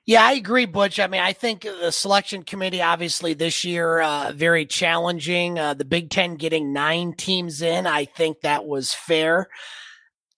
Yeah, 0.07 0.25
I 0.25 0.33
agree, 0.33 0.67
Butch. 0.67 0.99
I 0.99 1.09
mean, 1.09 1.21
I 1.21 1.33
think 1.33 1.63
the 1.63 1.91
selection 1.91 2.43
committee, 2.43 2.83
obviously, 2.83 3.35
this 3.35 3.65
year, 3.65 4.01
uh, 4.01 4.33
very 4.33 4.67
challenging. 4.67 5.59
Uh, 5.59 5.75
the 5.75 5.85
Big 5.85 6.11
Ten 6.11 6.37
getting 6.37 6.73
nine 6.73 7.13
teams 7.13 7.61
in, 7.61 7.87
I 7.87 8.05
think 8.05 8.41
that 8.41 8.65
was 8.65 8.95
fair 8.95 9.49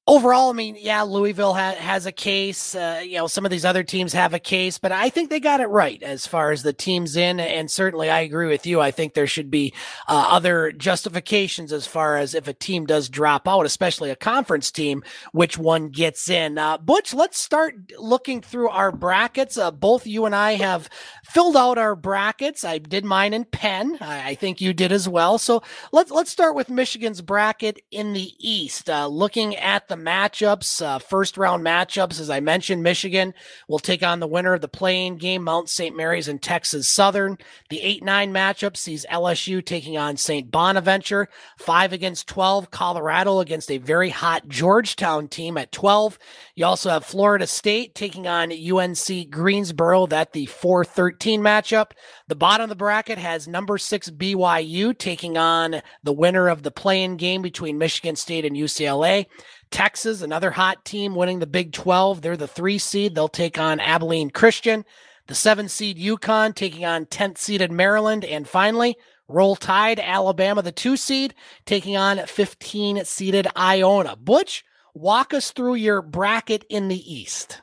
overall, 0.07 0.51
I 0.51 0.53
mean, 0.53 0.77
yeah, 0.79 1.03
Louisville 1.03 1.55
ha- 1.55 1.77
has 1.77 2.07
a 2.07 2.13
case. 2.13 2.75
Uh, 2.75 3.03
you 3.05 3.17
know, 3.17 3.27
some 3.27 3.45
of 3.45 3.51
these 3.51 3.65
other 3.65 3.85
teams 3.85 4.13
have 4.13 4.35
a 4.35 4.39
case, 4.39 4.79
but 4.79 4.91
I 4.91 5.11
think 5.11 5.31
they 5.31 5.41
got 5.41 5.61
it 5.61 5.67
right 5.67 6.03
as 6.03 6.27
far 6.27 6.51
as 6.51 6.63
the 6.63 6.73
teams 6.73 7.17
in. 7.17 7.39
And 7.39 7.71
certainly, 7.71 8.11
I 8.11 8.21
agree 8.21 8.49
with 8.49 8.67
you. 8.67 8.81
I 8.81 8.91
think 8.91 9.15
there 9.15 9.27
should 9.27 9.51
be 9.51 9.73
uh, 10.09 10.27
other 10.31 10.73
justifications 10.73 11.73
as 11.73 11.87
far 11.87 12.17
as 12.17 12.35
if 12.35 12.49
a 12.49 12.53
team 12.53 12.87
does 12.87 13.09
drop 13.09 13.47
out, 13.47 13.67
especially 13.67 14.11
a 14.11 14.17
conference 14.17 14.71
team, 14.71 15.03
which 15.33 15.57
one 15.57 15.89
gets 15.89 16.29
in. 16.29 16.59
Uh, 16.59 16.79
Butch, 16.79 17.15
let's 17.15 17.39
start 17.39 17.75
looking 17.99 18.41
through 18.41 18.71
our 18.71 18.91
brackets. 18.91 19.57
Uh, 19.57 19.71
both 19.71 20.07
you 20.07 20.25
and 20.27 20.35
I 20.35 20.55
have 20.55 20.89
filled 21.25 21.57
out 21.57 21.79
our 21.79 21.95
brackets. 21.95 22.65
I 22.65 22.79
did 22.79 23.05
mine 23.05 23.35
in 23.35 23.45
pen. 23.45 23.99
I, 24.01 24.31
I 24.31 24.35
think 24.35 24.61
you 24.61 24.73
did 24.73 24.91
as 24.91 25.09
well. 25.09 25.39
So 25.39 25.63
let's 25.93 26.11
let's 26.11 26.31
start 26.31 26.57
with 26.57 26.69
Michigan's 26.69 27.21
bracket 27.21 27.81
in 27.91 28.13
the 28.13 28.33
East. 28.39 28.91
Uh, 28.91 29.07
looking 29.07 29.55
at 29.57 29.89
the 29.93 29.99
matchups, 29.99 30.81
uh, 30.83 30.99
first 30.99 31.37
round 31.37 31.63
matchups, 31.63 32.19
as 32.19 32.31
I 32.31 32.41
mentioned, 32.41 32.83
Michigan 32.83 33.35
will 33.69 33.79
take 33.79 34.03
on 34.03 34.21
the 34.21 34.27
winner 34.27 34.55
of 34.55 34.63
the 34.63 34.69
playing 34.69 35.19
game, 35.19 35.45
Mount 35.45 35.69
St. 35.69 35.95
Mary's 35.95 36.29
and 36.29 36.41
Texas 36.41 36.89
Southern. 36.89 37.37
The 37.69 37.83
8 37.83 38.03
9 38.03 38.33
matchup 38.33 38.75
sees 38.75 39.05
LSU 39.11 39.63
taking 39.63 39.99
on 39.99 40.17
St. 40.17 40.51
Bonaventure, 40.51 41.29
5 41.59 41.93
against 41.93 42.27
12, 42.27 42.71
Colorado 42.71 43.41
against 43.41 43.71
a 43.71 43.77
very 43.77 44.09
hot 44.09 44.49
Georgetown 44.49 45.29
team 45.29 45.59
at 45.59 45.73
12. 45.73 46.19
You 46.55 46.65
also 46.65 46.89
have 46.89 47.05
Florida 47.05 47.47
State 47.47 47.95
taking 47.95 48.27
on 48.27 48.51
UNC 48.51 49.31
Greensboro. 49.31 50.07
That 50.07 50.33
the 50.33 50.47
4 50.47 50.87
13 50.87 51.43
matchup. 51.43 51.91
The 52.29 52.35
bottom 52.35 52.65
of 52.65 52.69
the 52.71 52.77
bracket 52.77 53.19
has 53.19 53.47
number 53.47 53.77
six 53.77 54.09
BYU 54.09 54.97
taking 54.97 55.37
on 55.37 55.83
the 56.03 56.15
winner 56.15 56.49
of 56.49 56.63
the 56.63 56.71
playing 56.71 57.19
game 57.19 57.43
between 57.43 57.77
Michigan 57.77 58.17
State 58.17 58.47
and 58.47 58.57
UCLA. 58.57 59.27
Texas, 59.73 60.23
another 60.23 60.53
hot 60.53 60.85
team 60.85 61.15
winning 61.15 61.41
the 61.41 61.47
Big 61.47 61.73
12. 61.73 62.21
They're 62.21 62.37
the 62.37 62.47
three 62.47 62.79
seed. 62.79 63.15
They'll 63.15 63.27
take 63.27 63.59
on 63.59 63.81
Abilene 63.81 64.31
Christian. 64.31 64.85
The 65.27 65.35
seven 65.35 65.69
seed 65.69 65.99
UConn 65.99 66.55
taking 66.55 66.85
on 66.85 67.07
10th 67.07 67.39
seeded 67.39 67.73
Maryland. 67.73 68.25
And 68.25 68.47
finally, 68.47 68.97
Roll 69.29 69.57
Tide, 69.57 69.99
Alabama, 69.99 70.63
the 70.63 70.73
two 70.73 70.97
seed, 70.97 71.35
taking 71.65 71.97
on 71.97 72.19
15 72.27 73.05
seeded 73.05 73.47
Iona. 73.57 74.15
Butch, 74.17 74.65
walk 74.95 75.33
us 75.33 75.53
through 75.53 75.77
your 75.77 76.03
bracket 76.03 76.65
in 76.69 76.89
the 76.89 77.13
East. 77.13 77.63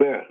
Yeah. 0.00 0.22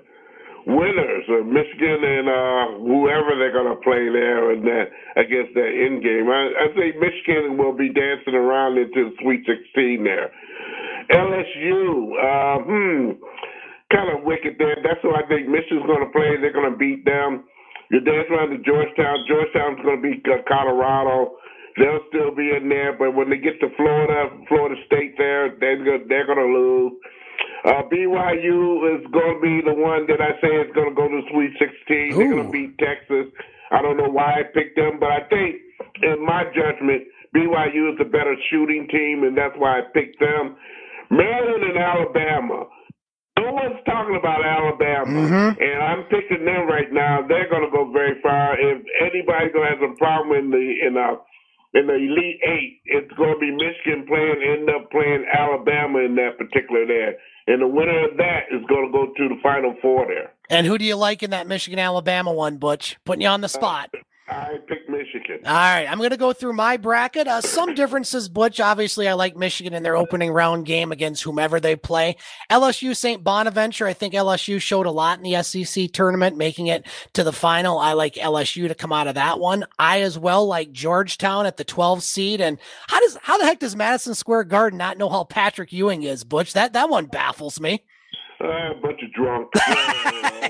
Winners 0.65 1.25
of 1.29 1.45
Michigan 1.45 2.03
and 2.03 2.29
uh, 2.29 2.77
whoever 2.85 3.37
they're 3.37 3.53
going 3.53 3.73
to 3.73 3.81
play 3.81 4.09
there 4.09 4.51
and 4.51 4.63
that 4.65 4.91
against 5.15 5.53
that 5.55 5.71
end 5.73 6.03
game. 6.03 6.29
I, 6.29 6.51
I 6.65 6.67
think 6.75 6.97
Michigan 6.97 7.57
will 7.57 7.73
be 7.73 7.89
dancing 7.89 8.35
around 8.35 8.77
into 8.77 9.09
the 9.09 9.15
Sweet 9.21 9.45
16 9.45 10.03
there. 10.03 10.31
LSU, 11.11 12.13
uh, 12.13 12.57
hmm, 12.63 13.17
kind 13.91 14.09
of 14.13 14.23
wicked 14.23 14.55
there. 14.57 14.77
That's 14.83 15.01
who 15.01 15.15
I 15.15 15.25
think 15.27 15.49
Michigan's 15.49 15.85
going 15.85 16.05
to 16.05 16.11
play. 16.13 16.37
They're 16.39 16.53
going 16.53 16.71
to 16.71 16.77
beat 16.77 17.05
them. 17.05 17.45
You 17.89 17.99
dance 18.01 18.29
around 18.29 18.53
to 18.53 18.61
Georgetown. 18.61 19.25
Georgetown's 19.25 19.81
going 19.81 19.97
to 19.97 20.03
beat 20.05 20.21
uh, 20.29 20.45
Colorado. 20.45 21.33
They'll 21.77 22.05
still 22.09 22.35
be 22.35 22.53
in 22.53 22.69
there, 22.69 22.93
but 22.93 23.15
when 23.15 23.29
they 23.29 23.37
get 23.37 23.59
to 23.61 23.69
Florida, 23.77 24.29
Florida 24.47 24.75
State, 24.85 25.17
there 25.17 25.55
they're 25.59 25.77
gonna, 25.77 26.05
they're 26.09 26.25
going 26.25 26.37
to 26.37 26.51
lose. 26.51 26.93
Uh, 27.65 27.83
BYU 27.91 28.95
is 28.95 29.03
going 29.11 29.35
to 29.35 29.41
be 29.41 29.61
the 29.65 29.73
one 29.73 30.05
that 30.07 30.21
I 30.21 30.35
say 30.41 30.53
is 30.59 30.71
going 30.75 30.89
to 30.89 30.95
go 30.95 31.07
to 31.07 31.21
Sweet 31.31 31.51
16. 31.57 32.13
Ooh. 32.13 32.17
They're 32.17 32.31
going 32.31 32.45
to 32.45 32.51
beat 32.51 32.77
Texas. 32.77 33.31
I 33.71 33.81
don't 33.81 33.97
know 33.97 34.09
why 34.09 34.41
I 34.41 34.43
picked 34.53 34.75
them, 34.75 34.99
but 34.99 35.11
I 35.11 35.21
think, 35.29 35.55
in 36.03 36.25
my 36.25 36.43
judgment, 36.55 37.03
BYU 37.35 37.93
is 37.93 37.97
the 37.97 38.05
better 38.05 38.35
shooting 38.49 38.87
team, 38.89 39.23
and 39.23 39.37
that's 39.37 39.53
why 39.57 39.79
I 39.79 39.81
picked 39.93 40.19
them. 40.19 40.57
Maryland 41.09 41.63
and 41.63 41.77
Alabama. 41.77 42.69
No 43.37 43.53
one's 43.53 43.79
talking 43.85 44.19
about 44.19 44.43
Alabama, 44.43 45.15
mm-hmm. 45.15 45.49
and 45.63 45.77
I'm 45.81 46.03
picking 46.11 46.43
them 46.43 46.67
right 46.67 46.91
now. 46.91 47.23
They're 47.25 47.49
going 47.49 47.63
to 47.63 47.71
go 47.71 47.89
very 47.91 48.19
far. 48.21 48.59
If 48.59 48.83
anybody's 48.99 49.53
going 49.53 49.63
to 49.63 49.73
have 49.79 49.91
a 49.91 49.95
problem 49.95 50.37
in 50.37 50.51
the 50.51 50.65
in 50.85 50.93
the 50.93 51.09
in 51.79 51.87
the 51.87 51.95
Elite 51.95 52.41
Eight, 52.43 52.81
it's 52.85 53.13
going 53.15 53.33
to 53.33 53.39
be 53.39 53.51
Michigan 53.51 54.05
playing 54.07 54.43
end 54.43 54.69
up 54.69 54.91
playing 54.91 55.23
Alabama 55.31 55.99
in 55.99 56.15
that 56.15 56.37
particular 56.37 56.85
there, 56.85 57.15
and 57.47 57.61
the 57.61 57.67
winner 57.67 58.11
of 58.11 58.17
that 58.17 58.51
is 58.51 58.59
going 58.67 58.87
to 58.87 58.91
go 58.91 59.07
to 59.07 59.29
the 59.29 59.39
Final 59.41 59.73
Four 59.81 60.07
there. 60.07 60.33
And 60.49 60.67
who 60.67 60.77
do 60.77 60.83
you 60.83 60.97
like 60.97 61.23
in 61.23 61.29
that 61.31 61.47
Michigan 61.47 61.79
Alabama 61.79 62.33
one, 62.33 62.57
Butch? 62.57 62.97
Putting 63.05 63.21
you 63.21 63.29
on 63.29 63.39
the 63.39 63.49
spot. 63.49 63.89
Uh, 63.93 63.99
I 64.29 64.59
picked 64.67 64.87
Michigan. 64.89 65.39
All 65.45 65.53
right, 65.53 65.87
I'm 65.89 65.97
going 65.97 66.11
to 66.11 66.17
go 66.17 66.33
through 66.33 66.53
my 66.53 66.77
bracket. 66.77 67.27
Uh, 67.27 67.41
some 67.41 67.73
differences, 67.73 68.29
Butch. 68.29 68.59
Obviously, 68.59 69.07
I 69.07 69.13
like 69.13 69.35
Michigan 69.35 69.73
in 69.73 69.81
their 69.81 69.97
opening 69.97 70.31
round 70.31 70.65
game 70.65 70.91
against 70.91 71.23
whomever 71.23 71.59
they 71.59 71.75
play. 71.75 72.15
LSU 72.51 72.95
St. 72.95 73.23
Bonaventure. 73.23 73.87
I 73.87 73.93
think 73.93 74.13
LSU 74.13 74.61
showed 74.61 74.85
a 74.85 74.91
lot 74.91 75.17
in 75.17 75.23
the 75.23 75.41
SEC 75.41 75.91
tournament, 75.91 76.37
making 76.37 76.67
it 76.67 76.85
to 77.13 77.23
the 77.23 77.33
final. 77.33 77.79
I 77.79 77.93
like 77.93 78.15
LSU 78.15 78.67
to 78.67 78.75
come 78.75 78.93
out 78.93 79.07
of 79.07 79.15
that 79.15 79.39
one. 79.39 79.65
I 79.79 80.01
as 80.01 80.19
well 80.19 80.45
like 80.45 80.71
Georgetown 80.71 81.47
at 81.47 81.57
the 81.57 81.63
12 81.63 82.03
seed. 82.03 82.39
And 82.39 82.59
how 82.87 82.99
does 82.99 83.17
how 83.23 83.37
the 83.39 83.45
heck 83.45 83.59
does 83.59 83.75
Madison 83.75 84.13
Square 84.13 84.45
Garden 84.45 84.77
not 84.77 84.97
know 84.97 85.09
how 85.09 85.23
Patrick 85.23 85.73
Ewing 85.73 86.03
is, 86.03 86.23
Butch? 86.23 86.53
That 86.53 86.73
that 86.73 86.89
one 86.89 87.07
baffles 87.07 87.59
me. 87.59 87.83
Uh, 88.41 88.47
a 88.47 88.75
bunch 88.81 89.01
of 89.03 89.13
drunk. 89.13 89.49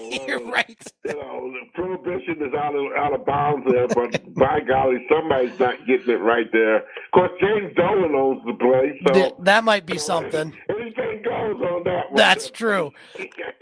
You 0.10 0.20
know, 0.20 0.26
You're 0.28 0.52
right. 0.52 0.94
You 1.06 1.14
know, 1.14 1.52
prohibition 1.74 2.38
is 2.42 2.54
out 2.54 2.76
of 2.76 2.86
out 2.98 3.14
of 3.14 3.26
bounds 3.26 3.68
there, 3.70 3.88
but 3.88 4.34
by 4.36 4.60
golly, 4.60 5.06
somebody's 5.10 5.60
not 5.60 5.86
getting 5.86 6.10
it 6.10 6.22
right 6.22 6.48
there. 6.52 6.78
Of 6.78 6.84
course, 7.14 7.32
James 7.40 7.76
Dolan 7.76 8.16
owns 8.16 8.42
the 8.46 8.54
place, 8.54 9.00
so 9.08 9.14
Th- 9.14 9.34
that 9.40 9.64
might 9.64 9.86
be 9.86 9.98
something. 9.98 10.54
Anything 10.70 11.22
goes 11.24 11.62
on 11.62 11.84
that 11.84 12.12
one. 12.12 12.16
That's 12.16 12.50
true. 12.50 12.92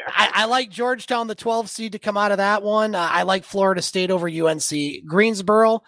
I, 0.07 0.31
I, 0.33 0.45
like 0.45 0.69
Georgetown, 0.69 1.27
the 1.27 1.35
12 1.35 1.69
seed, 1.69 1.91
to 1.93 1.99
come 1.99 2.17
out 2.17 2.31
of 2.31 2.37
that 2.37 2.63
one. 2.63 2.95
Uh, 2.95 3.07
I 3.09 3.23
like 3.23 3.43
Florida 3.43 3.81
State 3.81 4.11
over 4.11 4.29
UNC. 4.29 5.05
Greensboro. 5.05 5.81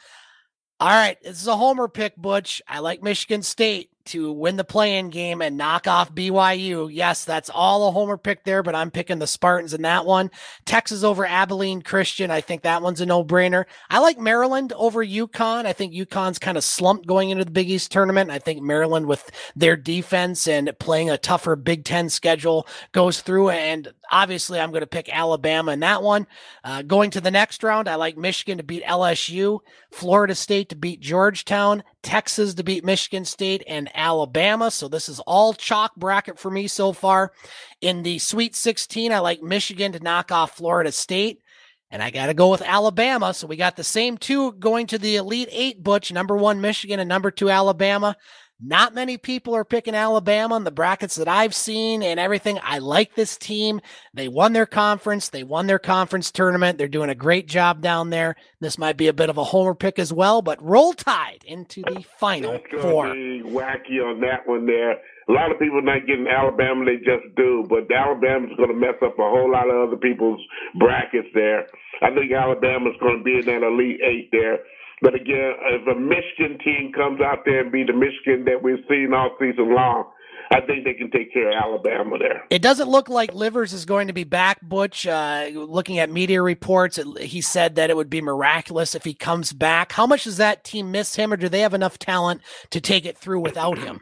All 0.82 0.90
right, 0.90 1.18
this 1.22 1.41
is 1.41 1.48
a 1.48 1.57
homer 1.57 1.88
pick, 1.90 2.16
Butch. 2.16 2.61
I 2.68 2.80
like 2.80 3.03
Michigan 3.03 3.41
State 3.44 3.90
to 4.06 4.32
win 4.32 4.56
the 4.56 4.64
play-in 4.64 5.10
game 5.10 5.42
and 5.42 5.58
knock 5.58 5.88
off 5.88 6.14
BYU. 6.14 6.90
Yes, 6.92 7.26
that's 7.26 7.50
all 7.50 7.88
a 7.88 7.92
homer 7.92 8.18
pick 8.18 8.44
there, 8.44 8.64
but 8.64 8.76
I'm 8.76 8.92
picking 8.92 9.20
the 9.20 9.28
Spartans 9.28 9.74
in 9.74 9.84
that 9.84 10.06
one. 10.06 10.32
Texas 10.66 11.04
over 11.04 11.26
Abilene 11.26 11.82
Christian. 11.82 12.32
I 12.32 12.42
think 12.42 12.64
that 12.64 12.82
one's 12.82 13.02
a 13.02 13.06
no-brainer. 13.06 13.66
I 13.90 14.00
like 14.00 14.18
Maryland 14.18 14.74
over 14.74 15.06
UConn. 15.06 15.66
I 15.66 15.74
think 15.74 15.94
UConn's 15.94 16.40
kind 16.40 16.58
of 16.58 16.64
slumped 16.64 17.06
going 17.06 17.30
into 17.30 17.46
the 17.46 17.52
Big 17.52 17.70
East 17.70 17.92
tournament. 17.92 18.32
I 18.32 18.40
think 18.40 18.62
Maryland 18.62 19.06
with 19.06 19.30
their 19.56 19.76
defense 19.76 20.48
and 20.48 20.72
playing 20.80 21.10
a 21.10 21.18
tougher 21.18 21.56
Big 21.56 21.86
Ten 21.86 22.10
schedule 22.10 22.68
goes 22.92 23.22
through. 23.22 23.50
And 23.50 23.94
obviously, 24.11 24.60
I'm 24.60 24.72
going 24.72 24.81
to 24.81 24.88
pick 24.88 25.10
Alabama 25.10 25.72
in 25.72 25.80
that 25.81 26.02
one. 26.03 26.27
Uh, 26.64 26.81
going 26.81 27.11
to 27.11 27.22
the 27.22 27.31
next 27.31 27.64
round, 27.64 27.88
I 27.88 27.95
like 27.95 28.18
Michigan 28.18 28.57
to 28.57 28.64
beat 28.64 28.84
LSU, 28.84 29.60
Florida 29.91 30.36
State 30.36 30.69
to 30.69 30.76
beat 30.76 30.99
Georgetown, 30.99 31.84
Texas 32.03 32.53
to 32.56 32.64
beat 32.64 32.84
Michigan 32.84 33.26
State, 33.26 33.64
and 33.68 33.90
Alabama. 33.94 34.72
So 34.72 34.88
this 34.88 35.10
is 35.10 35.19
all 35.22 35.53
chalk 35.53 35.95
bracket 35.95 36.40
for 36.40 36.52
me 36.52 36.68
so 36.68 36.94
far. 36.94 37.31
In 37.81 38.03
the 38.03 38.19
Sweet 38.19 38.56
16, 38.56 39.11
I 39.11 39.19
like 39.19 39.41
Michigan 39.41 39.91
to 39.94 39.99
knock 39.99 40.31
off 40.31 40.57
Florida 40.57 40.91
State. 40.91 41.41
And 41.91 42.03
I 42.03 42.11
got 42.11 42.27
to 42.27 42.36
go 42.36 42.52
with 42.52 42.61
Alabama. 42.61 43.34
So 43.34 43.48
we 43.48 43.56
got 43.56 43.76
the 43.76 43.84
same 43.84 44.18
two 44.18 44.52
going 44.53 44.86
to 44.88 44.99
the 44.99 45.15
Elite 45.15 45.49
Eight, 45.52 45.81
Butch. 45.81 46.11
Number 46.11 46.36
one, 46.36 46.61
Michigan, 46.61 46.99
and 46.99 47.10
number 47.10 47.31
two, 47.31 47.49
Alabama. 47.49 48.15
Not 48.61 48.94
many 48.94 49.18
people 49.18 49.56
are 49.56 49.64
picking 49.64 49.95
Alabama 49.95 50.57
in 50.57 50.65
the 50.65 50.72
brackets 50.72 51.15
that 51.15 51.30
I've 51.30 51.56
seen 51.56 52.03
and 52.03 52.19
everything. 52.19 52.60
I 52.61 52.80
like 52.80 53.15
this 53.15 53.38
team. 53.38 53.80
They 54.14 54.27
won 54.27 54.52
their 54.52 54.65
conference. 54.65 55.30
They 55.30 55.44
won 55.44 55.68
their 55.68 55.80
conference 55.80 56.30
tournament. 56.30 56.77
They're 56.77 56.90
doing 56.90 57.10
a 57.10 57.15
great 57.15 57.48
job 57.48 57.81
down 57.81 58.10
there. 58.10 58.36
This 58.60 58.77
might 58.77 58.98
be 58.98 59.07
a 59.07 59.14
bit 59.14 59.30
of 59.30 59.38
a 59.38 59.45
homer 59.45 59.76
pick 59.76 59.98
as 59.98 60.11
well, 60.11 60.41
but 60.41 60.61
roll 60.61 60.94
tide 60.94 61.44
into 61.45 61.84
the 61.84 62.03
final 62.19 62.52
That's 62.52 62.81
four. 62.84 63.14
Be 63.14 63.44
wacky 63.45 64.03
on 64.03 64.19
that 64.22 64.45
one 64.45 64.65
there. 64.65 64.91
A 64.91 65.31
lot 65.31 65.52
of 65.52 65.60
people 65.60 65.77
are 65.77 65.81
not 65.81 66.07
getting 66.07 66.27
Alabama, 66.27 66.84
they 66.84 66.98
just 66.98 67.34
do. 67.38 67.64
But 67.69 67.90
Alabama's 67.95 68.57
going 68.57 68.69
to 68.69 68.76
mess 68.76 68.95
up 69.02 69.18
a 69.18 69.30
whole 69.30 69.49
lot 69.49 69.69
of 69.69 69.88
other 69.88 69.98
people's 69.98 70.41
brackets 70.77 71.30
there. 71.34 71.68
I 72.02 72.14
think 72.14 72.31
Alabama's 72.34 72.98
going 72.99 73.19
to 73.19 73.23
be 73.23 73.40
in 73.40 73.45
that 73.45 73.64
Elite 73.64 74.02
Eight 74.03 74.30
there. 74.34 74.60
But 75.02 75.16
again, 75.16 75.54
if 75.72 75.88
a 75.88 76.00
Michigan 76.00 76.58
team 76.64 76.92
comes 76.94 77.22
out 77.22 77.40
there 77.46 77.62
and 77.62 77.72
be 77.72 77.84
the 77.84 77.94
Michigan 77.94 78.46
that 78.46 78.62
we've 78.62 78.84
seen 78.90 79.14
all 79.14 79.36
season 79.40 79.74
long, 79.74 80.12
I 80.52 80.62
think 80.62 80.84
they 80.84 80.94
can 80.94 81.12
take 81.12 81.32
care 81.32 81.52
of 81.52 81.64
Alabama 81.64 82.18
there. 82.18 82.44
It 82.50 82.62
doesn't 82.62 82.90
look 82.90 83.08
like 83.08 83.34
Livers 83.34 83.72
is 83.72 83.86
going 83.86 84.08
to 84.08 84.14
be 84.14 84.24
back, 84.24 84.60
Butch. 84.62 85.06
Uh, 85.06 85.50
looking 85.54 86.00
at 86.00 86.10
media 86.10 86.42
reports, 86.42 86.98
it, 86.98 87.06
he 87.20 87.40
said 87.40 87.76
that 87.76 87.92
it 87.92 87.96
would 87.96 88.10
be 88.10 88.22
miraculous 88.22 88.96
if 88.96 89.04
he 89.04 89.14
comes 89.14 89.54
back. 89.54 89.92
How 89.92 90.08
much 90.08 90.24
does 90.24 90.38
that 90.38 90.64
team 90.64 90.92
miss 90.92 91.16
him, 91.16 91.32
or 91.32 91.38
do 91.38 91.50
they 91.50 91.62
have 91.62 91.76
enough 91.76 92.00
talent 92.00 92.42
to 92.72 92.82
take 92.82 93.06
it 93.06 93.18
through 93.18 93.42
without 93.42 93.78
him? 93.78 94.02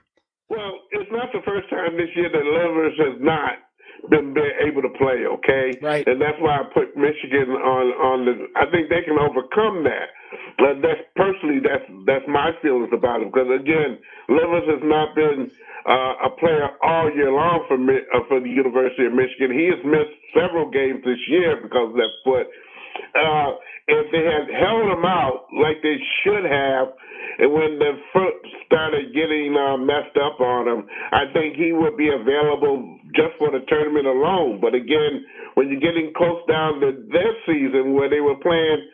Well, 0.49 0.80
it's 0.91 1.11
not 1.11 1.28
the 1.34 1.41
first 1.45 1.69
time 1.69 1.98
this 1.98 2.10
year 2.15 2.30
that 2.32 2.45
Livers 2.45 2.98
has 2.98 3.22
not 3.22 3.66
been, 4.09 4.34
been 4.34 4.55
able 4.63 4.81
to 4.81 4.93
play. 4.97 5.25
Okay, 5.25 5.77
right, 5.81 6.07
and 6.07 6.21
that's 6.21 6.38
why 6.39 6.59
I 6.59 6.63
put 6.73 6.95
Michigan 6.95 7.53
on 7.55 7.85
on 7.97 8.17
the. 8.25 8.34
I 8.55 8.69
think 8.71 8.89
they 8.89 9.03
can 9.03 9.19
overcome 9.19 9.84
that. 9.84 10.09
But 10.57 10.81
that's 10.84 10.99
personally 11.15 11.63
that's 11.63 11.85
that's 12.05 12.27
my 12.27 12.51
feelings 12.61 12.91
about 12.91 13.21
it 13.21 13.31
because 13.31 13.47
again, 13.47 13.99
Livers 14.27 14.67
has 14.67 14.84
not 14.84 15.15
been 15.15 15.47
uh, 15.88 16.27
a 16.27 16.31
player 16.35 16.67
all 16.84 17.07
year 17.13 17.31
long 17.31 17.63
for 17.67 17.79
uh, 17.79 18.23
for 18.27 18.39
the 18.39 18.49
University 18.49 19.05
of 19.07 19.13
Michigan. 19.13 19.55
He 19.55 19.71
has 19.71 19.79
missed 19.85 20.15
several 20.35 20.67
games 20.67 20.99
this 21.05 21.21
year 21.31 21.61
because 21.61 21.95
of 21.95 21.97
that 21.97 22.13
foot. 22.25 22.47
Uh, 23.15 23.49
if 23.88 24.06
they 24.11 24.24
had 24.24 24.45
held 24.52 24.91
him 24.91 25.06
out 25.06 25.48
like 25.56 25.80
they 25.82 25.98
should 26.24 26.44
have, 26.44 26.91
and 27.40 27.53
when 27.53 27.78
the 27.80 27.94
foot 28.14 28.36
started 28.65 29.14
getting 29.14 29.56
uh, 29.56 29.78
messed 29.78 30.18
up 30.18 30.41
on 30.41 30.68
him, 30.68 30.90
I 31.11 31.30
think 31.34 31.56
he 31.56 31.72
would 31.72 31.95
be 31.95 32.10
available 32.10 32.98
just 33.15 33.38
for 33.38 33.52
the 33.52 33.61
tournament 33.69 34.07
alone. 34.07 34.60
But 34.60 34.74
again, 34.74 35.24
when 35.53 35.69
you're 35.69 35.84
getting 35.84 36.14
close 36.18 36.41
down 36.49 36.82
to 36.82 36.91
this 37.07 37.36
season 37.45 37.94
where 37.94 38.10
they 38.10 38.22
were 38.22 38.38
playing 38.41 38.90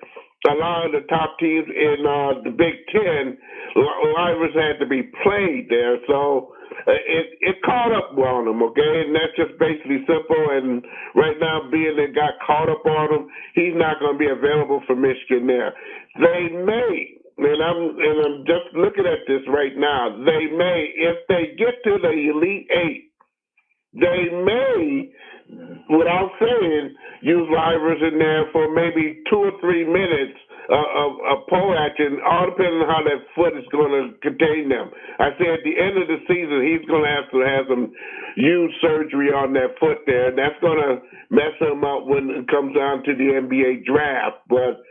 a 0.50 0.56
lot 0.56 0.86
of 0.86 0.92
the 0.92 1.08
top 1.08 1.40
teams 1.40 1.68
in 1.68 2.04
uh, 2.04 2.44
the 2.44 2.52
Big 2.52 2.76
Ten, 2.92 3.38
Livers 3.76 4.56
had 4.56 4.80
to 4.80 4.88
be 4.88 5.04
played 5.24 5.68
there. 5.70 5.98
So 6.08 6.54
uh, 6.88 6.92
it 6.92 7.28
it 7.42 7.56
caught 7.64 7.96
up 7.96 8.18
on 8.18 8.48
him, 8.48 8.62
okay, 8.64 8.94
and 9.08 9.16
that's 9.16 9.34
just 9.40 9.56
basically 9.60 10.04
simple. 10.04 10.44
And 10.52 10.84
right 11.16 11.38
now, 11.40 11.70
being 11.72 11.96
that 11.96 12.14
got 12.16 12.36
caught 12.46 12.70
up 12.70 12.86
on 12.86 13.08
him, 13.14 13.24
he's 13.56 13.76
not 13.76 14.00
going 14.00 14.18
to 14.18 14.20
be 14.20 14.30
available 14.30 14.84
for 14.86 14.96
Michigan 14.96 15.48
there. 15.48 15.74
They 16.20 16.52
may, 16.52 16.92
and 17.40 17.62
I'm 17.64 17.80
and 17.96 18.18
I'm 18.26 18.38
just 18.44 18.68
looking 18.76 19.08
at 19.08 19.24
this 19.28 19.48
right 19.48 19.76
now. 19.78 20.12
They 20.28 20.52
may, 20.52 20.92
if 20.98 21.18
they 21.30 21.56
get 21.56 21.80
to 21.88 21.98
the 22.04 22.12
Elite 22.12 22.68
Eight, 22.74 23.13
they 23.94 24.30
may, 24.32 25.12
without 25.90 26.32
saying, 26.40 26.96
use 27.22 27.48
Livers 27.50 28.02
in 28.02 28.20
there 28.20 28.46
for 28.52 28.74
maybe 28.74 29.22
two 29.30 29.38
or 29.38 29.54
three 29.62 29.86
minutes 29.86 30.38
uh, 30.72 30.90
of, 30.96 31.12
of 31.28 31.38
pole 31.52 31.76
action, 31.76 32.24
all 32.24 32.48
depending 32.48 32.80
on 32.82 32.88
how 32.88 33.04
that 33.04 33.22
foot 33.36 33.52
is 33.58 33.68
going 33.72 33.92
to 33.92 34.16
contain 34.24 34.72
them. 34.72 34.90
I 35.20 35.36
say 35.36 35.52
at 35.52 35.64
the 35.68 35.76
end 35.76 36.00
of 36.00 36.08
the 36.08 36.24
season, 36.24 36.64
he's 36.64 36.88
going 36.88 37.04
to 37.04 37.12
have 37.12 37.28
to 37.36 37.40
have 37.44 37.66
some 37.68 37.92
huge 38.40 38.72
surgery 38.80 39.30
on 39.30 39.52
that 39.60 39.76
foot 39.80 40.08
there, 40.08 40.32
and 40.32 40.38
that's 40.40 40.58
going 40.64 40.80
to 40.80 41.04
mess 41.30 41.52
him 41.60 41.84
up 41.84 42.08
when 42.08 42.32
it 42.32 42.48
comes 42.48 42.72
down 42.76 43.04
to 43.04 43.12
the 43.12 43.44
NBA 43.44 43.84
draft. 43.84 44.48
But 44.48 44.82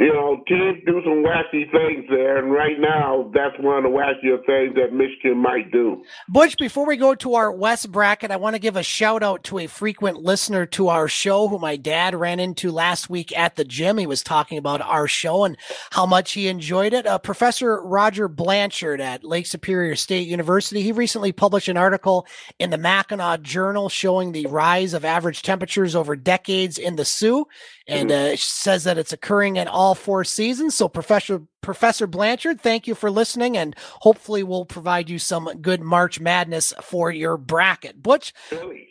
you 0.00 0.14
know, 0.14 0.42
teams 0.48 0.78
do 0.86 1.02
some 1.04 1.22
wacky 1.22 1.70
things 1.70 2.06
there, 2.08 2.38
and 2.38 2.50
right 2.50 2.80
now 2.80 3.30
that's 3.34 3.54
one 3.60 3.76
of 3.76 3.82
the 3.82 3.90
wackier 3.90 4.38
things 4.46 4.74
that 4.74 4.94
Michigan 4.94 5.36
might 5.36 5.70
do. 5.70 6.02
Butch, 6.26 6.56
before 6.56 6.86
we 6.86 6.96
go 6.96 7.14
to 7.16 7.34
our 7.34 7.52
West 7.52 7.92
bracket, 7.92 8.30
I 8.30 8.36
want 8.36 8.56
to 8.56 8.60
give 8.60 8.76
a 8.76 8.82
shout 8.82 9.22
out 9.22 9.44
to 9.44 9.58
a 9.58 9.66
frequent 9.66 10.16
listener 10.22 10.64
to 10.66 10.88
our 10.88 11.06
show 11.06 11.48
who 11.48 11.58
my 11.58 11.76
dad 11.76 12.14
ran 12.14 12.40
into 12.40 12.72
last 12.72 13.10
week 13.10 13.36
at 13.36 13.56
the 13.56 13.64
gym. 13.64 13.98
He 13.98 14.06
was 14.06 14.22
talking 14.22 14.56
about 14.56 14.80
our 14.80 15.06
show 15.06 15.44
and 15.44 15.58
how 15.90 16.06
much 16.06 16.32
he 16.32 16.48
enjoyed 16.48 16.94
it. 16.94 17.06
Uh, 17.06 17.18
Professor 17.18 17.82
Roger 17.82 18.26
Blanchard 18.26 19.02
at 19.02 19.22
Lake 19.22 19.46
Superior 19.46 19.96
State 19.96 20.26
University, 20.26 20.80
he 20.80 20.92
recently 20.92 21.32
published 21.32 21.68
an 21.68 21.76
article 21.76 22.26
in 22.58 22.70
the 22.70 22.78
Mackinac 22.78 23.42
Journal 23.42 23.90
showing 23.90 24.32
the 24.32 24.46
rise 24.46 24.94
of 24.94 25.04
average 25.04 25.42
temperatures 25.42 25.94
over 25.94 26.16
decades 26.16 26.78
in 26.78 26.96
the 26.96 27.04
Soo, 27.04 27.46
and 27.86 28.08
mm-hmm. 28.08 28.32
uh, 28.32 28.36
says 28.36 28.84
that 28.84 28.96
it's 28.96 29.12
occurring 29.12 29.56
in 29.56 29.68
all 29.68 29.89
four 29.94 30.24
seasons. 30.24 30.74
So, 30.74 30.88
Professor 30.88 31.42
Professor 31.62 32.06
Blanchard, 32.06 32.60
thank 32.60 32.86
you 32.86 32.94
for 32.94 33.10
listening, 33.10 33.56
and 33.56 33.76
hopefully, 33.78 34.42
we'll 34.42 34.64
provide 34.64 35.10
you 35.10 35.18
some 35.18 35.50
good 35.60 35.80
March 35.82 36.20
Madness 36.20 36.72
for 36.82 37.10
your 37.10 37.36
bracket. 37.36 38.02
Butch, 38.02 38.32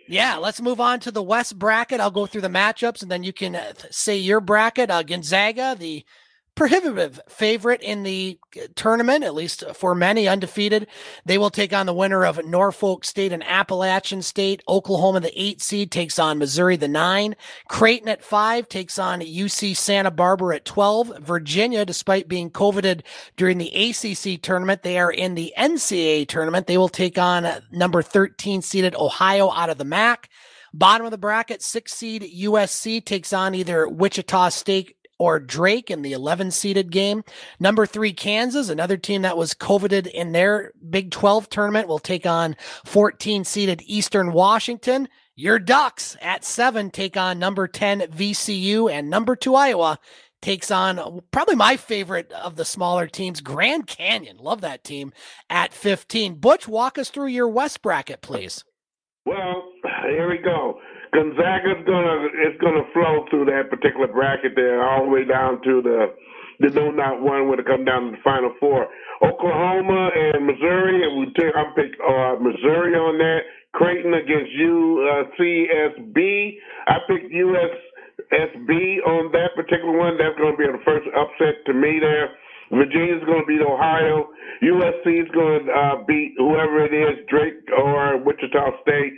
yeah, 0.07 0.37
let's 0.37 0.61
move 0.61 0.79
on 0.79 0.99
to 1.01 1.11
the 1.11 1.23
West 1.23 1.57
bracket. 1.57 1.99
I'll 1.99 2.11
go 2.11 2.25
through 2.25 2.41
the 2.41 2.47
matchups, 2.47 3.01
and 3.01 3.11
then 3.11 3.23
you 3.23 3.33
can 3.33 3.55
uh, 3.55 3.73
say 3.91 4.17
your 4.17 4.41
bracket. 4.41 4.91
Uh, 4.91 5.03
Gonzaga, 5.03 5.75
the 5.77 6.05
prohibitive 6.59 7.21
favorite 7.29 7.81
in 7.81 8.03
the 8.03 8.37
uh, 8.57 8.67
tournament, 8.75 9.23
at 9.23 9.33
least 9.33 9.63
for 9.73 9.95
many, 9.95 10.27
undefeated. 10.27 10.87
They 11.23 11.37
will 11.37 11.49
take 11.49 11.71
on 11.71 11.85
the 11.85 11.93
winner 11.93 12.25
of 12.25 12.45
Norfolk 12.45 13.05
State 13.05 13.31
and 13.31 13.45
Appalachian 13.45 14.21
State. 14.21 14.61
Oklahoma, 14.67 15.21
the 15.21 15.41
eight 15.41 15.61
seed, 15.61 15.89
takes 15.89 16.19
on 16.19 16.37
Missouri, 16.37 16.75
the 16.75 16.89
nine. 16.89 17.37
Creighton 17.69 18.09
at 18.09 18.25
five 18.25 18.67
takes 18.67 18.99
on 18.99 19.21
UC 19.21 19.77
Santa 19.77 20.11
Barbara 20.11 20.57
at 20.57 20.65
12. 20.65 21.19
Virginia, 21.19 21.85
despite 21.85 22.27
being 22.27 22.49
coveted 22.49 23.05
during 23.37 23.57
the 23.57 23.71
ACC 23.73 24.41
tournament, 24.41 24.83
they 24.83 24.99
are 24.99 25.11
in 25.11 25.35
the 25.35 25.53
NCAA 25.57 26.27
tournament. 26.27 26.67
They 26.67 26.77
will 26.77 26.89
take 26.89 27.17
on 27.17 27.47
number 27.71 28.01
13 28.01 28.61
seeded 28.61 28.95
Ohio 28.95 29.49
out 29.49 29.69
of 29.69 29.77
the 29.77 29.85
MAC. 29.85 30.29
Bottom 30.73 31.05
of 31.05 31.11
the 31.11 31.17
bracket, 31.17 31.63
six 31.63 31.93
seed 31.93 32.21
USC 32.21 33.03
takes 33.03 33.33
on 33.33 33.55
either 33.55 33.87
Wichita 33.87 34.49
State 34.49 34.97
or 35.19 35.39
Drake 35.39 35.91
in 35.91 36.01
the 36.01 36.13
11 36.13 36.51
seeded 36.51 36.91
game. 36.91 37.23
Number 37.59 37.85
three, 37.85 38.13
Kansas, 38.13 38.69
another 38.69 38.97
team 38.97 39.21
that 39.21 39.37
was 39.37 39.53
coveted 39.53 40.07
in 40.07 40.31
their 40.31 40.71
Big 40.89 41.11
12 41.11 41.49
tournament, 41.49 41.87
will 41.87 41.99
take 41.99 42.25
on 42.25 42.55
14 42.85 43.43
seeded 43.43 43.83
Eastern 43.85 44.31
Washington. 44.31 45.09
Your 45.35 45.59
Ducks 45.59 46.17
at 46.21 46.43
seven 46.43 46.89
take 46.89 47.15
on 47.15 47.39
number 47.39 47.67
10 47.67 48.01
VCU 48.01 48.91
and 48.91 49.09
number 49.09 49.35
two 49.35 49.55
Iowa 49.55 49.99
takes 50.41 50.71
on 50.71 51.21
probably 51.31 51.55
my 51.55 51.77
favorite 51.77 52.31
of 52.31 52.55
the 52.55 52.65
smaller 52.65 53.07
teams, 53.07 53.41
Grand 53.41 53.87
Canyon. 53.87 54.37
Love 54.37 54.61
that 54.61 54.83
team 54.83 55.11
at 55.49 55.73
15. 55.73 56.35
Butch, 56.35 56.67
walk 56.67 56.97
us 56.97 57.09
through 57.09 57.27
your 57.27 57.47
West 57.47 57.81
bracket, 57.81 58.21
please. 58.21 58.63
Well, 59.25 59.71
here 60.09 60.29
we 60.29 60.37
go. 60.37 60.79
Gonzaga's 61.13 61.85
gonna 61.85 62.27
it's 62.45 62.61
gonna 62.61 62.85
flow 62.93 63.25
through 63.29 63.45
that 63.45 63.69
particular 63.69 64.07
bracket 64.07 64.53
there, 64.55 64.83
all 64.83 65.05
the 65.05 65.09
way 65.09 65.25
down 65.25 65.61
to 65.63 65.81
the 65.81 66.13
the 66.59 66.69
no 66.75 66.91
not 66.91 67.21
one 67.21 67.47
when 67.47 67.59
it 67.59 67.65
come 67.65 67.85
down 67.85 68.05
to 68.05 68.11
the 68.11 68.21
final 68.23 68.53
four. 68.59 68.87
Oklahoma 69.23 70.11
and 70.13 70.45
Missouri, 70.45 71.03
and 71.03 71.19
we 71.19 71.25
take 71.33 71.55
I'm 71.55 71.73
pick 71.73 71.97
uh, 71.99 72.35
Missouri 72.39 72.95
on 72.95 73.17
that. 73.17 73.39
Creighton 73.73 74.13
against 74.13 74.51
UCSB. 74.59 76.17
I 76.87 76.97
picked 77.07 77.31
USSB 77.31 79.05
on 79.05 79.31
that 79.31 79.55
particular 79.55 79.95
one. 79.97 80.17
That's 80.17 80.35
to 80.37 80.57
be 80.57 80.65
the 80.65 80.81
first 80.85 81.07
upset 81.15 81.65
to 81.67 81.73
me 81.73 81.99
there. 82.01 82.29
Virginia's 82.71 83.23
going 83.25 83.41
to 83.41 83.49
beat 83.49 83.61
Ohio. 83.61 84.29
USC 84.61 85.23
is 85.23 85.29
going 85.33 85.65
to 85.65 85.71
uh, 85.71 85.95
beat 86.07 86.35
whoever 86.37 86.85
it 86.85 86.93
is, 86.93 87.25
Drake 87.29 87.65
or 87.77 88.17
Wichita 88.21 88.81
State. 88.81 89.13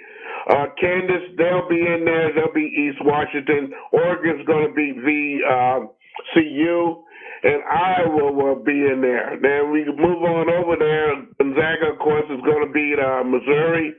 Uh, 0.50 0.66
Kansas, 0.80 1.36
they'll 1.38 1.70
be 1.70 1.82
in 1.82 2.04
there. 2.06 2.34
They'll 2.34 2.54
be 2.54 2.66
East 2.66 2.98
Washington. 3.04 3.72
Oregon's 3.92 4.46
going 4.48 4.70
to 4.70 4.74
be 4.74 4.94
VCU. 4.94 5.86
Uh, 5.86 5.88
CU, 6.34 7.04
and 7.44 7.64
Iowa 7.66 8.32
will 8.32 8.62
be 8.64 8.86
in 8.86 9.02
there. 9.02 9.38
Then 9.42 9.72
we 9.72 9.86
move 9.86 10.22
on 10.22 10.50
over 10.50 10.76
there. 10.78 11.26
Gonzaga, 11.40 11.94
of 11.94 12.00
course, 12.00 12.26
is 12.30 12.42
going 12.46 12.68
to 12.68 12.72
beat 12.72 12.98
uh, 13.02 13.24
Missouri. 13.24 13.94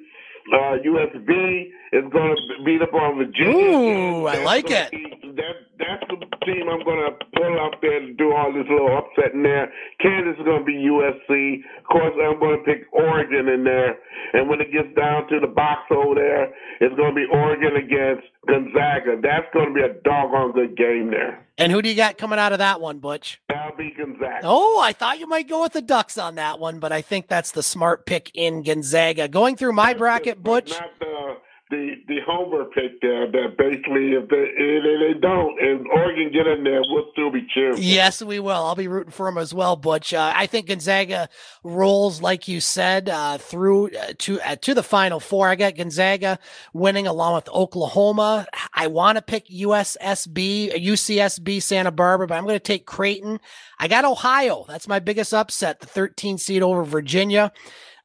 Uh, 0.52 0.78
USB 0.86 1.70
is 1.92 2.04
going 2.10 2.34
to 2.36 2.64
beat 2.64 2.80
up 2.80 2.94
on 2.94 3.18
Virginia. 3.18 3.76
Ooh, 3.76 4.26
I 4.26 4.42
like 4.42 4.70
it. 4.70 4.90
Be, 4.90 5.32
that 5.36 5.72
that's 5.78 6.04
the 6.08 6.16
team 6.46 6.68
I'm 6.68 6.84
going 6.84 7.04
to 7.04 7.12
pull 7.36 7.60
out 7.60 7.76
there 7.82 8.00
to 8.00 8.12
do 8.14 8.32
all 8.32 8.52
this 8.52 8.66
little 8.70 8.96
upset 8.96 9.34
in 9.34 9.42
there. 9.42 9.72
Kansas 10.00 10.38
is 10.38 10.44
going 10.44 10.60
to 10.60 10.64
be 10.64 10.88
USC. 10.88 11.60
Of 11.78 11.84
course, 11.84 12.14
I'm 12.16 12.38
going 12.38 12.58
to 12.58 12.64
pick 12.64 12.86
Oregon 12.92 13.48
in 13.48 13.64
there. 13.64 13.98
And 14.32 14.48
when 14.48 14.60
it 14.60 14.72
gets 14.72 14.94
down 14.96 15.28
to 15.28 15.40
the 15.40 15.46
box 15.46 15.82
over 15.90 16.14
there, 16.14 16.54
it's 16.80 16.94
going 16.96 17.14
to 17.14 17.18
be 17.18 17.26
Oregon 17.30 17.76
against 17.76 18.26
Gonzaga. 18.46 19.20
That's 19.20 19.46
going 19.52 19.68
to 19.68 19.74
be 19.74 19.82
a 19.82 19.94
doggone 20.02 20.52
good 20.52 20.76
game 20.76 21.10
there. 21.10 21.44
And 21.58 21.72
who 21.72 21.82
do 21.82 21.88
you 21.88 21.96
got 21.96 22.16
coming 22.16 22.38
out 22.38 22.52
of 22.52 22.58
that 22.58 22.80
one, 22.80 22.98
Butch? 22.98 23.40
That'll 23.48 23.76
be 23.76 23.92
Gonzaga. 23.96 24.40
Oh, 24.44 24.80
I 24.80 24.92
thought 24.92 25.18
you 25.18 25.26
might 25.26 25.48
go 25.48 25.62
with 25.62 25.72
the 25.72 25.82
Ducks 25.82 26.16
on 26.16 26.36
that 26.36 26.58
one, 26.58 26.78
but 26.78 26.92
I 26.92 27.02
think 27.02 27.28
that's 27.28 27.52
the 27.52 27.62
smart 27.62 28.06
pick 28.06 28.30
in 28.34 28.62
Gonzaga. 28.62 29.28
Going 29.28 29.56
through 29.56 29.72
my 29.72 29.94
bracket, 29.94 30.42
Butch. 30.42 30.70
Not 30.70 30.90
the 30.98 31.36
the 31.72 31.94
the 32.06 32.18
homer 32.26 32.66
pick 32.66 33.00
there 33.00 33.26
that 33.30 33.56
basically 33.56 34.12
if 34.12 34.28
they 34.28 34.36
if 34.36 35.14
they 35.14 35.18
don't 35.18 35.58
and 35.58 35.86
Oregon 35.88 36.30
get 36.30 36.46
in 36.46 36.62
there, 36.62 36.82
we'll 36.86 37.06
still 37.12 37.32
be 37.32 37.46
cheering. 37.52 37.78
Yes, 37.78 38.22
we 38.22 38.38
will. 38.38 38.62
I'll 38.62 38.74
be 38.74 38.88
rooting 38.88 39.10
for 39.10 39.26
them 39.26 39.38
as 39.38 39.54
well. 39.54 39.74
Butch, 39.74 40.12
uh, 40.12 40.32
I 40.36 40.46
think 40.46 40.66
Gonzaga 40.66 41.30
rolls 41.64 42.20
like 42.20 42.46
you 42.46 42.60
said 42.60 43.08
uh, 43.08 43.38
through 43.38 43.90
uh, 43.96 44.12
to 44.18 44.40
uh, 44.42 44.56
to 44.56 44.74
the 44.74 44.82
Final 44.82 45.18
Four. 45.18 45.48
I 45.48 45.54
got 45.54 45.76
Gonzaga 45.76 46.38
winning 46.74 47.06
along 47.06 47.36
with 47.36 47.48
Oklahoma. 47.48 48.46
I 48.74 48.88
want 48.88 49.16
to 49.16 49.22
pick 49.22 49.48
USSB, 49.48 50.74
UCSB 50.74 51.62
Santa 51.62 51.90
Barbara, 51.90 52.26
but 52.26 52.36
I'm 52.36 52.44
going 52.44 52.54
to 52.54 52.60
take 52.60 52.84
Creighton. 52.84 53.40
I 53.78 53.88
got 53.88 54.04
Ohio. 54.04 54.66
That's 54.68 54.86
my 54.86 54.98
biggest 54.98 55.32
upset, 55.32 55.80
the 55.80 55.86
13 55.86 56.36
seed 56.36 56.62
over 56.62 56.84
Virginia. 56.84 57.50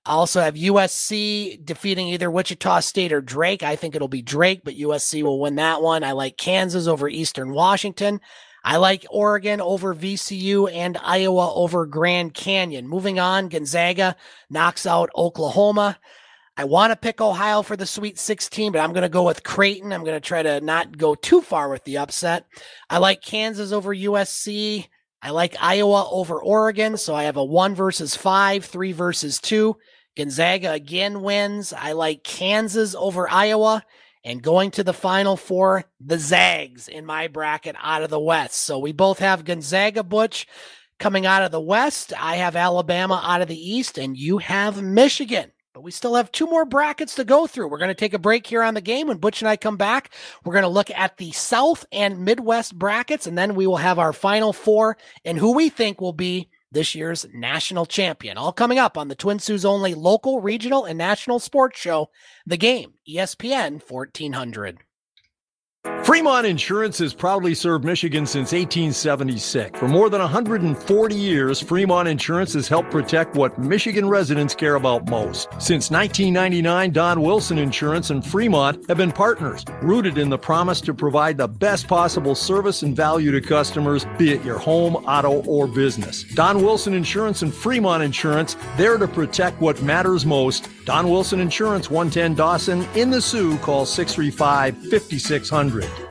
Also 0.08 0.42
have 0.42 0.56
USC 0.56 1.64
defeating 1.64 2.08
either 2.08 2.32
Wichita 2.32 2.80
State 2.80 3.12
or 3.12 3.22
Drake. 3.22 3.62
I 3.62 3.76
think 3.76 3.96
it'll 3.96 4.08
be 4.08 4.22
Drake, 4.22 4.62
but 4.64 4.76
USC 4.76 5.22
will 5.22 5.40
win 5.40 5.56
that 5.56 5.82
one. 5.82 6.04
I 6.04 6.14
like 6.14 6.38
Kansas 6.38 6.88
over 6.88 7.10
Eastern 7.10 7.52
Washington. 7.52 8.22
I 8.64 8.78
like 8.78 9.06
Oregon 9.10 9.62
over 9.62 9.94
VCU 9.94 10.72
and 10.74 10.98
Iowa 11.02 11.54
over 11.54 11.86
Grand 11.86 12.34
Canyon. 12.34 12.88
Moving 12.88 13.20
on, 13.20 13.50
Gonzaga 13.50 14.16
knocks 14.50 14.86
out 14.86 15.10
Oklahoma. 15.16 16.00
I 16.58 16.64
want 16.64 16.92
to 16.92 16.98
pick 16.98 17.22
Ohio 17.22 17.62
for 17.62 17.78
the 17.78 17.86
Sweet 17.86 18.18
16, 18.18 18.72
but 18.72 18.80
I'm 18.80 18.92
going 18.92 19.04
to 19.04 19.10
go 19.10 19.24
with 19.24 19.44
Creighton. 19.44 19.94
I'm 19.94 20.04
going 20.04 20.16
to 20.16 20.28
try 20.28 20.42
to 20.42 20.60
not 20.60 20.98
go 20.98 21.14
too 21.14 21.42
far 21.42 21.70
with 21.70 21.84
the 21.84 22.00
upset. 22.00 22.48
I 22.90 22.98
like 22.98 23.22
Kansas 23.22 23.72
over 23.72 23.96
USC. 23.96 24.88
I 25.22 25.30
like 25.30 25.56
Iowa 25.60 26.10
over 26.10 26.42
Oregon. 26.42 26.98
So 26.98 27.14
I 27.14 27.24
have 27.24 27.38
a 27.38 27.46
one 27.46 27.76
versus 27.76 28.16
five, 28.16 28.66
three 28.66 28.92
versus 28.92 29.40
two. 29.40 29.78
Gonzaga 30.18 30.72
again 30.72 31.22
wins. 31.22 31.72
I 31.72 31.92
like 31.92 32.24
Kansas 32.24 32.96
over 32.96 33.30
Iowa 33.30 33.84
and 34.24 34.42
going 34.42 34.72
to 34.72 34.84
the 34.84 34.94
final 34.94 35.38
four, 35.38 35.86
the 36.02 36.18
Zags 36.18 36.88
in 36.88 37.06
my 37.06 37.28
bracket 37.28 37.76
out 37.82 38.02
of 38.02 38.10
the 38.10 38.20
West. 38.20 38.56
So 38.56 38.80
we 38.80 38.92
both 38.92 39.20
have 39.20 39.46
Gonzaga 39.46 40.04
Butch 40.04 40.48
coming 41.00 41.28
out 41.28 41.44
of 41.44 41.52
the 41.52 41.62
West. 41.62 42.14
I 42.20 42.38
have 42.38 42.56
Alabama 42.56 43.22
out 43.24 43.42
of 43.42 43.48
the 43.48 43.56
East, 43.56 44.00
and 44.00 44.18
you 44.18 44.40
have 44.40 44.82
Michigan. 44.82 45.52
But 45.72 45.84
we 45.84 45.92
still 45.92 46.16
have 46.16 46.32
two 46.32 46.48
more 46.48 46.66
brackets 46.66 47.14
to 47.16 47.24
go 47.24 47.46
through. 47.46 47.70
We're 47.70 47.78
going 47.78 47.90
to 47.90 47.94
take 47.94 48.16
a 48.16 48.20
break 48.20 48.48
here 48.48 48.64
on 48.64 48.74
the 48.74 48.82
game. 48.82 49.08
When 49.08 49.18
Butch 49.18 49.44
and 49.44 49.48
I 49.48 49.56
come 49.56 49.78
back, 49.78 50.12
we're 50.44 50.54
going 50.54 50.64
to 50.64 50.68
look 50.68 50.90
at 50.90 51.18
the 51.18 51.32
South 51.34 51.86
and 51.92 52.26
Midwest 52.26 52.76
brackets, 52.76 53.28
and 53.28 53.38
then 53.38 53.54
we 53.54 53.68
will 53.68 53.78
have 53.78 54.00
our 54.00 54.12
final 54.12 54.52
four 54.52 54.98
and 55.24 55.38
who 55.38 55.54
we 55.54 55.70
think 55.70 56.02
will 56.02 56.14
be 56.14 56.50
this 56.78 56.94
year's 56.94 57.26
national 57.34 57.88
champion. 57.88 58.38
All 58.38 58.54
coming 58.54 58.78
up 58.78 59.00
on 59.00 59.08
the 59.08 59.16
Twin 59.16 59.40
Sault's 59.40 59.66
only 59.66 59.96
local, 59.96 60.42
regional, 60.42 60.86
and 60.86 60.96
national 60.96 61.40
sports 61.40 61.80
show, 61.80 62.12
The 62.46 62.56
Game, 62.56 62.94
ESPN 63.10 63.82
1400. 63.90 64.78
Fremont 66.08 66.48
Insurance 66.48 67.00
has 67.00 67.14
proudly 67.14 67.54
served 67.54 67.84
Michigan 67.84 68.26
since 68.26 68.54
1876. 68.54 69.78
For 69.78 69.90
more 69.90 70.10
than 70.10 70.22
140 70.22 71.16
years, 71.16 71.60
Fremont 71.62 72.08
Insurance 72.08 72.54
has 72.54 72.68
helped 72.68 72.92
protect 72.92 73.36
what 73.36 73.60
Michigan 73.60 74.08
residents 74.08 74.56
care 74.56 74.76
about 74.76 75.10
most. 75.10 75.50
Since 75.60 75.92
1999, 75.92 76.92
Don 76.92 77.22
Wilson 77.22 77.58
Insurance 77.58 78.10
and 78.10 78.26
Fremont 78.26 78.88
have 78.88 78.98
been 78.98 79.12
partners, 79.12 79.66
rooted 79.82 80.18
in 80.18 80.30
the 80.30 80.38
promise 80.38 80.80
to 80.82 80.94
provide 80.94 81.38
the 81.38 81.48
best 81.48 81.90
possible 81.90 82.36
service 82.36 82.84
and 82.84 82.96
value 82.96 83.34
to 83.34 83.42
customers, 83.42 84.06
be 84.18 84.32
it 84.32 84.46
your 84.46 84.60
home, 84.60 84.96
auto, 84.96 85.44
or 85.44 85.68
business. 85.68 86.24
Don 86.36 86.64
Wilson 86.64 86.94
Insurance 86.94 87.42
and 87.42 87.54
Fremont 87.54 88.02
Insurance, 88.02 88.56
there 88.78 88.98
to 88.98 89.10
protect 89.10 89.60
what 89.60 89.82
matters 89.82 90.26
most. 90.26 90.70
Don 90.88 91.10
Wilson 91.10 91.42
Insurance, 91.42 91.92
110 91.92 92.36
Dawson, 92.36 92.88
in 92.96 93.10
the 93.10 93.22
Soo, 93.22 93.58
call 93.58 93.86
635 93.86 94.90
5600. 94.90 96.07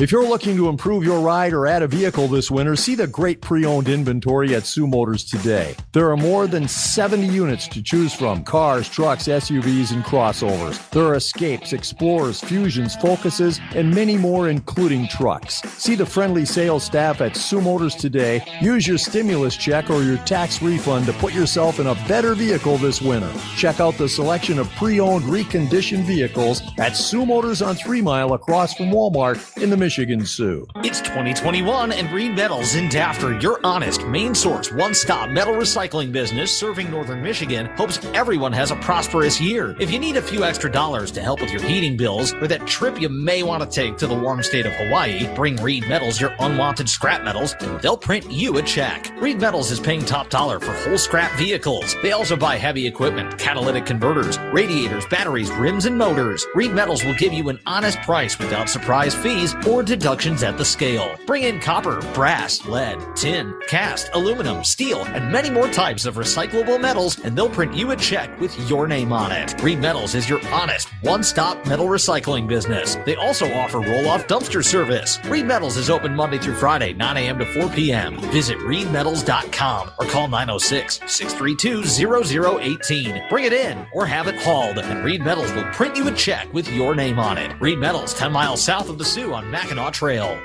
If 0.00 0.10
you're 0.10 0.26
looking 0.26 0.56
to 0.56 0.70
improve 0.70 1.04
your 1.04 1.20
ride 1.20 1.52
or 1.52 1.66
add 1.66 1.82
a 1.82 1.86
vehicle 1.86 2.26
this 2.26 2.50
winter, 2.50 2.74
see 2.74 2.94
the 2.94 3.06
great 3.06 3.42
pre 3.42 3.66
owned 3.66 3.86
inventory 3.86 4.54
at 4.54 4.64
Soo 4.64 4.86
Motors 4.86 5.24
today. 5.24 5.76
There 5.92 6.10
are 6.10 6.16
more 6.16 6.46
than 6.46 6.66
70 6.66 7.26
units 7.26 7.68
to 7.68 7.82
choose 7.82 8.14
from 8.14 8.42
cars, 8.42 8.88
trucks, 8.88 9.28
SUVs, 9.28 9.92
and 9.92 10.02
crossovers. 10.02 10.88
There 10.88 11.04
are 11.04 11.16
escapes, 11.16 11.74
explorers, 11.74 12.40
fusions, 12.40 12.96
focuses, 12.96 13.60
and 13.74 13.94
many 13.94 14.16
more, 14.16 14.48
including 14.48 15.06
trucks. 15.06 15.60
See 15.76 15.96
the 15.96 16.06
friendly 16.06 16.46
sales 16.46 16.82
staff 16.82 17.20
at 17.20 17.36
Soo 17.36 17.60
Motors 17.60 17.94
today. 17.94 18.42
Use 18.62 18.88
your 18.88 18.96
stimulus 18.96 19.54
check 19.54 19.90
or 19.90 20.02
your 20.02 20.16
tax 20.24 20.62
refund 20.62 21.04
to 21.06 21.12
put 21.12 21.34
yourself 21.34 21.78
in 21.78 21.88
a 21.88 21.94
better 22.08 22.34
vehicle 22.34 22.78
this 22.78 23.02
winter. 23.02 23.30
Check 23.54 23.80
out 23.80 23.98
the 23.98 24.08
selection 24.08 24.58
of 24.58 24.70
pre 24.76 24.98
owned, 24.98 25.26
reconditioned 25.26 26.04
vehicles 26.04 26.62
at 26.78 26.96
Soo 26.96 27.26
Motors 27.26 27.60
on 27.60 27.74
Three 27.74 28.00
Mile 28.00 28.32
across 28.32 28.72
from 28.72 28.86
Walmart 28.86 29.62
in 29.62 29.68
the 29.68 29.89
Michigan 29.90 30.24
Soo. 30.24 30.68
It's 30.84 31.00
2021 31.00 31.90
and 31.90 32.12
Reed 32.12 32.36
Metals 32.36 32.76
in 32.76 32.88
Dafter, 32.88 33.42
your 33.42 33.58
honest, 33.64 34.06
main 34.06 34.36
source, 34.36 34.70
one 34.70 34.94
stop 34.94 35.30
metal 35.30 35.54
recycling 35.54 36.12
business 36.12 36.56
serving 36.56 36.92
northern 36.92 37.20
Michigan, 37.20 37.66
hopes 37.76 37.98
everyone 38.14 38.52
has 38.52 38.70
a 38.70 38.76
prosperous 38.76 39.40
year. 39.40 39.74
If 39.80 39.90
you 39.90 39.98
need 39.98 40.16
a 40.16 40.22
few 40.22 40.44
extra 40.44 40.70
dollars 40.70 41.10
to 41.10 41.20
help 41.20 41.40
with 41.40 41.50
your 41.50 41.60
heating 41.62 41.96
bills 41.96 42.32
or 42.34 42.46
that 42.46 42.68
trip 42.68 43.00
you 43.00 43.08
may 43.08 43.42
want 43.42 43.64
to 43.64 43.68
take 43.68 43.96
to 43.96 44.06
the 44.06 44.14
warm 44.14 44.44
state 44.44 44.64
of 44.64 44.72
Hawaii, 44.74 45.26
bring 45.34 45.56
Reed 45.56 45.88
Metals 45.88 46.20
your 46.20 46.36
unwanted 46.38 46.88
scrap 46.88 47.24
metals 47.24 47.56
and 47.58 47.80
they'll 47.80 47.96
print 47.96 48.30
you 48.30 48.58
a 48.58 48.62
check. 48.62 49.10
Reed 49.20 49.40
Metals 49.40 49.72
is 49.72 49.80
paying 49.80 50.04
top 50.04 50.30
dollar 50.30 50.60
for 50.60 50.70
whole 50.70 50.98
scrap 50.98 51.36
vehicles. 51.36 51.96
They 52.00 52.12
also 52.12 52.36
buy 52.36 52.58
heavy 52.58 52.86
equipment, 52.86 53.40
catalytic 53.40 53.86
converters, 53.86 54.38
radiators, 54.52 55.04
batteries, 55.06 55.50
rims, 55.50 55.84
and 55.84 55.98
motors. 55.98 56.46
Reed 56.54 56.70
Metals 56.70 57.04
will 57.04 57.14
give 57.14 57.32
you 57.32 57.48
an 57.48 57.58
honest 57.66 57.98
price 58.02 58.38
without 58.38 58.68
surprise 58.68 59.16
fees 59.16 59.52
or 59.66 59.79
deductions 59.82 60.42
at 60.42 60.58
the 60.58 60.64
scale. 60.64 61.16
Bring 61.26 61.42
in 61.42 61.60
copper, 61.60 62.00
brass, 62.14 62.64
lead, 62.66 62.98
tin, 63.16 63.54
cast, 63.68 64.10
aluminum, 64.14 64.64
steel, 64.64 65.04
and 65.06 65.30
many 65.32 65.50
more 65.50 65.68
types 65.68 66.06
of 66.06 66.16
recyclable 66.16 66.80
metals, 66.80 67.18
and 67.20 67.36
they'll 67.36 67.48
print 67.48 67.74
you 67.74 67.90
a 67.90 67.96
check 67.96 68.38
with 68.40 68.56
your 68.68 68.86
name 68.86 69.12
on 69.12 69.32
it. 69.32 69.60
Reed 69.62 69.80
Metals 69.80 70.14
is 70.14 70.28
your 70.28 70.40
honest, 70.48 70.88
one 71.02 71.22
stop 71.22 71.64
metal 71.66 71.86
recycling 71.86 72.46
business. 72.46 72.96
They 73.06 73.16
also 73.16 73.52
offer 73.54 73.80
roll 73.80 74.08
off 74.08 74.26
dumpster 74.26 74.64
service. 74.64 75.18
Reed 75.26 75.46
Metals 75.46 75.76
is 75.76 75.90
open 75.90 76.14
Monday 76.14 76.38
through 76.38 76.54
Friday, 76.56 76.92
9 76.92 77.16
a.m. 77.16 77.38
to 77.38 77.46
4 77.46 77.68
p.m. 77.70 78.20
Visit 78.30 78.58
reedmetals.com 78.58 79.90
or 79.98 80.06
call 80.06 80.28
906 80.28 81.00
632 81.06 81.84
0018. 81.84 83.22
Bring 83.28 83.44
it 83.44 83.52
in 83.52 83.86
or 83.92 84.06
have 84.06 84.28
it 84.28 84.40
hauled, 84.42 84.78
and 84.78 85.04
Reed 85.04 85.22
Metals 85.22 85.52
will 85.52 85.64
print 85.72 85.96
you 85.96 86.08
a 86.08 86.12
check 86.12 86.52
with 86.52 86.70
your 86.70 86.94
name 86.94 87.18
on 87.18 87.38
it. 87.38 87.58
Reed 87.60 87.78
Metals, 87.78 88.14
10 88.14 88.32
miles 88.32 88.62
south 88.62 88.88
of 88.88 88.98
the 88.98 89.04
Soo 89.04 89.32
on 89.34 89.50
Mackinac 89.70 89.92
Trail. 89.92 90.40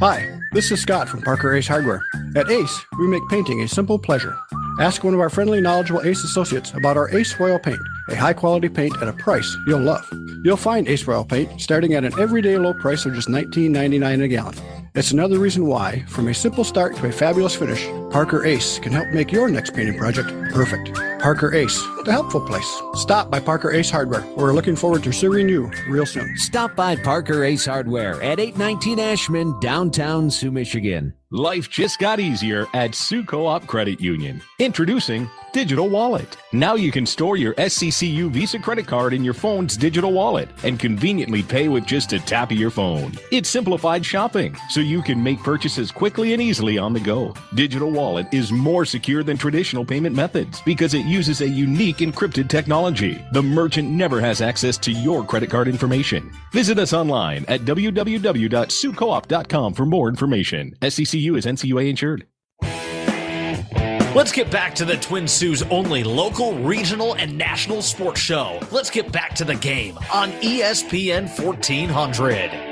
Hi, 0.00 0.36
this 0.52 0.72
is 0.72 0.80
Scott 0.80 1.08
from 1.08 1.22
Parker 1.22 1.54
Ace 1.54 1.68
Hardware. 1.68 2.04
At 2.34 2.50
Ace, 2.50 2.84
we 2.98 3.06
make 3.06 3.22
painting 3.28 3.62
a 3.62 3.68
simple 3.68 4.00
pleasure. 4.00 4.36
Ask 4.80 5.04
one 5.04 5.14
of 5.14 5.20
our 5.20 5.30
friendly, 5.30 5.60
knowledgeable 5.60 6.02
Ace 6.02 6.24
associates 6.24 6.72
about 6.72 6.96
our 6.96 7.08
Ace 7.16 7.38
Royal 7.38 7.60
paint, 7.60 7.78
a 8.08 8.16
high 8.16 8.32
quality 8.32 8.68
paint 8.68 9.00
at 9.00 9.06
a 9.06 9.12
price 9.12 9.56
you'll 9.68 9.78
love. 9.78 10.04
You'll 10.42 10.56
find 10.56 10.88
Ace 10.88 11.06
Royal 11.06 11.24
paint 11.24 11.60
starting 11.60 11.94
at 11.94 12.04
an 12.04 12.18
everyday 12.18 12.58
low 12.58 12.74
price 12.74 13.06
of 13.06 13.14
just 13.14 13.28
$19.99 13.28 14.24
a 14.24 14.26
gallon. 14.26 14.81
It's 14.94 15.10
another 15.10 15.38
reason 15.38 15.64
why, 15.64 16.04
from 16.06 16.28
a 16.28 16.34
simple 16.34 16.64
start 16.64 16.94
to 16.96 17.06
a 17.06 17.12
fabulous 17.12 17.56
finish, 17.56 17.86
Parker 18.10 18.44
Ace 18.44 18.78
can 18.78 18.92
help 18.92 19.08
make 19.08 19.32
your 19.32 19.48
next 19.48 19.72
painting 19.72 19.96
project 19.96 20.28
perfect. 20.52 20.92
Parker 21.18 21.54
Ace, 21.54 21.80
the 22.04 22.12
helpful 22.12 22.42
place. 22.42 22.82
Stop 22.92 23.30
by 23.30 23.40
Parker 23.40 23.72
Ace 23.72 23.88
Hardware. 23.88 24.22
We're 24.36 24.52
looking 24.52 24.76
forward 24.76 25.02
to 25.04 25.12
serving 25.12 25.48
you 25.48 25.70
real 25.88 26.04
soon. 26.04 26.36
Stop 26.36 26.76
by 26.76 26.96
Parker 26.96 27.42
Ace 27.42 27.64
Hardware 27.64 28.22
at 28.22 28.38
819 28.38 28.98
Ashman, 28.98 29.58
downtown 29.60 30.30
Soo, 30.30 30.50
Michigan. 30.50 31.14
Life 31.30 31.70
just 31.70 31.98
got 31.98 32.20
easier 32.20 32.66
at 32.74 32.94
Soo 32.94 33.24
Co-op 33.24 33.66
Credit 33.66 33.98
Union. 33.98 34.42
Introducing 34.58 35.30
Digital 35.54 35.88
Wallet. 35.88 36.36
Now 36.52 36.74
you 36.74 36.92
can 36.92 37.06
store 37.06 37.38
your 37.38 37.54
SCCU 37.54 38.30
Visa 38.30 38.58
credit 38.58 38.86
card 38.86 39.14
in 39.14 39.24
your 39.24 39.32
phone's 39.32 39.76
digital 39.76 40.12
wallet 40.12 40.50
and 40.62 40.78
conveniently 40.78 41.42
pay 41.42 41.68
with 41.68 41.86
just 41.86 42.12
a 42.12 42.18
tap 42.18 42.50
of 42.50 42.58
your 42.58 42.70
phone. 42.70 43.12
It's 43.30 43.48
simplified 43.48 44.04
shopping, 44.04 44.56
so 44.68 44.80
you 44.82 45.02
can 45.02 45.22
make 45.22 45.38
purchases 45.38 45.90
quickly 45.90 46.32
and 46.32 46.42
easily 46.42 46.78
on 46.78 46.92
the 46.92 47.00
go. 47.00 47.34
Digital 47.54 47.90
Wallet 47.90 48.26
is 48.32 48.52
more 48.52 48.84
secure 48.84 49.22
than 49.22 49.36
traditional 49.36 49.84
payment 49.84 50.14
methods 50.14 50.60
because 50.62 50.94
it 50.94 51.06
uses 51.06 51.40
a 51.40 51.48
unique 51.48 51.98
encrypted 51.98 52.48
technology. 52.48 53.24
The 53.32 53.42
merchant 53.42 53.88
never 53.88 54.20
has 54.20 54.42
access 54.42 54.76
to 54.78 54.92
your 54.92 55.24
credit 55.24 55.50
card 55.50 55.68
information. 55.68 56.30
Visit 56.52 56.78
us 56.78 56.92
online 56.92 57.44
at 57.48 57.62
www.soocoop.com 57.62 59.74
for 59.74 59.86
more 59.86 60.08
information. 60.08 60.76
SCCU 60.82 61.38
is 61.38 61.46
NCUA 61.46 61.88
insured. 61.88 62.26
Let's 64.14 64.30
get 64.30 64.50
back 64.50 64.74
to 64.74 64.84
the 64.84 64.98
Twin 64.98 65.26
Sault's 65.26 65.62
only 65.70 66.04
local, 66.04 66.52
regional, 66.58 67.14
and 67.14 67.38
national 67.38 67.80
sports 67.80 68.20
show. 68.20 68.60
Let's 68.70 68.90
get 68.90 69.10
back 69.10 69.34
to 69.36 69.44
the 69.46 69.54
game 69.54 69.96
on 70.12 70.32
ESPN 70.32 71.30
1400. 71.42 72.71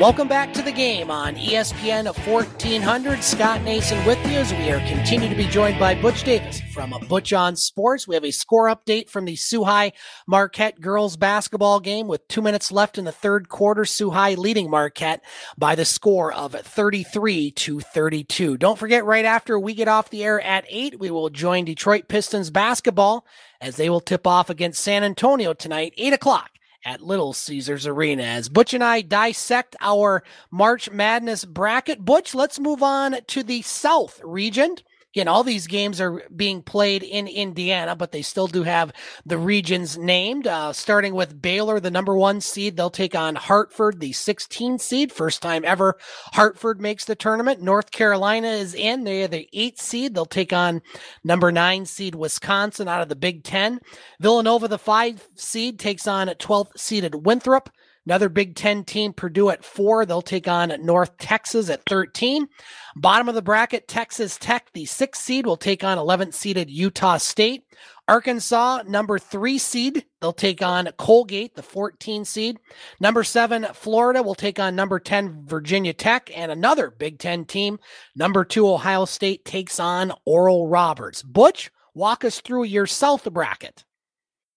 Welcome 0.00 0.26
back 0.26 0.54
to 0.54 0.62
the 0.62 0.72
game 0.72 1.10
on 1.10 1.36
ESPN 1.36 2.06
1400. 2.26 3.22
Scott 3.22 3.62
Nason 3.62 4.04
with 4.06 4.18
you 4.26 4.38
as 4.38 4.50
we 4.50 4.70
are 4.70 4.80
continue 4.88 5.28
to 5.28 5.34
be 5.34 5.44
joined 5.44 5.78
by 5.78 5.94
Butch 5.94 6.24
Davis 6.24 6.62
from 6.72 6.94
Butch 7.10 7.34
on 7.34 7.56
Sports. 7.56 8.08
We 8.08 8.14
have 8.14 8.24
a 8.24 8.30
score 8.30 8.68
update 8.68 9.10
from 9.10 9.26
the 9.26 9.36
High 9.62 9.92
Marquette 10.26 10.80
girls 10.80 11.18
basketball 11.18 11.78
game 11.78 12.08
with 12.08 12.26
two 12.26 12.40
minutes 12.40 12.72
left 12.72 12.96
in 12.96 13.04
the 13.04 13.12
third 13.12 13.50
quarter. 13.50 13.84
High 14.10 14.34
leading 14.34 14.70
Marquette 14.70 15.22
by 15.58 15.74
the 15.74 15.84
score 15.84 16.32
of 16.32 16.52
33 16.54 17.50
to 17.50 17.80
32. 17.80 18.56
Don't 18.56 18.78
forget, 18.78 19.04
right 19.04 19.26
after 19.26 19.58
we 19.58 19.74
get 19.74 19.88
off 19.88 20.08
the 20.08 20.24
air 20.24 20.40
at 20.40 20.64
8, 20.70 20.98
we 20.98 21.10
will 21.10 21.28
join 21.28 21.66
Detroit 21.66 22.08
Pistons 22.08 22.50
basketball 22.50 23.26
as 23.60 23.76
they 23.76 23.90
will 23.90 24.00
tip 24.00 24.26
off 24.26 24.48
against 24.48 24.82
San 24.82 25.04
Antonio 25.04 25.52
tonight, 25.52 25.92
8 25.98 26.14
o'clock 26.14 26.50
at 26.84 27.00
Little 27.00 27.32
Caesars 27.32 27.86
Arena. 27.86 28.22
As 28.22 28.48
Butch 28.48 28.74
and 28.74 28.82
I 28.82 29.02
dissect 29.02 29.76
our 29.80 30.22
March 30.50 30.90
Madness 30.90 31.44
bracket, 31.44 32.04
Butch, 32.04 32.34
let's 32.34 32.58
move 32.58 32.82
on 32.82 33.18
to 33.28 33.42
the 33.42 33.62
South 33.62 34.20
region. 34.24 34.76
Again, 35.14 35.28
all 35.28 35.44
these 35.44 35.66
games 35.66 36.00
are 36.00 36.22
being 36.34 36.62
played 36.62 37.02
in 37.02 37.28
Indiana, 37.28 37.94
but 37.94 38.12
they 38.12 38.22
still 38.22 38.46
do 38.46 38.62
have 38.62 38.94
the 39.26 39.36
regions 39.36 39.98
named. 39.98 40.46
Uh, 40.46 40.72
starting 40.72 41.14
with 41.14 41.42
Baylor, 41.42 41.80
the 41.80 41.90
number 41.90 42.16
one 42.16 42.40
seed, 42.40 42.78
they'll 42.78 42.88
take 42.88 43.14
on 43.14 43.34
Hartford, 43.34 44.00
the 44.00 44.12
16 44.12 44.78
seed. 44.78 45.12
First 45.12 45.42
time 45.42 45.66
ever 45.66 45.98
Hartford 46.32 46.80
makes 46.80 47.04
the 47.04 47.14
tournament. 47.14 47.60
North 47.60 47.90
Carolina 47.90 48.48
is 48.48 48.72
in. 48.72 49.04
They're 49.04 49.28
the 49.28 49.50
eight 49.52 49.78
seed. 49.78 50.14
They'll 50.14 50.24
take 50.24 50.54
on 50.54 50.80
number 51.22 51.52
nine 51.52 51.84
seed 51.84 52.14
Wisconsin 52.14 52.88
out 52.88 53.02
of 53.02 53.10
the 53.10 53.16
Big 53.16 53.44
Ten. 53.44 53.80
Villanova, 54.18 54.66
the 54.66 54.78
five 54.78 55.28
seed, 55.34 55.78
takes 55.78 56.06
on 56.06 56.28
12th 56.28 56.78
seeded 56.78 57.26
Winthrop. 57.26 57.68
Another 58.04 58.28
Big 58.28 58.56
Ten 58.56 58.84
team, 58.84 59.12
Purdue 59.12 59.50
at 59.50 59.64
four. 59.64 60.04
They'll 60.04 60.22
take 60.22 60.48
on 60.48 60.74
North 60.84 61.16
Texas 61.18 61.70
at 61.70 61.84
13. 61.88 62.48
Bottom 62.96 63.28
of 63.28 63.34
the 63.34 63.42
bracket, 63.42 63.86
Texas 63.86 64.36
Tech, 64.38 64.70
the 64.72 64.86
sixth 64.86 65.22
seed, 65.22 65.46
will 65.46 65.56
take 65.56 65.84
on 65.84 65.98
11th 65.98 66.34
seeded 66.34 66.68
Utah 66.68 67.18
State. 67.18 67.64
Arkansas, 68.08 68.82
number 68.88 69.18
three 69.18 69.58
seed, 69.58 70.04
they'll 70.20 70.32
take 70.32 70.60
on 70.60 70.88
Colgate, 70.98 71.54
the 71.54 71.62
14 71.62 72.24
seed. 72.24 72.58
Number 72.98 73.22
seven, 73.22 73.66
Florida 73.72 74.22
will 74.22 74.34
take 74.34 74.58
on 74.58 74.74
number 74.74 74.98
10, 74.98 75.46
Virginia 75.46 75.92
Tech. 75.92 76.30
And 76.36 76.50
another 76.50 76.90
Big 76.90 77.20
Ten 77.20 77.44
team, 77.44 77.78
number 78.16 78.44
two, 78.44 78.68
Ohio 78.68 79.04
State, 79.04 79.44
takes 79.44 79.78
on 79.78 80.12
Oral 80.24 80.66
Roberts. 80.66 81.22
Butch, 81.22 81.70
walk 81.94 82.24
us 82.24 82.40
through 82.40 82.64
your 82.64 82.86
South 82.86 83.32
bracket. 83.32 83.84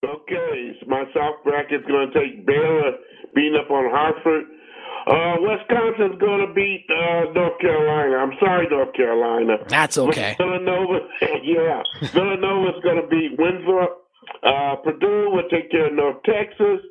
Okay, 0.03 0.71
so 0.79 0.87
my 0.87 1.03
South 1.13 1.43
bracket's 1.43 1.85
going 1.85 2.11
to 2.11 2.19
take 2.19 2.45
Baylor 2.45 2.93
beating 3.35 3.59
up 3.59 3.69
on 3.69 3.91
Hartford. 3.91 4.45
Uh, 5.05 5.37
Wisconsin's 5.37 6.17
going 6.19 6.41
to 6.47 6.51
beat 6.53 6.87
uh, 6.89 7.31
North 7.33 7.59
Carolina. 7.61 8.17
I'm 8.17 8.33
sorry, 8.39 8.67
North 8.69 8.93
Carolina. 8.95 9.57
That's 9.67 9.99
okay. 9.99 10.35
Villanova, 10.39 11.05
yeah. 11.43 11.83
Villanova's 12.11 12.81
going 12.81 13.01
to 13.01 13.07
beat 13.07 13.37
Winthrop. 13.37 14.01
Uh, 14.41 14.75
Purdue 14.83 15.29
will 15.29 15.47
take 15.51 15.69
care 15.69 15.87
of 15.87 15.93
North 15.93 16.23
Texas. 16.25 16.81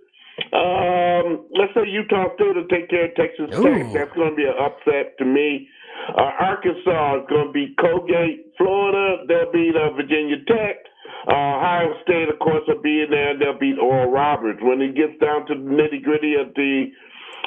Um, 0.55 1.47
let's 1.59 1.75
say 1.75 1.91
Utah 1.91 2.31
State 2.35 2.55
will 2.55 2.71
take 2.71 2.89
care 2.91 3.07
of 3.11 3.15
Texas 3.15 3.51
Ooh. 3.59 3.66
Tech. 3.66 3.93
That's 3.93 4.15
going 4.15 4.31
to 4.31 4.37
be 4.37 4.47
an 4.47 4.55
upset 4.62 5.19
to 5.19 5.25
me. 5.25 5.69
Uh, 6.15 6.31
Arkansas 6.39 7.19
is 7.19 7.27
going 7.29 7.49
to 7.49 7.53
beat 7.53 7.77
Colgate. 7.79 8.47
Florida, 8.59 9.25
they'll 9.27 9.51
beat 9.51 9.75
uh, 9.75 9.91
Virginia 9.95 10.37
Tech. 10.47 10.87
Uh, 11.27 11.33
Ohio 11.33 11.95
State, 12.03 12.29
of 12.29 12.39
course, 12.39 12.63
will 12.69 12.83
be 12.83 13.01
in 13.01 13.09
there, 13.11 13.31
and 13.31 13.41
they'll 13.41 13.59
beat 13.59 13.79
Oral 13.79 14.11
Roberts. 14.11 14.61
When 14.61 14.83
it 14.83 14.95
gets 14.95 15.17
down 15.21 15.47
to 15.47 15.55
the 15.55 15.65
nitty 15.65 16.03
gritty 16.03 16.35
of 16.37 16.53
the 16.55 16.93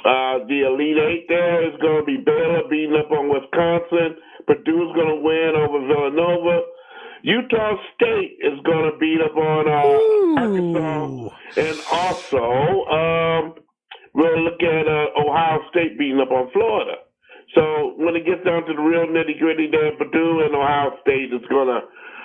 uh, 0.06 0.46
the 0.46 0.66
Elite 0.66 0.98
Eight, 0.98 1.26
there 1.28 1.68
is 1.68 1.74
going 1.82 2.02
to 2.02 2.06
be 2.06 2.18
Baylor 2.18 2.64
beating 2.70 2.96
up 2.98 3.12
on 3.12 3.30
Wisconsin. 3.30 4.18
Purdue's 4.46 4.94
going 4.96 5.14
to 5.14 5.22
win 5.22 5.54
over 5.58 5.86
Villanova. 5.86 6.62
Utah 7.24 7.76
State 7.96 8.38
is 8.42 8.58
going 8.64 8.92
to 8.92 8.98
beat 8.98 9.20
up 9.22 9.36
on 9.36 9.68
uh, 9.68 10.42
Arkansas, 10.42 11.36
and 11.58 11.78
also 11.92 12.46
um, 12.90 13.44
we'll 14.14 14.42
look 14.42 14.62
at 14.62 14.86
uh, 14.88 15.22
Ohio 15.22 15.60
State 15.70 15.98
beating 15.98 16.20
up 16.22 16.32
on 16.32 16.50
Florida. 16.54 17.04
So 17.56 17.94
when 17.98 18.16
it 18.16 18.26
gets 18.26 18.44
down 18.46 18.66
to 18.66 18.74
the 18.74 18.82
real 18.82 19.08
nitty 19.08 19.40
gritty, 19.40 19.68
there, 19.72 19.96
Purdue 19.98 20.46
and 20.46 20.56
Ohio 20.56 20.92
State 21.02 21.34
is 21.34 21.46
going 21.50 21.68
to 21.68 21.82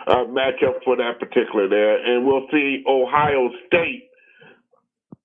uh, 0.06 0.24
matchup 0.28 0.82
for 0.84 0.96
that 0.96 1.18
particular 1.18 1.68
there, 1.68 1.96
and 2.04 2.26
we'll 2.26 2.46
see 2.50 2.82
Ohio 2.88 3.50
State 3.66 4.08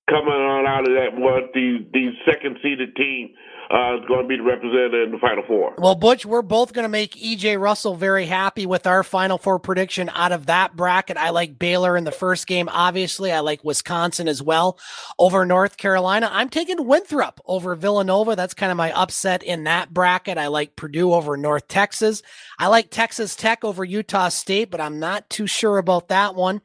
coming 0.09 0.31
on 0.31 0.65
out 0.65 0.87
of 0.87 0.93
that 0.95 1.19
what 1.19 1.51
the 1.53 1.85
the 1.93 2.11
second 2.25 2.57
seeded 2.63 2.95
team 2.95 3.29
uh, 3.69 3.97
is 3.97 4.05
going 4.07 4.21
to 4.21 4.27
be 4.27 4.37
the 4.37 4.43
representative 4.43 5.07
in 5.07 5.11
the 5.11 5.17
Final 5.17 5.43
Four. 5.45 5.75
Well, 5.77 5.95
Butch, 5.95 6.25
we're 6.25 6.41
both 6.41 6.73
going 6.73 6.83
to 6.83 6.89
make 6.89 7.15
EJ 7.15 7.59
Russell 7.59 7.95
very 7.95 8.25
happy 8.25 8.65
with 8.65 8.87
our 8.87 9.03
Final 9.03 9.37
Four 9.37 9.59
prediction 9.59 10.09
out 10.13 10.31
of 10.31 10.45
that 10.45 10.75
bracket. 10.75 11.17
I 11.17 11.31
like 11.31 11.59
Baylor 11.59 11.97
in 11.97 12.05
the 12.05 12.11
first 12.11 12.47
game. 12.47 12.69
Obviously, 12.71 13.31
I 13.31 13.41
like 13.41 13.63
Wisconsin 13.63 14.27
as 14.27 14.41
well 14.41 14.79
over 15.19 15.45
North 15.45 15.77
Carolina. 15.77 16.29
I'm 16.31 16.49
taking 16.49 16.87
Winthrop 16.87 17.41
over 17.45 17.75
Villanova. 17.75 18.35
That's 18.35 18.53
kind 18.53 18.71
of 18.71 18.77
my 18.77 18.91
upset 18.93 19.43
in 19.43 19.65
that 19.65 19.93
bracket. 19.93 20.37
I 20.37 20.47
like 20.47 20.75
Purdue 20.75 21.13
over 21.13 21.35
North 21.35 21.67
Texas. 21.67 22.21
I 22.59 22.67
like 22.67 22.89
Texas 22.89 23.35
Tech 23.35 23.65
over 23.65 23.83
Utah 23.83 24.29
State, 24.29 24.71
but 24.71 24.81
I'm 24.81 24.99
not 24.99 25.29
too 25.29 25.47
sure 25.47 25.77
about 25.77 26.07
that 26.07 26.35
one. 26.35 26.61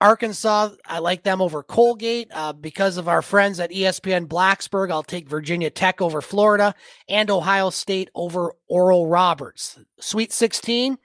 Arkansas, 0.00 0.70
I 0.84 0.98
like 0.98 1.22
them 1.22 1.40
over 1.40 1.62
Colgate 1.62 2.28
uh, 2.32 2.52
because 2.52 2.98
of 2.98 3.08
our 3.08 3.22
friends 3.22 3.58
at 3.60 3.70
ESPN 3.70 4.26
Blacksburg. 4.26 4.90
I'll 4.90 5.02
take 5.02 5.28
Virginia 5.28 5.70
Tech 5.70 6.02
over 6.02 6.20
Florida 6.20 6.74
and 7.08 7.30
Ohio 7.30 7.70
State 7.70 8.10
over 8.14 8.52
Oral 8.68 9.06
Roberts. 9.06 9.78
Sweet 9.98 10.32
16, 10.32 10.98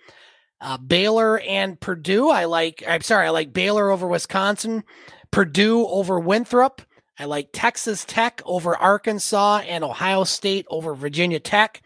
uh, 0.59 0.77
Baylor 0.77 1.39
and 1.39 1.79
Purdue. 1.79 2.29
I 2.29 2.45
like, 2.45 2.83
I'm 2.85 3.01
sorry, 3.01 3.27
I 3.27 3.29
like 3.29 3.53
Baylor 3.53 3.91
over 3.91 4.07
Wisconsin, 4.07 4.83
Purdue 5.31 5.87
over 5.87 6.19
Winthrop. 6.19 6.81
I 7.17 7.25
like 7.25 7.49
Texas 7.53 8.03
Tech 8.03 8.41
over 8.45 8.75
Arkansas 8.75 9.61
and 9.67 9.85
Ohio 9.85 10.25
State 10.25 10.65
over 10.69 10.95
Virginia 10.95 11.39
Tech. 11.39 11.81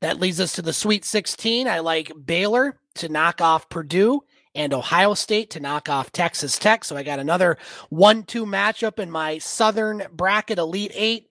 That 0.00 0.18
leads 0.18 0.40
us 0.40 0.54
to 0.54 0.62
the 0.62 0.72
Sweet 0.72 1.04
16. 1.04 1.68
I 1.68 1.80
like 1.80 2.10
Baylor 2.24 2.80
to 2.96 3.08
knock 3.08 3.40
off 3.40 3.68
Purdue 3.68 4.22
and 4.54 4.72
Ohio 4.72 5.14
State 5.14 5.50
to 5.50 5.60
knock 5.60 5.88
off 5.88 6.12
Texas 6.12 6.58
Tech. 6.58 6.84
So 6.84 6.96
I 6.96 7.02
got 7.02 7.18
another 7.18 7.58
1 7.90 8.24
2 8.24 8.46
matchup 8.46 8.98
in 8.98 9.10
my 9.10 9.38
Southern 9.38 10.04
bracket 10.12 10.58
Elite 10.58 10.92
Eight. 10.94 11.28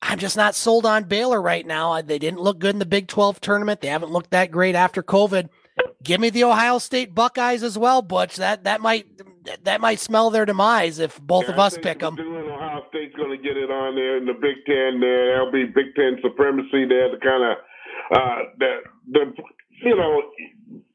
I'm 0.00 0.18
just 0.18 0.36
not 0.36 0.54
sold 0.54 0.86
on 0.86 1.04
Baylor 1.04 1.42
right 1.42 1.66
now. 1.66 2.00
They 2.00 2.18
didn't 2.18 2.40
look 2.40 2.58
good 2.60 2.74
in 2.74 2.78
the 2.78 2.86
Big 2.86 3.08
12 3.08 3.40
tournament. 3.40 3.80
They 3.80 3.88
haven't 3.88 4.12
looked 4.12 4.30
that 4.30 4.50
great 4.50 4.76
after 4.76 5.02
COVID. 5.02 5.48
Give 6.02 6.20
me 6.20 6.30
the 6.30 6.44
Ohio 6.44 6.78
State 6.78 7.14
Buckeyes 7.14 7.62
as 7.62 7.76
well, 7.76 8.02
Butch. 8.02 8.36
That 8.36 8.64
that 8.64 8.80
might 8.80 9.06
that 9.64 9.80
might 9.80 9.98
smell 9.98 10.30
their 10.30 10.46
demise 10.46 10.98
if 10.98 11.20
both 11.20 11.46
yeah, 11.46 11.52
of 11.52 11.58
us 11.58 11.78
pick 11.78 12.00
them. 12.00 12.18
Ohio 12.18 12.84
State's 12.88 13.14
going 13.16 13.36
to 13.36 13.42
get 13.42 13.56
it 13.56 13.70
on 13.70 13.94
there 13.94 14.16
in 14.16 14.24
the 14.24 14.34
Big 14.34 14.64
Ten. 14.66 15.00
There, 15.00 15.26
there'll 15.26 15.52
be 15.52 15.64
Big 15.64 15.94
Ten 15.96 16.18
supremacy 16.22 16.84
there 16.86 17.10
to 17.10 17.18
kind 17.18 17.44
of 17.44 17.58
uh, 18.16 18.38
the 18.58 18.76
the 19.10 19.32
you 19.82 19.96
know 19.96 20.22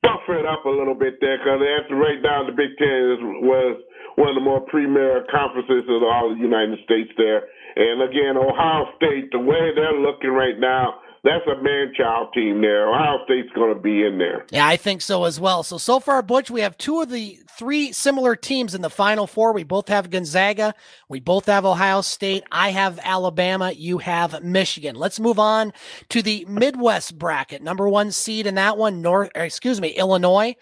buffer 0.04 0.38
it 0.40 0.46
up 0.46 0.66
a 0.66 0.70
little 0.70 0.96
bit 0.96 1.20
there 1.22 1.38
because 1.40 1.64
after 1.64 1.96
right 1.96 2.20
now 2.22 2.44
the 2.46 2.52
Big 2.52 2.76
Ten 2.78 3.18
is, 3.18 3.20
was 3.44 3.80
one 4.16 4.30
of 4.30 4.36
the 4.36 4.46
more 4.46 4.62
premier 4.68 5.26
conferences 5.32 5.88
of 5.90 6.04
all 6.04 6.30
the 6.36 6.40
United 6.40 6.78
States 6.86 7.10
there. 7.18 7.48
And 7.76 8.04
again, 8.04 8.38
Ohio 8.38 8.94
State, 8.98 9.32
the 9.32 9.40
way 9.42 9.74
they're 9.74 9.98
looking 9.98 10.30
right 10.30 10.60
now, 10.60 11.02
that's 11.24 11.46
a 11.48 11.62
man 11.62 11.94
child 11.96 12.34
team 12.34 12.62
there. 12.62 12.90
Ohio 12.90 13.24
State's 13.24 13.52
going 13.56 13.74
to 13.74 13.80
be 13.80 14.06
in 14.06 14.18
there. 14.18 14.46
Yeah, 14.52 14.68
I 14.68 14.76
think 14.76 15.02
so 15.02 15.24
as 15.24 15.40
well. 15.40 15.64
So, 15.64 15.78
so 15.78 16.02
far, 16.02 16.22
Butch, 16.22 16.52
we 16.52 16.62
have 16.62 16.78
two 16.78 17.02
of 17.02 17.10
the 17.10 17.40
three 17.50 17.94
similar 17.94 18.36
teams 18.36 18.76
in 18.76 18.82
the 18.82 18.90
Final 18.90 19.26
Four. 19.26 19.54
We 19.54 19.64
both 19.64 19.88
have 19.88 20.10
Gonzaga. 20.10 20.76
We 21.08 21.22
both 21.22 21.46
have 21.46 21.66
Ohio 21.66 22.02
State. 22.02 22.44
I 22.52 22.72
have 22.72 23.00
Alabama. 23.04 23.72
You 23.72 24.00
have 24.00 24.44
Michigan. 24.44 24.96
Let's 24.96 25.20
move 25.20 25.40
on 25.40 25.72
to 26.10 26.22
the 26.22 26.46
Midwest 26.50 27.18
bracket. 27.18 27.62
Number 27.62 27.88
one 27.88 28.12
seed 28.12 28.46
in 28.46 28.56
that 28.56 28.78
one, 28.78 29.02
North, 29.02 29.32
excuse 29.34 29.80
me, 29.80 29.90
Illinois 29.90 30.56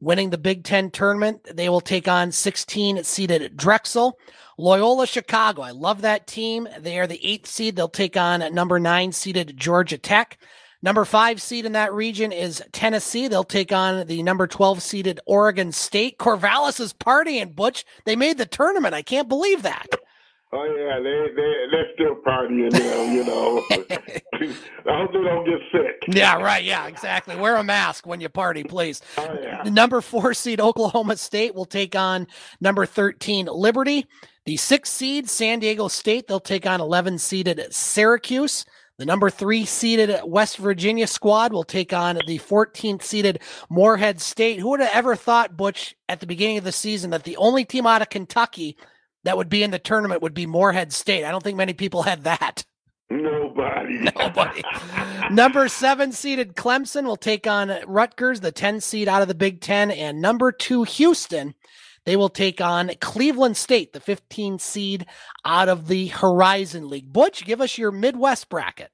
winning 0.00 0.30
the 0.30 0.38
Big 0.38 0.64
Ten 0.64 0.90
tournament. 0.90 1.46
They 1.54 1.68
will 1.68 1.80
take 1.80 2.08
on 2.08 2.32
16 2.32 3.04
seeded 3.04 3.56
Drexel. 3.56 4.18
Loyola 4.60 5.06
Chicago. 5.06 5.62
I 5.62 5.70
love 5.70 6.00
that 6.02 6.26
team. 6.26 6.68
They 6.80 6.98
are 6.98 7.06
the 7.06 7.24
eighth 7.24 7.46
seed. 7.46 7.76
They'll 7.76 7.88
take 7.88 8.16
on 8.16 8.52
number 8.52 8.80
nine 8.80 9.12
seeded 9.12 9.56
Georgia 9.56 9.98
Tech. 9.98 10.36
Number 10.82 11.04
five 11.04 11.42
seed 11.42 11.64
in 11.64 11.72
that 11.72 11.92
region 11.92 12.30
is 12.30 12.62
Tennessee. 12.72 13.28
They'll 13.28 13.44
take 13.44 13.72
on 13.72 14.06
the 14.06 14.22
number 14.22 14.46
12 14.46 14.82
seeded 14.82 15.20
Oregon 15.26 15.72
State. 15.72 16.18
Corvallis 16.18 16.80
is 16.80 16.92
partying, 16.92 17.54
Butch. 17.54 17.84
They 18.04 18.14
made 18.14 18.38
the 18.38 18.46
tournament. 18.46 18.94
I 18.94 19.02
can't 19.02 19.28
believe 19.28 19.62
that. 19.62 19.86
Oh 20.50 20.64
yeah, 20.64 20.98
they 20.98 21.34
they 21.36 21.54
they're 21.70 21.92
still 21.94 22.14
partying 22.26 22.72
now, 22.72 23.02
you 23.12 23.22
know. 23.22 23.62
I 23.70 24.96
hope 24.96 25.12
they 25.12 25.22
don't 25.22 25.44
get 25.44 25.60
sick. 25.70 26.16
Yeah, 26.16 26.40
right. 26.40 26.64
Yeah, 26.64 26.86
exactly. 26.86 27.36
Wear 27.36 27.56
a 27.56 27.64
mask 27.64 28.06
when 28.06 28.22
you 28.22 28.30
party, 28.30 28.64
please. 28.64 29.02
Oh, 29.18 29.36
yeah. 29.42 29.62
Number 29.64 30.00
four 30.00 30.32
seed 30.32 30.58
Oklahoma 30.58 31.18
State 31.18 31.54
will 31.54 31.66
take 31.66 31.94
on 31.94 32.26
number 32.62 32.86
13 32.86 33.46
Liberty. 33.46 34.06
The 34.46 34.56
six 34.56 34.88
seed 34.88 35.28
San 35.28 35.58
Diego 35.58 35.88
State, 35.88 36.28
they'll 36.28 36.40
take 36.40 36.64
on 36.64 36.80
11 36.80 37.18
seeded 37.18 37.66
Syracuse. 37.70 38.64
The 38.96 39.04
number 39.04 39.28
three 39.28 39.66
seeded 39.66 40.18
West 40.24 40.56
Virginia 40.56 41.06
squad 41.06 41.52
will 41.52 41.62
take 41.62 41.92
on 41.92 42.20
the 42.26 42.38
14th 42.38 43.02
seeded 43.02 43.40
Morehead 43.68 44.18
State. 44.20 44.60
Who 44.60 44.70
would 44.70 44.80
have 44.80 44.90
ever 44.94 45.14
thought, 45.14 45.58
Butch, 45.58 45.94
at 46.08 46.20
the 46.20 46.26
beginning 46.26 46.56
of 46.56 46.64
the 46.64 46.72
season, 46.72 47.10
that 47.10 47.24
the 47.24 47.36
only 47.36 47.66
team 47.66 47.86
out 47.86 48.00
of 48.00 48.08
Kentucky 48.08 48.78
that 49.24 49.36
would 49.36 49.48
be 49.48 49.62
in 49.62 49.70
the 49.70 49.78
tournament 49.78 50.22
would 50.22 50.34
be 50.34 50.46
Morehead 50.46 50.92
State? 50.92 51.24
I 51.24 51.30
don't 51.30 51.42
think 51.42 51.56
many 51.56 51.72
people 51.72 52.02
had 52.02 52.24
that. 52.24 52.64
Nobody. 53.10 53.98
Nobody. 54.18 54.62
number 55.30 55.68
seven 55.68 56.12
seeded 56.12 56.54
Clemson 56.54 57.04
will 57.04 57.16
take 57.16 57.46
on 57.46 57.72
Rutgers, 57.86 58.40
the 58.40 58.52
10 58.52 58.80
seed 58.80 59.08
out 59.08 59.22
of 59.22 59.28
the 59.28 59.34
Big 59.34 59.60
Ten, 59.60 59.90
and 59.90 60.20
number 60.20 60.52
two 60.52 60.84
Houston 60.84 61.54
they 62.08 62.16
will 62.16 62.30
take 62.30 62.58
on 62.58 62.90
Cleveland 63.02 63.58
State, 63.58 63.92
the 63.92 64.00
15 64.00 64.58
seed 64.58 65.04
out 65.44 65.68
of 65.68 65.88
the 65.88 66.06
Horizon 66.06 66.88
League. 66.88 67.12
Butch, 67.12 67.44
give 67.44 67.60
us 67.60 67.76
your 67.76 67.92
Midwest 67.92 68.48
bracket. 68.48 68.88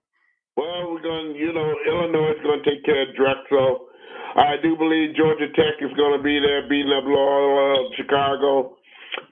Well, 0.56 0.90
we're 0.90 1.00
going, 1.00 1.36
you 1.36 1.52
know, 1.52 1.74
Illinois 1.86 2.32
is 2.32 2.42
going 2.42 2.62
to 2.62 2.68
take 2.68 2.84
care 2.84 3.08
of 3.08 3.14
Drexel. 3.14 3.86
I 4.34 4.56
do 4.60 4.74
believe 4.76 5.14
Georgia 5.14 5.46
Tech 5.54 5.78
is 5.80 5.94
going 5.96 6.18
to 6.18 6.22
be 6.24 6.40
there, 6.40 6.68
beating 6.68 6.90
up 6.90 7.04
Loyola 7.06 7.88
Chicago. 7.96 8.78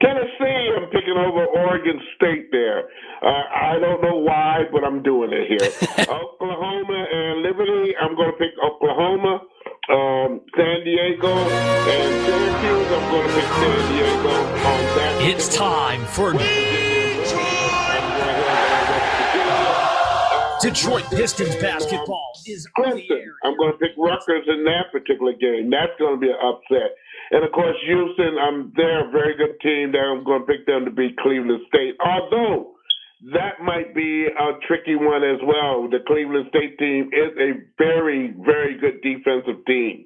Tennessee, 0.01 0.69
I'm 0.75 0.89
picking 0.89 1.17
over 1.17 1.45
Oregon 1.45 1.99
State 2.15 2.51
there. 2.51 2.89
Uh, 3.21 3.43
I 3.55 3.79
don't 3.79 4.01
know 4.01 4.17
why, 4.17 4.63
but 4.71 4.83
I'm 4.83 5.03
doing 5.03 5.31
it 5.33 5.47
here. 5.47 5.69
Oklahoma 6.07 7.05
and 7.11 7.41
Liberty, 7.41 7.95
I'm 7.99 8.15
going 8.15 8.31
to 8.31 8.37
pick 8.37 8.51
Oklahoma. 8.63 9.41
Um, 9.89 10.41
San 10.55 10.83
Diego 10.85 11.27
and 11.27 12.25
Syracuse, 12.25 12.87
I'm 12.91 13.11
going 13.11 13.27
to 13.27 13.33
pick 13.35 13.49
San 13.51 13.91
Diego 13.91 14.29
on 14.29 14.83
that. 14.95 15.19
It's 15.21 15.55
time 15.55 16.05
for 16.05 16.33
Detroit 20.63 21.03
Pistons 21.11 21.55
basketball 21.57 22.31
is 22.47 22.67
on 22.77 22.95
the 22.95 23.03
air. 23.11 23.35
I'm 23.43 23.57
going 23.57 23.73
to 23.73 23.77
pick 23.77 23.91
Rutgers 23.97 24.47
in 24.47 24.63
that 24.63 24.91
particular 24.93 25.33
game. 25.33 25.69
That's 25.69 25.91
going 25.99 26.15
to 26.15 26.21
be 26.21 26.29
an 26.29 26.39
upset. 26.39 26.95
And 27.33 27.43
of 27.43 27.51
course, 27.51 27.75
Houston, 27.87 28.37
I'm 28.37 28.71
they're 28.77 29.09
a 29.09 29.11
very 29.11 29.35
good 29.35 29.59
team. 29.59 29.91
There, 29.91 30.11
I'm 30.11 30.23
going 30.23 30.45
to 30.45 30.47
pick 30.47 30.67
them 30.67 30.85
to 30.85 30.91
beat 30.91 31.17
Cleveland 31.17 31.61
State. 31.67 31.97
Although 31.99 32.73
that 33.33 33.63
might 33.63 33.95
be 33.95 34.27
a 34.27 34.59
tricky 34.67 34.95
one 34.95 35.23
as 35.23 35.39
well. 35.45 35.89
The 35.89 35.99
Cleveland 36.05 36.47
State 36.49 36.77
team 36.77 37.09
is 37.13 37.31
a 37.39 37.53
very, 37.77 38.35
very 38.45 38.77
good 38.77 39.01
defensive 39.01 39.65
team. 39.65 40.05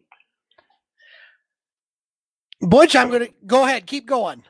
Butch, 2.62 2.96
I'm 2.96 3.10
going 3.10 3.28
to 3.28 3.34
go 3.46 3.66
ahead. 3.66 3.88
Keep 3.88 4.08
going. 4.08 4.44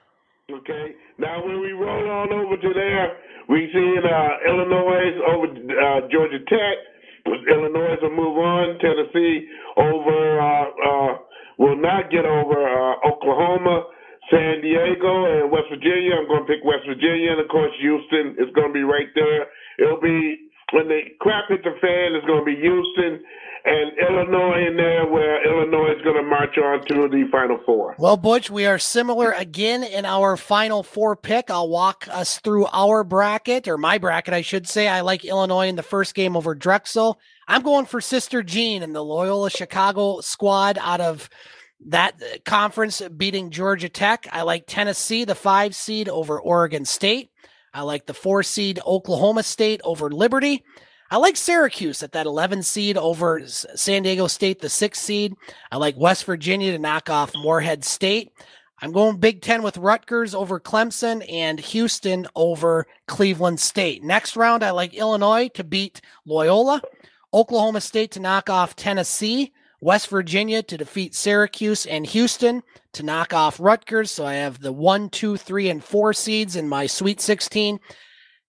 Okay. 0.52 0.96
Now, 1.18 1.44
when 1.46 1.60
we 1.62 1.72
roll 1.72 2.12
on 2.12 2.32
over 2.32 2.58
to 2.58 2.74
there, 2.74 3.18
we 3.50 3.70
see 3.74 3.96
uh, 4.04 4.52
Illinois 4.52 5.12
over 5.32 5.46
uh, 5.48 6.08
Georgia 6.12 6.40
Tech. 6.48 6.78
Illinois 7.26 7.96
will 8.02 8.12
move 8.12 8.38
on. 8.38 8.80
Tennessee 8.80 9.48
over 9.78 10.40
uh, 10.40 10.66
uh, 10.86 11.18
will 11.58 11.78
not 11.78 12.10
get 12.12 12.26
over 12.26 12.58
uh, 12.58 12.96
Oklahoma. 13.08 13.84
San 14.30 14.60
Diego 14.60 15.40
and 15.40 15.52
West 15.52 15.72
Virginia. 15.72 16.20
I'm 16.20 16.28
going 16.28 16.44
to 16.44 16.52
pick 16.52 16.60
West 16.66 16.84
Virginia, 16.84 17.32
and 17.32 17.40
of 17.40 17.48
course 17.48 17.72
Houston 17.80 18.36
is 18.36 18.52
going 18.56 18.68
to 18.68 18.76
be 18.76 18.84
right 18.84 19.08
there. 19.16 19.48
It'll 19.80 20.02
be 20.02 20.47
when 20.74 20.88
the 20.88 21.02
crap 21.20 21.46
hits 21.50 21.64
the 21.64 21.72
fan. 21.82 22.14
It's 22.16 22.26
going 22.26 22.40
to 22.40 22.46
be 22.46 22.60
Houston 22.60 23.24
and 23.66 23.92
Illinois 23.98 24.66
in 24.68 24.78
there, 24.78 25.06
where 25.06 25.46
Illinois 25.46 25.92
is 25.98 26.02
going 26.04 26.16
to 26.16 26.24
march 26.24 26.58
on 26.58 26.86
to 26.86 27.10
the 27.10 27.28
Final 27.32 27.60
Four. 27.66 27.96
Well, 28.00 28.16
Butch, 28.16 28.50
we 28.50 28.66
are 28.66 28.80
similar 28.80 29.32
again 29.32 29.84
in 29.84 30.06
our 30.06 30.38
Final 30.38 30.84
Four 30.84 31.16
pick. 31.16 31.50
I'll 31.50 31.70
walk 31.70 32.08
us 32.10 32.40
through 32.40 32.68
our 32.72 33.04
bracket, 33.04 33.68
or 33.68 33.78
my 33.78 33.98
bracket, 33.98 34.34
I 34.34 34.42
should 34.42 34.68
say. 34.68 34.88
I 34.88 35.02
like 35.02 35.26
Illinois 35.26 35.68
in 35.68 35.76
the 35.76 35.84
first 35.84 36.16
game 36.16 36.38
over 36.38 36.56
Drexel. 36.56 37.20
I'm 37.48 37.62
going 37.62 37.86
for 37.86 38.00
Sister 38.00 38.42
Jean 38.44 38.84
and 38.84 38.96
the 38.96 39.04
Loyola 39.04 39.50
Chicago 39.50 40.22
squad 40.22 40.78
out 40.82 41.02
of 41.02 41.30
that 41.88 42.22
uh, 42.22 42.38
conference 42.46 43.02
beating 43.16 43.52
Georgia 43.52 43.90
Tech. 43.90 44.28
I 44.32 44.42
like 44.44 44.66
Tennessee, 44.68 45.26
the 45.26 45.36
five 45.36 45.76
seed 45.76 46.10
over 46.10 46.40
Oregon 46.40 46.86
State. 46.86 47.32
I 47.78 47.82
like 47.82 48.08
the 48.08 48.14
four 48.16 48.42
seed 48.42 48.80
Oklahoma 48.88 49.44
State 49.44 49.82
over 49.84 50.10
Liberty. 50.10 50.66
I 51.12 51.18
like 51.18 51.38
Syracuse 51.38 52.02
at 52.02 52.14
that 52.14 52.26
11 52.26 52.64
seed 52.64 52.98
over 52.98 53.40
San 53.46 54.02
Diego 54.02 54.26
State, 54.26 54.62
the 54.62 54.68
six 54.68 55.00
seed. 55.00 55.36
I 55.72 55.78
like 55.78 55.96
West 55.96 56.26
Virginia 56.26 56.72
to 56.72 56.80
knock 56.80 57.12
off 57.12 57.36
Morehead 57.36 57.86
State. 57.86 58.32
I'm 58.82 58.92
going 58.92 59.18
Big 59.18 59.44
Ten 59.44 59.62
with 59.62 59.78
Rutgers 59.78 60.34
over 60.34 60.60
Clemson 60.60 61.24
and 61.32 61.60
Houston 61.60 62.26
over 62.36 62.88
Cleveland 63.08 63.60
State. 63.60 64.04
Next 64.04 64.36
round, 64.36 64.64
I 64.64 64.72
like 64.72 64.96
Illinois 64.96 65.48
to 65.50 65.64
beat 65.64 66.02
Loyola, 66.26 66.82
Oklahoma 67.32 67.82
State 67.82 68.10
to 68.14 68.20
knock 68.20 68.50
off 68.50 68.76
Tennessee, 68.76 69.54
West 69.80 70.08
Virginia 70.10 70.64
to 70.64 70.78
defeat 70.78 71.14
Syracuse 71.14 71.86
and 71.86 72.06
Houston 72.08 72.64
to 72.94 73.04
knock 73.04 73.34
off 73.34 73.60
Rutgers. 73.60 74.12
So 74.12 74.26
I 74.26 74.36
have 74.36 74.60
the 74.60 74.72
one, 74.74 75.10
two, 75.10 75.38
three, 75.38 75.70
and 75.70 75.84
four 75.84 76.14
seeds 76.14 76.56
in 76.56 76.68
my 76.68 76.88
Sweet 76.88 77.22
16. 77.22 77.80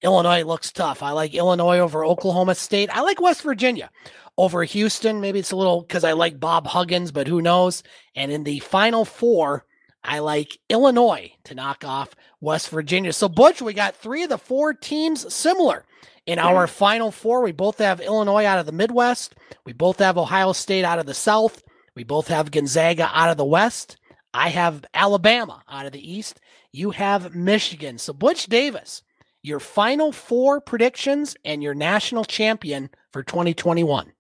Illinois 0.03 0.45
looks 0.45 0.73
tough. 0.73 1.03
I 1.03 1.11
like 1.11 1.35
Illinois 1.35 1.79
over 1.79 2.05
Oklahoma 2.05 2.55
State. 2.55 2.89
I 2.93 3.01
like 3.01 3.21
West 3.21 3.43
Virginia 3.43 3.91
over 4.37 4.63
Houston. 4.65 5.21
Maybe 5.21 5.41
it's 5.41 5.51
a 5.51 5.57
little 5.57 5.83
because 5.83 6.05
I 6.05 6.13
like 6.13 6.41
Bob 6.41 6.67
Huggins, 6.67 7.13
but 7.13 7.27
who 7.27 7.43
knows? 7.43 7.83
And 8.15 8.31
in 8.31 8.45
the 8.45 8.61
final 8.61 9.05
four, 9.05 9.65
I 10.05 10.21
like 10.21 10.57
Illinois 10.69 11.33
to 11.45 11.55
knock 11.55 11.85
off 11.85 12.15
West 12.41 12.71
Virginia. 12.71 13.13
So, 13.13 13.29
Butch, 13.29 13.61
we 13.61 13.75
got 13.75 13.97
three 13.97 14.23
of 14.23 14.31
the 14.31 14.39
four 14.39 14.73
teams 14.73 15.33
similar. 15.35 15.85
In 16.29 16.39
our 16.39 16.67
final 16.67 17.11
four, 17.11 17.43
we 17.43 17.53
both 17.53 17.79
have 17.79 18.03
Illinois 18.03 18.45
out 18.45 18.59
of 18.59 18.67
the 18.67 18.73
Midwest. 18.73 19.35
We 19.65 19.73
both 19.73 19.99
have 19.99 20.19
Ohio 20.19 20.53
State 20.53 20.85
out 20.85 20.99
of 20.99 21.07
the 21.07 21.15
South. 21.15 21.63
We 21.97 22.05
both 22.05 22.29
have 22.29 22.51
Gonzaga 22.51 23.11
out 23.15 23.31
of 23.31 23.39
the 23.39 23.47
West. 23.47 23.97
I 24.35 24.51
have 24.51 24.85
Alabama 24.93 25.63
out 25.71 25.87
of 25.87 25.93
the 25.93 26.13
East. 26.13 26.39
You 26.71 26.91
have 26.91 27.35
Michigan. 27.35 27.97
So, 27.97 28.13
Butch 28.13 28.45
Davis, 28.45 29.03
your 29.43 29.59
final 29.59 30.13
four 30.13 30.61
predictions 30.61 31.35
and 31.47 31.63
your 31.63 31.73
national 31.73 32.27
champion 32.27 32.91
for 33.11 33.23
2021. 33.23 34.13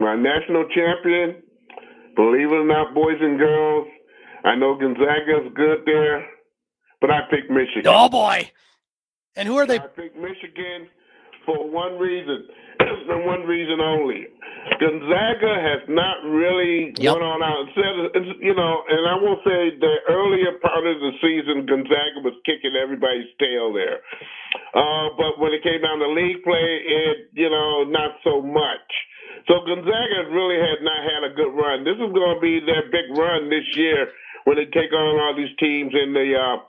My 0.00 0.16
national 0.16 0.64
champion, 0.74 1.40
believe 2.16 2.50
it 2.50 2.56
or 2.56 2.66
not, 2.66 2.94
boys 2.94 3.18
and 3.20 3.38
girls, 3.38 3.86
I 4.42 4.56
know 4.56 4.76
Gonzaga 4.76 5.46
is 5.46 5.52
good 5.54 5.82
there, 5.86 6.26
but 7.00 7.12
I 7.12 7.20
pick 7.30 7.48
Michigan. 7.48 7.84
Oh, 7.86 8.08
boy. 8.08 8.50
And 9.36 9.46
who 9.46 9.56
are 9.56 9.66
they? 9.66 9.78
I 9.78 9.86
pick 9.86 10.16
Michigan 10.16 10.88
for 11.48 11.64
one 11.64 11.96
reason 11.96 12.44
and 13.08 13.24
one 13.24 13.48
reason 13.48 13.80
only. 13.80 14.28
Gonzaga 14.76 15.52
has 15.64 15.80
not 15.88 16.20
really 16.28 16.92
Yep. 17.00 17.08
gone 17.08 17.24
on 17.24 17.40
out 17.40 17.58
and 17.64 17.70
said, 17.72 17.94
you 18.44 18.52
know, 18.52 18.84
and 18.84 19.02
I 19.08 19.16
will 19.16 19.40
say 19.40 19.72
the 19.80 19.94
earlier 20.12 20.60
part 20.60 20.84
of 20.84 21.00
the 21.00 21.12
season, 21.24 21.64
Gonzaga 21.64 22.20
was 22.20 22.36
kicking 22.44 22.76
everybody's 22.76 23.32
tail 23.40 23.72
there. 23.72 24.04
Uh, 24.76 25.08
but 25.16 25.40
when 25.40 25.56
it 25.56 25.64
came 25.64 25.80
down 25.80 25.98
to 26.04 26.08
league 26.12 26.44
play, 26.44 26.68
it, 26.84 27.32
you 27.32 27.48
know, 27.48 27.88
not 27.88 28.20
so 28.22 28.44
much. 28.44 28.84
So 29.48 29.64
Gonzaga 29.64 30.28
really 30.28 30.60
had 30.60 30.84
not 30.84 31.00
had 31.00 31.22
a 31.24 31.32
good 31.32 31.52
run. 31.56 31.88
This 31.88 31.96
is 31.96 32.12
going 32.12 32.36
to 32.36 32.42
be 32.44 32.60
their 32.60 32.84
big 32.92 33.08
run 33.16 33.48
this 33.48 33.64
year 33.72 34.12
when 34.44 34.60
they 34.60 34.68
take 34.68 34.92
on 34.92 35.16
all 35.16 35.32
these 35.32 35.54
teams 35.56 35.96
in 35.96 36.12
the 36.12 36.28
uh, 36.36 36.60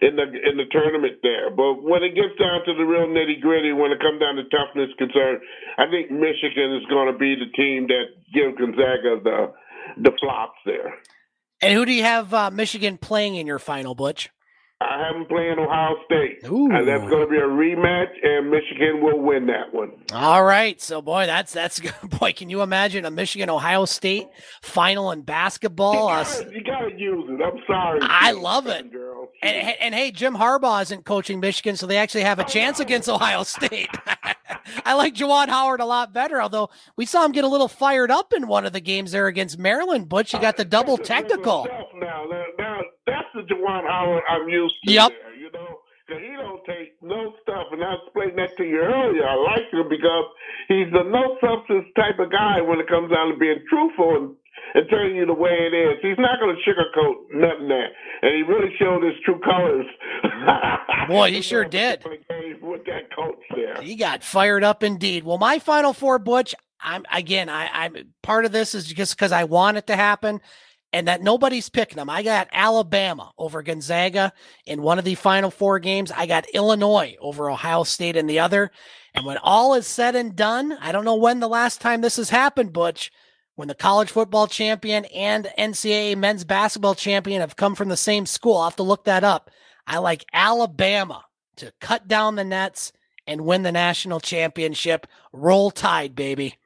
in 0.00 0.16
the 0.16 0.22
in 0.22 0.56
the 0.56 0.66
tournament 0.70 1.18
there. 1.22 1.50
But 1.50 1.82
when 1.82 2.02
it 2.02 2.14
gets 2.14 2.34
down 2.38 2.64
to 2.66 2.74
the 2.74 2.84
real 2.84 3.06
nitty 3.06 3.40
gritty, 3.40 3.72
when 3.72 3.92
it 3.92 4.00
comes 4.00 4.20
down 4.20 4.36
to 4.36 4.44
toughness 4.48 4.90
concern, 4.98 5.40
I 5.78 5.86
think 5.90 6.10
Michigan 6.10 6.74
is 6.76 6.86
going 6.88 7.12
to 7.12 7.18
be 7.18 7.34
the 7.34 7.50
team 7.56 7.88
that 7.88 8.14
gives 8.32 8.58
Gonzaga 8.58 9.20
the 9.22 9.52
the 9.98 10.12
flops 10.20 10.58
there. 10.64 10.94
And 11.60 11.74
who 11.74 11.84
do 11.84 11.92
you 11.92 12.02
have 12.02 12.34
uh, 12.34 12.50
Michigan 12.50 12.98
playing 12.98 13.36
in 13.36 13.46
your 13.46 13.58
final, 13.58 13.94
Butch? 13.94 14.30
I 14.82 15.06
have 15.06 15.14
them 15.14 15.26
playing 15.26 15.58
Ohio 15.58 15.96
State, 16.04 16.42
and 16.44 16.88
that's 16.88 17.08
going 17.08 17.26
to 17.26 17.30
be 17.30 17.36
a 17.36 17.40
rematch, 17.40 18.10
and 18.22 18.50
Michigan 18.50 19.02
will 19.02 19.20
win 19.20 19.46
that 19.46 19.72
one. 19.72 19.92
All 20.12 20.44
right, 20.44 20.80
so 20.80 21.00
boy, 21.02 21.26
that's 21.26 21.52
that's 21.52 21.80
good. 21.80 21.94
Boy, 22.18 22.32
can 22.32 22.48
you 22.50 22.62
imagine 22.62 23.04
a 23.04 23.10
Michigan 23.10 23.50
Ohio 23.50 23.84
State 23.84 24.26
final 24.62 25.10
in 25.12 25.22
basketball? 25.22 26.08
You 26.52 26.64
got 26.64 26.80
to 26.88 26.94
use 26.96 27.30
it. 27.30 27.42
I'm 27.42 27.60
sorry. 27.66 28.00
I 28.02 28.32
love 28.32 28.66
it. 28.66 28.86
And, 29.42 29.76
and 29.80 29.94
hey, 29.94 30.10
Jim 30.10 30.34
Harbaugh 30.36 30.82
isn't 30.82 31.04
coaching 31.04 31.40
Michigan, 31.40 31.76
so 31.76 31.86
they 31.86 31.96
actually 31.96 32.22
have 32.22 32.38
a 32.38 32.44
chance 32.44 32.80
against 32.80 33.08
Ohio 33.08 33.42
State. 33.42 33.88
I 34.84 34.94
like 34.94 35.14
Juwan 35.14 35.48
Howard 35.48 35.80
a 35.80 35.86
lot 35.86 36.12
better, 36.12 36.40
although 36.40 36.70
we 36.96 37.06
saw 37.06 37.24
him 37.24 37.32
get 37.32 37.44
a 37.44 37.48
little 37.48 37.68
fired 37.68 38.10
up 38.10 38.32
in 38.32 38.46
one 38.46 38.66
of 38.66 38.72
the 38.72 38.80
games 38.80 39.12
there 39.12 39.26
against 39.26 39.58
Maryland. 39.58 40.08
Butch, 40.08 40.32
you 40.32 40.40
got 40.40 40.56
the 40.56 40.64
double 40.78 40.98
technical. 40.98 41.66
Now, 41.98 42.24
now, 42.58 42.80
that's 43.06 43.28
the 43.34 43.42
Juwan 43.42 43.86
Howard 43.86 44.22
I'm 44.28 44.48
used 44.48 44.74
to. 44.84 44.92
Yep. 44.92 45.10
There, 45.10 45.34
you 45.36 45.50
know, 45.52 45.78
he 46.08 46.34
don't 46.36 46.64
take 46.64 46.94
no 47.02 47.32
stuff, 47.42 47.72
and 47.72 47.82
I 47.82 47.94
explained 48.04 48.38
that 48.38 48.56
to 48.58 48.64
you 48.64 48.80
earlier. 48.80 49.26
I 49.26 49.34
like 49.36 49.72
him 49.72 49.88
because 49.88 50.26
he's 50.68 50.90
the 50.92 51.04
no 51.08 51.38
substance 51.40 51.86
type 51.96 52.18
of 52.18 52.30
guy 52.30 52.60
when 52.60 52.80
it 52.80 52.88
comes 52.88 53.10
down 53.10 53.32
to 53.32 53.36
being 53.38 53.62
truthful 53.68 54.16
and, 54.16 54.36
and 54.74 54.88
telling 54.90 55.16
you 55.16 55.26
the 55.26 55.34
way 55.34 55.50
it 55.50 55.74
is. 55.74 55.98
He's 56.02 56.18
not 56.18 56.38
going 56.40 56.54
to 56.54 56.60
sugarcoat 56.68 57.32
nothing 57.34 57.68
there, 57.68 57.90
and 58.22 58.34
he 58.36 58.42
really 58.42 58.74
showed 58.78 59.02
his 59.02 59.14
true 59.24 59.40
colors. 59.40 59.86
Boy, 61.08 61.30
he 61.32 61.40
sure 61.50 61.64
did. 61.64 62.04
With 62.82 62.94
that 62.94 63.14
coach 63.14 63.38
there. 63.54 63.80
He 63.82 63.96
got 63.96 64.24
fired 64.24 64.64
up 64.64 64.82
indeed. 64.82 65.24
Well, 65.24 65.38
my 65.38 65.58
final 65.58 65.92
four, 65.92 66.18
Butch. 66.18 66.54
I'm 66.80 67.04
again. 67.12 67.48
I, 67.48 67.68
I'm 67.72 68.14
part 68.22 68.44
of 68.44 68.52
this 68.52 68.74
is 68.74 68.86
just 68.86 69.16
because 69.16 69.30
I 69.30 69.44
want 69.44 69.76
it 69.76 69.86
to 69.86 69.96
happen, 69.96 70.40
and 70.92 71.06
that 71.06 71.22
nobody's 71.22 71.68
picking 71.68 71.96
them. 71.96 72.10
I 72.10 72.22
got 72.22 72.48
Alabama 72.52 73.30
over 73.38 73.62
Gonzaga 73.62 74.32
in 74.66 74.82
one 74.82 74.98
of 74.98 75.04
the 75.04 75.14
final 75.14 75.50
four 75.50 75.78
games. 75.78 76.10
I 76.10 76.26
got 76.26 76.48
Illinois 76.52 77.14
over 77.20 77.50
Ohio 77.50 77.84
State 77.84 78.16
in 78.16 78.26
the 78.26 78.40
other. 78.40 78.72
And 79.14 79.24
when 79.24 79.38
all 79.38 79.74
is 79.74 79.86
said 79.86 80.16
and 80.16 80.34
done, 80.34 80.76
I 80.80 80.90
don't 80.90 81.04
know 81.04 81.16
when 81.16 81.38
the 81.38 81.48
last 81.48 81.80
time 81.80 82.00
this 82.00 82.16
has 82.16 82.30
happened, 82.30 82.72
Butch. 82.72 83.12
When 83.54 83.68
the 83.68 83.74
college 83.74 84.10
football 84.10 84.46
champion 84.46 85.04
and 85.04 85.48
NCAA 85.58 86.16
men's 86.16 86.42
basketball 86.42 86.94
champion 86.94 87.42
have 87.42 87.54
come 87.54 87.74
from 87.74 87.90
the 87.90 87.96
same 87.96 88.26
school, 88.26 88.56
I'll 88.56 88.64
have 88.64 88.76
to 88.76 88.82
look 88.82 89.04
that 89.04 89.22
up. 89.22 89.50
I 89.86 89.98
like 89.98 90.24
Alabama 90.32 91.24
to 91.62 91.72
cut 91.80 92.08
down 92.08 92.34
the 92.34 92.44
nets 92.44 92.92
and 93.24 93.42
win 93.42 93.62
the 93.62 93.70
national 93.70 94.18
championship. 94.18 95.06
Roll 95.32 95.70
Tide, 95.70 96.14
baby. 96.16 96.58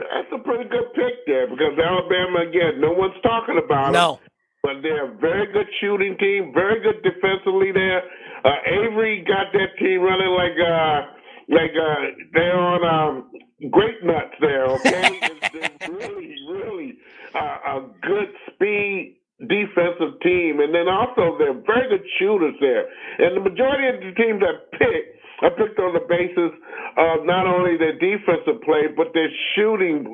That's 0.00 0.26
a 0.34 0.38
pretty 0.38 0.68
good 0.68 0.92
pick 0.94 1.24
there 1.26 1.46
because 1.46 1.78
Alabama 1.78 2.40
again, 2.48 2.80
no 2.80 2.92
one's 2.92 3.14
talking 3.22 3.60
about 3.64 3.92
no. 3.92 4.14
them. 4.14 4.30
But 4.64 4.82
they're 4.82 5.12
a 5.12 5.16
very 5.18 5.52
good 5.52 5.68
shooting 5.80 6.16
team, 6.18 6.50
very 6.52 6.82
good 6.82 7.00
defensively 7.04 7.70
there. 7.70 8.02
Uh, 8.44 8.56
Avery 8.66 9.24
got 9.26 9.52
that 9.52 9.78
team 9.78 10.00
running 10.00 10.34
like 10.34 10.58
uh 10.58 11.00
like 11.48 11.70
uh 11.78 12.24
they're 12.32 12.58
on 12.58 12.82
um 12.82 13.70
great 13.70 14.02
nuts 14.02 14.34
there, 14.40 14.66
okay? 14.66 15.18
it's, 15.22 15.50
it's 15.54 15.88
really, 15.88 16.34
really 16.48 16.98
uh, 17.34 17.58
a 17.66 17.86
good 18.02 18.34
speed 18.52 19.16
defensive 19.40 20.20
team, 20.22 20.60
and 20.60 20.74
then 20.74 20.86
also 20.88 21.36
they're 21.38 21.58
very 21.66 21.88
good 21.90 22.06
shooters 22.18 22.54
there. 22.60 22.86
And 23.18 23.36
the 23.36 23.42
majority 23.42 23.88
of 23.90 23.96
the 24.00 24.14
teams 24.14 24.40
that 24.40 24.70
picked, 24.78 25.13
I 25.44 25.52
picked 25.52 25.76
on 25.76 25.92
the 25.92 26.00
basis 26.08 26.56
of 26.96 27.28
not 27.28 27.44
only 27.44 27.76
their 27.76 27.92
defensive 27.92 28.64
play 28.64 28.88
but 28.88 29.12
their 29.12 29.28
shooting 29.52 30.08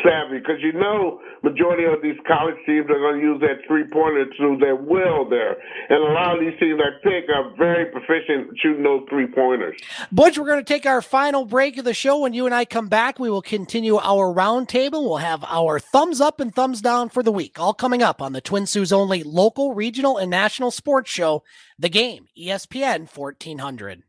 savvy, 0.00 0.40
because 0.40 0.64
you 0.64 0.72
know 0.72 1.20
majority 1.42 1.84
of 1.84 2.00
these 2.00 2.16
college 2.26 2.56
teams 2.64 2.88
are 2.88 2.96
going 2.96 3.20
to 3.20 3.26
use 3.26 3.40
that 3.44 3.60
three 3.68 3.84
pointer 3.92 4.24
to 4.24 4.56
their 4.58 4.76
will 4.76 5.28
there, 5.28 5.60
and 5.92 6.00
a 6.00 6.12
lot 6.16 6.32
of 6.32 6.40
these 6.40 6.58
teams 6.58 6.80
I 6.80 6.96
pick 7.04 7.28
are 7.28 7.52
very 7.56 7.92
proficient 7.92 8.56
shooting 8.56 8.82
those 8.82 9.04
three 9.10 9.26
pointers. 9.26 9.76
Butch, 10.10 10.38
we're 10.38 10.46
going 10.46 10.64
to 10.64 10.72
take 10.72 10.86
our 10.86 11.02
final 11.02 11.44
break 11.44 11.76
of 11.76 11.84
the 11.84 11.92
show. 11.92 12.20
When 12.20 12.32
you 12.32 12.46
and 12.46 12.54
I 12.54 12.64
come 12.64 12.88
back, 12.88 13.18
we 13.18 13.28
will 13.28 13.42
continue 13.42 13.96
our 13.98 14.32
roundtable. 14.32 15.04
We'll 15.04 15.18
have 15.18 15.44
our 15.44 15.78
thumbs 15.78 16.22
up 16.22 16.40
and 16.40 16.54
thumbs 16.54 16.80
down 16.80 17.10
for 17.10 17.22
the 17.22 17.32
week, 17.32 17.60
all 17.60 17.74
coming 17.74 18.02
up 18.02 18.22
on 18.22 18.32
the 18.32 18.40
Twin 18.40 18.66
Sault's 18.66 18.92
only 18.92 19.22
local, 19.22 19.74
regional, 19.74 20.16
and 20.16 20.30
national 20.30 20.70
sports 20.70 21.10
show, 21.10 21.42
The 21.78 21.90
Game, 21.90 22.28
ESPN 22.38 23.14
1400. 23.14 24.04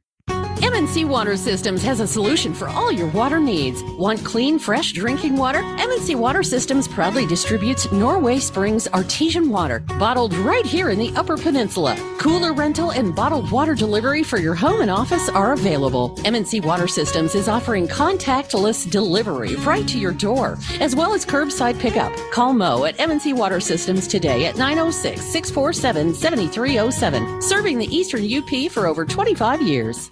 MNC 0.65 1.07
Water 1.07 1.37
Systems 1.37 1.83
has 1.83 1.99
a 1.99 2.07
solution 2.07 2.51
for 2.51 2.67
all 2.69 2.91
your 2.91 3.07
water 3.09 3.39
needs. 3.39 3.83
Want 3.99 4.25
clean, 4.25 4.57
fresh 4.57 4.93
drinking 4.93 5.37
water? 5.37 5.61
MNC 5.61 6.15
Water 6.15 6.41
Systems 6.41 6.87
proudly 6.87 7.27
distributes 7.27 7.91
Norway 7.91 8.39
Springs 8.39 8.87
artesian 8.87 9.47
water, 9.49 9.81
bottled 9.99 10.33
right 10.37 10.65
here 10.65 10.89
in 10.89 10.97
the 10.97 11.13
Upper 11.15 11.37
Peninsula. 11.37 11.95
Cooler 12.17 12.51
rental 12.51 12.89
and 12.93 13.15
bottled 13.15 13.51
water 13.51 13.75
delivery 13.75 14.23
for 14.23 14.39
your 14.39 14.55
home 14.55 14.81
and 14.81 14.89
office 14.89 15.29
are 15.29 15.53
available. 15.53 16.15
MNC 16.23 16.65
Water 16.65 16.87
Systems 16.87 17.35
is 17.35 17.47
offering 17.47 17.87
contactless 17.87 18.89
delivery 18.89 19.53
right 19.57 19.87
to 19.87 19.99
your 19.99 20.13
door, 20.13 20.57
as 20.79 20.95
well 20.95 21.13
as 21.13 21.27
curbside 21.27 21.79
pickup. 21.79 22.11
Call 22.31 22.53
Mo 22.53 22.85
at 22.85 22.97
MNC 22.97 23.37
Water 23.37 23.59
Systems 23.59 24.07
today 24.07 24.47
at 24.47 24.57
906 24.57 25.21
647 25.21 26.15
7307, 26.15 27.39
serving 27.43 27.77
the 27.77 27.95
Eastern 27.95 28.25
UP 28.25 28.71
for 28.71 28.87
over 28.87 29.05
25 29.05 29.61
years. 29.61 30.09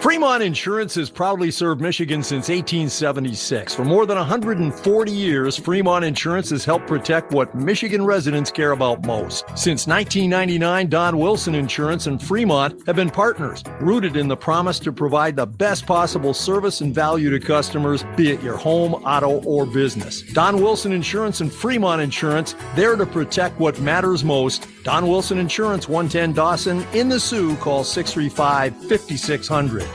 Fremont 0.00 0.44
Insurance 0.44 0.94
has 0.94 1.10
proudly 1.10 1.50
served 1.50 1.80
Michigan 1.80 2.22
since 2.22 2.48
1876. 2.48 3.74
For 3.74 3.84
more 3.84 4.06
than 4.06 4.16
140 4.16 5.10
years, 5.10 5.56
Fremont 5.56 6.04
Insurance 6.04 6.50
has 6.50 6.64
helped 6.64 6.86
protect 6.86 7.32
what 7.32 7.52
Michigan 7.56 8.04
residents 8.04 8.52
care 8.52 8.70
about 8.70 9.04
most. 9.04 9.44
Since 9.58 9.88
1999, 9.88 10.88
Don 10.88 11.18
Wilson 11.18 11.56
Insurance 11.56 12.06
and 12.06 12.22
Fremont 12.22 12.86
have 12.86 12.94
been 12.94 13.10
partners, 13.10 13.64
rooted 13.80 14.16
in 14.16 14.28
the 14.28 14.36
promise 14.36 14.78
to 14.80 14.92
provide 14.92 15.34
the 15.34 15.46
best 15.46 15.84
possible 15.84 16.32
service 16.32 16.80
and 16.80 16.94
value 16.94 17.30
to 17.30 17.40
customers, 17.40 18.04
be 18.16 18.30
it 18.30 18.40
your 18.40 18.56
home, 18.56 18.94
auto, 18.94 19.42
or 19.42 19.66
business. 19.66 20.22
Don 20.32 20.62
Wilson 20.62 20.92
Insurance 20.92 21.40
and 21.40 21.52
Fremont 21.52 22.00
Insurance, 22.00 22.54
there 22.76 22.94
to 22.94 23.04
protect 23.04 23.58
what 23.58 23.80
matters 23.80 24.22
most. 24.22 24.68
Don 24.84 25.08
Wilson 25.08 25.38
Insurance, 25.38 25.88
110 25.88 26.34
Dawson, 26.34 26.86
in 26.94 27.08
the 27.08 27.18
Soo, 27.18 27.56
call 27.56 27.82
635 27.82 28.76
5600. 28.88 29.87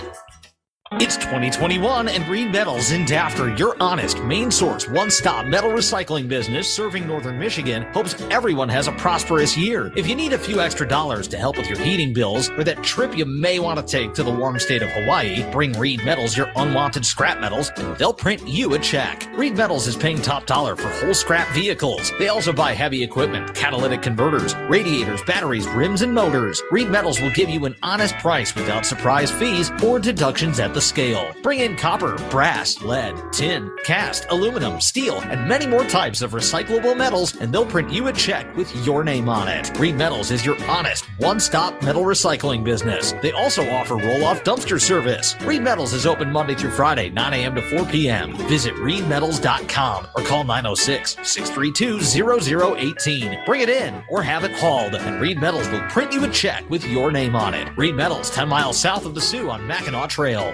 It's 0.99 1.17
2021 1.17 2.07
and 2.07 2.27
Reed 2.27 2.51
Metals 2.51 2.91
in 2.91 3.03
Dafter, 3.05 3.57
your 3.57 3.75
honest, 3.79 4.21
main 4.21 4.51
source, 4.51 4.87
one 4.87 5.09
stop 5.09 5.47
metal 5.47 5.71
recycling 5.71 6.27
business 6.27 6.71
serving 6.71 7.07
northern 7.07 7.39
Michigan, 7.39 7.81
hopes 7.93 8.15
everyone 8.29 8.69
has 8.69 8.87
a 8.87 8.91
prosperous 8.91 9.57
year. 9.57 9.91
If 9.95 10.07
you 10.07 10.15
need 10.15 10.33
a 10.33 10.37
few 10.37 10.61
extra 10.61 10.87
dollars 10.87 11.27
to 11.29 11.37
help 11.37 11.57
with 11.57 11.67
your 11.67 11.79
heating 11.79 12.13
bills 12.13 12.51
or 12.51 12.63
that 12.65 12.83
trip 12.83 13.17
you 13.17 13.25
may 13.25 13.57
want 13.57 13.79
to 13.79 13.85
take 13.85 14.13
to 14.13 14.23
the 14.23 14.31
warm 14.31 14.59
state 14.59 14.83
of 14.83 14.89
Hawaii, 14.89 15.43
bring 15.51 15.73
Reed 15.73 16.05
Metals 16.05 16.37
your 16.37 16.51
unwanted 16.55 17.05
scrap 17.05 17.39
metals 17.39 17.71
and 17.77 17.97
they'll 17.97 18.13
print 18.13 18.47
you 18.47 18.75
a 18.75 18.79
check. 18.79 19.27
Reed 19.35 19.57
Metals 19.57 19.87
is 19.87 19.97
paying 19.97 20.21
top 20.21 20.45
dollar 20.45 20.75
for 20.75 20.89
whole 20.89 21.15
scrap 21.15 21.47
vehicles. 21.55 22.11
They 22.19 22.27
also 22.27 22.53
buy 22.53 22.73
heavy 22.73 23.03
equipment, 23.03 23.55
catalytic 23.55 24.03
converters, 24.03 24.55
radiators, 24.69 25.23
batteries, 25.23 25.67
rims, 25.69 26.03
and 26.03 26.13
motors. 26.13 26.61
Reed 26.69 26.89
Metals 26.89 27.19
will 27.19 27.31
give 27.31 27.49
you 27.49 27.65
an 27.65 27.75
honest 27.81 28.15
price 28.17 28.53
without 28.53 28.85
surprise 28.85 29.31
fees 29.31 29.71
or 29.83 29.97
deductions 29.97 30.59
at 30.59 30.75
the 30.75 30.82
scale. 30.84 31.34
Bring 31.41 31.60
in 31.60 31.76
copper, 31.76 32.15
brass, 32.30 32.81
lead, 32.81 33.15
tin, 33.31 33.72
cast, 33.84 34.26
aluminum, 34.30 34.80
steel, 34.81 35.19
and 35.22 35.47
many 35.47 35.65
more 35.65 35.85
types 35.85 36.22
of 36.22 36.31
recyclable 36.31 36.95
metals, 36.95 37.35
and 37.38 37.53
they'll 37.53 37.65
print 37.65 37.91
you 37.91 38.07
a 38.07 38.14
check 38.14 38.55
with 38.55 38.73
your 38.85 39.03
name 39.03 39.30
on 39.30 39.47
it. 39.47 39.77
Reed 39.80 39.95
Metals 39.95 40.31
is 40.31 40.45
your 40.45 40.61
honest, 40.65 41.05
one 41.18 41.39
stop 41.39 41.81
metal 41.81 42.03
recycling 42.03 42.64
business. 42.64 43.14
They 43.22 43.31
also 43.31 43.68
offer 43.69 43.95
roll 43.95 44.26
off 44.26 44.43
dumpster 44.43 44.80
service. 44.80 45.35
Reed 45.41 45.61
Metals 45.61 45.93
is 45.93 46.05
open 46.05 46.31
Monday 46.31 46.55
through 46.55 46.72
Friday, 46.72 47.10
9 47.10 47.34
a.m. 47.34 47.55
to 47.55 47.61
4 47.61 47.85
p.m. 47.85 48.35
Visit 48.47 48.73
reedmetals.com 48.76 50.07
or 50.15 50.23
call 50.23 50.43
906 50.43 51.18
632 51.23 52.01
0018. 52.01 53.39
Bring 53.45 53.61
it 53.61 53.69
in 53.69 54.03
or 54.10 54.22
have 54.22 54.43
it 54.43 54.51
hauled, 54.53 54.95
and 54.95 55.22
Reed 55.22 55.39
Metals 55.39 55.69
will 55.69 55.81
print 55.89 56.11
you 56.11 56.23
a 56.23 56.30
check 56.30 56.69
with 56.69 56.85
your 56.85 57.11
name 57.11 57.35
on 57.35 57.53
it. 57.53 57.76
Reed 57.77 57.95
Metals, 57.95 58.30
10 58.30 58.47
miles 58.49 58.77
south 58.77 59.05
of 59.05 59.15
the 59.15 59.22
Soo 59.22 59.49
on 59.49 59.65
Mackinac 59.65 60.10
Trail. 60.10 60.53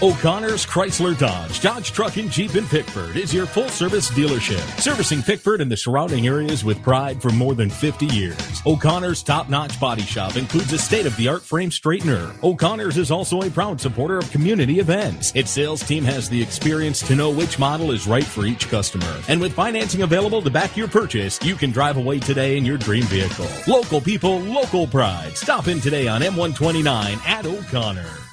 O'Connor's 0.00 0.64
Chrysler 0.64 1.18
Dodge, 1.18 1.60
Dodge 1.60 1.90
Truck 1.90 2.18
and 2.18 2.30
Jeep 2.30 2.54
in 2.54 2.64
Pickford 2.66 3.16
is 3.16 3.34
your 3.34 3.46
full 3.46 3.68
service 3.68 4.12
dealership, 4.12 4.62
servicing 4.80 5.24
Pickford 5.24 5.60
and 5.60 5.68
the 5.68 5.76
surrounding 5.76 6.28
areas 6.28 6.64
with 6.64 6.80
pride 6.84 7.20
for 7.20 7.30
more 7.30 7.56
than 7.56 7.68
50 7.68 8.06
years. 8.06 8.62
O'Connor's 8.64 9.24
top 9.24 9.48
notch 9.48 9.80
body 9.80 10.02
shop 10.02 10.36
includes 10.36 10.72
a 10.72 10.78
state 10.78 11.04
of 11.04 11.16
the 11.16 11.26
art 11.26 11.42
frame 11.42 11.70
straightener. 11.70 12.40
O'Connor's 12.44 12.96
is 12.96 13.10
also 13.10 13.42
a 13.42 13.50
proud 13.50 13.80
supporter 13.80 14.18
of 14.18 14.30
community 14.30 14.78
events. 14.78 15.32
Its 15.34 15.50
sales 15.50 15.82
team 15.82 16.04
has 16.04 16.28
the 16.28 16.40
experience 16.40 17.00
to 17.08 17.16
know 17.16 17.30
which 17.30 17.58
model 17.58 17.90
is 17.90 18.06
right 18.06 18.22
for 18.22 18.46
each 18.46 18.68
customer. 18.68 19.20
And 19.26 19.40
with 19.40 19.52
financing 19.52 20.02
available 20.02 20.42
to 20.42 20.50
back 20.50 20.76
your 20.76 20.86
purchase, 20.86 21.40
you 21.42 21.56
can 21.56 21.72
drive 21.72 21.96
away 21.96 22.20
today 22.20 22.56
in 22.56 22.64
your 22.64 22.78
dream 22.78 23.02
vehicle. 23.06 23.48
Local 23.66 24.00
people, 24.00 24.38
local 24.38 24.86
pride. 24.86 25.36
Stop 25.36 25.66
in 25.66 25.80
today 25.80 26.06
on 26.06 26.20
M129 26.20 27.16
at 27.26 27.46
O'Connor. 27.46 28.27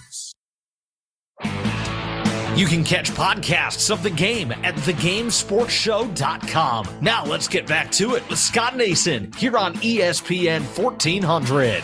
You 2.56 2.66
can 2.68 2.84
catch 2.86 3.12
podcasts 3.12 3.92
of 3.92 4.02
the 4.02 4.10
game 4.10 4.54
at 4.54 4.76
thegamesportshow.com. 4.76 6.88
Now 7.02 7.26
let's 7.26 7.50
get 7.50 7.68
back 7.68 7.92
to 7.92 8.16
it 8.16 8.30
with 8.30 8.40
Scott 8.40 8.78
Nason 8.78 9.34
here 9.34 9.58
on 9.58 9.74
ESPN 9.76 10.62
1400. 10.62 11.84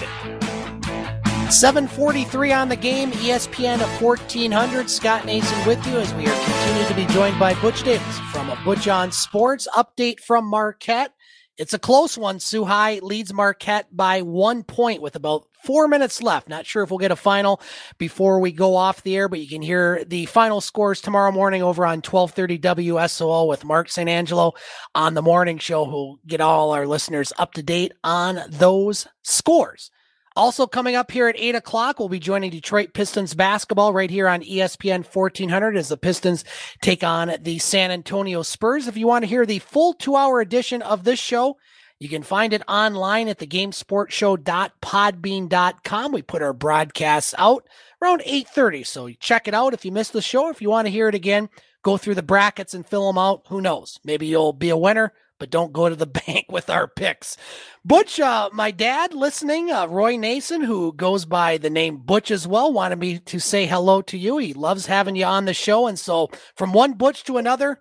743 1.51 2.53
on 2.53 2.69
the 2.69 2.77
game, 2.77 3.11
ESPN 3.11 3.81
1400. 4.01 4.89
Scott 4.89 5.25
Nason 5.25 5.67
with 5.67 5.85
you 5.85 5.97
as 5.97 6.13
we 6.13 6.25
are 6.25 6.45
continuing 6.45 6.87
to 6.87 6.95
be 6.95 7.05
joined 7.13 7.37
by 7.37 7.53
Butch 7.55 7.83
Davis 7.83 8.19
from 8.31 8.49
a 8.49 8.55
Butch 8.63 8.87
on 8.87 9.11
Sports. 9.11 9.67
Update 9.75 10.21
from 10.21 10.45
Marquette. 10.45 11.13
It's 11.57 11.73
a 11.73 11.79
close 11.79 12.17
one. 12.17 12.39
High 12.65 12.99
leads 13.03 13.33
Marquette 13.33 13.93
by 13.93 14.21
one 14.21 14.63
point 14.63 15.01
with 15.01 15.17
about 15.17 15.50
four 15.63 15.87
minutes 15.87 16.21
left. 16.21 16.49
Not 16.49 16.65
sure 16.65 16.83
if 16.83 16.89
we'll 16.89 16.97
get 16.97 17.11
a 17.11 17.15
final 17.15 17.61
before 17.97 18.39
we 18.39 18.51
go 18.51 18.75
off 18.75 19.03
the 19.03 19.15
air, 19.15 19.27
but 19.27 19.39
you 19.39 19.47
can 19.47 19.61
hear 19.61 20.03
the 20.05 20.25
final 20.25 20.61
scores 20.61 21.01
tomorrow 21.01 21.31
morning 21.31 21.61
over 21.61 21.85
on 21.85 22.01
1230 22.01 22.59
WSOO 22.59 23.47
with 23.47 23.63
Mark 23.65 23.89
St. 23.89 24.09
Angelo 24.09 24.53
on 24.95 25.13
the 25.13 25.21
morning 25.21 25.57
show, 25.57 25.85
who'll 25.85 26.19
get 26.25 26.41
all 26.41 26.71
our 26.71 26.87
listeners 26.87 27.33
up 27.37 27.53
to 27.53 27.63
date 27.63 27.93
on 28.03 28.41
those 28.49 29.07
scores. 29.23 29.91
Also 30.35 30.65
coming 30.65 30.95
up 30.95 31.11
here 31.11 31.27
at 31.27 31.35
eight 31.37 31.55
o'clock, 31.55 31.99
we'll 31.99 32.07
be 32.07 32.17
joining 32.17 32.51
Detroit 32.51 32.93
Pistons 32.93 33.33
basketball 33.33 33.91
right 33.91 34.09
here 34.09 34.29
on 34.29 34.41
ESPN 34.41 35.05
1400 35.05 35.75
as 35.75 35.89
the 35.89 35.97
Pistons 35.97 36.45
take 36.81 37.03
on 37.03 37.35
the 37.41 37.59
San 37.59 37.91
Antonio 37.91 38.41
Spurs. 38.41 38.87
If 38.87 38.95
you 38.95 39.07
want 39.07 39.23
to 39.23 39.29
hear 39.29 39.45
the 39.45 39.59
full 39.59 39.93
two 39.93 40.15
hour 40.15 40.39
edition 40.39 40.81
of 40.81 41.03
this 41.03 41.19
show, 41.19 41.57
you 42.01 42.09
can 42.09 42.23
find 42.23 42.51
it 42.51 42.63
online 42.67 43.27
at 43.27 43.37
thegamesportshow.podbean.com. 43.37 46.11
We 46.11 46.23
put 46.23 46.41
our 46.41 46.51
broadcasts 46.51 47.35
out 47.37 47.67
around 48.01 48.23
8:30, 48.25 48.83
so 48.83 49.07
check 49.19 49.47
it 49.47 49.53
out 49.53 49.75
if 49.75 49.85
you 49.85 49.91
missed 49.91 50.13
the 50.13 50.21
show. 50.23 50.49
If 50.49 50.63
you 50.63 50.71
want 50.71 50.87
to 50.87 50.91
hear 50.91 51.09
it 51.09 51.13
again, 51.13 51.47
go 51.83 51.97
through 51.97 52.15
the 52.15 52.23
brackets 52.23 52.73
and 52.73 52.83
fill 52.83 53.05
them 53.05 53.19
out. 53.19 53.43
Who 53.49 53.61
knows? 53.61 53.99
Maybe 54.03 54.25
you'll 54.25 54.51
be 54.51 54.69
a 54.69 54.77
winner, 54.77 55.13
but 55.37 55.51
don't 55.51 55.73
go 55.73 55.89
to 55.89 55.95
the 55.95 56.07
bank 56.25 56.47
with 56.49 56.71
our 56.71 56.87
picks. 56.87 57.37
Butch, 57.85 58.19
uh, 58.19 58.49
my 58.51 58.71
dad 58.71 59.13
listening, 59.13 59.71
uh, 59.71 59.85
Roy 59.85 60.17
Nason, 60.17 60.61
who 60.61 60.93
goes 60.93 61.25
by 61.25 61.59
the 61.59 61.69
name 61.69 61.97
Butch 61.97 62.31
as 62.31 62.47
well, 62.47 62.73
wanted 62.73 62.97
me 62.97 63.19
to 63.19 63.39
say 63.39 63.67
hello 63.67 64.01
to 64.01 64.17
you. 64.17 64.39
He 64.39 64.55
loves 64.55 64.87
having 64.87 65.15
you 65.15 65.25
on 65.25 65.45
the 65.45 65.53
show, 65.53 65.85
and 65.85 65.99
so 65.99 66.31
from 66.55 66.73
one 66.73 66.93
Butch 66.93 67.23
to 67.25 67.37
another, 67.37 67.79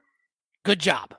good 0.62 0.78
job. 0.78 1.14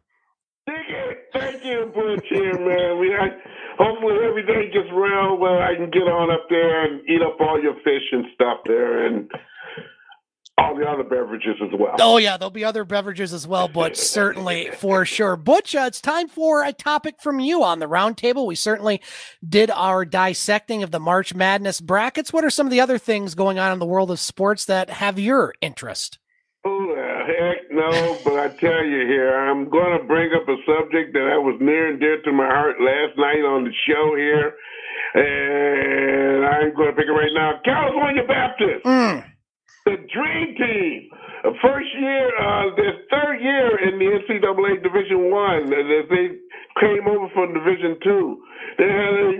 Thank 1.33 1.63
you, 1.63 1.91
Butch 1.93 2.25
here, 2.29 2.53
man. 2.53 2.99
We 2.99 3.15
I, 3.15 3.29
hopefully 3.77 4.17
every 4.27 4.45
day 4.45 4.71
gets 4.71 4.91
real 4.93 5.37
where 5.37 5.63
I 5.63 5.75
can 5.75 5.89
get 5.89 6.03
on 6.03 6.31
up 6.31 6.47
there 6.49 6.85
and 6.85 7.01
eat 7.09 7.21
up 7.21 7.39
all 7.39 7.61
your 7.61 7.75
fish 7.83 8.03
and 8.11 8.25
stuff 8.35 8.59
there. 8.65 9.05
And 9.05 9.29
all 10.61 10.75
the 10.75 10.87
other 10.87 11.03
beverages 11.03 11.55
as 11.61 11.69
well. 11.77 11.95
Oh 11.99 12.17
yeah, 12.17 12.37
there'll 12.37 12.51
be 12.51 12.63
other 12.63 12.85
beverages 12.85 13.33
as 13.33 13.47
well, 13.47 13.67
but 13.67 13.97
certainly 14.15 14.69
for 14.77 15.05
sure. 15.05 15.35
Butch, 15.35 15.75
uh, 15.75 15.85
it's 15.87 16.01
time 16.01 16.27
for 16.27 16.63
a 16.63 16.73
topic 16.73 17.15
from 17.21 17.39
you 17.39 17.63
on 17.63 17.79
the 17.79 17.87
roundtable. 17.87 18.45
We 18.45 18.55
certainly 18.55 19.01
did 19.47 19.71
our 19.71 20.05
dissecting 20.05 20.83
of 20.83 20.91
the 20.91 20.99
March 20.99 21.33
Madness 21.33 21.81
brackets. 21.81 22.31
What 22.31 22.43
are 22.43 22.49
some 22.49 22.67
of 22.67 22.71
the 22.71 22.81
other 22.81 22.97
things 22.97 23.35
going 23.35 23.59
on 23.59 23.71
in 23.71 23.79
the 23.79 23.85
world 23.85 24.11
of 24.11 24.19
sports 24.19 24.65
that 24.65 24.89
have 24.89 25.17
your 25.17 25.53
interest? 25.61 26.19
Oh 26.65 26.91
no! 27.71 28.17
but 28.23 28.37
I 28.39 28.47
tell 28.49 28.83
you 28.83 29.07
here, 29.07 29.33
I'm 29.33 29.69
going 29.69 29.99
to 29.99 30.03
bring 30.05 30.31
up 30.33 30.47
a 30.47 30.57
subject 30.67 31.13
that 31.13 31.27
I 31.31 31.37
was 31.37 31.57
near 31.59 31.89
and 31.89 31.99
dear 31.99 32.21
to 32.21 32.31
my 32.31 32.45
heart 32.45 32.77
last 32.79 33.17
night 33.17 33.43
on 33.43 33.63
the 33.63 33.73
show 33.87 34.15
here, 34.15 34.53
and 35.15 36.45
I'm 36.45 36.75
going 36.75 36.91
to 36.91 36.95
pick 36.95 37.07
it 37.07 37.15
right 37.15 37.33
now. 37.33 37.59
California 37.63 38.23
Baptist. 38.27 38.85
Mm. 38.85 39.25
The 39.85 39.97
Dream 40.13 40.47
Team, 40.61 41.09
first 41.63 41.89
year, 41.97 42.29
uh, 42.37 42.75
their 42.77 42.95
third 43.09 43.41
year 43.41 43.89
in 43.89 43.97
the 43.97 44.07
NCAA 44.13 44.83
Division 44.83 45.31
One. 45.31 45.73
As 45.73 46.05
they 46.09 46.37
came 46.79 47.07
over 47.07 47.27
from 47.33 47.53
Division 47.57 47.97
Two, 48.03 48.43
they 48.77 48.85
had 48.85 49.13
a 49.15 49.31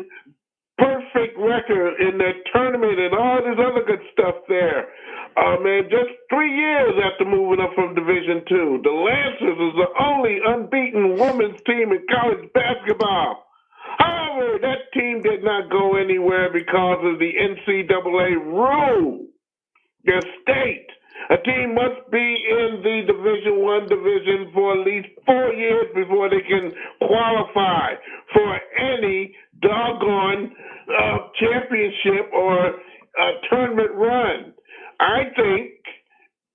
perfect 0.81 1.37
record 1.37 1.93
in 2.01 2.17
their 2.17 2.33
tournament 2.53 2.97
and 2.97 3.13
all 3.13 3.37
this 3.45 3.59
other 3.61 3.85
good 3.85 4.01
stuff 4.13 4.35
there. 4.49 4.89
Uh, 5.37 5.55
man, 5.63 5.83
just 5.89 6.11
three 6.29 6.53
years 6.55 6.93
after 7.07 7.23
moving 7.23 7.63
up 7.63 7.71
from 7.73 7.95
Division 7.95 8.43
Two, 8.49 8.79
the 8.83 8.91
Lancers 8.91 9.59
is 9.63 9.73
the 9.79 9.89
only 10.03 10.39
unbeaten 10.43 11.15
women's 11.15 11.61
team 11.63 11.91
in 11.91 12.03
college 12.11 12.51
basketball. 12.53 13.45
However, 13.97 14.59
that 14.61 14.91
team 14.93 15.21
did 15.21 15.43
not 15.43 15.71
go 15.71 15.95
anywhere 15.95 16.51
because 16.51 16.99
of 17.03 17.19
the 17.19 17.31
NCAA 17.31 18.35
rule 18.43 19.27
their 20.03 20.21
state. 20.41 20.87
A 21.29 21.37
team 21.37 21.75
must 21.75 22.09
be 22.11 22.17
in 22.17 22.81
the 22.83 23.01
Division 23.07 23.61
One 23.61 23.87
division 23.87 24.51
for 24.53 24.79
at 24.79 24.85
least 24.85 25.07
four 25.25 25.53
years 25.53 25.87
before 25.93 26.29
they 26.29 26.41
can 26.41 26.71
qualify 27.07 27.93
for 28.33 28.59
any 28.79 29.35
doggone 29.61 30.51
uh, 30.89 31.17
championship 31.39 32.33
or 32.33 32.73
uh, 32.73 33.31
tournament 33.49 33.91
run. 33.93 34.53
I 35.01 35.23
think. 35.35 35.71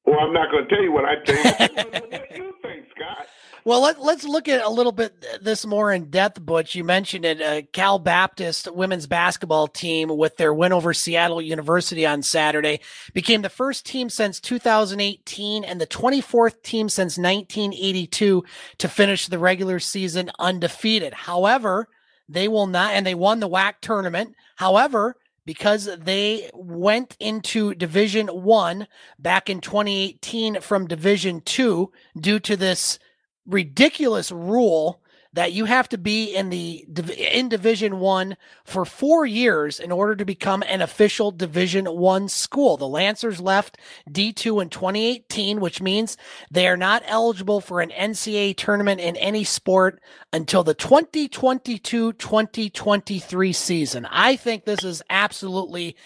Well, 0.05 0.21
I'm 0.21 0.33
not 0.33 0.51
going 0.53 0.69
to 0.69 0.75
tell 0.75 0.83
you 0.83 0.93
what 0.93 1.05
I 1.05 1.17
think. 1.25 1.81
what 1.83 2.11
do 2.11 2.43
you 2.43 2.55
think, 2.63 2.87
Scott? 2.95 3.27
Well, 3.65 3.83
let, 3.83 4.01
let's 4.01 4.23
look 4.23 4.47
at 4.47 4.65
a 4.65 4.69
little 4.69 4.93
bit 4.93 5.27
this 5.43 5.67
more 5.67 5.91
in 5.91 6.09
depth, 6.11 6.41
Butch. 6.41 6.77
You 6.77 6.85
mentioned 6.85 7.25
it, 7.25 7.43
uh, 7.43 7.63
Cal 7.73 7.99
Baptist 7.99 8.73
women's 8.73 9.09
basketball 9.09 9.67
team 9.67 10.17
with 10.17 10.37
their 10.37 10.55
win 10.55 10.73
over 10.73 10.95
Seattle 10.95 11.43
University 11.43 12.07
on 12.07 12.23
Saturday 12.23 12.79
became 13.13 13.43
the 13.43 13.49
first 13.49 13.85
team 13.85 14.09
since 14.09 14.39
2018 14.39 15.65
and 15.65 15.81
the 15.81 15.87
24th 15.89 16.63
team 16.63 16.89
since 16.89 17.19
1982 17.19 18.45
to 18.79 18.89
finish 18.89 19.27
the 19.27 19.41
regular 19.41 19.81
season 19.81 20.31
undefeated. 20.39 21.13
However, 21.13 21.89
they 22.29 22.47
will 22.47 22.69
not, 22.69 22.93
and 22.93 23.05
they 23.05 23.17
won 23.17 23.41
the 23.41 23.49
WAC 23.49 23.75
tournament. 23.81 24.37
However, 24.55 25.17
because 25.47 25.89
they 25.97 26.51
went 26.53 27.17
into 27.19 27.75
division 27.75 28.27
one 28.27 28.87
back 29.19 29.49
in 29.49 29.61
2018 29.61 30.61
from 30.61 30.87
division 30.87 31.41
two 31.41 31.91
due 32.21 32.41
to 32.41 32.57
this 32.57 32.99
ridiculous 33.47 34.31
rule 34.31 35.01
that 35.37 35.53
you 35.53 35.67
have 35.67 35.89
to 35.91 35.99
be 35.99 36.35
in 36.35 36.49
the 36.49 36.85
in 37.17 37.49
division 37.49 38.01
1 38.01 38.37
for 38.65 38.85
4 38.87 39.27
years 39.27 39.79
in 39.79 39.93
order 39.93 40.17
to 40.17 40.25
become 40.25 40.65
an 40.67 40.81
official 40.81 41.31
division 41.31 41.85
1 41.85 42.29
school. 42.29 42.79
The 42.79 42.89
Lancers 42.89 43.39
left 43.39 43.77
D2 44.11 44.63
in 44.63 44.71
2018, 44.71 45.61
which 45.61 45.83
means 45.83 46.17
they 46.51 46.67
are 46.67 46.79
not 46.79 47.03
eligible 47.07 47.61
for 47.61 47.83
an 47.83 47.91
NCAA 47.91 48.57
tournament 48.57 48.99
in 49.01 49.15
any 49.17 49.45
sport 49.45 50.01
until 50.33 50.65
the 50.65 50.75
2022-2023 50.75 53.55
season. 53.55 54.07
I 54.11 54.37
think 54.37 54.65
this 54.65 54.85
is 54.85 55.03
absolutely 55.11 55.97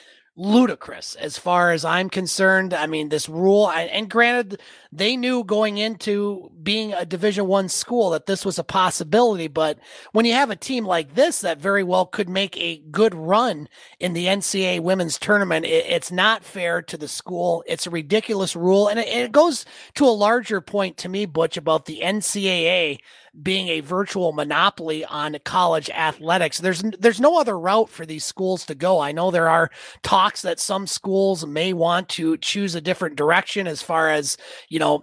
ludicrous 0.40 1.16
as 1.16 1.36
far 1.36 1.70
as 1.70 1.84
I'm 1.84 2.08
concerned. 2.08 2.72
I 2.72 2.86
mean, 2.86 3.10
this 3.10 3.28
rule, 3.28 3.70
and 3.70 4.08
granted, 4.10 4.60
they 4.90 5.14
knew 5.14 5.44
going 5.44 5.76
into 5.76 6.50
being 6.62 6.94
a 6.94 7.04
Division 7.04 7.46
One 7.46 7.68
school 7.68 8.10
that 8.10 8.24
this 8.24 8.44
was 8.44 8.58
a 8.58 8.64
possibility. 8.64 9.48
But 9.48 9.78
when 10.12 10.24
you 10.24 10.32
have 10.32 10.48
a 10.48 10.56
team 10.56 10.86
like 10.86 11.14
this 11.14 11.42
that 11.42 11.60
very 11.60 11.84
well 11.84 12.06
could 12.06 12.28
make 12.28 12.56
a 12.56 12.78
good 12.90 13.14
run 13.14 13.68
in 13.98 14.14
the 14.14 14.26
NCAA 14.26 14.80
women's 14.80 15.18
tournament, 15.18 15.66
it's 15.66 16.10
not 16.10 16.42
fair 16.42 16.80
to 16.82 16.96
the 16.96 17.08
school. 17.08 17.62
It's 17.66 17.86
a 17.86 17.90
ridiculous 17.90 18.56
rule, 18.56 18.88
and 18.88 18.98
it 18.98 19.32
goes 19.32 19.66
to 19.96 20.06
a 20.06 20.08
larger 20.08 20.62
point 20.62 20.96
to 20.98 21.10
me, 21.10 21.26
Butch, 21.26 21.58
about 21.58 21.84
the 21.84 22.00
NCAA 22.02 22.98
being 23.42 23.68
a 23.68 23.80
virtual 23.80 24.32
monopoly 24.32 25.04
on 25.04 25.36
college 25.44 25.90
athletics. 25.90 26.58
There's 26.58 26.82
there's 26.98 27.20
no 27.20 27.38
other 27.38 27.58
route 27.58 27.88
for 27.88 28.04
these 28.04 28.24
schools 28.24 28.64
to 28.66 28.74
go. 28.74 29.00
I 29.00 29.12
know 29.12 29.30
there 29.30 29.48
are 29.48 29.70
talks 30.02 30.42
that 30.42 30.60
some 30.60 30.86
schools 30.86 31.46
may 31.46 31.72
want 31.72 32.08
to 32.10 32.36
choose 32.38 32.74
a 32.74 32.80
different 32.80 33.16
direction 33.16 33.66
as 33.66 33.82
far 33.82 34.10
as, 34.10 34.36
you 34.68 34.78
know, 34.78 35.02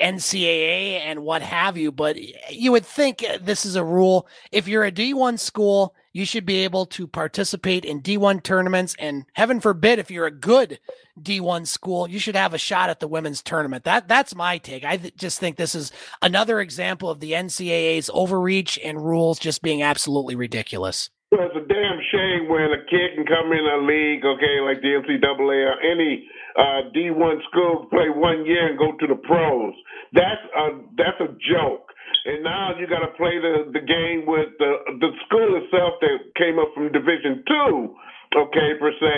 NCAA 0.00 1.00
and 1.00 1.22
what 1.22 1.42
have 1.42 1.76
you, 1.76 1.92
but 1.92 2.16
you 2.50 2.72
would 2.72 2.86
think 2.86 3.22
uh, 3.22 3.38
this 3.40 3.64
is 3.64 3.76
a 3.76 3.84
rule 3.84 4.26
if 4.52 4.68
you're 4.68 4.84
a 4.84 4.92
D1 4.92 5.38
school 5.38 5.94
you 6.16 6.24
should 6.24 6.46
be 6.46 6.64
able 6.64 6.86
to 6.86 7.06
participate 7.06 7.84
in 7.84 8.00
D1 8.00 8.42
tournaments. 8.42 8.96
And 8.98 9.26
heaven 9.34 9.60
forbid, 9.60 9.98
if 9.98 10.10
you're 10.10 10.24
a 10.24 10.30
good 10.30 10.80
D1 11.20 11.66
school, 11.66 12.08
you 12.08 12.18
should 12.18 12.36
have 12.36 12.54
a 12.54 12.58
shot 12.58 12.88
at 12.88 13.00
the 13.00 13.06
women's 13.06 13.42
tournament. 13.42 13.84
That 13.84 14.08
that's 14.08 14.34
my 14.34 14.56
take. 14.56 14.82
I 14.82 14.96
th- 14.96 15.14
just 15.16 15.38
think 15.38 15.56
this 15.56 15.74
is 15.74 15.92
another 16.22 16.58
example 16.60 17.10
of 17.10 17.20
the 17.20 17.32
NCAA's 17.32 18.08
overreach 18.14 18.78
and 18.82 19.04
rules 19.04 19.38
just 19.38 19.60
being 19.60 19.82
absolutely 19.82 20.36
ridiculous. 20.36 21.10
Well, 21.30 21.48
it's 21.52 21.56
a 21.56 21.68
damn 21.68 22.00
shame 22.10 22.48
when 22.48 22.72
a 22.72 22.80
kid 22.88 23.12
can 23.16 23.26
come 23.26 23.52
in 23.52 23.66
a 23.66 23.84
league, 23.84 24.24
okay, 24.24 24.60
like 24.64 24.80
the 24.80 24.96
NCAA 24.96 25.68
or 25.68 25.76
any 25.84 26.26
uh, 26.56 26.88
D1 26.96 27.44
school, 27.50 27.88
play 27.90 28.08
one 28.08 28.46
year 28.46 28.68
and 28.68 28.78
go 28.78 28.96
to 28.96 29.06
the 29.06 29.20
pros. 29.20 29.74
That's 30.14 30.40
a 30.56 30.80
that's 30.96 31.20
a 31.20 31.36
joke 31.52 31.92
and 32.26 32.42
now 32.42 32.74
you 32.74 32.90
got 32.90 33.06
to 33.06 33.14
play 33.14 33.38
the 33.38 33.70
the 33.70 33.84
game 33.86 34.26
with 34.26 34.50
the 34.58 34.98
the 34.98 35.10
school 35.26 35.50
itself 35.62 36.02
that 36.02 36.18
came 36.34 36.58
up 36.58 36.74
from 36.74 36.90
Division 36.90 37.46
Two, 37.46 37.94
okay, 38.34 38.74
per 38.82 38.90
se, 38.98 39.16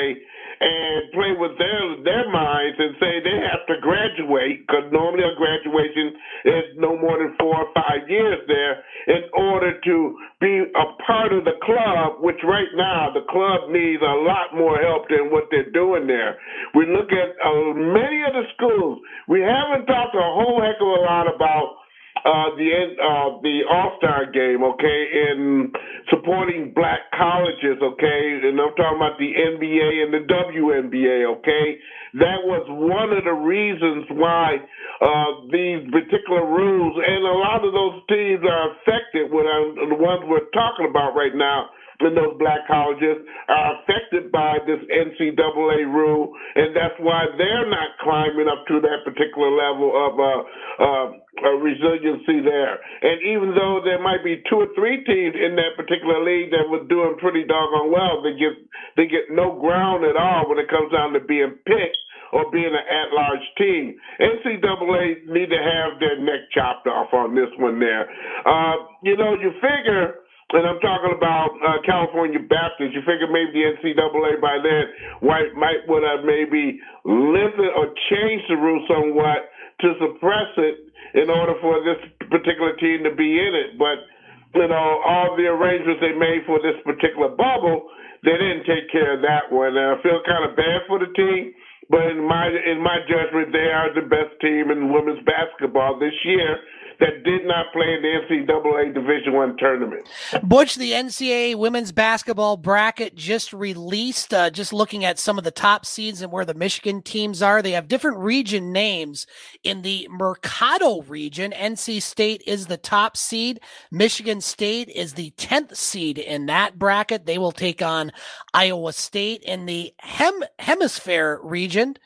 and 0.61 1.09
play 1.17 1.33
with 1.41 1.57
their 1.57 1.81
their 2.05 2.27
minds 2.29 2.77
and 2.77 2.93
say 3.01 3.25
they 3.25 3.41
have 3.49 3.65
to 3.65 3.81
graduate 3.81 4.61
because 4.69 4.85
normally 4.93 5.25
a 5.25 5.33
graduation 5.41 6.21
is 6.53 6.65
no 6.77 7.01
more 7.01 7.17
than 7.17 7.33
four 7.41 7.57
or 7.57 7.71
five 7.73 8.05
years 8.13 8.45
there 8.45 8.85
in 9.09 9.25
order 9.33 9.81
to 9.81 9.97
be 10.45 10.69
a 10.69 10.87
part 11.09 11.33
of 11.33 11.49
the 11.49 11.57
club. 11.65 12.21
Which 12.21 12.45
right 12.45 12.73
now 12.77 13.09
the 13.17 13.25
club 13.33 13.73
needs 13.73 14.05
a 14.05 14.17
lot 14.21 14.53
more 14.53 14.77
help 14.85 15.09
than 15.09 15.33
what 15.33 15.49
they're 15.49 15.73
doing 15.73 16.05
there. 16.05 16.37
We 16.77 16.85
look 16.85 17.09
at 17.09 17.41
uh, 17.41 17.73
many 17.73 18.21
of 18.29 18.37
the 18.37 18.45
schools. 18.53 19.01
We 19.33 19.41
haven't 19.41 19.89
talked 19.89 20.13
a 20.13 20.29
whole 20.37 20.61
heck 20.61 20.77
of 20.77 20.93
a 20.93 21.01
lot 21.09 21.25
about 21.25 21.88
uh, 22.25 22.55
the 22.57 22.69
end, 22.73 22.93
uh, 22.99 23.39
the 23.43 23.63
All 23.71 23.95
Star 23.99 24.31
game, 24.31 24.63
okay, 24.63 25.01
in 25.31 25.73
supporting 26.11 26.73
black 26.75 27.11
colleges, 27.15 27.79
okay, 27.83 28.23
and 28.43 28.59
I'm 28.59 28.75
talking 28.75 28.99
about 28.99 29.19
the 29.19 29.31
NBA 29.31 29.91
and 30.03 30.11
the 30.15 30.25
WNBA, 30.27 31.39
okay. 31.39 31.79
That 32.15 32.41
was 32.43 32.65
one 32.73 33.13
of 33.13 33.23
the 33.25 33.37
reasons 33.37 34.09
why 34.17 34.57
uh, 35.05 35.31
these 35.53 35.85
particular 35.93 36.49
rules 36.49 36.97
and 36.97 37.21
a 37.21 37.37
lot 37.37 37.61
of 37.63 37.71
those 37.77 38.01
teams 38.09 38.41
are 38.49 38.73
affected. 38.73 39.29
What 39.29 39.45
I'm, 39.45 39.93
the 39.93 40.01
ones 40.01 40.25
we're 40.25 40.49
talking 40.57 40.89
about 40.89 41.13
right 41.13 41.37
now 41.37 41.69
in 42.01 42.15
those 42.15 42.39
black 42.39 42.63
colleges 42.71 43.27
are 43.51 43.83
affected 43.83 44.31
by 44.31 44.63
this 44.67 44.79
NCAA 44.87 45.83
rule, 45.91 46.31
and 46.55 46.71
that's 46.71 46.95
why 47.03 47.27
they're 47.35 47.67
not 47.67 47.99
climbing 47.99 48.47
up 48.47 48.63
to 48.71 48.79
that 48.79 49.03
particular 49.03 49.51
level 49.51 49.91
of 49.91 50.13
uh, 50.15 50.31
uh, 50.79 51.07
uh, 51.43 51.57
resiliency 51.59 52.39
there. 52.47 52.79
And 53.03 53.19
even 53.27 53.51
though 53.59 53.83
there 53.83 53.99
might 53.99 54.23
be 54.23 54.39
two 54.47 54.63
or 54.63 54.71
three 54.79 55.03
teams 55.03 55.35
in 55.35 55.59
that 55.59 55.75
particular 55.75 56.23
league 56.23 56.55
that 56.55 56.71
were 56.71 56.87
doing 56.87 57.19
pretty 57.19 57.43
doggone 57.43 57.91
well, 57.91 58.23
they 58.23 58.39
get 58.39 58.55
they 58.95 59.11
get 59.11 59.35
no 59.35 59.59
ground 59.59 60.07
at 60.07 60.15
all 60.15 60.47
when 60.47 60.63
it 60.63 60.71
comes 60.71 60.95
down 60.95 61.19
to 61.19 61.21
being 61.27 61.59
picked 61.67 62.03
or 62.31 62.51
being 62.53 62.71
an 62.71 62.87
at-large 62.87 63.47
team. 63.57 63.97
NCAA 64.21 65.27
need 65.33 65.49
to 65.49 65.59
have 65.59 65.99
their 65.99 66.21
neck 66.21 66.47
chopped 66.53 66.87
off 66.87 67.09
on 67.13 67.35
this 67.35 67.49
one 67.59 67.81
there. 67.81 68.07
Uh, 68.45 68.87
you 69.03 69.17
know, 69.17 69.35
you 69.35 69.51
figure 69.59 70.28
and 70.53 70.65
I'm 70.65 70.81
talking 70.81 71.13
about 71.13 71.51
uh, 71.61 71.79
California 71.85 72.41
Baptist. 72.41 72.97
You 72.97 73.05
figure 73.05 73.29
maybe 73.29 73.53
the 73.53 73.77
NCAA 73.77 74.41
by 74.41 74.57
then 74.65 74.85
might 75.21 75.53
might 75.53 75.85
would 75.89 76.05
have 76.05 76.25
maybe 76.25 76.81
lifted 77.05 77.71
or 77.77 77.93
changed 78.09 78.49
the 78.49 78.57
rule 78.57 78.81
somewhat 78.89 79.53
to 79.85 79.89
suppress 80.01 80.51
it 80.57 80.77
in 81.21 81.29
order 81.29 81.55
for 81.61 81.85
this 81.85 82.01
particular 82.33 82.77
team 82.81 83.05
to 83.05 83.13
be 83.15 83.37
in 83.37 83.53
it. 83.53 83.77
But 83.77 84.09
you 84.57 84.69
know, 84.69 84.89
all 85.05 85.37
the 85.37 85.49
arrangements 85.53 86.01
they 86.01 86.17
made 86.17 86.49
for 86.49 86.59
this 86.65 86.81
particular 86.85 87.29
bubble, 87.29 87.93
they 88.25 88.33
didn't 88.33 88.65
take 88.65 88.89
care 88.89 89.17
of 89.17 89.23
that 89.23 89.53
one. 89.53 89.77
And 89.77 89.97
I 89.97 90.03
feel 90.03 90.25
kind 90.25 90.49
of 90.49 90.57
bad 90.57 90.89
for 90.89 90.99
the 90.99 91.13
team 91.13 91.53
But 91.91 92.09
in 92.09 92.25
my 92.25 92.49
in 92.49 92.81
my 92.81 93.01
judgment, 93.09 93.53
they 93.53 93.69
are 93.73 93.93
the 93.93 94.09
best 94.09 94.37
team 94.41 94.73
in 94.73 94.93
women's 94.93 95.25
basketball 95.25 95.99
this 96.01 96.17
year 96.25 96.57
that 97.01 97.23
did 97.25 97.47
not 97.47 97.73
play 97.73 97.95
in 97.95 98.03
the 98.03 98.09
NCAA 98.09 98.93
Division 98.93 99.33
One 99.33 99.57
tournament. 99.57 100.09
Butch, 100.43 100.75
the 100.75 100.93
NCAA 100.93 101.55
women's 101.57 101.93
basketball 101.93 102.57
bracket 102.57 103.15
just 103.15 103.53
released. 103.53 104.35
Uh, 104.35 104.51
just 104.51 104.73
looking 104.73 105.05
at 105.05 105.19
some 105.19 105.39
of 105.39 105.45
the 105.45 105.51
top 105.51 105.87
seeds 105.87 106.23
and 106.23 106.33
where 106.33 106.45
the 106.45 106.55
Michigan 106.55 107.03
teams 107.03 107.41
are, 107.43 107.63
they 107.63 107.73
have 107.73 107.89
different 107.89 108.19
region 108.19 108.73
names. 108.73 109.27
In 109.63 109.83
the 109.83 110.09
Mercado 110.11 111.03
region, 111.03 111.53
NC 111.53 112.03
State 112.03 112.43
is 112.47 112.67
the 112.67 112.77
top 112.77 113.17
seed. 113.17 113.61
Michigan 113.93 114.41
State 114.41 114.89
is 114.89 115.15
the 115.15 115.31
tenth 115.31 115.77
seed 115.77 116.19
in 116.19 116.47
that 116.47 116.79
bracket. 116.79 117.27
They 117.27 117.39
will 117.39 117.53
take 117.53 117.81
on 117.81 118.13
Iowa 118.53 118.93
State 118.93 119.43
in 119.43 119.67
the 119.67 119.95
Hem- 120.01 120.45
Hemisfair 120.59 121.39
region. 121.43 121.97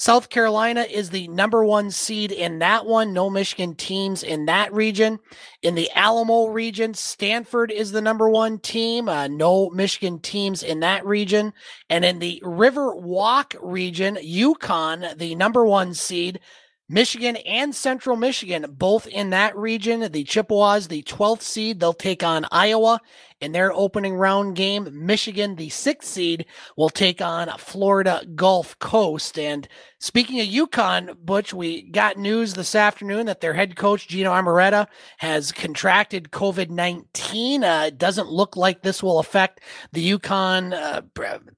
South 0.00 0.30
Carolina 0.30 0.86
is 0.90 1.10
the 1.10 1.28
number 1.28 1.62
one 1.62 1.90
seed 1.90 2.32
in 2.32 2.60
that 2.60 2.86
one. 2.86 3.12
No 3.12 3.28
Michigan 3.28 3.74
teams 3.74 4.22
in 4.22 4.46
that 4.46 4.72
region. 4.72 5.18
In 5.60 5.74
the 5.74 5.90
Alamo 5.94 6.46
region, 6.46 6.94
Stanford 6.94 7.70
is 7.70 7.92
the 7.92 8.00
number 8.00 8.30
one 8.30 8.58
team. 8.60 9.10
Uh, 9.10 9.28
no 9.28 9.68
Michigan 9.68 10.18
teams 10.18 10.62
in 10.62 10.80
that 10.80 11.04
region. 11.04 11.52
And 11.90 12.02
in 12.02 12.18
the 12.18 12.40
River 12.42 12.94
Walk 12.96 13.54
region, 13.60 14.16
UConn, 14.16 15.18
the 15.18 15.34
number 15.34 15.66
one 15.66 15.92
seed. 15.92 16.40
Michigan 16.88 17.36
and 17.36 17.74
Central 17.74 18.16
Michigan, 18.16 18.64
both 18.70 19.06
in 19.06 19.30
that 19.30 19.54
region. 19.54 20.10
The 20.10 20.24
Chippewas, 20.24 20.88
the 20.88 21.02
12th 21.02 21.42
seed, 21.42 21.78
they'll 21.78 21.92
take 21.92 22.24
on 22.24 22.46
Iowa 22.50 23.00
in 23.40 23.52
their 23.52 23.72
opening 23.72 24.14
round 24.14 24.56
game. 24.56 24.88
Michigan, 24.92 25.56
the 25.56 25.68
sixth 25.68 26.08
seed, 26.08 26.46
will 26.76 26.90
take 26.90 27.20
on 27.20 27.48
Florida 27.58 28.22
Gulf 28.34 28.78
Coast. 28.78 29.38
And 29.38 29.66
speaking 29.98 30.40
of 30.40 30.46
UConn, 30.46 31.16
Butch, 31.24 31.54
we 31.54 31.82
got 31.82 32.18
news 32.18 32.54
this 32.54 32.74
afternoon 32.74 33.26
that 33.26 33.40
their 33.40 33.54
head 33.54 33.76
coach, 33.76 34.08
Geno 34.08 34.32
Auriemma, 34.32 34.86
has 35.18 35.52
contracted 35.52 36.30
COVID 36.30 36.70
19. 36.70 37.64
Uh, 37.64 37.84
it 37.88 37.98
doesn't 37.98 38.28
look 38.28 38.56
like 38.56 38.82
this 38.82 39.02
will 39.02 39.18
affect 39.18 39.60
the 39.92 40.12
UConn 40.12 40.72
uh, 40.72 41.02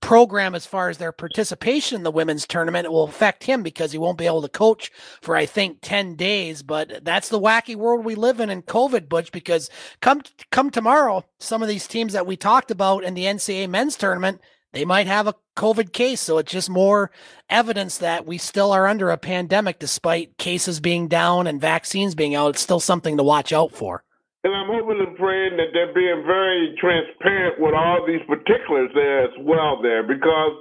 program 0.00 0.54
as 0.54 0.66
far 0.66 0.88
as 0.88 0.98
their 0.98 1.12
participation 1.12 1.96
in 1.96 2.02
the 2.02 2.10
women's 2.10 2.46
tournament. 2.46 2.86
It 2.86 2.92
will 2.92 3.04
affect 3.04 3.44
him 3.44 3.62
because 3.62 3.92
he 3.92 3.98
won't 3.98 4.18
be 4.18 4.26
able 4.26 4.42
to 4.42 4.48
coach 4.48 4.90
for, 5.20 5.36
I 5.36 5.46
think, 5.46 5.78
10 5.82 6.16
days. 6.16 6.62
But 6.62 7.04
that's 7.04 7.28
the 7.28 7.40
wacky 7.40 7.74
world 7.74 8.04
we 8.04 8.14
live 8.14 8.40
in 8.40 8.50
in 8.50 8.62
COVID, 8.62 9.09
Butch, 9.09 9.32
because 9.32 9.70
come, 10.00 10.22
come 10.50 10.70
tomorrow, 10.70 11.24
some 11.38 11.62
of 11.62 11.68
these 11.73 11.89
teams 11.89 12.12
that 12.12 12.27
we 12.27 12.36
talked 12.36 12.70
about 12.70 13.03
in 13.03 13.15
the 13.15 13.24
NCAA 13.24 13.69
men's 13.69 13.97
tournament, 13.97 14.43
they 14.73 14.85
might 14.85 15.07
have 15.07 15.27
a 15.27 15.35
COVID 15.57 15.93
case. 15.93 16.20
So 16.20 16.36
it's 16.36 16.53
just 16.53 16.69
more 16.69 17.11
evidence 17.49 17.97
that 17.99 18.27
we 18.27 18.36
still 18.36 18.73
are 18.73 18.86
under 18.86 19.09
a 19.09 19.16
pandemic 19.16 19.78
despite 19.78 20.36
cases 20.36 20.81
being 20.81 21.09
down 21.09 21.47
and 21.47 21.59
vaccines 21.59 22.15
being 22.15 22.35
out. 22.35 22.51
It's 22.51 22.61
still 22.61 22.81
something 22.81 23.16
to 23.16 23.23
watch 23.23 23.55
out 23.55 23.73
for. 23.73 24.05
And 24.44 24.53
I'm 24.53 24.66
hoping 24.69 25.01
and 25.01 25.16
praying 25.16 25.57
that 25.57 25.73
they're 25.73 25.94
being 25.94 26.24
very 26.27 26.77
transparent 26.78 27.57
with 27.59 27.73
all 27.73 28.05
these 28.07 28.20
particulars 28.28 28.90
there 28.93 29.24
as 29.24 29.35
well 29.40 29.81
there 29.81 30.03
because 30.03 30.53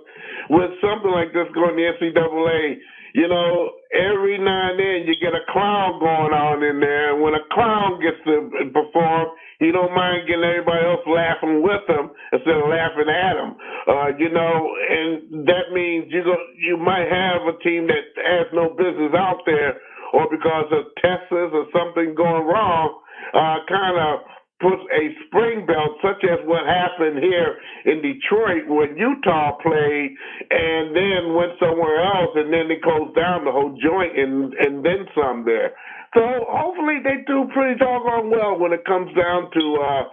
with 0.49 0.71
something 0.79 1.11
like 1.11 1.33
this 1.33 1.51
going 1.53 1.75
to 1.75 1.81
the 1.81 1.91
NCAA, 1.99 2.77
you 3.15 3.27
know, 3.27 3.71
every 3.91 4.37
now 4.37 4.71
and 4.71 4.79
then 4.79 5.03
you 5.09 5.15
get 5.19 5.35
a 5.35 5.43
clown 5.51 5.99
going 5.99 6.31
on 6.31 6.63
in 6.63 6.79
there. 6.79 7.13
And 7.13 7.21
when 7.21 7.33
a 7.33 7.43
clown 7.51 7.99
gets 7.99 8.21
to 8.23 8.47
perform, 8.71 9.35
he 9.61 9.69
don't 9.69 9.93
mind 9.93 10.25
getting 10.25 10.41
everybody 10.41 10.81
else 10.89 11.05
laughing 11.05 11.61
with 11.61 11.85
him 11.85 12.09
instead 12.33 12.57
of 12.57 12.65
laughing 12.65 13.05
at 13.05 13.37
him. 13.37 13.51
Uh, 13.85 14.09
you 14.17 14.33
know, 14.33 14.53
and 14.89 15.45
that 15.45 15.69
means 15.69 16.09
you 16.09 16.25
go, 16.25 16.33
you 16.57 16.81
might 16.81 17.05
have 17.05 17.45
a 17.45 17.53
team 17.61 17.85
that 17.85 18.09
has 18.17 18.49
no 18.57 18.73
business 18.73 19.13
out 19.13 19.45
there, 19.45 19.77
or 20.17 20.25
because 20.33 20.65
of 20.73 20.89
tests 20.97 21.29
or 21.29 21.69
something 21.69 22.17
going 22.17 22.49
wrong, 22.49 23.05
uh, 23.37 23.61
kind 23.69 24.01
of 24.01 24.25
puts 24.61 24.81
a 24.93 25.03
spring 25.25 25.65
belt, 25.65 25.97
such 26.01 26.21
as 26.25 26.41
what 26.45 26.65
happened 26.65 27.21
here 27.21 27.57
in 27.85 28.01
Detroit 28.01 28.65
when 28.69 28.97
Utah 28.97 29.57
played, 29.61 30.09
and 30.49 30.95
then 30.95 31.33
went 31.37 31.53
somewhere 31.61 32.01
else, 32.01 32.33
and 32.33 32.53
then 32.53 32.69
they 32.69 32.81
closed 32.81 33.13
down 33.15 33.45
the 33.45 33.51
whole 33.51 33.77
joint 33.77 34.17
and 34.17 34.53
and 34.57 34.85
then 34.85 35.05
some 35.13 35.45
there. 35.45 35.73
So 36.13 36.21
hopefully 36.49 36.99
they 37.03 37.23
do 37.27 37.47
pretty 37.53 37.79
doggone 37.79 38.29
well 38.29 38.59
when 38.59 38.73
it 38.73 38.85
comes 38.85 39.13
down 39.15 39.49
to 39.51 39.63
uh, 39.79 40.03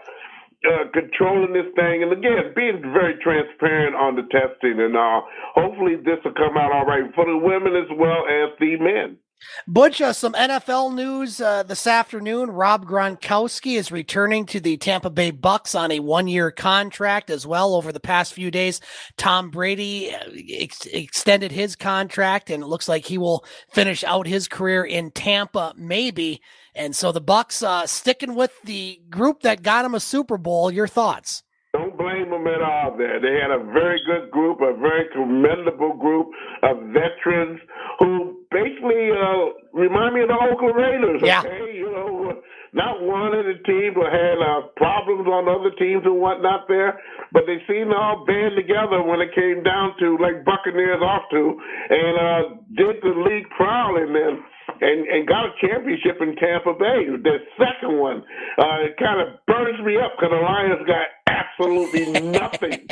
uh, 0.70 0.84
controlling 0.94 1.52
this 1.52 1.70
thing, 1.74 2.02
and 2.02 2.12
again 2.12 2.54
being 2.56 2.82
very 2.82 3.14
transparent 3.22 3.94
on 3.94 4.16
the 4.16 4.22
testing 4.30 4.80
and 4.80 4.96
all. 4.96 5.28
Hopefully 5.54 5.96
this 5.96 6.18
will 6.24 6.34
come 6.34 6.56
out 6.56 6.72
all 6.72 6.86
right 6.86 7.06
for 7.14 7.26
the 7.26 7.38
women 7.38 7.74
as 7.76 7.90
well 7.98 8.26
as 8.26 8.50
the 8.60 8.76
men. 8.78 9.18
Butch, 9.66 10.00
uh, 10.00 10.12
some 10.12 10.32
NFL 10.32 10.94
news 10.94 11.40
uh, 11.40 11.62
this 11.62 11.86
afternoon. 11.86 12.50
Rob 12.50 12.86
Gronkowski 12.86 13.76
is 13.76 13.92
returning 13.92 14.46
to 14.46 14.60
the 14.60 14.76
Tampa 14.76 15.10
Bay 15.10 15.30
Bucks 15.30 15.74
on 15.74 15.90
a 15.90 16.00
one-year 16.00 16.50
contract 16.50 17.30
as 17.30 17.46
well. 17.46 17.74
Over 17.74 17.92
the 17.92 18.00
past 18.00 18.32
few 18.32 18.50
days, 18.50 18.80
Tom 19.16 19.50
Brady 19.50 20.14
uh, 20.14 20.18
ex- 20.50 20.86
extended 20.86 21.52
his 21.52 21.76
contract, 21.76 22.50
and 22.50 22.62
it 22.62 22.66
looks 22.66 22.88
like 22.88 23.06
he 23.06 23.18
will 23.18 23.44
finish 23.72 24.04
out 24.04 24.26
his 24.26 24.48
career 24.48 24.84
in 24.84 25.10
Tampa, 25.10 25.74
maybe. 25.76 26.40
And 26.74 26.94
so 26.94 27.12
the 27.12 27.20
Bucks 27.20 27.62
uh, 27.62 27.86
sticking 27.86 28.34
with 28.34 28.52
the 28.62 29.00
group 29.10 29.42
that 29.42 29.62
got 29.62 29.84
him 29.84 29.94
a 29.94 30.00
Super 30.00 30.38
Bowl. 30.38 30.70
Your 30.70 30.88
thoughts? 30.88 31.42
Don't 31.74 31.98
blame 31.98 32.30
them 32.30 32.46
at 32.46 32.62
all 32.62 32.96
there. 32.96 33.20
They 33.20 33.38
had 33.40 33.50
a 33.50 33.62
very 33.62 34.00
good 34.06 34.30
group, 34.30 34.60
a 34.62 34.74
very 34.74 35.04
commendable 35.12 35.94
group 35.94 36.28
of 36.62 36.78
veterans 36.94 37.60
who 37.98 38.17
basically 38.58 39.10
uh, 39.14 39.54
remind 39.72 40.14
me 40.14 40.22
of 40.22 40.28
the 40.28 40.38
Oakland 40.38 40.76
Raiders. 40.76 41.20
Yeah. 41.22 41.42
You 41.42 41.90
know, 41.90 42.42
not 42.72 43.00
one 43.00 43.32
of 43.34 43.44
the 43.46 43.58
teams 43.64 43.96
had 43.96 44.38
uh, 44.42 44.68
problems 44.76 45.26
on 45.26 45.48
other 45.48 45.72
teams 45.78 46.02
and 46.04 46.20
whatnot 46.20 46.68
there, 46.68 47.00
but 47.32 47.44
they 47.46 47.62
seemed 47.64 47.90
to 47.90 47.96
all 47.96 48.26
band 48.26 48.56
together 48.56 49.00
when 49.02 49.20
it 49.20 49.32
came 49.34 49.62
down 49.62 49.96
to 50.00 50.18
like 50.20 50.44
Buccaneers 50.44 51.00
off 51.00 51.22
to, 51.30 51.42
and 51.90 52.14
uh, 52.18 52.42
did 52.76 53.00
the 53.00 53.14
league 53.24 53.48
proud 53.56 53.96
and 53.96 54.14
then 54.14 54.42
and, 54.80 55.06
and 55.08 55.26
got 55.26 55.46
a 55.46 55.52
championship 55.60 56.20
in 56.20 56.36
Tampa 56.36 56.74
Bay. 56.74 57.08
The 57.08 57.38
second 57.56 57.98
one, 57.98 58.22
uh, 58.58 58.86
it 58.86 58.96
kind 58.98 59.20
of 59.20 59.40
burns 59.46 59.80
me 59.84 59.96
up 59.96 60.12
because 60.16 60.30
the 60.30 60.42
Lions 60.44 60.84
got 60.86 61.08
absolutely 61.26 62.20
nothing. 62.38 62.86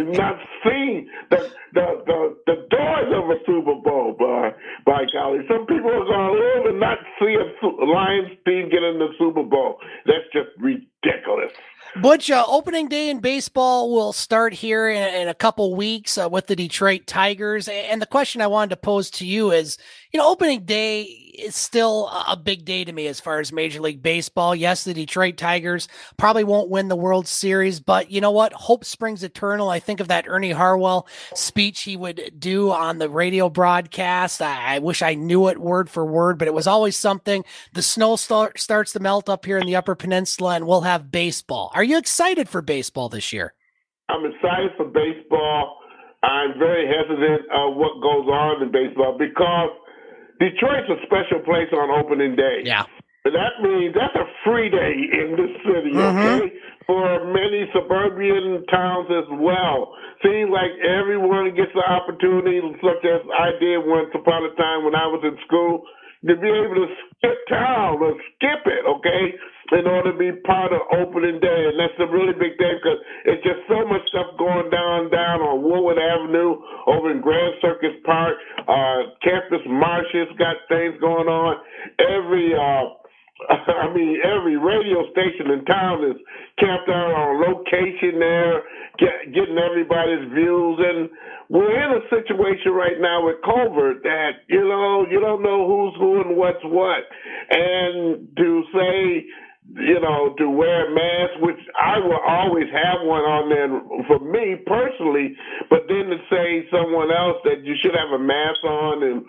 not 0.00 0.36
seen 0.64 1.08
the, 1.30 1.50
the 1.74 1.86
the 2.06 2.36
the 2.46 2.56
doors 2.70 3.10
of 3.14 3.30
a 3.30 3.38
Super 3.46 3.76
Bowl. 3.84 4.16
By 4.18 4.50
by 4.84 5.04
golly, 5.20 5.38
some 5.48 5.66
people 5.66 5.90
are 5.90 6.04
going 6.04 6.26
to 6.26 6.32
live 6.32 6.66
and 6.66 6.80
not 6.80 6.98
see 7.18 7.36
a 7.36 7.84
Lions 7.84 8.30
team 8.46 8.68
get 8.70 8.82
in 8.82 8.98
the 8.98 9.08
Super 9.18 9.42
Bowl. 9.42 9.78
That's 10.06 10.24
just 10.32 10.48
ridiculous. 10.58 11.52
Butch, 12.00 12.30
uh, 12.30 12.44
opening 12.46 12.88
day 12.88 13.10
in 13.10 13.18
baseball 13.18 13.92
will 13.92 14.12
start 14.12 14.52
here 14.54 14.88
in, 14.88 15.22
in 15.22 15.28
a 15.28 15.34
couple 15.34 15.74
weeks 15.74 16.16
uh, 16.16 16.28
with 16.30 16.46
the 16.46 16.54
Detroit 16.54 17.06
Tigers. 17.06 17.68
And 17.68 18.00
the 18.00 18.06
question 18.06 18.40
I 18.40 18.46
wanted 18.46 18.70
to 18.70 18.76
pose 18.76 19.10
to 19.12 19.26
you 19.26 19.50
is, 19.50 19.76
you 20.12 20.18
know, 20.18 20.28
opening 20.28 20.64
day 20.64 21.02
is 21.42 21.56
still 21.56 22.08
a 22.08 22.36
big 22.36 22.64
day 22.64 22.84
to 22.84 22.92
me 22.92 23.06
as 23.06 23.20
far 23.20 23.40
as 23.40 23.52
Major 23.52 23.80
League 23.80 24.02
Baseball. 24.02 24.54
Yes, 24.54 24.84
the 24.84 24.94
Detroit 24.94 25.36
Tigers 25.36 25.88
probably 26.16 26.44
won't 26.44 26.70
win 26.70 26.88
the 26.88 26.96
World 26.96 27.26
Series, 27.26 27.80
but 27.80 28.10
you 28.10 28.20
know 28.20 28.30
what? 28.30 28.52
Hope 28.52 28.84
springs 28.84 29.22
eternal. 29.22 29.68
I 29.68 29.80
think 29.80 30.00
of 30.00 30.08
that 30.08 30.26
Ernie 30.28 30.52
Harwell 30.52 31.06
speech 31.34 31.82
he 31.82 31.96
would 31.96 32.32
do 32.38 32.70
on 32.70 32.98
the 32.98 33.08
radio 33.08 33.48
broadcast. 33.48 34.42
I, 34.42 34.76
I 34.76 34.78
wish 34.78 35.02
I 35.02 35.14
knew 35.14 35.48
it 35.48 35.58
word 35.58 35.90
for 35.90 36.04
word, 36.04 36.38
but 36.38 36.48
it 36.48 36.54
was 36.54 36.66
always 36.66 36.96
something. 36.96 37.44
The 37.72 37.82
snow 37.82 38.16
start, 38.16 38.60
starts 38.60 38.92
to 38.92 39.00
melt 39.00 39.28
up 39.28 39.44
here 39.44 39.58
in 39.58 39.66
the 39.66 39.76
Upper 39.76 39.94
Peninsula, 39.94 40.56
and 40.56 40.66
we'll 40.66 40.82
have 40.82 41.10
baseball. 41.10 41.70
Are 41.74 41.84
you 41.84 41.98
excited 41.98 42.48
for 42.48 42.62
baseball 42.62 43.08
this 43.08 43.32
year? 43.32 43.54
I'm 44.08 44.24
excited 44.24 44.72
for 44.76 44.86
baseball. 44.86 45.78
I'm 46.22 46.58
very 46.58 46.86
hesitant 46.86 47.48
of 47.50 47.76
what 47.76 48.02
goes 48.02 48.28
on 48.28 48.62
in 48.62 48.70
baseball 48.70 49.16
because 49.18 49.70
Detroit's 50.40 50.88
a 50.88 50.98
special 51.04 51.44
place 51.44 51.68
on 51.72 51.92
opening 51.92 52.34
day. 52.34 52.64
Yeah. 52.64 52.84
That 53.24 53.60
means 53.60 53.92
that's 53.94 54.16
a 54.16 54.24
free 54.42 54.72
day 54.72 54.94
in 54.96 55.36
the 55.36 55.48
city, 55.68 55.92
Mm-hmm. 55.92 56.18
okay? 56.18 56.52
For 56.88 57.28
many 57.30 57.68
suburban 57.76 58.64
towns 58.72 59.06
as 59.12 59.28
well. 59.38 59.94
Seems 60.24 60.50
like 60.50 60.72
everyone 60.82 61.54
gets 61.54 61.70
the 61.76 61.84
opportunity, 61.86 62.58
such 62.82 63.04
as 63.04 63.20
I 63.30 63.52
did 63.60 63.78
once 63.84 64.10
upon 64.16 64.42
a 64.48 64.52
time 64.56 64.82
when 64.88 64.96
I 64.96 65.06
was 65.06 65.22
in 65.22 65.36
school, 65.46 65.84
to 66.26 66.34
be 66.36 66.48
able 66.48 66.74
to 66.74 66.88
skip 67.16 67.38
town 67.48 68.00
or 68.02 68.12
skip 68.34 68.64
it, 68.66 68.82
okay, 68.84 69.36
in 69.72 69.86
order 69.86 70.12
to 70.12 70.18
be 70.18 70.32
part 70.42 70.72
of 70.74 70.82
opening 70.98 71.38
day. 71.38 71.60
And 71.70 71.78
that's 71.78 71.98
a 72.02 72.08
really 72.10 72.34
big 72.34 72.58
thing 72.58 72.76
because 72.82 73.00
it's 73.26 73.42
just 73.46 73.62
so 73.70 73.86
much 73.86 74.02
stuff 74.10 74.34
going 74.38 74.70
down, 74.70 75.10
down 75.10 75.40
on 75.42 75.62
Woodward 75.62 75.98
Avenue, 75.98 76.58
over 76.86 77.10
in 77.14 77.22
Grand 77.22 77.54
Circus 77.62 77.94
Park. 78.04 78.34
Uh, 78.66 79.14
Campus 79.22 79.62
Martius 79.70 80.30
got 80.38 80.58
things 80.66 80.98
going 80.98 81.30
on. 81.30 81.62
Every, 82.02 82.50
uh, 82.54 82.98
I 83.80 83.94
mean, 83.94 84.18
every 84.26 84.58
radio 84.58 85.06
station 85.14 85.54
in 85.54 85.64
town 85.64 86.04
is 86.04 86.18
camped 86.58 86.90
out 86.90 87.14
on 87.14 87.40
location 87.40 88.18
there, 88.18 88.62
get, 88.98 89.32
getting 89.32 89.58
everybody's 89.58 90.26
views. 90.34 90.76
And 90.82 91.08
we're 91.48 91.72
in 91.72 91.90
a 91.98 92.02
situation 92.10 92.72
right 92.72 92.98
now 93.00 93.26
with 93.26 93.36
Colbert 93.44 94.02
that, 94.02 94.44
you 94.48 94.66
know, 94.66 95.06
you 95.10 95.20
don't 95.20 95.42
know 95.42 95.66
who's 95.66 95.94
who 95.98 96.20
and 96.20 96.36
what's 96.36 96.62
what. 96.64 97.02
And 97.50 98.28
to 98.36 98.62
say, 98.74 99.26
you 99.76 100.00
know, 100.00 100.34
to 100.38 100.50
wear 100.50 100.90
a 100.90 100.94
mask, 100.94 101.42
which 101.42 101.60
I 101.78 101.98
will 101.98 102.18
always 102.26 102.66
have 102.74 103.06
one 103.06 103.22
on 103.22 103.46
there 103.46 103.70
for 104.10 104.18
me 104.18 104.58
personally, 104.66 105.36
but 105.70 105.86
then 105.86 106.10
to 106.10 106.18
say 106.26 106.66
someone 106.70 107.10
else 107.14 107.38
that 107.44 107.62
you 107.62 107.74
should 107.78 107.94
have 107.94 108.10
a 108.10 108.22
mask 108.22 108.64
on 108.64 109.02
and 109.04 109.24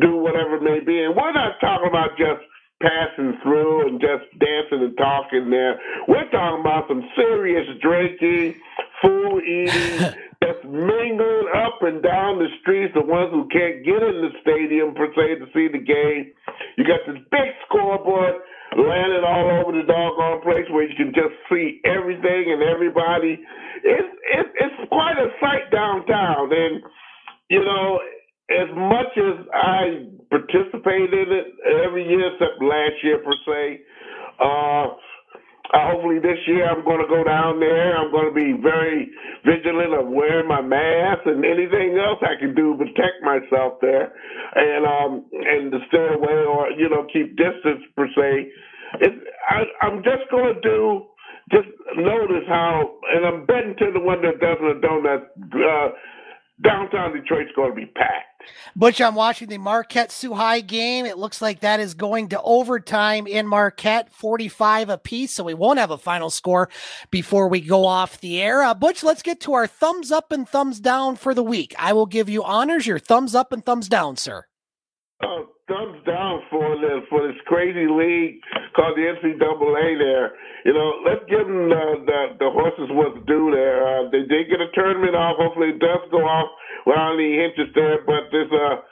do 0.00 0.16
whatever 0.16 0.56
it 0.56 0.62
may 0.62 0.80
be. 0.84 1.00
And 1.00 1.16
we're 1.16 1.32
not 1.32 1.56
talking 1.60 1.88
about 1.88 2.18
just 2.18 2.44
passing 2.82 3.40
through 3.42 3.88
and 3.88 4.00
just 4.00 4.28
dancing 4.36 4.84
and 4.84 4.96
talking 4.98 5.48
there. 5.48 5.80
We're 6.08 6.28
talking 6.28 6.60
about 6.60 6.88
some 6.88 7.00
serious 7.16 7.64
drinking, 7.80 8.60
food 9.00 9.40
eating, 9.48 10.12
that's 10.44 10.60
mingling 10.64 11.48
up 11.56 11.80
and 11.80 12.02
down 12.02 12.36
the 12.38 12.52
streets. 12.60 12.92
The 12.92 13.00
ones 13.00 13.32
who 13.32 13.48
can't 13.48 13.80
get 13.80 14.04
in 14.04 14.20
the 14.20 14.32
stadium 14.44 14.92
per 14.92 15.08
se 15.16 15.40
to 15.40 15.46
see 15.56 15.72
the 15.72 15.80
game. 15.80 16.36
You 16.76 16.84
got 16.84 17.00
this 17.08 17.22
big 17.30 17.48
scoreboard 17.64 18.44
landed 18.74 19.22
all 19.22 19.46
over 19.62 19.70
the 19.78 19.86
doggone 19.86 20.42
place 20.42 20.66
where 20.74 20.88
you 20.88 20.96
can 20.96 21.14
just 21.14 21.34
see 21.46 21.78
everything 21.86 22.50
and 22.50 22.62
everybody. 22.62 23.38
It's 23.84 24.12
it's, 24.34 24.50
it's 24.58 24.78
quite 24.90 25.14
a 25.14 25.30
sight 25.38 25.70
downtown, 25.70 26.50
and 26.50 26.82
you 27.48 27.62
know 27.62 28.00
as 28.50 28.70
much 28.74 29.12
as 29.18 29.46
I 29.54 30.06
participate 30.30 31.10
in 31.10 31.28
it 31.30 31.46
every 31.86 32.06
year, 32.06 32.30
except 32.34 32.62
last 32.62 32.94
year 33.02 33.18
per 33.18 33.34
se, 33.46 33.80
uh, 34.38 34.86
hopefully 35.72 36.20
this 36.20 36.38
year 36.46 36.68
I'm 36.68 36.84
going 36.84 37.00
to 37.02 37.08
go 37.08 37.24
down 37.24 37.60
there. 37.60 37.96
I'm 37.96 38.10
going 38.12 38.28
to 38.30 38.34
be 38.36 38.54
very 38.62 39.10
vigilant 39.46 39.94
of 39.94 40.08
wearing 40.08 40.48
my 40.48 40.62
mask 40.62 41.26
and 41.26 41.44
anything 41.44 41.98
else 41.98 42.18
I 42.22 42.38
can 42.38 42.54
do 42.54 42.76
to 42.76 42.84
protect 42.84 43.22
myself 43.24 43.80
there, 43.80 44.12
and 44.54 44.82
um 44.86 45.12
and 45.32 45.72
to 45.72 45.78
stay 45.88 46.08
away 46.14 46.38
or 46.46 46.70
you 46.72 46.88
know 46.90 47.06
keep 47.12 47.36
distance 47.36 47.82
per 47.96 48.08
se. 48.16 48.50
I, 49.50 49.62
I'm 49.86 50.02
just 50.04 50.30
going 50.30 50.54
to 50.54 50.60
do. 50.60 51.06
Just 51.52 51.68
notice 51.96 52.44
how, 52.48 52.96
and 53.14 53.26
I'm 53.26 53.46
betting 53.46 53.76
to 53.78 53.92
the 53.94 54.00
one 54.00 54.22
that 54.22 54.40
doesn't 54.40 54.80
that 55.04 55.22
uh, 55.36 55.88
downtown 56.62 57.12
Detroit's 57.14 57.50
going 57.54 57.70
to 57.70 57.76
be 57.76 57.86
packed. 57.86 58.42
Butch, 58.74 59.00
I'm 59.00 59.14
watching 59.14 59.48
the 59.48 59.58
Marquette 59.58 60.12
Soo 60.12 60.34
High 60.34 60.60
game. 60.60 61.04
It 61.04 61.18
looks 61.18 61.42
like 61.42 61.60
that 61.60 61.80
is 61.80 61.94
going 61.94 62.28
to 62.28 62.40
overtime 62.42 63.26
in 63.26 63.46
Marquette, 63.46 64.12
45 64.12 64.88
apiece. 64.88 65.32
So 65.32 65.44
we 65.44 65.54
won't 65.54 65.78
have 65.78 65.90
a 65.90 65.98
final 65.98 66.30
score 66.30 66.68
before 67.10 67.48
we 67.48 67.60
go 67.60 67.84
off 67.84 68.20
the 68.20 68.40
air. 68.40 68.62
Uh, 68.62 68.74
Butch, 68.74 69.02
let's 69.02 69.22
get 69.22 69.40
to 69.40 69.54
our 69.54 69.66
thumbs 69.66 70.12
up 70.12 70.30
and 70.30 70.48
thumbs 70.48 70.80
down 70.80 71.16
for 71.16 71.34
the 71.34 71.42
week. 71.42 71.74
I 71.78 71.92
will 71.92 72.06
give 72.06 72.28
you 72.28 72.44
honors. 72.44 72.86
Your 72.86 72.98
thumbs 72.98 73.34
up 73.34 73.52
and 73.52 73.64
thumbs 73.64 73.88
down, 73.88 74.16
sir. 74.16 74.46
Uh, 75.22 75.42
thumbs 75.68 75.98
down 76.06 76.42
for 76.50 76.78
this 76.78 77.02
for 77.10 77.26
this 77.26 77.36
crazy 77.46 77.86
league 77.90 78.38
called 78.74 78.96
the 78.96 79.02
NCAA. 79.02 79.98
There, 79.98 80.34
you 80.64 80.72
know, 80.72 81.02
let's 81.02 81.22
give 81.26 81.46
them 81.46 81.68
the 81.68 81.84
the, 82.06 82.20
the 82.46 82.50
horses 82.50 82.90
what's 82.94 83.18
due. 83.26 83.50
There, 83.50 83.82
uh, 83.82 84.10
they 84.10 84.26
did 84.26 84.50
get 84.50 84.62
a 84.62 84.70
tournament 84.74 85.14
off. 85.14 85.36
Hopefully, 85.38 85.74
it 85.74 85.80
does 85.82 86.02
go 86.10 86.22
off 86.22 86.50
without 86.86 87.14
any 87.18 87.34
hitches 87.34 87.70
there. 87.74 88.02
But 88.06 88.30
this 88.30 88.50
uh, 88.50 88.82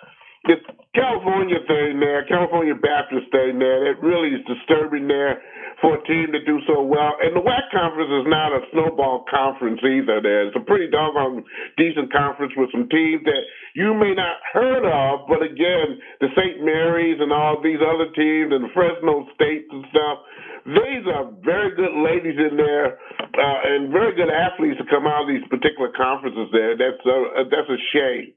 this 0.46 0.60
California 0.94 1.58
thing 1.66 1.98
there, 1.98 2.24
California 2.28 2.74
Baptist 2.76 3.26
thing 3.32 3.58
there, 3.58 3.88
that 3.88 3.98
really 4.04 4.36
is 4.36 4.44
disturbing 4.46 5.08
there 5.08 5.42
for 5.82 5.98
a 5.98 6.02
team 6.06 6.30
to 6.30 6.40
do 6.46 6.60
so 6.70 6.84
well. 6.86 7.18
And 7.18 7.34
the 7.34 7.42
WAC 7.42 7.66
conference 7.74 8.12
is 8.12 8.26
not 8.30 8.54
a 8.54 8.62
snowball 8.70 9.24
conference 9.26 9.80
either. 9.82 10.22
There, 10.22 10.46
it's 10.46 10.56
a 10.56 10.62
pretty 10.62 10.86
doggone 10.88 11.42
decent 11.76 12.12
conference 12.12 12.52
with 12.56 12.70
some 12.70 12.86
teams 12.88 13.26
that 13.26 13.42
you 13.74 13.92
may 13.96 14.14
not 14.14 14.38
heard 14.52 14.86
of, 14.86 15.26
but 15.26 15.42
again, 15.42 15.98
the 16.20 16.30
St. 16.36 16.62
Mary's 16.62 17.18
and 17.18 17.32
all 17.32 17.58
these 17.58 17.82
other 17.82 18.08
teams 18.14 18.54
and 18.54 18.64
the 18.64 18.72
Fresno 18.72 19.26
States 19.34 19.66
and 19.66 19.84
stuff. 19.90 20.16
These 20.64 21.04
are 21.10 21.28
very 21.44 21.76
good 21.76 21.92
ladies 22.00 22.40
in 22.40 22.56
there 22.56 22.96
uh, 22.96 23.58
and 23.68 23.92
very 23.92 24.16
good 24.16 24.32
athletes 24.32 24.80
to 24.80 24.86
come 24.88 25.04
out 25.04 25.26
of 25.26 25.28
these 25.28 25.44
particular 25.52 25.92
conferences. 25.92 26.48
There, 26.52 26.72
that's 26.78 27.04
a, 27.04 27.44
that's 27.50 27.68
a 27.68 27.80
shame. 27.92 28.32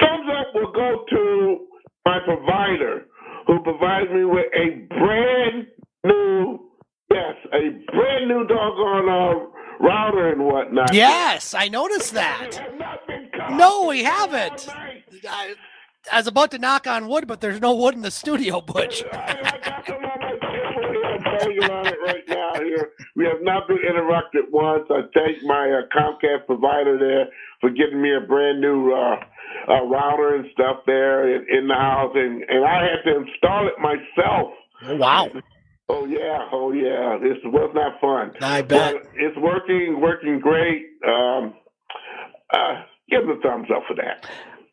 Thumbs 0.00 0.28
up 0.38 0.46
will 0.54 0.72
go 0.72 1.04
to 1.10 1.66
my 2.04 2.18
provider 2.24 3.06
who 3.46 3.62
provides 3.62 4.10
me 4.10 4.24
with 4.24 4.46
a 4.54 4.86
brand 4.88 5.66
new, 6.04 6.58
yes, 7.10 7.34
a 7.52 7.92
brand 7.92 8.28
new 8.28 8.46
doggone 8.46 9.08
uh, 9.08 9.84
router 9.84 10.32
and 10.32 10.44
whatnot. 10.44 10.92
Yes, 10.94 11.54
I 11.54 11.68
noticed 11.68 12.14
that. 12.14 12.60
No, 13.50 13.86
we 13.86 14.04
haven't. 14.04 14.68
I, 15.28 15.54
I 16.10 16.16
was 16.18 16.26
about 16.26 16.50
to 16.52 16.58
knock 16.58 16.86
on 16.86 17.08
wood, 17.08 17.26
but 17.26 17.40
there's 17.40 17.60
no 17.60 17.74
wood 17.74 17.94
in 17.94 18.02
the 18.02 18.10
studio, 18.10 18.60
Butch. 18.60 19.02
On 21.64 21.86
it 21.86 21.98
right 22.04 22.24
now 22.28 22.54
here. 22.62 22.92
We 23.16 23.24
have 23.26 23.42
not 23.42 23.68
been 23.68 23.78
interrupted 23.78 24.44
once. 24.50 24.84
I 24.90 25.02
thank 25.14 25.42
my 25.44 25.70
uh, 25.70 25.88
Comcast 25.96 26.46
provider 26.46 26.98
there 26.98 27.26
for 27.60 27.70
getting 27.70 28.00
me 28.00 28.14
a 28.14 28.26
brand 28.26 28.60
new 28.60 28.92
uh, 28.92 29.16
uh, 29.68 29.84
router 29.84 30.36
and 30.36 30.46
stuff 30.52 30.78
there 30.86 31.34
in, 31.34 31.46
in 31.50 31.68
the 31.68 31.74
house, 31.74 32.12
and, 32.14 32.42
and 32.48 32.64
I 32.64 32.82
had 32.82 33.02
to 33.10 33.16
install 33.18 33.68
it 33.68 33.74
myself. 33.80 34.52
Oh, 34.86 34.96
wow. 34.96 35.28
Oh 35.88 36.06
yeah, 36.06 36.46
oh 36.52 36.70
yeah. 36.70 37.18
This 37.20 37.38
was 37.44 37.72
not 37.74 38.00
fun. 38.00 38.32
I 38.40 38.62
bet 38.62 38.94
but 38.94 39.10
it's 39.14 39.36
working, 39.38 40.00
working 40.00 40.38
great. 40.38 40.86
Um, 41.06 41.54
uh, 42.52 42.82
give 43.10 43.22
them 43.22 43.36
a 43.36 43.40
thumbs 43.40 43.68
up 43.74 43.82
for 43.88 43.96
that. 43.96 44.24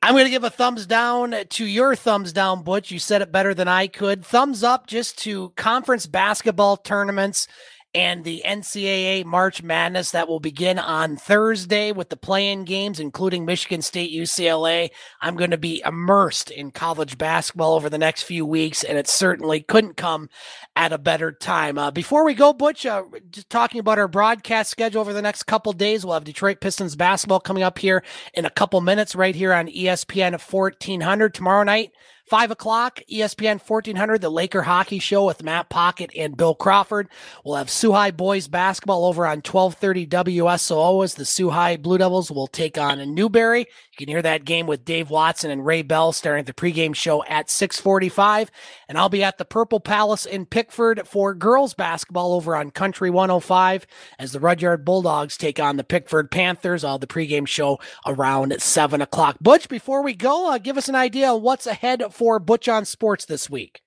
I'm 0.08 0.14
going 0.14 0.24
to 0.24 0.32
give 0.32 0.46
a 0.46 0.50
thumbs 0.50 0.86
down 0.86 1.36
to 1.50 1.66
your 1.66 1.94
thumbs 1.94 2.32
down, 2.32 2.64
Butch. 2.64 2.92
You 2.92 2.98
said 2.98 3.22
it 3.22 3.30
better 3.30 3.54
than 3.54 3.68
I 3.68 3.88
could. 3.88 4.24
Thumbs 4.24 4.64
up 4.64 4.88
just 4.88 5.18
to 5.24 5.50
conference 5.58 6.06
basketball 6.06 6.78
tournaments 6.78 7.46
and 7.94 8.24
the 8.24 8.44
NCAA 8.46 9.26
March 9.26 9.64
Madness 9.64 10.12
that 10.12 10.28
will 10.28 10.40
begin 10.40 10.78
on 10.78 11.16
Thursday 11.16 11.92
with 11.92 12.10
the 12.10 12.18
play-in 12.18 12.64
games, 12.66 13.00
including 13.00 13.46
Michigan 13.46 13.82
State, 13.82 14.12
UCLA. 14.12 14.90
I'm 15.22 15.36
going 15.36 15.52
to 15.52 15.58
be 15.58 15.82
immersed 15.86 16.52
in 16.52 16.72
college 16.72 17.18
basketball 17.18 17.74
over 17.74 17.90
the 17.90 17.98
next 17.98 18.24
few 18.24 18.46
weeks, 18.46 18.84
and 18.84 18.98
it 18.98 19.08
certainly 19.08 19.62
couldn't 19.62 19.98
come 19.98 20.30
at 20.76 20.94
a 20.94 20.98
better 20.98 21.32
time. 21.32 21.78
Uh, 21.78 21.92
before 21.92 22.26
we 22.26 22.34
go, 22.34 22.54
Butch, 22.54 22.86
uh, 22.86 23.04
just 23.32 23.50
talking 23.50 23.80
about 23.80 24.00
our 24.00 24.08
broadcast 24.08 24.70
schedule 24.70 25.02
over 25.02 25.14
the 25.14 25.22
next 25.22 25.44
couple 25.44 25.74
days, 25.74 26.06
we'll 26.06 26.14
have 26.14 26.24
Detroit 26.24 26.62
Pistons 26.62 26.96
basketball 26.96 27.40
coming 27.40 27.64
up 27.64 27.80
here 27.80 28.04
in 28.34 28.46
a 28.46 28.52
couple 28.52 28.80
minutes 28.82 29.16
right 29.16 29.36
here 29.36 29.54
on 29.54 29.68
ESPN 29.68 30.34
1400 30.34 31.34
tomorrow 31.34 31.64
night. 31.64 31.92
Five 32.28 32.52
o'clock, 32.52 33.00
ESPN 33.10 33.62
1400, 33.66 34.20
the 34.20 34.30
Laker 34.30 34.64
Hockey 34.64 35.00
Show 35.00 35.26
with 35.26 35.44
Matt 35.44 35.70
Pocket 35.70 36.12
and 36.14 36.36
Bill 36.36 36.56
Crawford. 36.56 37.08
We'll 37.46 37.56
have 37.56 37.70
High 37.94 38.12
Boys 38.12 38.50
basketball 38.50 39.06
over 39.06 39.26
on 39.26 39.38
1230 39.38 40.08
WSOO 40.08 41.06
as 41.06 41.16
the 41.16 41.24
High 41.52 41.78
Blue 41.78 41.98
Devils 41.98 42.30
will 42.30 42.48
take 42.48 42.78
on 42.78 43.00
a 43.00 43.06
Newberry. 43.06 43.68
You 43.98 44.06
can 44.06 44.14
hear 44.14 44.22
that 44.22 44.46
game 44.46 44.68
with 44.68 44.86
Dave 44.86 45.10
Watson 45.10 45.50
and 45.50 45.66
Ray 45.66 45.82
Bell 45.82 46.12
starting 46.12 46.46
the 46.46 46.54
pregame 46.54 46.94
show 46.94 47.24
at 47.24 47.50
645. 47.50 48.52
And 48.88 48.96
I'll 48.96 49.10
be 49.10 49.24
at 49.24 49.40
the 49.40 49.46
Purple 49.46 49.80
Palace 49.80 50.24
in 50.28 50.46
Pickford 50.46 51.08
for 51.08 51.34
girls 51.34 51.74
basketball 51.74 52.34
over 52.34 52.56
on 52.56 52.70
Country 52.70 53.10
105 53.10 53.88
as 54.20 54.34
the 54.34 54.40
Rudyard 54.40 54.86
Bulldogs 54.86 55.36
take 55.36 55.60
on 55.60 55.78
the 55.78 55.84
Pickford 55.84 56.30
Panthers. 56.30 56.84
All 56.84 57.00
the 57.00 57.08
pregame 57.08 57.48
show 57.48 57.80
around 58.06 58.62
7 58.62 59.02
o'clock. 59.02 59.38
Butch, 59.42 59.68
before 59.68 60.04
we 60.04 60.14
go, 60.14 60.52
uh, 60.52 60.60
give 60.60 60.78
us 60.78 60.88
an 60.88 60.96
idea 60.96 61.34
of 61.34 61.42
what's 61.42 61.66
ahead 61.66 62.04
for 62.12 62.38
Butch 62.38 62.70
on 62.70 62.86
Sports 62.86 63.26
this 63.26 63.50
week? 63.50 63.82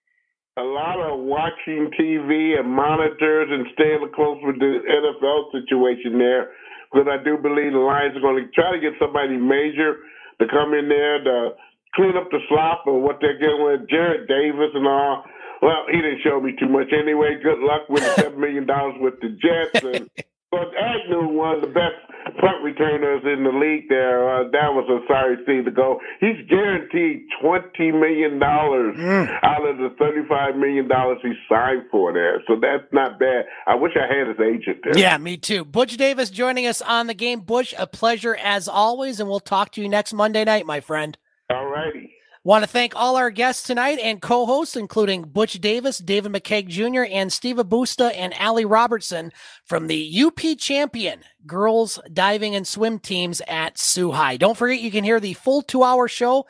A 0.57 0.63
lot 0.63 0.99
of 0.99 1.21
watching 1.21 1.89
TV 1.97 2.59
and 2.59 2.69
monitors 2.69 3.49
and 3.49 3.65
staying 3.75 4.11
close 4.13 4.39
with 4.43 4.59
the 4.59 4.81
NFL 4.91 5.53
situation 5.53 6.19
there 6.19 6.51
because 6.91 7.07
I 7.07 7.23
do 7.23 7.39
believe 7.39 7.73
the 7.73 7.79
Lions 7.79 8.17
are 8.17 8.21
going 8.21 8.43
to 8.43 8.51
try 8.51 8.75
to 8.75 8.81
get 8.81 8.99
somebody 8.99 9.37
major 9.37 10.03
to 10.41 10.47
come 10.51 10.75
in 10.75 10.89
there 10.89 11.23
to 11.23 11.51
clean 11.95 12.17
up 12.17 12.31
the 12.31 12.41
slop 12.49 12.85
of 12.87 13.03
what 13.03 13.19
they're 13.21 13.39
getting 13.39 13.63
with 13.63 13.89
Jarrad 13.89 14.27
Davis 14.27 14.75
and 14.75 14.87
all. 14.87 15.25
Well, 15.63 15.85
he 15.91 15.99
didn't 16.01 16.23
show 16.25 16.41
me 16.41 16.57
too 16.59 16.69
much 16.69 16.89
anyway. 16.93 17.39
Good 17.43 17.61
luck 17.61 17.89
with 17.89 18.03
the 18.03 18.23
$7 18.23 18.37
million 18.39 18.67
with 19.01 19.21
the 19.21 19.37
Jets. 19.37 19.85
And 19.85 20.11
But 20.51 20.75
Agnew, 20.75 21.29
one 21.29 21.57
of 21.57 21.61
the 21.61 21.69
best 21.69 21.95
punt 22.41 22.63
returners 22.65 23.23
in 23.25 23.45
the 23.45 23.51
league 23.51 23.89
there, 23.89 24.29
uh, 24.29 24.51
that 24.51 24.75
was 24.75 24.85
a 24.91 25.07
sorry 25.07 25.37
thing 25.47 25.65
to 25.65 25.71
go. 25.71 26.01
He's 26.19 26.37
guaranteed 26.49 27.27
$20 27.41 28.01
million 28.01 28.41
mm. 28.41 29.39
out 29.45 29.65
of 29.65 29.79
the 29.79 29.95
$35 30.01 30.57
million 30.59 30.89
he 31.23 31.33
signed 31.49 31.83
for 31.93 32.13
there. 32.13 32.43
So 32.49 32.57
that's 32.61 32.93
not 32.93 33.21
bad. 33.21 33.45
I 33.69 33.77
wish 33.77 33.93
I 33.95 34.13
had 34.13 34.27
his 34.27 34.41
agent 34.41 34.79
there. 34.83 34.99
Yeah, 34.99 35.19
me 35.19 35.37
too. 35.37 35.65
Butch 35.65 35.97
Davis 35.97 36.31
joining 36.31 36.67
us 36.67 36.83
on 36.83 37.07
the 37.07 37.15
game. 37.15 37.41
Butch, 37.41 37.73
a 37.79 37.87
pleasure 37.87 38.35
as 38.35 38.67
always, 38.67 39.21
and 39.21 39.29
we'll 39.29 39.39
talk 39.39 39.71
to 39.73 39.81
you 39.81 39.89
next 39.89 40.13
Monday 40.13 40.45
night, 40.45 40.67
my 40.67 40.81
friend. 40.81 41.17
All 41.49 41.67
righty. 41.67 42.15
Want 42.43 42.65
to 42.65 42.71
thank 42.71 42.97
all 42.97 43.17
our 43.17 43.31
guests 43.31 43.67
tonight 43.67 43.99
and 43.99 44.23
co 44.23 44.47
hosts, 44.47 44.75
including 44.75 45.23
Butch 45.25 45.61
Davis, 45.61 45.99
David 45.99 46.33
McCaig 46.33 46.69
Jr., 46.69 47.05
and 47.13 47.31
Steve 47.31 47.57
Habusta 47.57 48.13
and 48.17 48.33
Allie 48.41 48.65
Robertson 48.65 49.31
from 49.67 49.89
the 49.89 50.23
UP 50.25 50.41
champion 50.59 51.21
girls 51.47 52.01
diving 52.11 52.55
and 52.55 52.67
swim 52.67 52.99
teams 52.99 53.43
at 53.47 53.79
Soo 53.79 54.13
High. 54.13 54.39
Don't 54.39 54.57
forget, 54.57 54.81
you 54.81 54.91
can 54.91 55.05
hear 55.05 55.21
the 55.21 55.35
full 55.35 55.61
two 55.61 55.83
hour 55.83 56.09
show 56.09 56.47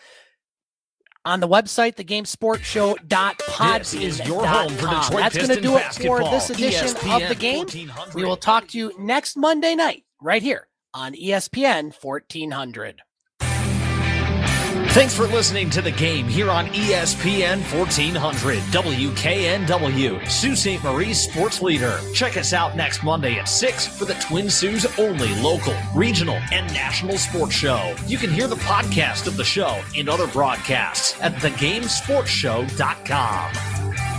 on 1.25 1.41
the 1.41 1.49
website, 1.49 1.97
thegamesportshow.pod. 1.97 3.81
This 3.81 3.95
is 3.95 4.27
your 4.29 4.47
home 4.47 4.73
for 4.77 4.87
Detroit 4.87 5.11
That's 5.11 5.37
going 5.37 5.49
to 5.49 5.61
do 5.61 5.77
it 5.77 5.93
for 5.95 6.21
this 6.21 6.51
edition 6.51 6.87
ESPN 6.87 7.23
of 7.23 7.29
the 7.29 7.35
game. 7.35 7.67
We 8.15 8.25
will 8.25 8.37
talk 8.37 8.69
to 8.69 8.79
you 8.79 8.93
next 8.97 9.37
Monday 9.37 9.75
night, 9.75 10.05
right 10.23 10.43
here 10.43 10.69
on 10.95 11.15
ESPN 11.15 11.93
1400. 12.01 13.03
Thanks 14.93 15.15
for 15.15 15.29
listening 15.29 15.71
to 15.71 15.81
the 15.81 15.93
game 15.93 16.27
here 16.27 16.51
on 16.51 16.67
ESPN 16.67 17.61
1400 17.73 18.59
WKNW, 18.59 20.29
Sault 20.29 20.59
Ste. 20.59 20.83
Marie 20.83 21.15
sports 21.15 21.63
leader. 21.63 22.01
Check 22.13 22.37
us 22.37 22.53
out 22.53 22.75
next 22.75 23.05
Monday 23.05 23.39
at 23.39 23.49
6 23.49 23.87
for 23.87 24.05
the 24.05 24.15
Twin 24.15 24.51
Sault's 24.51 24.99
only 24.99 25.33
local, 25.41 25.77
regional, 25.95 26.41
and 26.51 26.67
national 26.75 27.19
sports 27.19 27.55
show. 27.55 27.95
You 28.09 28.19
can 28.19 28.31
hear 28.31 28.49
the 28.49 28.57
podcast 28.57 29.29
of 29.29 29.37
the 29.37 29.45
show 29.45 29.81
and 29.97 30.09
other 30.09 30.27
broadcasts 30.27 31.15
at 31.23 31.35
thegamesportshow.com. 31.35 34.10